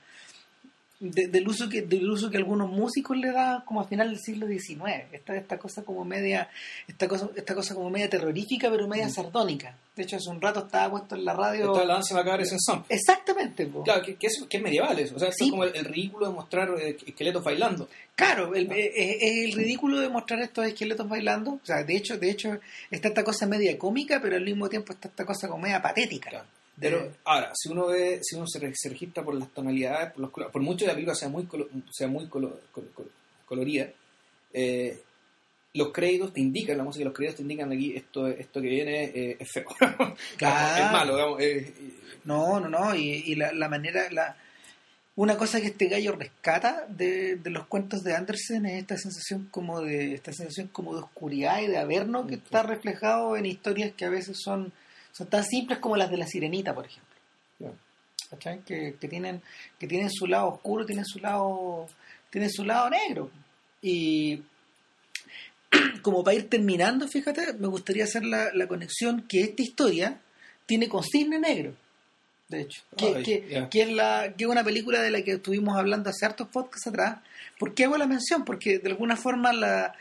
de- 1.11 1.27
del 1.27 1.47
uso 1.47 1.67
que 1.69 1.81
del 1.81 2.09
uso 2.09 2.29
que 2.29 2.37
algunos 2.37 2.69
músicos 2.69 3.17
le 3.17 3.31
daban 3.31 3.61
como 3.65 3.81
a 3.81 3.83
final 3.87 4.09
del 4.09 4.19
siglo 4.19 4.47
XIX 4.47 5.03
esta 5.11 5.35
esta 5.35 5.57
cosa 5.57 5.83
como 5.83 6.05
media 6.05 6.49
esta 6.87 7.07
cosa 7.07 7.29
esta 7.35 7.53
cosa 7.55 7.75
como 7.75 7.89
media 7.89 8.09
terrorífica 8.09 8.69
pero 8.69 8.87
media 8.87 9.09
sardónica 9.09 9.75
de 9.95 10.03
hecho 10.03 10.15
hace 10.15 10.29
un 10.29 10.39
rato 10.41 10.61
estaba 10.61 10.91
puesto 10.91 11.15
en 11.15 11.25
la 11.25 11.33
radio 11.33 11.73
Está 11.73 11.85
la 11.85 11.95
danza 11.95 12.15
macabra 12.15 12.43
en 12.43 12.59
son. 12.59 12.83
exactamente 12.89 13.65
po. 13.67 13.83
Claro, 13.83 14.01
que, 14.01 14.15
que 14.15 14.27
es, 14.27 14.43
que 14.49 14.57
es 14.57 14.63
medieval 14.63 14.97
eso. 14.97 15.15
O 15.15 15.19
sea, 15.19 15.31
Sí. 15.31 15.45
es 15.45 15.51
como 15.51 15.63
el, 15.65 15.75
el 15.75 15.85
ridículo 15.85 16.27
de 16.29 16.33
mostrar 16.33 16.69
eh, 16.79 16.97
esqueletos 17.05 17.43
bailando. 17.43 17.87
Claro, 18.15 18.55
el, 18.55 18.71
eh, 18.71 18.91
eh, 18.95 19.17
es 19.21 19.45
el 19.45 19.53
ridículo 19.53 19.99
de 19.99 20.09
mostrar 20.09 20.41
estos 20.41 20.65
esqueletos 20.65 21.07
bailando. 21.07 21.51
O 21.51 21.59
sea, 21.65 21.83
de 21.83 21.95
hecho, 21.95 22.17
de 22.17 22.29
hecho, 22.31 22.59
está 22.89 23.09
esta 23.09 23.23
cosa 23.23 23.45
media 23.45 23.77
cómica, 23.77 24.19
pero 24.21 24.35
al 24.35 24.43
mismo 24.43 24.67
tiempo 24.69 24.93
está 24.93 25.09
esta 25.09 25.25
cosa 25.25 25.47
como 25.47 25.61
media 25.63 25.81
patética. 25.81 26.29
Claro. 26.31 26.45
Pero 26.79 27.11
ahora, 27.25 27.51
si 27.53 27.69
uno 27.69 27.87
ve, 27.87 28.19
si 28.23 28.35
uno 28.35 28.47
se, 28.47 28.59
re- 28.59 28.73
se 28.75 28.89
registra 28.89 29.23
por 29.23 29.35
las 29.35 29.49
tonalidades, 29.49 30.11
por, 30.13 30.21
los 30.21 30.31
colores, 30.31 30.51
por 30.51 30.61
mucho 30.61 30.79
que 30.85 30.87
la 30.87 30.93
película 30.93 31.15
sea 31.15 31.29
muy, 31.29 31.43
colo- 31.45 31.67
sea 31.91 32.07
muy 32.07 32.25
colo- 32.27 32.59
colo- 32.73 32.87
colo- 32.95 33.09
colorida, 33.45 33.89
eh, 34.53 34.99
los 35.75 35.91
créditos 35.91 36.33
te 36.33 36.41
indican, 36.41 36.77
la 36.77 36.83
música 36.83 36.99
de 37.01 37.05
los 37.05 37.13
créditos 37.13 37.37
te 37.37 37.41
indican 37.43 37.71
aquí 37.71 37.95
esto, 37.95 38.27
esto 38.27 38.61
que 38.61 38.67
viene 38.67 39.03
eh, 39.05 39.37
es 39.39 39.51
feo. 39.51 39.65
Claro. 40.37 40.85
es 40.85 40.91
malo, 40.91 41.15
digamos. 41.15 41.41
eh, 41.41 41.73
No, 42.25 42.59
no, 42.59 42.69
no. 42.69 42.95
Y, 42.95 43.09
y 43.25 43.35
la, 43.35 43.51
la 43.53 43.69
manera, 43.69 44.09
la, 44.11 44.35
una 45.15 45.37
cosa 45.37 45.61
que 45.61 45.67
este 45.67 45.87
gallo 45.87 46.13
rescata 46.15 46.85
de, 46.89 47.35
de 47.37 47.49
los 47.51 47.65
cuentos 47.67 48.03
de 48.03 48.15
Andersen 48.15 48.65
es 48.65 48.81
esta 48.81 48.97
sensación 48.97 49.47
como 49.51 49.81
de 49.81 50.13
esta 50.15 50.31
sensación 50.33 50.67
como 50.69 50.95
de 50.95 51.01
oscuridad 51.03 51.61
y 51.61 51.67
de 51.67 51.77
averno 51.77 52.25
que 52.27 52.35
está 52.35 52.63
reflejado 52.63 53.35
en 53.37 53.45
historias 53.45 53.91
que 53.93 54.05
a 54.05 54.09
veces 54.09 54.37
son, 54.39 54.71
son 55.13 55.27
tan 55.27 55.45
simples 55.45 55.79
como 55.79 55.95
las 55.95 56.11
de 56.11 56.17
la 56.17 56.27
sirenita, 56.27 56.73
por 56.75 56.85
ejemplo. 56.85 57.13
¿cachai? 58.29 58.59
Que, 58.65 58.95
que 58.99 59.07
tienen 59.07 59.41
que 59.79 59.87
tienen 59.87 60.09
su 60.11 60.25
lado 60.27 60.47
oscuro 60.47 60.85
tienen 60.85 61.05
su 61.05 61.19
lado 61.19 61.87
tienen 62.31 62.49
su 62.49 62.65
lado 62.65 62.89
negro 62.89 63.29
y 63.81 64.41
como 66.01 66.23
para 66.23 66.35
ir 66.35 66.49
terminando, 66.49 67.07
fíjate, 67.07 67.53
me 67.53 67.67
gustaría 67.67 68.03
hacer 68.05 68.25
la, 68.25 68.49
la 68.53 68.67
conexión 68.67 69.25
que 69.27 69.41
esta 69.41 69.61
historia 69.61 70.19
tiene 70.65 70.87
con 70.87 71.03
Cisne 71.03 71.39
Negro. 71.39 71.73
De 72.49 72.61
hecho, 72.61 72.81
que, 72.97 73.05
Ay, 73.15 73.23
que- 73.23 73.67
que 73.69 73.81
es 73.81 73.89
la, 73.91 74.33
que 74.37 74.43
es 74.43 74.49
una 74.49 74.63
película 74.63 75.01
de 75.01 75.11
la 75.11 75.21
que 75.23 75.33
estuvimos 75.33 75.75
hablando 75.77 76.09
hace 76.09 76.25
hartos 76.25 76.47
podcasts 76.49 76.87
atrás. 76.87 77.19
¿Por 77.57 77.73
qué 77.73 77.85
hago 77.85 77.97
la 77.97 78.05
mención? 78.07 78.45
Porque 78.45 78.79
de 78.79 78.89
alguna 78.89 79.15
forma 79.15 79.53
la, 79.53 79.93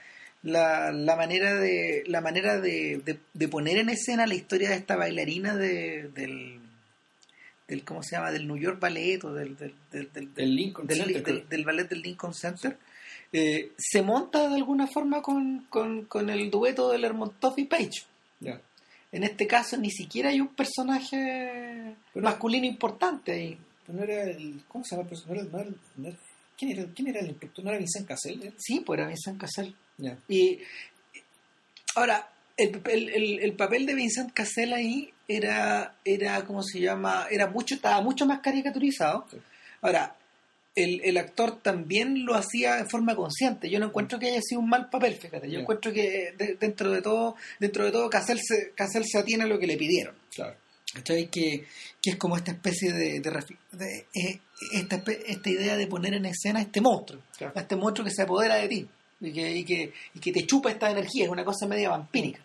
la, 0.42 0.90
la 0.92 1.16
manera 1.16 1.54
de 1.54 2.02
la 2.06 2.20
manera 2.20 2.60
de, 2.60 3.00
de- 3.04 3.18
de 3.32 3.48
poner 3.48 3.78
en 3.78 3.88
escena 3.90 4.26
la 4.26 4.34
historia 4.34 4.70
de 4.70 4.76
esta 4.76 4.96
bailarina 4.96 5.56
de, 5.56 6.08
del, 6.14 6.58
del 7.68 7.84
¿cómo 7.84 8.02
se 8.02 8.16
llama? 8.16 8.32
del 8.32 8.46
New 8.46 8.56
York 8.56 8.80
Ballet 8.80 9.22
o 9.24 9.32
del, 9.32 9.56
del, 9.56 9.74
del, 9.92 10.34
del- 10.34 10.56
Lincoln 10.56 10.86
del, 10.86 10.98
Center, 10.98 11.22
del- 11.22 11.48
del 11.48 11.64
ballet 11.64 11.88
del 11.88 12.02
Lincoln 12.02 12.34
Center, 12.34 12.76
eh, 13.32 13.70
se 13.78 14.02
monta 14.02 14.48
de 14.48 14.56
alguna 14.56 14.86
forma 14.88 15.22
con, 15.22 15.66
con, 15.70 16.04
con 16.06 16.28
el 16.28 16.50
dueto 16.50 16.90
de 16.90 16.98
Lermontov 16.98 17.54
y 17.58 17.64
Page. 17.64 18.02
En 19.14 19.24
este 19.24 19.46
caso 19.46 19.76
ni 19.76 19.90
siquiera 19.90 20.30
hay 20.30 20.40
un 20.40 20.48
personaje 20.54 21.94
Pero- 22.14 22.24
masculino 22.24 22.64
importante 22.66 23.32
ahí. 23.32 23.58
Pero 23.86 23.98
no 23.98 24.04
era 24.04 24.22
el. 24.24 24.62
¿Cómo 24.68 24.84
se 24.84 24.90
llama 24.96 25.02
el 25.02 25.08
personaje? 25.10 25.42
No 25.50 25.58
era, 25.58 25.68
el- 25.68 25.76
no 25.98 26.08
era- 26.08 26.16
¿quién, 26.58 26.70
era, 26.72 26.86
¿Quién 26.94 27.08
era 27.08 27.20
el 27.20 27.26
inspector? 27.28 27.62
¿No 27.64 27.70
era 27.70 27.78
Vincent 27.78 28.08
Cassel? 28.08 28.42
eh? 28.42 28.52
Sí, 28.56 28.80
pues 28.80 28.98
era 28.98 29.08
Vincent 29.08 29.38
Cassel. 29.38 29.74
Y 30.28 30.58
ahora, 31.94 32.28
el, 32.56 32.80
el- 32.90 33.08
el- 33.10 33.38
el 33.40 33.52
papel 33.54 33.86
de 33.86 33.94
Vincent 33.94 34.32
Cassel 34.32 34.72
ahí 34.72 35.12
era, 35.28 35.94
era 36.04 36.44
¿cómo 36.44 36.62
se 36.62 36.80
llama? 36.80 37.26
Era 37.30 37.46
mucho, 37.46 37.74
estaba 37.74 38.00
mucho 38.02 38.26
más 38.26 38.40
caricaturizado. 38.40 39.26
Sí. 39.30 39.38
Ahora, 39.80 40.16
el, 40.74 41.00
el 41.04 41.16
actor 41.18 41.60
también 41.60 42.24
lo 42.24 42.34
hacía 42.34 42.76
de 42.76 42.86
forma 42.88 43.14
consciente. 43.14 43.68
Yo 43.68 43.78
no 43.78 43.86
encuentro 43.86 44.18
que 44.18 44.28
haya 44.28 44.40
sido 44.42 44.60
un 44.60 44.68
mal 44.68 44.88
papel, 44.88 45.14
fíjate. 45.16 45.50
Yo 45.50 45.60
encuentro 45.60 45.92
que 45.92 46.32
de- 46.36 46.56
dentro 46.58 46.90
de 46.90 47.02
todo, 47.02 47.36
dentro 47.60 47.84
de 47.84 47.90
todo, 47.92 48.08
Cassel 48.08 48.40
se, 48.42 48.72
Cassel 48.74 49.04
se 49.06 49.18
atiene 49.18 49.44
a 49.44 49.46
lo 49.46 49.58
que 49.58 49.66
le 49.66 49.76
pidieron. 49.76 50.14
Claro. 50.34 50.56
¿Cachai? 50.94 51.28
Que, 51.28 51.64
que 52.02 52.10
es 52.10 52.16
como 52.16 52.36
esta 52.36 52.50
especie 52.52 52.92
de, 52.92 53.20
de 53.20 53.30
refi- 53.32 53.56
de, 53.72 54.06
eh, 54.14 54.40
esta, 54.74 55.02
esta 55.26 55.50
idea 55.50 55.76
de 55.76 55.86
poner 55.86 56.12
en 56.14 56.26
escena 56.26 56.58
a 56.58 56.62
este 56.62 56.80
monstruo, 56.82 57.22
Claro. 57.38 57.52
a 57.56 57.60
este 57.60 57.76
monstruo 57.76 58.04
que 58.06 58.10
se 58.12 58.22
apodera 58.22 58.56
de 58.56 58.68
ti 58.68 58.88
y 59.22 59.32
que, 59.32 59.50
y 59.56 59.64
que, 59.64 59.92
y 60.14 60.20
que 60.20 60.32
te 60.32 60.44
chupa 60.46 60.70
esta 60.70 60.90
energía, 60.90 61.24
es 61.24 61.30
una 61.30 61.44
cosa 61.44 61.66
media 61.66 61.88
vampírica. 61.90 62.40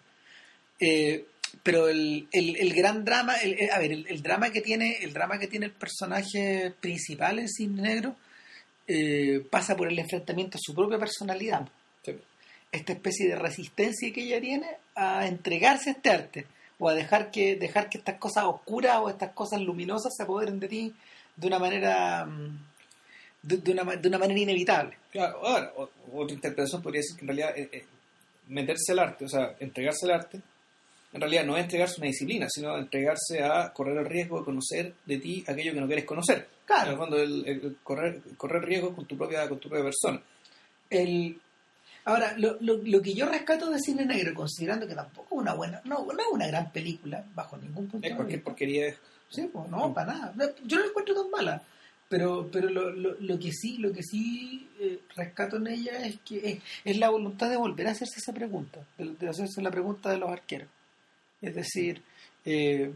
Eh, 0.79 1.25
pero 1.63 1.87
el, 1.89 2.27
el, 2.31 2.55
el 2.57 2.73
gran 2.73 3.03
drama, 3.03 3.35
el- 3.37 3.69
a 3.71 3.79
ver, 3.79 3.91
el, 3.91 4.21
drama 4.21 4.51
que 4.51 4.61
tiene, 4.61 4.97
el 5.01 5.11
drama 5.13 5.39
que 5.39 5.47
tiene 5.47 5.65
el 5.65 5.71
personaje 5.73 6.71
principal 6.79 7.39
en 7.39 7.49
Cisne 7.49 7.81
Negro 7.81 8.15
eh, 8.87 9.45
pasa 9.49 9.75
por 9.75 9.87
el 9.89 9.97
enfrentamiento 9.99 10.57
a 10.57 10.61
su 10.61 10.73
propia 10.73 10.97
personalidad 10.99 11.67
Sí. 12.05 12.13
esta 12.71 12.93
especie 12.93 13.27
de 13.27 13.35
resistencia 13.35 14.13
que 14.13 14.23
ella 14.23 14.39
tiene 14.39 14.67
a 14.95 15.27
entregarse 15.27 15.89
a 15.89 15.93
este 15.93 16.09
arte 16.09 16.45
o 16.79 16.87
a 16.87 16.93
dejar 16.93 17.31
que 17.31 17.55
dejar 17.57 17.89
que 17.89 17.97
estas 17.97 18.17
cosas 18.17 18.43
oscuras 18.45 18.99
o 19.01 19.09
estas 19.09 19.31
cosas 19.33 19.59
luminosas 19.61 20.13
se 20.15 20.23
apoderen 20.23 20.59
de 20.59 20.67
ti 20.69 20.93
de 21.35 21.47
una 21.47 21.59
manera 21.59 22.25
mm, 22.25 22.59
de, 23.41 23.57
de 23.57 23.71
una, 23.71 23.95
de 23.95 24.07
una 24.07 24.17
manera 24.17 24.39
inevitable 24.39 24.97
Claro, 25.11 25.45
ahora, 25.45 25.73
otra 26.13 26.33
interpretación 26.33 26.81
podría 26.81 26.99
decir 26.99 27.15
que 27.15 27.21
en 27.21 27.27
realidad 27.27 27.57
eh, 27.57 27.69
eh, 27.71 27.85
meterse 28.47 28.91
al 28.91 28.99
arte, 28.99 29.25
o 29.25 29.29
sea, 29.29 29.55
entregarse 29.59 30.05
al 30.05 30.11
arte, 30.11 30.41
en 31.13 31.21
realidad 31.21 31.45
no 31.45 31.57
es 31.57 31.63
entregarse 31.63 31.95
a 31.95 31.97
una 31.99 32.07
disciplina, 32.07 32.47
sino 32.49 32.77
entregarse 32.77 33.41
a 33.43 33.71
correr 33.73 33.97
el 33.97 34.05
riesgo 34.05 34.39
de 34.39 34.45
conocer 34.45 34.93
de 35.05 35.17
ti 35.17 35.43
aquello 35.47 35.73
que 35.73 35.79
no 35.79 35.87
quieres 35.87 36.05
conocer. 36.05 36.47
Claro. 36.65 36.85
En 36.85 36.91
el 36.91 36.97
fondo, 36.97 37.17
el, 37.17 37.47
el 37.47 37.77
correr, 37.81 38.21
correr 38.35 38.63
riesgo 38.63 38.93
con 38.93 39.05
tu 39.05 39.17
propia, 39.17 39.47
con 39.47 39.59
tu 39.59 39.69
propia 39.69 39.85
persona. 39.85 40.21
el 40.89 41.39
ahora 42.05 42.33
lo, 42.37 42.57
lo, 42.61 42.77
lo 42.83 43.01
que 43.01 43.13
yo 43.13 43.25
rescato 43.25 43.69
de 43.69 43.79
cine 43.79 44.05
negro 44.05 44.33
considerando 44.33 44.87
que 44.87 44.95
tampoco 44.95 45.35
es 45.35 45.41
una 45.41 45.53
buena 45.53 45.81
no, 45.83 46.05
no 46.05 46.19
es 46.19 46.27
una 46.31 46.47
gran 46.47 46.71
película 46.71 47.25
bajo 47.35 47.57
ningún 47.57 47.87
punto 47.87 48.05
Es 48.05 48.11
de 48.11 48.15
cualquier 48.15 48.39
vista 48.39 48.49
porquería. 48.49 48.95
Sí, 49.29 49.49
pues 49.51 49.67
no, 49.69 49.93
para 49.93 50.13
nada. 50.13 50.33
Yo 50.65 50.77
no 50.77 50.83
la 50.83 50.89
encuentro 50.89 51.15
tan 51.15 51.29
mala. 51.31 51.61
Pero, 52.09 52.49
pero 52.51 52.69
lo, 52.69 52.91
lo, 52.91 53.15
lo 53.19 53.39
que 53.39 53.51
sí, 53.51 53.77
lo 53.79 53.91
que 53.91 54.01
sí 54.01 54.69
eh, 54.79 54.99
rescato 55.15 55.57
en 55.57 55.67
ella 55.67 56.05
es 56.05 56.17
que 56.25 56.37
es, 56.51 56.59
es 56.85 56.97
la 56.97 57.09
voluntad 57.09 57.49
de 57.49 57.57
volver 57.57 57.87
a 57.87 57.91
hacerse 57.91 58.19
esa 58.19 58.31
pregunta, 58.31 58.79
de, 58.97 59.27
hacerse 59.27 59.61
la 59.61 59.71
pregunta 59.71 60.09
de 60.09 60.17
los 60.17 60.29
arqueros. 60.29 60.69
Es 61.41 61.53
decir, 61.53 62.01
eh, 62.45 62.93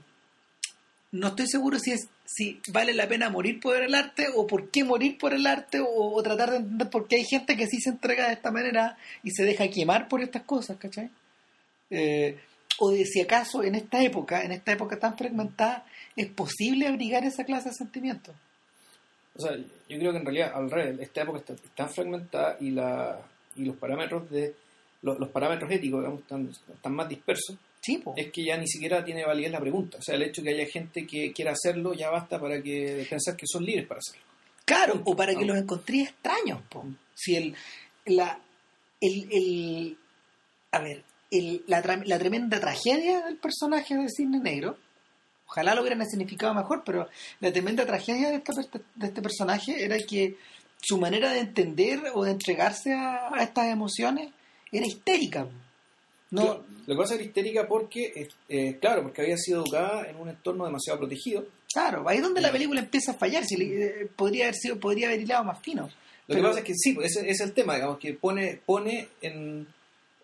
no 1.12 1.28
estoy 1.28 1.47
seguro 1.47 1.78
si 1.78 1.91
es 1.91 2.07
si 2.34 2.62
vale 2.72 2.93
la 2.93 3.07
pena 3.07 3.30
morir 3.30 3.59
por 3.59 3.76
el 3.76 3.93
arte 3.93 4.28
o 4.34 4.47
por 4.47 4.70
qué 4.70 4.84
morir 4.84 5.18
por 5.18 5.34
el 5.34 5.45
arte 5.45 5.82
o, 5.82 6.14
o 6.14 6.24
tratar 6.24 6.51
de 6.51 6.57
entender 6.57 6.89
por 6.89 7.07
qué 7.07 7.18
hay 7.18 7.26
gente 7.26 7.57
que 7.57 7.68
sí 7.68 7.82
se 7.82 7.89
entrega 7.89 8.28
de 8.28 8.34
esta 8.34 8.51
manera 8.51 8.97
y 9.22 9.32
se 9.32 9.43
deja 9.43 9.68
quemar 9.70 10.07
por 10.07 10.22
estas 10.22 10.43
cosas, 10.43 10.78
¿cachai? 10.78 11.09
Eh, 11.89 12.39
o 12.80 12.91
de 12.91 13.05
si 13.05 13.20
acaso 13.20 13.64
en 13.64 13.76
esta 13.76 14.01
época, 14.01 14.43
en 14.43 14.53
esta 14.53 14.72
época 14.72 14.97
tan 14.97 15.18
fragmentada, 15.18 15.86
es 16.16 16.28
posible 16.28 16.88
abrigar 16.88 17.26
esa 17.26 17.43
clase 17.43 17.70
de 17.70 17.76
sentimientos. 17.76 18.34
O 19.36 19.42
sea, 19.42 19.56
yo 19.56 19.98
creo 20.00 20.12
que 20.12 20.18
en 20.18 20.26
realidad, 20.26 20.52
al 20.54 20.70
revés, 20.70 21.00
esta 21.00 21.22
época 21.24 21.40
está 21.40 21.56
tan 21.76 21.90
fragmentada 21.90 22.58
y, 22.60 22.72
la, 22.72 23.20
y 23.56 23.64
los 23.66 23.78
parámetros 23.78 24.30
de 24.30 24.54
los, 25.02 25.18
los 25.20 25.30
parámetros 25.30 25.72
éticos 25.72 26.02
digamos, 26.02 26.22
están, 26.22 26.50
están 26.74 26.94
más 26.96 27.08
dispersos, 27.10 27.58
Sí, 27.84 28.00
es 28.16 28.32
que 28.32 28.46
ya 28.46 28.58
ni 28.58 28.68
siquiera 28.68 29.04
tiene 29.04 29.26
validez 29.26 29.52
la 29.52 29.60
pregunta. 29.60 29.98
O 29.98 30.02
sea, 30.04 30.14
el 30.14 30.22
hecho 30.22 30.44
de 30.44 30.50
que 30.54 30.62
haya 30.62 30.72
gente 30.72 31.08
que 31.08 31.34
quiera 31.34 31.54
hacerlo 31.54 31.96
ya 31.96 32.12
basta 32.12 32.40
para 32.40 32.62
que 32.62 33.08
pensar 33.10 33.36
que 33.36 33.48
son 33.48 33.66
libres 33.66 33.88
para 33.88 33.98
hacerlo. 33.98 34.24
Claro, 34.66 35.02
o 35.04 35.16
para 35.16 35.34
que 35.34 35.46
los 35.46 35.58
encontré 35.58 36.04
extraños. 36.04 36.62
Po. 36.70 36.86
Si 37.16 37.36
el, 37.36 37.56
la, 38.06 38.38
el, 39.00 39.28
el- 39.32 39.98
a 40.72 40.80
ver, 40.82 41.04
el- 41.32 41.64
la, 41.66 41.82
la 42.06 42.20
tremenda 42.20 42.60
tragedia 42.60 43.26
del 43.26 43.38
personaje 43.38 43.96
de 43.96 44.08
Cisne 44.16 44.40
Negro, 44.40 44.78
ojalá 45.52 45.76
lo 45.76 45.82
hubieran 45.82 46.06
significado 46.10 46.54
mejor, 46.54 46.82
pero 46.86 47.08
la 47.41 47.52
tremenda 47.52 47.86
tragedia 47.86 48.30
de, 48.30 48.38
esta 48.38 48.54
de 48.95 49.08
este 49.08 49.22
personaje 49.22 49.84
era 49.84 49.97
que 49.99 50.38
su 50.82 50.97
manera 50.97 51.32
de 51.32 51.39
entender 51.39 52.02
o 52.14 52.24
de 52.24 52.32
entregarse 52.32 52.93
a, 52.93 53.28
a 53.36 53.43
estas 53.43 53.68
emociones 53.68 54.30
era 54.72 54.86
histérica. 54.88 55.45
No, 56.32 56.64
Lo 56.88 56.95
que 56.95 57.02
pasa 57.02 57.14
es 57.16 57.18
que 57.20 57.24
era 57.24 57.24
histérica 57.26 57.68
porque, 57.68 58.06
eh, 58.16 58.30
eh, 58.47 58.78
claro, 58.80 59.04
porque 59.04 59.22
había 59.22 59.36
sido 59.38 59.62
educada 59.64 60.10
en 60.10 60.16
un 60.16 60.30
entorno 60.30 60.64
demasiado 60.66 60.99
protegido. 60.99 61.45
Claro, 61.74 62.08
ahí 62.08 62.18
es 62.18 62.24
donde 62.24 62.39
la 62.41 62.52
película 62.52 62.80
empieza 62.80 63.12
a 63.12 63.16
fallar. 63.16 63.43
Si 63.45 63.58
le- 63.58 63.86
eh, 64.04 64.10
podría 64.16 64.45
haber 64.45 64.56
sido, 64.56 64.80
podría 64.80 65.08
haber 65.08 65.20
hilado 65.22 65.43
más 65.43 65.60
fino. 65.62 65.84
Lo 65.84 65.89
Pero- 66.28 66.39
que 66.41 66.47
pasa 66.47 66.60
es 66.60 66.66
que 66.66 66.74
sí, 66.76 66.93
pues, 66.93 67.12
ese, 67.12 67.20
ese 67.22 67.32
es 67.32 67.41
el 67.41 67.54
tema, 67.54 67.76
digamos, 67.76 67.97
que 67.99 68.14
pone, 68.14 68.60
pone 68.66 69.10
en 69.22 69.68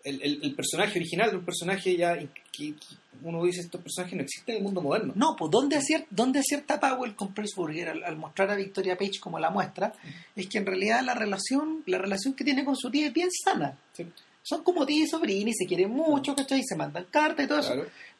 el, 0.04 0.22
el- 0.22 0.40
el 0.42 0.54
personaje 0.54 0.98
original 0.98 1.30
de 1.30 1.36
un 1.36 1.44
personaje 1.44 1.96
ya 1.96 2.16
que, 2.18 2.28
que 2.52 2.74
uno 3.22 3.42
dice 3.44 3.60
estos 3.60 3.80
personajes 3.82 4.16
no 4.16 4.22
existen 4.22 4.54
en 4.54 4.58
el 4.58 4.64
mundo 4.64 4.80
moderno. 4.80 5.12
No, 5.16 5.34
pues 5.36 5.50
¿dónde 5.50 5.76
acierta, 5.76 6.06
dónde 6.10 6.38
acierta 6.38 6.78
Powell 6.78 7.14
con 7.16 7.34
Pressburger 7.34 7.88
al, 7.88 8.04
al 8.04 8.16
mostrar 8.16 8.50
a 8.50 8.54
Victoria 8.56 8.96
Page 8.96 9.18
como 9.20 9.38
la 9.38 9.50
muestra? 9.50 9.92
Es 10.36 10.46
que 10.48 10.58
en 10.58 10.66
realidad 10.66 11.02
la 11.02 11.14
relación, 11.14 11.82
la 11.86 11.98
relación 11.98 12.34
que 12.34 12.44
tiene 12.44 12.64
con 12.64 12.76
su 12.76 12.90
tía 12.90 13.08
es 13.08 13.12
bien 13.12 13.28
sana. 13.44 13.76
Sí, 13.92 14.06
Son 14.42 14.62
como 14.62 14.86
tía 14.86 15.04
y 15.04 15.08
sobrina 15.08 15.50
y 15.50 15.54
se 15.54 15.66
quieren 15.66 15.90
mucho, 15.90 16.34
¿cachai? 16.36 16.60
Y 16.60 16.64
se 16.64 16.76
mandan 16.76 17.06
cartas 17.10 17.44
y 17.44 17.48
todo 17.48 17.58
eso. 17.60 17.74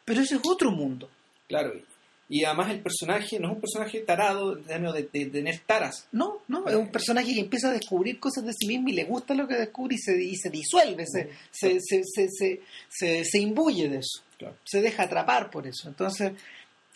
Pero 0.04 0.20
ese 0.22 0.34
es 0.36 0.40
otro 0.44 0.70
mundo. 0.70 1.08
claro. 1.46 1.72
Y 2.30 2.44
además 2.44 2.70
el 2.70 2.80
personaje 2.80 3.38
no 3.40 3.48
es 3.48 3.54
un 3.54 3.60
personaje 3.60 4.00
tarado 4.00 4.54
de, 4.54 4.78
de- 4.78 5.08
de 5.10 5.26
tener 5.30 5.60
taras. 5.66 6.06
No, 6.12 6.42
no, 6.48 6.68
es 6.68 6.74
un 6.76 6.88
personaje 6.92 7.32
que 7.32 7.40
empieza 7.40 7.70
a 7.70 7.72
descubrir 7.72 8.20
cosas 8.20 8.44
de 8.44 8.52
sí 8.52 8.66
mismo 8.68 8.88
y 8.90 8.92
le 8.92 9.04
gusta 9.04 9.32
lo 9.34 9.48
que 9.48 9.54
descubre 9.54 9.94
y 9.94 9.98
se, 9.98 10.22
y 10.22 10.36
se 10.36 10.50
disuelve, 10.50 11.06
se, 11.06 11.30
se, 11.50 11.80
se, 11.80 12.02
se, 12.04 12.28
se, 12.30 12.60
se- 12.90 13.24
se 13.24 13.38
imbuye 13.38 13.88
de 13.88 13.98
eso. 13.98 14.22
Claro. 14.38 14.54
se 14.64 14.80
deja 14.82 15.02
atrapar 15.04 15.50
por 15.50 15.66
eso. 15.66 15.88
Entonces, 15.88 16.32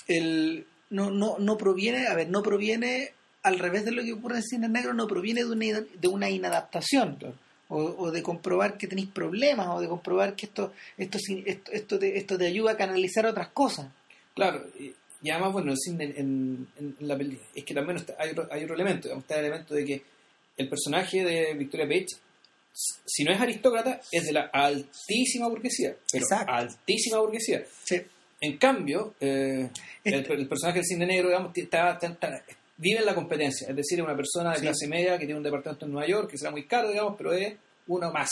el, 0.09 0.67
no, 0.91 1.11
no, 1.11 1.37
no 1.39 1.57
proviene, 1.57 2.07
a 2.07 2.15
ver, 2.15 2.29
no 2.29 2.43
proviene, 2.43 3.13
al 3.43 3.59
revés 3.59 3.85
de 3.85 3.93
lo 3.93 4.03
que 4.03 4.13
ocurre 4.13 4.37
en 4.37 4.43
cine 4.43 4.69
negro, 4.69 4.95
no 4.95 5.07
proviene 5.07 5.45
de 5.45 5.51
una, 5.51 5.81
de 5.81 6.09
una 6.09 6.31
inadaptación. 6.31 7.17
Claro. 7.17 7.35
O, 7.69 7.79
o 7.99 8.11
de 8.11 8.23
comprobar 8.23 8.77
que 8.77 8.87
tenéis 8.87 9.09
problemas, 9.09 9.69
o 9.71 9.81
de 9.81 9.89
comprobar 9.89 10.37
que 10.37 10.45
esto, 10.47 10.73
esto, 10.99 11.17
esto, 11.47 11.73
esto, 11.73 11.99
te, 11.99 12.19
esto 12.19 12.37
te 12.37 12.47
ayuda 12.47 12.73
a 12.73 12.77
canalizar 12.77 13.25
otras 13.25 13.49
cosas. 13.49 13.87
Claro, 14.35 14.67
y, 14.79 14.93
y 15.23 15.31
además, 15.31 15.53
bueno, 15.53 15.73
en, 15.87 16.01
en- 16.01 16.69
en 16.79 16.97
la 17.01 17.17
peli 17.17 17.39
es 17.55 17.65
que 17.65 17.75
también 17.75 17.97
está- 17.99 18.15
hay, 18.19 18.31
otro, 18.31 18.49
hay 18.51 18.65
otro 18.65 18.75
elemento, 18.75 19.09
digamos, 19.09 19.25
está 19.25 19.39
el 19.39 19.47
elemento 19.47 19.75
de 19.75 19.85
que 19.85 20.03
el 20.57 20.69
personaje 20.69 21.25
de 21.25 21.55
Victoria 21.55 21.87
Page, 21.87 22.07
si 23.07 23.25
no 23.25 23.33
es 23.33 23.41
aristócrata, 23.41 24.01
es 24.11 24.25
de 24.25 24.33
la 24.33 24.51
altísima 24.53 25.49
burguesía, 25.49 25.95
pero 26.11 26.25
Exacto. 26.25 26.53
altísima 26.53 27.19
burguesía. 27.19 27.63
Sí. 27.85 28.01
En 28.41 28.57
cambio, 28.59 29.15
eh, 29.21 29.71
el, 30.05 30.15
Este- 30.15 30.33
el 30.35 30.49
personaje 30.49 30.79
del 30.79 30.87
cine 30.87 31.07
negro, 31.07 31.29
digamos, 31.29 31.53
está, 31.57 31.93
está- 31.93 32.07
está- 32.09 32.45
vive 32.77 32.99
en 33.01 33.07
la 33.07 33.15
competencia, 33.15 33.69
es 33.69 33.77
decir, 33.77 33.99
es 34.01 34.05
una 34.05 34.17
persona 34.17 34.51
de 34.51 34.57
Sí. 34.57 34.63
clase 34.63 34.89
media 34.89 35.13
que 35.19 35.27
tiene 35.27 35.37
un 35.39 35.45
departamento 35.45 35.85
en 35.87 35.93
Nueva 35.93 36.09
York, 36.09 36.31
que 36.31 36.39
será 36.39 36.51
muy 36.51 36.67
caro, 36.67 36.89
digamos, 36.91 37.15
pero 37.17 37.33
es 37.33 37.55
uno 37.87 38.11
más, 38.11 38.31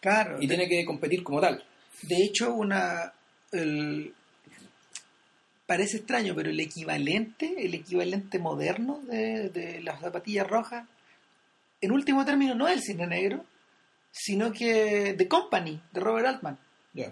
Claro. 0.00 0.38
y 0.40 0.46
de, 0.46 0.56
tiene 0.56 0.68
que 0.68 0.84
competir 0.86 1.22
como 1.22 1.40
tal. 1.40 1.62
de 2.02 2.16
hecho, 2.16 2.52
una. 2.54 3.12
el- 3.52 4.14
parece 5.72 5.96
extraño, 5.96 6.34
pero 6.34 6.50
el 6.50 6.60
equivalente, 6.60 7.54
el 7.64 7.72
equivalente 7.74 8.38
moderno 8.38 9.00
de, 9.08 9.48
de 9.48 9.80
las 9.80 10.00
zapatillas 10.00 10.46
rojas, 10.46 10.86
en 11.80 11.92
último 11.92 12.24
término, 12.26 12.54
no 12.54 12.68
es 12.68 12.74
el 12.76 12.82
cine 12.82 13.06
negro, 13.06 13.42
sino 14.10 14.52
que 14.52 15.14
The 15.16 15.28
Company, 15.28 15.80
de 15.92 16.00
Robert 16.00 16.26
Altman, 16.26 16.58
Ya. 16.92 17.10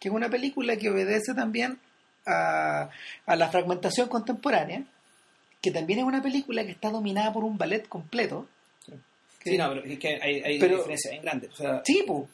que 0.00 0.08
es 0.08 0.14
una 0.14 0.30
película 0.30 0.76
que 0.78 0.88
obedece 0.88 1.34
también 1.34 1.78
a, 2.26 2.88
a 3.26 3.36
la 3.36 3.48
fragmentación 3.50 4.08
contemporánea, 4.08 4.82
que 5.60 5.70
también 5.70 5.98
es 5.98 6.04
una 6.06 6.22
película 6.22 6.64
que 6.64 6.72
está 6.72 6.88
dominada 6.90 7.32
por 7.34 7.44
un 7.44 7.58
ballet 7.58 7.86
completo. 7.86 8.48
Sí, 9.44 9.56
no, 9.58 9.68
pero 9.68 9.84
es 9.84 9.98
que 9.98 10.08
hay, 10.20 10.40
hay 10.42 10.58
Pero- 10.58 10.76
diferencias 10.78 11.10
bien 11.12 11.22
grandes. 11.22 11.50
O 11.52 11.56
sea, 11.56 11.82
Sí, 11.84 12.02
pues, 12.06 12.24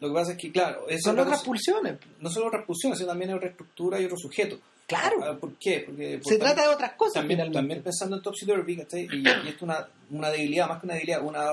lo 0.00 0.08
que 0.08 0.14
pasa 0.14 0.32
es 0.32 0.38
que, 0.38 0.50
claro, 0.52 0.86
son 1.02 1.12
otra 1.18 1.24
otras 1.24 1.42
pulsiones. 1.44 1.98
no 2.20 2.30
solo 2.30 2.46
otras 2.46 2.64
pulsiones, 2.64 2.98
sino 2.98 3.10
también 3.10 3.30
hay 3.30 3.36
otra 3.36 3.50
estructura 3.50 4.00
y 4.00 4.04
otro 4.06 4.16
sujeto. 4.16 4.58
Claro, 4.86 5.16
Ah, 5.24 5.36
¿Por 5.38 5.54
qué? 5.58 5.82
Porque 5.86 6.18
por 6.18 6.24
se 6.32 6.38
también- 6.38 6.54
trata 6.56 6.68
de 6.68 6.74
otras 6.74 6.92
cosas 6.92 7.14
también, 7.14 7.38
finalmente. 7.38 7.58
también 7.58 7.82
pensando 7.82 8.16
en 8.16 8.22
Topsy 8.22 8.44
Turvy, 8.46 8.76
¿cachai? 8.76 9.08
Y, 9.10 9.16
y 9.22 9.28
esto 9.28 9.48
es 9.48 9.62
una, 9.62 9.88
una 10.10 10.30
debilidad, 10.30 10.68
más 10.68 10.80
que 10.80 10.86
una 10.86 10.94
debilidad, 10.94 11.22
una, 11.22 11.52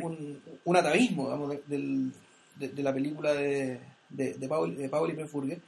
un, 0.00 0.42
un 0.64 0.76
atavismo, 0.76 1.24
digamos, 1.24 1.50
de, 1.50 1.62
del- 1.66 2.12
de- 2.56 2.68
de 2.68 2.82
la 2.82 2.92
película 2.92 3.32
de, 3.34 3.80
de, 4.10 4.34
de 4.34 4.48
Paul, 4.48 4.76
de 4.76 4.88
Paul 4.88 5.10
y 5.48 5.58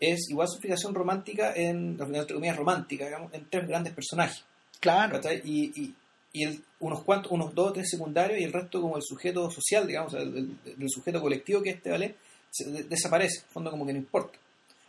es 0.00 0.30
igual 0.30 0.48
su 0.48 0.58
fijación 0.60 0.94
romántica, 0.94 1.52
en, 1.54 1.98
entre 2.00 2.34
comillas 2.34 2.56
romántica, 2.56 3.04
digamos, 3.06 3.32
en 3.34 3.46
tres 3.50 3.66
grandes 3.66 3.92
personajes, 3.92 4.44
Claro, 4.80 5.14
¿cachai? 5.14 5.42
Y, 5.44 5.72
y, 5.82 5.94
y 6.32 6.44
el- 6.44 6.62
unos 6.80 7.02
cuantos, 7.02 7.32
unos 7.32 7.54
dos 7.54 7.70
o 7.70 7.72
tres 7.72 7.90
secundarios 7.90 8.40
y 8.40 8.44
el 8.44 8.52
resto 8.52 8.80
como 8.80 8.96
el 8.96 9.02
sujeto 9.02 9.50
social, 9.50 9.86
digamos, 9.86 10.14
el, 10.14 10.36
el- 10.64 10.76
del 10.78 10.88
sujeto 10.88 11.20
colectivo 11.20 11.60
que 11.60 11.70
es 11.70 11.76
este 11.76 11.90
ballet, 11.90 12.16
se- 12.50 12.70
de- 12.70 12.84
desaparece, 12.84 13.40
en 13.40 13.44
el 13.44 13.50
fondo 13.50 13.70
como 13.70 13.84
que 13.84 13.92
no 13.92 13.98
importa. 13.98 14.38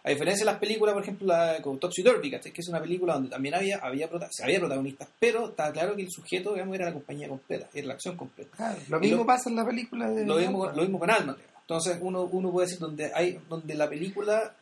A 0.04 0.10
diferencia 0.12 0.46
de 0.46 0.52
las 0.52 0.60
películas, 0.60 0.94
por 0.94 1.04
ejemplo, 1.04 1.28
la 1.28 1.62
con 1.62 1.78
Topsy 1.78 2.02
Turvy, 2.04 2.32
¿cachai? 2.32 2.54
que 2.54 2.62
es 2.62 2.70
una 2.70 2.80
película 2.82 3.16
donde 3.16 3.30
también 3.30 3.54
había, 3.56 3.80
había, 3.80 4.10
prota- 4.10 4.30
había 4.44 4.60
protagonistas, 4.60 5.10
pero 5.20 5.50
estaba 5.50 5.72
claro 5.74 5.96
que 5.96 6.04
el 6.04 6.10
sujeto 6.10 6.54
digamos, 6.54 6.76
era 6.76 6.86
la 6.86 6.94
compañía 6.94 7.28
completa, 7.28 7.68
era 7.74 7.88
la 7.88 7.94
acción 7.96 8.16
completa. 8.16 8.50
claro. 8.56 8.80
Lo 8.88 8.98
Y 8.98 9.02
mismo 9.02 9.18
lo- 9.18 9.26
pasa 9.26 9.50
en 9.50 9.56
la 9.58 9.66
película 9.66 10.10
de... 10.10 10.26
Lo 10.26 10.38
mismo, 10.38 10.60
con- 10.60 10.76
lo 10.76 10.82
mismo 10.84 11.00
con 11.00 11.10
digamos. 11.10 11.36
Entonces 11.62 11.98
uno, 12.02 12.24
uno 12.32 12.52
puede 12.52 12.68
decir 12.68 12.80
donde 12.80 13.12
hay 13.14 13.40
donde 13.50 13.76
la 13.76 13.90
película, 13.90 14.56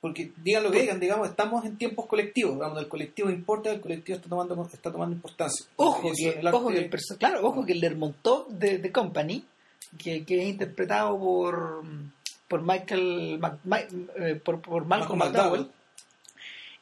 porque 0.00 0.32
digan 0.42 0.62
lo 0.62 0.70
que 0.70 0.80
digan, 0.82 1.00
digamos, 1.00 1.28
estamos 1.28 1.64
en 1.64 1.76
tiempos 1.76 2.06
colectivos, 2.06 2.54
digamos, 2.54 2.78
el 2.78 2.88
colectivo 2.88 3.28
importa, 3.30 3.70
el 3.70 3.80
colectivo 3.80 4.16
está 4.16 4.28
tomando, 4.28 4.68
está 4.72 4.90
tomando 4.90 5.14
importancia. 5.14 5.66
Ojo, 5.76 6.10
que, 6.16 6.28
el 6.30 6.46
ojo 6.48 6.68
que 6.68 6.78
el 6.78 6.90
perso- 6.90 7.16
claro, 7.18 7.46
ojo 7.46 7.64
que 7.64 7.72
el 7.72 7.80
Lermontov 7.80 8.48
de 8.48 8.78
The 8.78 8.90
Company, 8.90 9.44
que, 10.02 10.24
que 10.24 10.42
es 10.42 10.48
interpretado 10.48 11.18
por 11.18 11.82
por 12.48 12.62
Michael 12.62 13.38
Mac- 13.38 13.58
Ma- 13.64 13.80
eh, 13.80 14.40
por, 14.42 14.60
por 14.60 14.84
Malcolm 14.84 15.18
Malcolm 15.18 15.18
McDowell, 15.18 15.60
McDowell. 15.62 15.70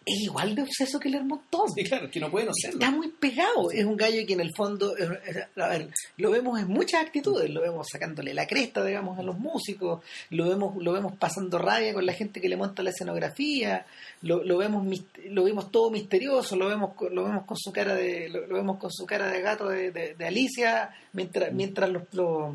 es 0.07 0.21
igual 0.21 0.55
de 0.55 0.61
obseso 0.63 1.01
que 1.01 1.09
Lermontov. 1.09 1.71
Sí, 1.75 1.83
claro, 1.85 2.11
que 2.11 2.21
no 2.21 2.31
puede 2.31 2.45
no 2.45 2.53
serlo. 2.55 2.79
Está 2.79 2.91
muy 2.91 3.09
pegado. 3.09 3.71
Es 3.71 3.87
un 3.87 3.97
gallo 3.97 4.27
que 4.27 4.35
en 4.35 4.41
el 4.41 4.51
fondo, 4.55 4.95
es- 4.99 5.09
es- 5.27 5.47
a 5.57 5.69
ver, 5.69 5.89
lo 6.19 6.31
vemos 6.31 6.61
en 6.61 6.69
muchas 6.69 7.01
actitudes. 7.01 7.49
Lo 7.49 7.63
vemos 7.63 7.87
sacándole 7.91 8.35
la 8.35 8.47
cresta, 8.47 8.85
digamos, 8.85 9.19
a 9.19 9.23
los 9.23 9.39
músicos. 9.39 10.03
Lo 10.29 10.47
vemos, 10.51 10.77
lo 10.83 10.93
vemos 10.93 11.15
pasando 11.17 11.57
rabia 11.57 11.95
con 11.95 12.05
la 12.05 12.13
gente 12.13 12.43
que 12.43 12.51
le 12.51 12.57
monta 12.59 12.83
la 12.83 12.91
escenografía. 12.91 13.87
Lo, 14.21 14.45
lo 14.45 14.59
vemos, 14.59 14.87
lo 15.25 15.45
vemos 15.45 15.71
todo 15.73 15.91
misterioso. 15.91 16.55
Lo 16.57 16.69
vemos, 16.69 16.93
con- 16.93 17.15
lo 17.15 17.25
vemos 17.25 17.47
con 17.47 17.57
su 17.57 17.73
cara 17.73 17.95
de, 17.95 18.29
lo, 18.29 18.47
lo 18.47 18.57
vemos 18.57 18.77
con 18.79 18.91
su 18.93 19.07
cara 19.07 19.29
de 19.31 19.41
gato 19.41 19.71
de, 19.71 19.91
de- 19.91 20.15
de 20.15 20.27
Alicia, 20.27 20.91
mientras, 21.15 21.51
mientras 21.55 21.89
los, 21.89 22.03
los- 22.13 22.55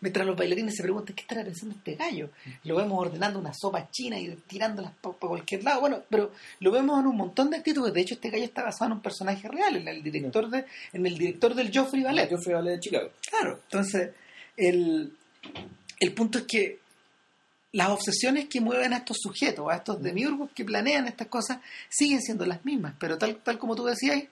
mientras 0.00 0.26
los 0.26 0.36
bailarines 0.36 0.74
se 0.76 0.82
preguntan 0.82 1.14
qué 1.14 1.22
estará 1.22 1.44
pensando 1.44 1.74
este 1.76 1.94
gallo. 1.94 2.30
Lo 2.64 2.76
vemos 2.76 2.98
ordenando 2.98 3.38
una 3.38 3.52
sopa 3.54 3.90
china 3.90 4.18
y 4.18 4.34
tirándolas 4.46 4.92
por 5.00 5.16
cualquier 5.18 5.64
lado. 5.64 5.80
Bueno, 5.80 6.02
pero 6.08 6.32
lo 6.60 6.70
vemos 6.70 6.98
en 7.00 7.06
un 7.06 7.16
montón 7.16 7.50
de 7.50 7.58
actitudes. 7.58 7.92
De 7.92 8.00
hecho, 8.00 8.14
este 8.14 8.30
gallo 8.30 8.44
está 8.44 8.62
basado 8.62 8.86
en 8.86 8.92
un 8.96 9.02
personaje 9.02 9.48
real, 9.48 9.76
en 9.76 9.88
el 9.88 10.02
director 10.02 10.48
de, 10.48 10.64
en 10.92 11.06
el 11.06 11.16
director 11.16 11.54
del 11.54 11.70
Joffrey 11.76 12.02
Ballet. 12.02 12.28
Fui 12.42 12.52
a 12.52 12.56
Ballet 12.56 12.72
de 12.72 12.80
Chicago. 12.80 13.10
Claro. 13.28 13.60
Entonces, 13.64 14.10
el, 14.56 15.12
el 15.98 16.12
punto 16.12 16.38
es 16.38 16.44
que 16.44 16.78
las 17.72 17.88
obsesiones 17.90 18.48
que 18.48 18.60
mueven 18.60 18.92
a 18.92 18.98
estos 18.98 19.18
sujetos, 19.20 19.66
a 19.70 19.76
estos 19.76 20.02
demiurgos 20.02 20.50
que 20.52 20.64
planean 20.64 21.06
estas 21.06 21.28
cosas, 21.28 21.58
siguen 21.88 22.20
siendo 22.20 22.44
las 22.46 22.64
mismas. 22.64 22.94
Pero 22.98 23.18
tal, 23.18 23.36
tal 23.36 23.58
como 23.58 23.76
tú 23.76 23.84
decías, 23.84 24.24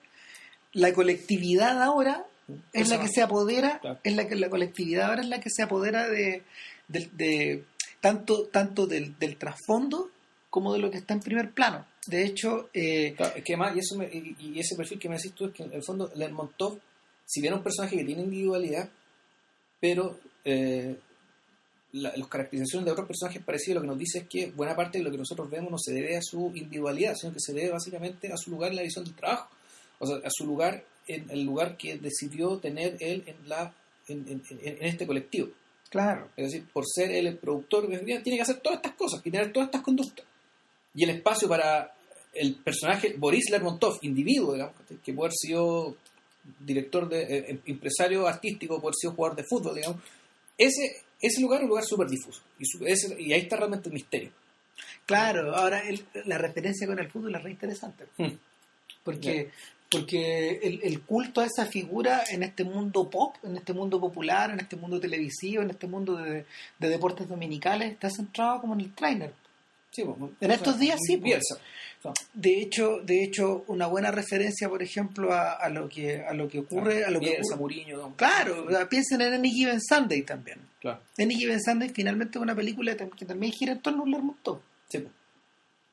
la 0.73 0.93
colectividad 0.93 1.81
ahora 1.81 2.25
es 2.73 2.89
la 2.89 2.99
que 2.99 3.07
se 3.07 3.21
apodera, 3.21 3.79
Claro. 3.79 3.99
es 4.03 4.15
la 4.15 4.27
que 4.27 4.35
la 4.35 4.49
colectividad 4.49 5.09
ahora 5.09 5.21
es 5.21 5.27
la 5.27 5.39
que 5.41 5.49
se 5.49 5.63
apodera 5.63 6.07
de, 6.07 6.43
de- 6.87 7.09
de- 7.13 7.63
tanto, 8.01 8.45
tanto 8.47 8.87
del, 8.87 9.17
del 9.19 9.37
trasfondo 9.37 10.09
como 10.49 10.73
de 10.73 10.79
lo 10.79 10.89
que 10.89 10.97
está 10.97 11.13
en 11.13 11.19
primer 11.19 11.51
plano. 11.51 11.85
De 12.07 12.23
hecho, 12.25 12.69
eh, 12.73 13.13
Claro, 13.15 13.35
es 13.35 13.43
que 13.43 13.53
además, 13.53 13.75
y, 13.75 13.79
eso 13.79 13.95
me- 13.97 14.05
y, 14.11 14.35
y 14.39 14.59
ese 14.59 14.75
perfil 14.75 14.97
que 14.99 15.09
me 15.09 15.15
decís 15.17 15.33
tú, 15.33 15.45
es 15.45 15.53
que 15.53 15.63
en 15.63 15.73
el 15.73 15.83
fondo 15.83 16.09
Lermontov, 16.15 16.79
si 17.25 17.41
bien 17.41 17.53
es 17.53 17.57
un 17.57 17.63
personaje 17.63 17.97
que 17.97 18.03
tiene 18.05 18.23
individualidad, 18.23 18.89
pero 19.79 20.19
eh, 20.45 20.95
la- 21.91 22.15
las 22.15 22.27
caracterizaciones 22.27 22.85
de 22.85 22.91
otros 22.91 23.07
personajes 23.07 23.43
parecidos 23.43 23.75
lo 23.75 23.81
que 23.81 23.87
nos 23.87 23.97
dice 23.99 24.19
es 24.19 24.27
que 24.27 24.51
buena 24.51 24.75
parte 24.75 24.97
de 24.99 25.03
lo 25.03 25.11
que 25.11 25.17
nosotros 25.17 25.49
vemos 25.49 25.71
no 25.71 25.77
se 25.77 25.93
debe 25.93 26.17
a 26.17 26.21
su 26.21 26.51
individualidad, 26.55 27.15
sino 27.15 27.33
que 27.33 27.39
se 27.39 27.53
debe 27.53 27.71
básicamente 27.71 28.31
a 28.31 28.37
su 28.37 28.51
lugar 28.51 28.71
en 28.71 28.77
la 28.77 28.81
visión 28.83 29.03
del 29.05 29.13
trabajo, 29.15 29.49
o 29.99 30.07
sea, 30.07 30.17
a 30.17 30.29
su 30.29 30.45
lugar 30.45 30.83
en 31.09 31.29
el 31.29 31.43
lugar 31.43 31.75
que 31.77 31.97
decidió 31.97 32.57
tener 32.59 32.95
él 32.99 33.23
en, 33.25 33.49
la, 33.49 33.73
en, 34.07 34.25
en- 34.27 34.43
en- 34.61 34.77
este 34.85 35.05
colectivo. 35.07 35.49
claro, 35.89 36.29
Es 36.37 36.51
decir, 36.51 36.67
por 36.71 36.85
ser 36.87 37.11
él 37.11 37.27
el 37.27 37.37
productor, 37.37 37.87
tiene 37.89 38.23
que 38.23 38.41
hacer 38.41 38.57
todas 38.61 38.77
estas 38.77 38.93
cosas 38.93 39.21
y 39.25 39.31
tener 39.31 39.51
todas 39.51 39.67
estas 39.67 39.81
conductas. 39.81 40.25
Y 40.93 41.03
el 41.03 41.09
espacio 41.11 41.47
para 41.49 41.93
el 42.33 42.55
personaje 42.55 43.15
Boris 43.17 43.49
Lermontov, 43.49 43.97
individuo, 44.03 44.53
digamos, 44.53 44.75
que 45.03 45.13
puede 45.13 45.27
haber 45.27 45.33
sido 45.35 45.97
director 46.59 47.09
de 47.09 47.21
eh, 47.23 47.45
em- 47.49 47.61
empresario 47.65 48.27
artístico, 48.27 48.75
puede 48.79 48.89
haber 48.91 48.95
sido 48.95 49.13
jugador 49.13 49.37
de 49.37 49.43
fútbol, 49.49 49.75
digamos, 49.75 49.97
ese, 50.57 51.03
ese 51.21 51.41
lugar 51.41 51.59
es 51.59 51.63
un 51.63 51.69
lugar 51.69 51.83
súper 51.85 52.07
difuso. 52.07 52.41
Y, 52.59 52.65
su- 52.65 52.85
ese- 52.85 53.19
y 53.21 53.33
ahí 53.33 53.41
está 53.41 53.55
realmente 53.57 53.89
el 53.89 53.93
misterio. 53.93 54.31
Claro, 55.05 55.55
ahora 55.55 55.81
el- 55.87 56.05
la 56.25 56.37
referencia 56.37 56.85
con 56.87 56.99
el 56.99 57.09
fútbol 57.09 57.35
es 57.35 57.43
re 57.43 57.51
interesante. 57.51 58.05
Hmm. 58.17 58.35
Porque, 59.03 59.49
porque 59.89 60.59
el, 60.61 60.81
el 60.83 61.01
culto 61.01 61.41
a 61.41 61.45
esa 61.45 61.65
figura 61.65 62.23
en 62.29 62.43
este 62.43 62.63
mundo 62.63 63.09
pop, 63.09 63.35
en 63.43 63.57
este 63.57 63.73
mundo 63.73 63.99
popular, 63.99 64.51
en 64.51 64.59
este 64.59 64.75
mundo 64.75 64.99
televisivo, 64.99 65.63
en 65.63 65.71
este 65.71 65.87
mundo 65.87 66.15
de, 66.17 66.45
de 66.77 66.89
deportes 66.89 67.27
dominicales, 67.27 67.91
está 67.93 68.09
centrado 68.09 68.61
como 68.61 68.73
en 68.75 68.81
el 68.81 68.93
trainer. 68.93 69.33
Sí, 69.91 70.03
bueno, 70.03 70.31
En 70.39 70.51
estos 70.51 70.77
días 70.77 70.99
sí, 71.05 71.17
pues. 71.17 71.43
De 72.33 72.61
hecho, 72.61 72.99
de 73.03 73.23
hecho, 73.23 73.63
una 73.67 73.87
buena 73.87 74.11
referencia, 74.11 74.69
por 74.69 74.81
ejemplo, 74.83 75.33
a, 75.33 75.53
a 75.53 75.67
lo 75.69 75.89
que 75.89 76.21
a 76.23 76.33
lo 76.33 76.47
que 76.47 76.59
ocurre, 76.59 77.03
a 77.03 77.09
lo 77.09 77.19
que 77.19 77.39
ocurre- 77.41 77.57
Mourinho, 77.57 77.97
¿no? 77.97 78.15
Claro, 78.15 78.67
piensen 78.87 79.19
en 79.21 79.33
Any 79.33 79.49
Given 79.51 79.81
Sunday 79.81 80.21
también. 80.21 80.59
Claro. 80.79 81.01
Any 81.17 81.35
Given 81.35 81.59
Sunday 81.59 81.89
finalmente 81.89 82.37
es 82.37 82.41
una 82.41 82.55
película 82.55 82.95
que 82.95 83.09
que 83.09 83.25
también 83.25 83.51
gira 83.51 83.73
en 83.73 83.79
torno 83.81 84.01
a 84.01 84.03
un 84.03 84.11
Lermontov. 84.11 84.61
Sí, 84.87 84.99
pues. 84.99 85.11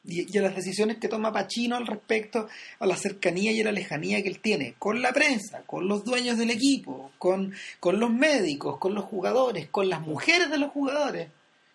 Y, 0.06 0.32
y 0.32 0.38
a 0.38 0.42
las 0.42 0.54
decisiones 0.56 0.98
que 0.98 1.08
toma 1.08 1.32
Pacino 1.32 1.76
al 1.76 1.86
respecto 1.86 2.48
a 2.78 2.86
la 2.86 2.96
cercanía 2.96 3.52
y 3.52 3.60
a 3.60 3.64
la 3.64 3.72
lejanía 3.72 4.22
que 4.22 4.28
él 4.28 4.40
tiene 4.40 4.74
con 4.78 5.02
la 5.02 5.12
prensa, 5.12 5.62
con 5.66 5.88
los 5.88 6.04
dueños 6.04 6.38
del 6.38 6.50
equipo, 6.50 7.12
con, 7.18 7.52
con 7.80 7.98
los 8.00 8.10
médicos, 8.10 8.78
con 8.78 8.94
los 8.94 9.04
jugadores, 9.04 9.68
con 9.70 9.88
las 9.88 10.00
mujeres 10.00 10.50
de 10.50 10.58
los 10.58 10.70
jugadores 10.70 11.28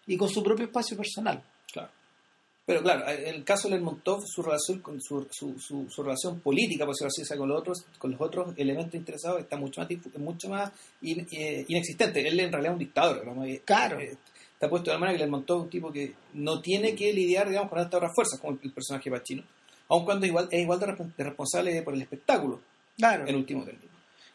y 0.07 0.17
con 0.17 0.29
su 0.29 0.41
propio 0.43 0.65
espacio 0.65 0.95
personal. 0.97 1.43
Claro. 1.71 1.89
Pero 2.63 2.83
claro, 2.83 3.09
en 3.09 3.35
el 3.35 3.43
caso 3.43 3.67
de 3.67 3.75
Lermontov, 3.75 4.21
su 4.25 4.41
relación 4.43 4.79
con 4.79 5.01
su, 5.01 5.27
su, 5.31 5.59
su, 5.59 5.89
su 5.89 6.03
relación 6.03 6.39
política, 6.41 6.85
por 6.85 6.93
decirlo 6.93 7.09
así, 7.09 7.37
con 7.37 7.49
los 7.49 7.59
otros, 7.59 7.85
con 7.97 8.11
los 8.11 8.21
otros 8.21 8.53
elementos 8.55 8.93
interesados 8.95 9.41
está 9.41 9.57
mucho 9.57 9.81
más 9.81 9.89
mucho 10.17 10.47
más 10.47 10.71
in- 11.01 11.27
eh, 11.31 11.65
inexistente. 11.67 12.25
Él 12.25 12.39
en 12.39 12.51
realidad 12.51 12.71
es 12.73 12.75
un 12.75 12.79
dictador, 12.79 13.25
Claro. 13.65 13.99
eh, 13.99 14.15
está 14.61 14.69
puesto 14.69 14.91
de 14.91 14.97
manera 14.99 15.17
que 15.17 15.23
Lermontov 15.23 15.57
es 15.59 15.63
un 15.63 15.69
tipo 15.71 15.91
que 15.91 16.13
no 16.33 16.61
tiene 16.61 16.93
que 16.95 17.11
lidiar, 17.11 17.49
digamos, 17.49 17.69
con 17.71 17.79
estas 17.79 17.95
otras 17.95 18.11
fuerzas, 18.13 18.39
como 18.39 18.59
el, 18.61 18.71
personaje 18.71 19.09
Pacino, 19.09 19.43
aun 19.89 20.05
cuando 20.05 20.27
igual, 20.27 20.47
es 20.51 20.61
igual 20.61 20.79
de, 20.79 20.85
resp- 20.87 21.15
de 21.15 21.23
responsable 21.23 21.81
por 21.81 21.95
el 21.95 22.01
espectáculo, 22.03 22.61
Claro. 22.95 23.25
en 23.27 23.35
último 23.35 23.63
término. 23.63 23.89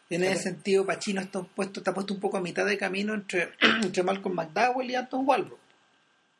En 0.09 0.23
ese 0.23 0.43
sentido, 0.43 0.85
Pacino 0.85 1.21
está 1.21 1.41
puesto, 1.43 1.79
está 1.79 1.93
puesto 1.93 2.13
un 2.13 2.19
poco 2.19 2.35
a 2.37 2.41
mitad 2.41 2.65
de 2.65 2.77
camino 2.77 3.13
entre, 3.13 3.49
entre 3.83 4.03
Malcolm 4.03 4.35
McDowell 4.35 4.91
y 4.91 4.95
Anton 4.95 5.25
Walbrook. 5.25 5.59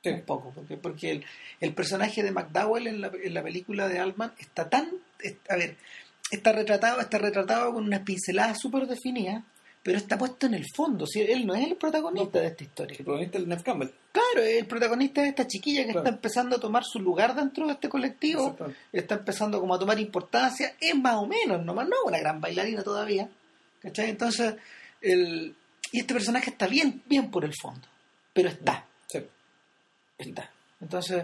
Sí. 0.03 0.09
Un 0.09 0.21
poco, 0.23 0.51
porque, 0.53 0.77
porque 0.77 1.11
el, 1.11 1.25
el 1.61 1.73
personaje 1.73 2.21
de 2.23 2.31
McDowell 2.31 2.87
en 2.87 3.01
la, 3.01 3.11
en 3.23 3.33
la 3.33 3.41
película 3.43 3.87
de 3.87 3.99
Altman 3.99 4.33
está 4.37 4.69
tan. 4.69 4.89
es- 5.21 5.35
a 5.49 5.55
ver, 5.55 5.75
está 6.29 6.51
retratado, 6.51 6.99
está 6.99 7.17
retratado 7.17 7.73
con 7.73 7.85
unas 7.85 8.01
pinceladas 8.01 8.57
súper 8.61 8.85
definidas, 8.87 9.43
pero 9.87 9.99
está 9.99 10.17
puesto 10.17 10.47
en 10.47 10.53
el 10.55 10.65
fondo. 10.75 11.07
¿sí? 11.07 11.21
Él 11.21 11.45
no 11.47 11.55
es 11.55 11.65
el 11.65 11.77
protagonista 11.77 12.41
de 12.41 12.47
esta 12.47 12.61
historia. 12.65 12.97
El 12.99 13.05
protagonista 13.05 13.37
es 13.37 13.47
Nev 13.47 13.63
Campbell. 13.63 13.89
Claro, 14.11 14.45
el 14.45 14.65
protagonista 14.67 15.23
es 15.23 15.29
esta 15.29 15.47
chiquilla 15.47 15.85
que 15.85 15.93
Claro. 15.93 15.99
está 15.99 16.09
empezando 16.13 16.57
a 16.57 16.59
tomar 16.59 16.83
su 16.83 16.99
lugar 16.99 17.33
dentro 17.35 17.65
de 17.67 17.71
este 17.71 17.87
colectivo, 17.87 18.57
está 18.91 19.15
empezando 19.15 19.61
como 19.61 19.75
a 19.75 19.79
tomar 19.79 19.97
importancia, 19.97 20.75
es 20.81 20.93
más 20.93 21.15
o 21.15 21.25
menos, 21.25 21.63
nomás 21.63 21.87
no 21.87 21.95
una 22.05 22.19
gran 22.19 22.41
bailarina 22.41 22.83
todavía, 22.83 23.29
¿cachai? 23.81 24.09
Entonces, 24.09 24.55
el, 24.99 25.55
y 25.93 25.99
este 26.01 26.13
personaje 26.13 26.49
está 26.49 26.67
bien, 26.67 27.01
bien 27.05 27.31
por 27.31 27.45
el 27.45 27.53
fondo, 27.55 27.87
pero 28.33 28.49
está, 28.49 28.85
Sí. 29.07 29.19
está. 30.17 30.51
Entonces, 30.81 31.23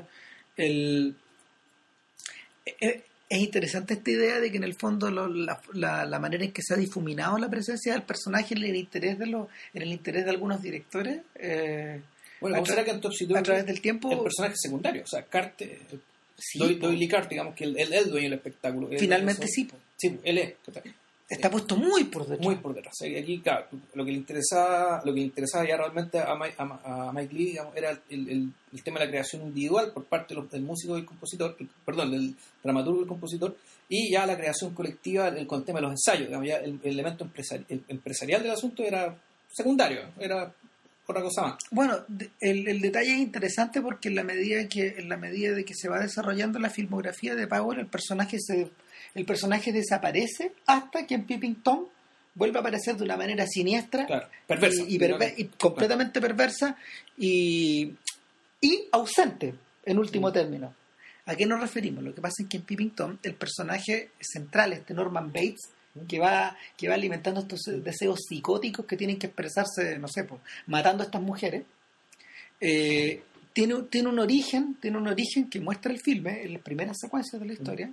el, 0.55 1.17
eh, 2.65 3.03
es 3.35 3.41
interesante 3.41 3.93
esta 3.95 4.11
idea 4.11 4.39
de 4.39 4.51
que 4.51 4.57
en 4.57 4.63
el 4.63 4.73
fondo 4.75 5.09
lo- 5.11 5.27
la, 5.27 5.59
la- 5.73 6.05
la 6.05 6.19
manera 6.19 6.43
en 6.43 6.51
que 6.51 6.61
se 6.61 6.73
ha 6.73 6.77
difuminado 6.77 7.37
la 7.37 7.49
presencia 7.49 7.93
del 7.93 8.03
personaje 8.03 8.53
en 8.55 8.63
el 8.63 8.75
interés 8.75 9.17
de 9.19 9.25
los 9.27 9.47
en 9.73 9.81
el 9.81 9.91
interés 9.91 10.25
de 10.25 10.31
algunos 10.31 10.61
directores 10.61 11.21
eh, 11.35 12.01
Bueno, 12.41 12.55
a, 12.55 12.59
¿cómo 12.59 12.65
tra- 12.67 12.69
será 12.71 12.85
que 12.85 12.91
en 12.91 13.01
Topsy 13.01 13.25
Turvy 13.25 13.39
a 13.39 13.43
través 13.43 13.65
del 13.65 13.81
tiempo 13.81 14.11
el 14.11 14.19
personaje 14.19 14.55
secundario? 14.57 15.03
O 15.03 15.07
sea, 15.07 15.23
Carte, 15.23 15.79
sí, 16.37 16.59
Doyle, 16.79 17.07
Carte, 17.07 17.29
digamos 17.29 17.55
que 17.55 17.63
él 17.65 17.75
él 17.77 17.93
es 17.93 18.05
el 18.05 18.09
dueño 18.11 18.25
del 18.29 18.33
espectáculo. 18.39 18.89
Finalmente 18.99 19.47
sí. 19.47 19.69
Sí, 19.97 20.19
él 20.23 20.37
es. 20.37 20.53
Está 21.29 21.49
puesto 21.49 21.75
muy 21.75 22.03
por 22.05 22.23
detrás 22.27 22.45
muy 22.45 22.55
por 22.55 22.73
detrás. 22.75 22.93
Aquí, 23.01 23.39
claro, 23.41 23.65
lo 23.93 24.05
que 24.05 24.11
le 24.11 24.17
interesaba, 24.17 25.01
lo 25.03 25.13
que 25.13 25.19
le 25.19 25.25
interesaba 25.25 25.67
ya 25.67 25.77
realmente 25.77 26.19
a 26.19 26.35
Mike, 26.35 26.55
a, 26.57 27.07
a 27.09 27.11
Mike 27.13 27.33
Lee 27.33 27.45
digamos, 27.45 27.75
era 27.75 27.91
el, 28.09 28.29
el- 28.29 28.53
el 28.73 28.83
tema 28.83 28.99
de 28.99 29.05
la 29.05 29.11
creación 29.11 29.43
individual 29.43 29.91
por 29.93 30.05
parte 30.05 30.35
del 30.35 30.61
músico 30.63 30.95
y 30.97 31.01
el 31.01 31.05
compositor, 31.05 31.55
perdón, 31.85 32.11
del 32.11 32.35
dramaturgo 32.63 32.99
y 32.99 33.03
el 33.03 33.07
compositor, 33.09 33.55
y 33.89 34.11
ya 34.11 34.25
la 34.25 34.35
creación 34.37 34.73
colectiva 34.73 35.27
el- 35.27 35.45
con 35.47 35.59
el 35.59 35.65
tema 35.65 35.77
de 35.79 35.83
los 35.83 35.91
ensayos. 35.91 36.27
Digamos, 36.27 36.47
ya 36.47 36.57
el, 36.57 36.79
el 36.83 36.91
elemento 36.93 37.25
empresari- 37.25 37.65
empresarial 37.87 38.41
del 38.41 38.51
asunto 38.51 38.83
era 38.83 39.15
secundario, 39.51 40.01
era 40.19 40.51
otra 41.05 41.21
cosa 41.21 41.41
más. 41.41 41.55
Bueno, 41.71 41.97
el, 42.39 42.67
el 42.67 42.79
detalle 42.81 43.13
es 43.13 43.19
interesante 43.19 43.81
porque 43.81 44.07
en 44.09 44.15
la 44.15 44.23
medida 44.23 44.67
que 44.69 44.95
en 44.97 45.09
la 45.09 45.17
medida 45.17 45.53
de 45.53 45.65
que 45.65 45.73
se 45.75 45.89
va 45.89 45.99
desarrollando 45.99 46.59
la 46.59 46.69
filmografía 46.69 47.35
de 47.35 47.47
Powell, 47.47 47.79
el 47.79 47.87
personaje 47.87 48.37
se 48.39 48.69
el 49.15 49.25
personaje 49.25 49.71
desaparece 49.71 50.53
hasta 50.65 51.05
que 51.05 51.15
en 51.15 51.25
Peeping 51.25 51.55
Tom 51.61 51.85
vuelve 52.35 52.57
a 52.57 52.61
aparecer 52.61 52.95
de 52.97 53.03
una 53.03 53.15
manera 53.17 53.45
siniestra 53.45 54.05
Claro, 54.07 54.27
perversa. 54.47 54.81
y, 54.87 54.95
y 54.95 54.99
perver- 54.99 55.33
y 55.37 55.43
completamente 55.45 56.19
perversa 56.19 56.77
y, 57.17 57.93
y 58.61 58.87
ausente 58.91 59.53
en 59.85 59.99
último 59.99 60.31
término. 60.31 60.73
¿A 61.25 61.35
qué 61.35 61.45
nos 61.45 61.61
referimos? 61.61 62.03
Lo 62.03 62.13
que 62.15 62.21
pasa 62.21 62.43
es 62.43 62.49
que 62.49 62.57
en 62.57 62.63
Peeping 62.63 62.91
Tom 62.91 63.17
el 63.23 63.35
personaje 63.35 64.09
central, 64.19 64.73
este 64.73 64.93
Norman 64.93 65.27
Bates, 65.31 65.69
que 66.07 66.19
va, 66.19 66.57
que 66.77 66.87
va 66.87 66.95
alimentando 66.95 67.41
estos 67.41 67.61
deseos 67.83 68.19
psicóticos 68.27 68.85
que 68.85 68.97
tienen 68.97 69.19
que 69.19 69.27
expresarse, 69.27 69.97
no 69.99 70.07
sé, 70.07 70.23
pues, 70.23 70.41
matando 70.67 71.03
a 71.03 71.05
estas 71.05 71.21
mujeres, 71.21 71.63
eh, 72.59 73.21
tiene, 73.53 73.83
tiene 73.89 74.09
un 74.09 74.19
origen, 74.19 74.75
tiene 74.81 74.97
un 74.97 75.07
origen 75.07 75.49
que 75.49 75.59
muestra 75.59 75.91
el 75.91 75.99
filme 75.99 76.43
en 76.43 76.53
las 76.53 76.61
primeras 76.61 76.97
secuencias 76.99 77.39
de 77.39 77.47
la 77.47 77.53
historia, 77.53 77.91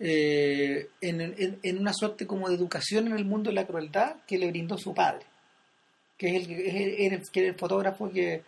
eh, 0.00 0.88
en, 1.00 1.20
en- 1.20 1.58
en 1.62 1.78
una 1.78 1.92
suerte 1.92 2.26
como 2.26 2.48
de 2.48 2.56
educación 2.56 3.06
en 3.06 3.12
el 3.16 3.24
mundo 3.24 3.50
de 3.50 3.54
la 3.54 3.66
crueldad 3.66 4.16
que 4.26 4.38
le 4.38 4.48
brindó 4.50 4.76
su 4.78 4.92
padre, 4.92 5.24
que 6.18 6.28
es 6.28 6.34
el, 6.42 6.46
que- 6.48 6.68
es 6.68 6.74
el- 6.74 6.94
era 7.06 7.16
el- 7.16 7.30
que 7.30 7.40
era 7.40 7.48
el 7.50 7.54
fotógrafo 7.54 8.10
que, 8.10 8.42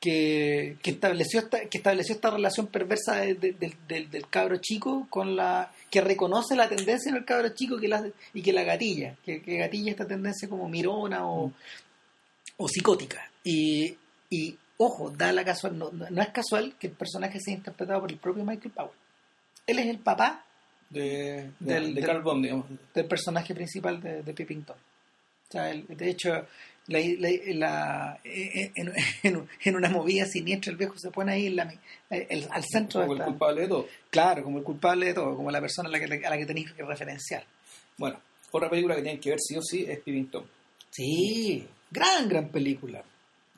que, 0.00 0.76
que 0.82 0.90
estableció 0.90 1.40
esta, 1.40 1.60
que 1.68 1.78
estableció 1.78 2.14
esta 2.14 2.30
relación 2.30 2.68
perversa 2.68 3.16
de- 3.20 3.34
de- 3.34 3.52
del- 3.52 3.74
del, 3.88 4.10
del 4.10 4.28
cabro 4.28 4.56
chico 4.58 5.06
con 5.10 5.36
la 5.36 5.70
que 5.90 6.00
reconoce 6.00 6.56
la 6.56 6.68
tendencia 6.68 7.10
en 7.10 7.16
el 7.16 7.24
cabro 7.24 7.48
chico 7.50 7.78
que 7.78 7.88
la, 7.88 8.04
y 8.34 8.42
que 8.42 8.52
la 8.52 8.64
gatilla, 8.64 9.14
que, 9.24 9.40
que 9.42 9.56
gatilla 9.58 9.90
esta 9.92 10.06
tendencia 10.06 10.48
como 10.48 10.68
mirona 10.68 11.26
o, 11.26 11.52
o 12.56 12.68
psicótica. 12.68 13.30
Y, 13.44 13.96
y 14.30 14.56
ojo, 14.78 15.10
da 15.10 15.32
la 15.32 15.44
casual, 15.44 15.78
no, 15.78 15.90
no- 15.92 16.22
es 16.22 16.28
casual 16.30 16.74
que 16.78 16.88
el 16.88 16.92
personaje 16.94 17.38
sea 17.40 17.54
interpretado 17.54 18.00
por 18.00 18.10
el 18.10 18.18
propio 18.18 18.44
Michael 18.44 18.72
Powell. 18.74 18.90
Él 19.66 19.78
es 19.78 19.86
el 19.86 19.98
papá 19.98 20.44
de, 20.90 21.50
de, 21.60 21.74
Del- 21.74 21.94
de 21.94 22.00
del- 22.00 22.06
Carl 22.06 22.22
Bond, 22.22 22.42
digamos. 22.44 22.66
del 22.94 23.06
personaje 23.06 23.54
principal 23.54 24.00
de, 24.00 24.22
de 24.22 24.34
Peeping 24.34 24.62
Tom. 24.64 24.76
O 24.76 25.52
sea, 25.52 25.70
el- 25.70 25.86
de 25.86 26.10
hecho, 26.10 26.46
la, 26.88 26.98
la- 27.00 27.30
la- 27.54 28.20
en, 28.24 28.92
en- 29.22 29.48
en 29.64 29.76
una 29.76 29.88
movida 29.90 30.24
siniestra 30.26 30.70
el 30.72 30.76
viejo 30.78 30.96
se 30.98 31.10
pone 31.10 31.32
ahí 31.32 31.46
en 31.46 31.56
la- 31.56 31.74
el- 32.10 32.46
al 32.50 32.64
centro 32.64 33.00
de 33.00 33.06
Como 33.06 33.18
el 33.18 33.24
culpable 33.26 33.60
de 33.62 33.68
todo. 33.68 33.88
Claro, 34.10 34.42
como 34.44 34.58
el 34.58 34.64
culpable 34.64 35.06
de 35.06 35.14
todo, 35.14 35.36
como 35.36 35.50
la 35.50 35.60
persona 35.60 35.88
a 35.88 35.92
la 35.92 35.98
que, 35.98 36.26
a 36.26 36.30
la 36.30 36.38
que 36.38 36.46
tenéis 36.46 36.72
que 36.72 36.82
referenciar. 36.84 37.44
Bueno, 37.98 38.18
otra 38.52 38.70
película 38.70 38.94
que 38.96 39.02
tienen 39.02 39.20
que 39.20 39.30
ver 39.30 39.40
sí 39.40 39.56
o 39.56 39.62
sí 39.62 39.84
es 39.88 39.98
Peeping 40.00 40.26
Tom. 40.30 40.44
Sí, 40.90 41.66
gran, 41.90 42.28
gran 42.28 42.48
película. 42.48 43.02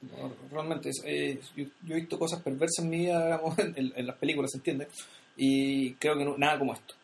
No, 0.00 0.32
Realmente, 0.52 0.90
es- 0.90 1.02
eh, 1.04 1.40
yo, 1.56 1.64
yo 1.84 1.94
he 1.96 2.00
visto 2.00 2.18
cosas 2.18 2.40
perversas 2.42 2.84
en 2.84 2.90
mi 2.90 2.98
vida, 2.98 3.24
digamos, 3.24 3.58
en, 3.58 3.92
en 3.94 4.06
las 4.06 4.16
películas, 4.16 4.50
¿se 4.52 4.58
entiende? 4.58 4.88
Y 5.36 5.92
creo 5.94 6.16
que 6.16 6.24
no- 6.24 6.38
nada 6.38 6.58
como 6.58 6.72
esto. 6.72 6.94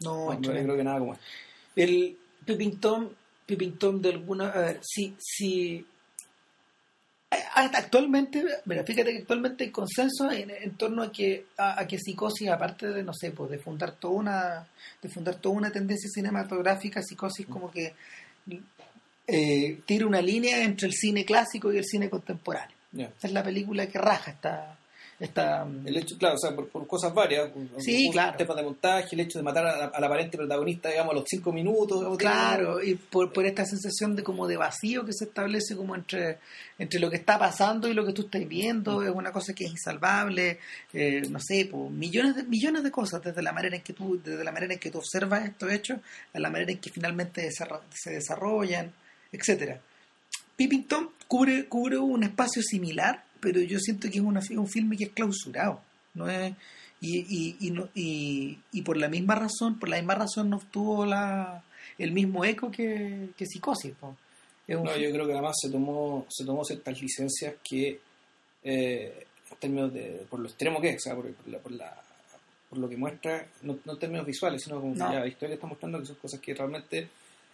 No, 0.00 0.32
No, 0.32 0.40
creo 0.40 0.76
que 0.76 0.84
nada 0.84 0.98
como 1.00 1.14
esto. 1.14 1.24
El 1.74 2.16
Peeping 2.44 2.78
Tom, 2.80 3.08
Tom 3.78 4.00
de 4.00 4.10
alguna... 4.10 4.50
A 4.50 4.60
ver, 4.60 4.80
si... 4.82 5.16
si 5.18 5.86
hasta 7.30 7.76
actualmente, 7.76 8.42
mira, 8.64 8.84
fíjate 8.84 9.12
que 9.12 9.18
actualmente 9.18 9.64
hay 9.64 9.70
consenso 9.70 10.30
en, 10.30 10.50
en 10.50 10.76
torno 10.78 11.02
a 11.02 11.12
que 11.12 11.44
a, 11.58 11.78
a 11.78 11.86
que 11.86 11.98
psicosis, 11.98 12.48
aparte 12.48 12.86
de, 12.86 13.02
no 13.02 13.12
sé, 13.12 13.32
pues 13.32 13.50
de 13.50 13.58
fundar 13.58 13.92
toda 13.92 14.14
una 14.14 14.66
de 15.02 15.08
fundar 15.10 15.34
toda 15.34 15.54
una 15.54 15.70
tendencia 15.70 16.08
cinematográfica, 16.08 17.02
psicosis 17.02 17.46
como 17.46 17.70
que 17.70 17.94
eh, 19.26 19.80
tira 19.84 20.06
una 20.06 20.22
línea 20.22 20.62
entre 20.64 20.86
el 20.88 20.94
cine 20.94 21.26
clásico 21.26 21.70
y 21.70 21.76
el 21.76 21.84
cine 21.84 22.08
contemporáneo. 22.08 22.74
Esta 22.96 23.26
es 23.26 23.32
la 23.34 23.42
película 23.42 23.86
que 23.86 23.98
raja 23.98 24.30
esta, 24.30 24.77
esta 25.20 25.66
El 25.84 25.96
hecho, 25.96 26.16
claro, 26.16 26.36
o 26.36 26.38
sea, 26.38 26.54
por, 26.54 26.68
por 26.68 26.86
cosas 26.86 27.12
varias. 27.12 27.50
por- 27.50 27.82
Sí, 27.82 28.06
por 28.06 28.12
claro. 28.12 28.36
Temas 28.36 28.56
de 28.56 28.62
montaje, 28.62 29.08
el 29.12 29.20
hecho 29.20 29.38
de 29.38 29.42
matar 29.42 29.66
a 29.66 29.76
la- 29.78 29.84
al 29.86 30.04
aparente 30.04 30.36
protagonista, 30.36 30.90
digamos, 30.90 31.12
a 31.12 31.14
los 31.16 31.24
cinco 31.26 31.52
minutos. 31.52 31.98
digamos, 31.98 32.18
Claro, 32.18 32.82
y 32.82 32.94
por, 32.94 33.32
por 33.32 33.44
esta 33.44 33.64
sensación 33.64 34.14
de 34.14 34.22
como 34.22 34.46
de 34.46 34.56
vacío 34.56 35.04
que 35.04 35.12
se 35.12 35.24
establece 35.24 35.74
como 35.76 35.96
entre, 35.96 36.38
entre 36.78 37.00
lo 37.00 37.10
que 37.10 37.16
está 37.16 37.36
pasando 37.38 37.88
y 37.88 37.94
lo 37.94 38.06
que 38.06 38.12
tú 38.12 38.22
estás 38.22 38.46
viendo, 38.46 39.02
es 39.02 39.10
una 39.10 39.32
cosa 39.32 39.52
que 39.54 39.64
es 39.64 39.70
insalvable, 39.72 40.58
eh, 40.92 41.22
no 41.28 41.40
sé, 41.40 41.68
pues, 41.70 41.90
millones 41.90 42.36
de 42.36 42.44
millones 42.44 42.84
de 42.84 42.90
cosas, 42.92 43.20
desde 43.22 43.42
la 43.42 43.52
manera 43.52 43.74
en 43.76 43.82
que 43.82 43.92
tú, 43.92 44.20
desde 44.22 44.44
la 44.44 44.52
manera 44.52 44.74
en 44.74 44.78
que 44.78 44.90
tú 44.92 44.98
observas 44.98 45.44
estos 45.44 45.72
hechos, 45.72 45.98
a 46.32 46.38
la 46.38 46.48
manera 46.50 46.70
en 46.70 46.78
que 46.78 46.90
finalmente 46.90 47.48
se 47.50 48.10
desarrollan, 48.10 48.92
etcétera. 49.32 49.80
Peeping 50.56 50.84
Tom 50.88 51.08
cubre, 51.28 51.66
cubre 51.66 51.98
un 51.98 52.24
espacio 52.24 52.62
similar, 52.62 53.22
pero 53.40 53.60
yo 53.60 53.78
siento 53.78 54.08
que 54.10 54.18
es 54.18 54.24
una, 54.24 54.40
un 54.50 54.68
filme 54.68 54.96
que 54.96 55.04
es 55.04 55.10
clausurado, 55.10 55.80
no 56.14 56.28
es 56.28 56.52
y, 57.00 57.18
y, 57.20 57.56
y, 57.60 57.70
no- 57.70 57.88
y, 57.94 58.58
y 58.72 58.82
por 58.82 58.96
la 58.96 59.08
misma 59.08 59.34
razón, 59.36 59.78
por 59.78 59.88
la 59.88 59.96
misma 59.96 60.14
razón 60.16 60.50
no 60.50 60.56
obtuvo 60.56 61.06
la, 61.06 61.62
el 61.96 62.10
mismo 62.12 62.44
eco 62.44 62.70
que, 62.70 63.28
que 63.36 63.46
Psicosis. 63.46 63.94
No, 64.00 64.14
fi- 64.86 65.02
yo 65.02 65.10
creo 65.12 65.26
que 65.26 65.32
además 65.32 65.54
se 65.60 65.70
tomó, 65.70 66.26
se 66.28 66.44
tomó 66.44 66.64
ciertas 66.64 67.00
licencias 67.00 67.54
que, 67.62 68.00
eh, 68.64 69.26
en 69.50 69.56
términos 69.58 69.92
de, 69.94 70.26
por 70.28 70.40
lo 70.40 70.48
extremo 70.48 70.80
que 70.80 70.90
es, 70.90 70.96
o 70.96 71.00
sea, 71.00 71.14
por, 71.14 71.32
por 71.32 71.48
la, 71.48 71.58
por, 71.58 71.72
la- 71.72 72.02
por 72.68 72.78
lo 72.78 72.88
que 72.88 72.96
muestra, 72.96 73.46
no, 73.62 73.78
no 73.84 73.92
en 73.92 73.98
términos 73.98 74.26
visuales, 74.26 74.62
sino 74.62 74.80
como 74.80 74.94
No. 74.94 75.12
ya 75.12 75.20
la 75.20 75.28
historia 75.28 75.54
está 75.54 75.66
mostrando 75.66 76.00
que 76.00 76.06
son 76.06 76.16
cosas 76.16 76.40
que 76.40 76.52
realmente 76.54 77.08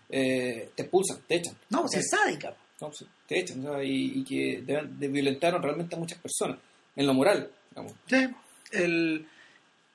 eh, 0.09 0.71
te 0.75 0.83
expulsan, 0.83 1.19
te 1.29 1.37
echan. 1.37 1.55
no, 1.71 1.83
O 1.83 1.89
si 1.89 2.01
sea, 2.01 2.01
es 2.01 2.09
sádica. 2.11 2.57
No, 2.89 3.09
te 3.27 3.39
echan, 3.41 3.65
y, 3.83 4.21
y 4.21 4.25
que 4.25 4.63
de- 4.63 5.09
violentaron 5.09 5.63
realmente 5.63 5.95
a 5.95 5.99
muchas 5.99 6.19
personas, 6.19 6.59
en 6.97 7.07
lo 7.07 7.15
moral, 7.15 7.51
digamos. 7.71 7.93
Sí, 8.07 8.27
el, 8.73 9.27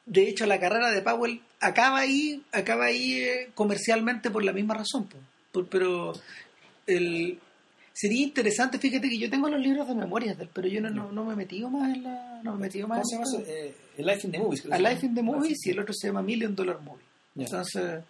de 0.06 0.30
hecho, 0.30 0.46
la 0.46 0.60
carrera 0.60 0.92
de 0.92 1.02
Powell 1.02 1.42
acaba 1.60 2.00
ahí, 2.00 2.44
acaba 2.52 2.86
ahí 2.86 3.14
eh, 3.22 3.50
comercialmente 3.54 4.30
por 4.32 4.44
la 4.44 4.54
misma 4.54 4.74
razón. 4.76 5.08
po. 5.08 5.18
Por- 5.52 5.68
pero 5.68 6.14
el, 6.88 7.40
sería 7.94 8.24
interesante, 8.24 8.80
fíjate 8.80 9.10
que 9.10 9.18
yo 9.18 9.30
tengo 9.30 9.50
los 9.50 9.60
libros 9.60 9.88
de 9.88 9.96
memorias 9.96 10.38
del, 10.38 10.48
pero 10.50 10.68
yo 10.68 10.82
no, 10.82 10.90
no, 10.90 11.12
no 11.12 11.26
me 11.26 11.34
he 11.34 11.36
metido 11.36 11.70
más 11.70 11.94
en 11.96 12.04
la. 12.04 12.42
No 12.44 12.52
me 12.54 12.58
he 12.58 12.62
metido 12.62 12.88
más 12.88 13.02
¿Cómo 13.12 13.26
se 13.26 13.38
llama? 13.38 13.48
Eh, 13.50 13.76
el 13.98 14.06
Life 14.06 14.26
in 14.28 14.32
the 14.32 14.40
Movies. 14.40 14.66
A 14.72 14.80
Life 14.80 15.06
in 15.06 15.16
the. 15.16 15.22
Movies 15.22 15.66
y 15.66 15.70
el 15.72 15.80
otro 15.80 15.94
se 15.94 16.08
llama 16.08 16.22
Million 16.22 16.56
Dollar 16.56 16.80
Movie. 16.82 17.04
Entonces, 17.36 18.02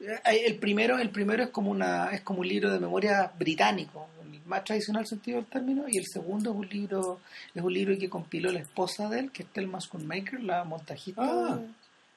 eh, 0.00 0.42
el 0.46 0.56
primero, 0.56 0.98
el 0.98 1.10
primero 1.10 1.42
es 1.44 1.50
como 1.50 1.70
una, 1.70 2.10
es 2.12 2.22
como 2.22 2.40
un 2.40 2.48
libro 2.48 2.72
de 2.72 2.78
memoria 2.80 3.32
británico, 3.38 4.08
más 4.46 4.64
tradicional 4.64 5.06
sentido 5.06 5.38
del 5.38 5.46
término, 5.46 5.84
y 5.88 5.98
el 5.98 6.06
segundo 6.06 6.50
es 6.50 6.56
un 6.56 6.68
libro, 6.68 7.20
es 7.54 7.62
un 7.62 7.72
libro 7.72 7.96
que 7.98 8.08
compiló 8.08 8.50
la 8.52 8.60
esposa 8.60 9.08
de 9.08 9.20
él, 9.20 9.30
que 9.32 9.42
es 9.44 9.48
Thelma 9.50 9.80
Schoonmaker, 9.80 10.42
la 10.42 10.64
montajista. 10.64 11.22
Ah. 11.22 11.56
de- 11.56 11.68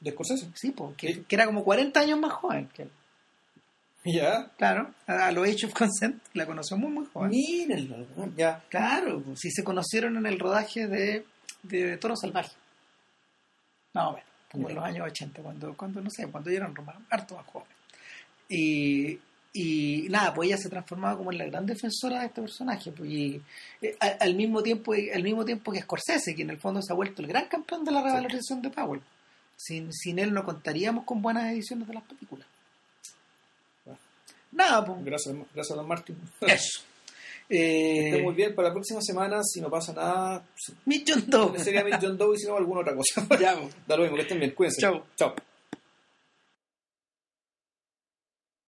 ¿De 0.01 0.11
Scorsese? 0.11 0.49
sí, 0.55 0.71
porque 0.71 1.13
Sí. 1.13 1.25
que 1.27 1.35
era 1.35 1.45
como 1.45 1.63
40 1.63 1.99
años 2.01 2.19
más 2.19 2.33
joven 2.33 2.67
que 2.73 2.83
él. 2.83 2.89
Ya. 4.03 4.51
Claro, 4.57 4.93
a, 5.07 5.27
a 5.27 5.31
lo 5.31 5.43
Age 5.43 5.65
of 5.65 5.73
Consent 5.73 6.21
la 6.33 6.45
conoció 6.45 6.77
muy 6.77 6.91
muy 6.91 7.05
joven. 7.11 7.31
Mírenlo, 7.31 8.05
ya. 8.37 8.61
Claro, 8.69 9.23
si 9.35 9.49
se 9.49 9.63
conocieron 9.63 10.15
en 10.17 10.25
el 10.27 10.37
rodaje 10.39 10.87
de, 10.87 11.25
de 11.63 11.97
Toro 11.97 12.15
Salvaje. 12.15 12.51
No, 13.93 14.11
bueno, 14.11 14.25
como 14.51 14.69
en 14.69 14.75
los 14.75 14.83
años 14.83 15.07
80, 15.07 15.41
cuando, 15.41 15.75
cuando 15.75 16.01
no 16.01 16.09
sé, 16.11 16.27
cuando 16.27 16.49
ellos 16.49 16.61
eran 16.61 16.75
romanos, 16.75 17.01
harto 17.09 17.35
más 17.37 17.45
jóvenes. 17.47 17.75
Y, 18.49 19.19
y 19.57 20.07
nada, 20.09 20.33
pues 20.33 20.47
ella 20.47 20.57
se 20.57 20.67
transformaba 20.67 21.17
como 21.17 21.31
en 21.31 21.37
la 21.37 21.45
gran 21.45 21.65
defensora 21.65 22.19
de 22.19 22.25
este 22.25 22.41
personaje. 22.41 22.91
Pues, 22.91 23.09
y 23.09 23.41
eh, 23.81 23.95
al, 24.19 24.35
mismo 24.35 24.61
tiempo, 24.61 24.91
al 24.91 25.23
mismo 25.23 25.45
tiempo 25.45 25.71
que 25.71 25.81
Scorsese, 25.81 26.35
que 26.35 26.41
en 26.41 26.49
el 26.49 26.57
fondo 26.57 26.81
se 26.81 26.91
ha 26.91 26.95
vuelto 26.95 27.21
el 27.21 27.29
gran 27.29 27.47
campeón 27.47 27.85
de 27.85 27.91
la 27.93 28.03
revalorización 28.03 28.61
de 28.61 28.69
Powell. 28.69 29.01
Sin, 29.55 29.93
sin 29.93 30.19
él 30.19 30.33
no 30.33 30.43
contaríamos 30.43 31.05
con 31.05 31.21
buenas 31.21 31.53
ediciones 31.53 31.87
de 31.87 31.93
las 31.93 32.03
películas. 32.03 32.45
Bueno. 33.85 33.97
Nada, 34.51 34.85
pues. 34.85 35.05
Gracias, 35.05 35.33
gracias 35.53 35.71
a 35.71 35.75
Don 35.75 35.87
Martin. 35.87 36.17
Eso. 36.41 36.81
Eh, 37.47 38.19
muy 38.21 38.33
bien. 38.33 38.53
Para 38.55 38.67
la 38.67 38.73
próxima 38.73 38.99
semana, 39.01 39.41
si 39.41 39.61
no 39.61 39.69
pasa 39.69 39.93
nada, 39.93 40.43
Mitch 40.83 41.09
John 41.13 41.23
Doe. 41.27 41.59
sería 41.59 41.97
John 42.01 42.17
Doe 42.17 42.35
y 42.35 42.39
si 42.39 42.45
no 42.45 42.57
alguna 42.57 42.81
otra 42.81 42.93
cosa. 42.93 43.25
Ya, 43.39 43.57
pues. 43.57 43.73
da 43.87 43.95
lo 43.95 44.03
mismo, 44.03 44.17
que 44.17 44.23
estén 44.23 44.37
bien. 44.37 44.51
Cuídense. 44.51 44.81
Chao. 44.81 45.05
Chao. 45.15 45.33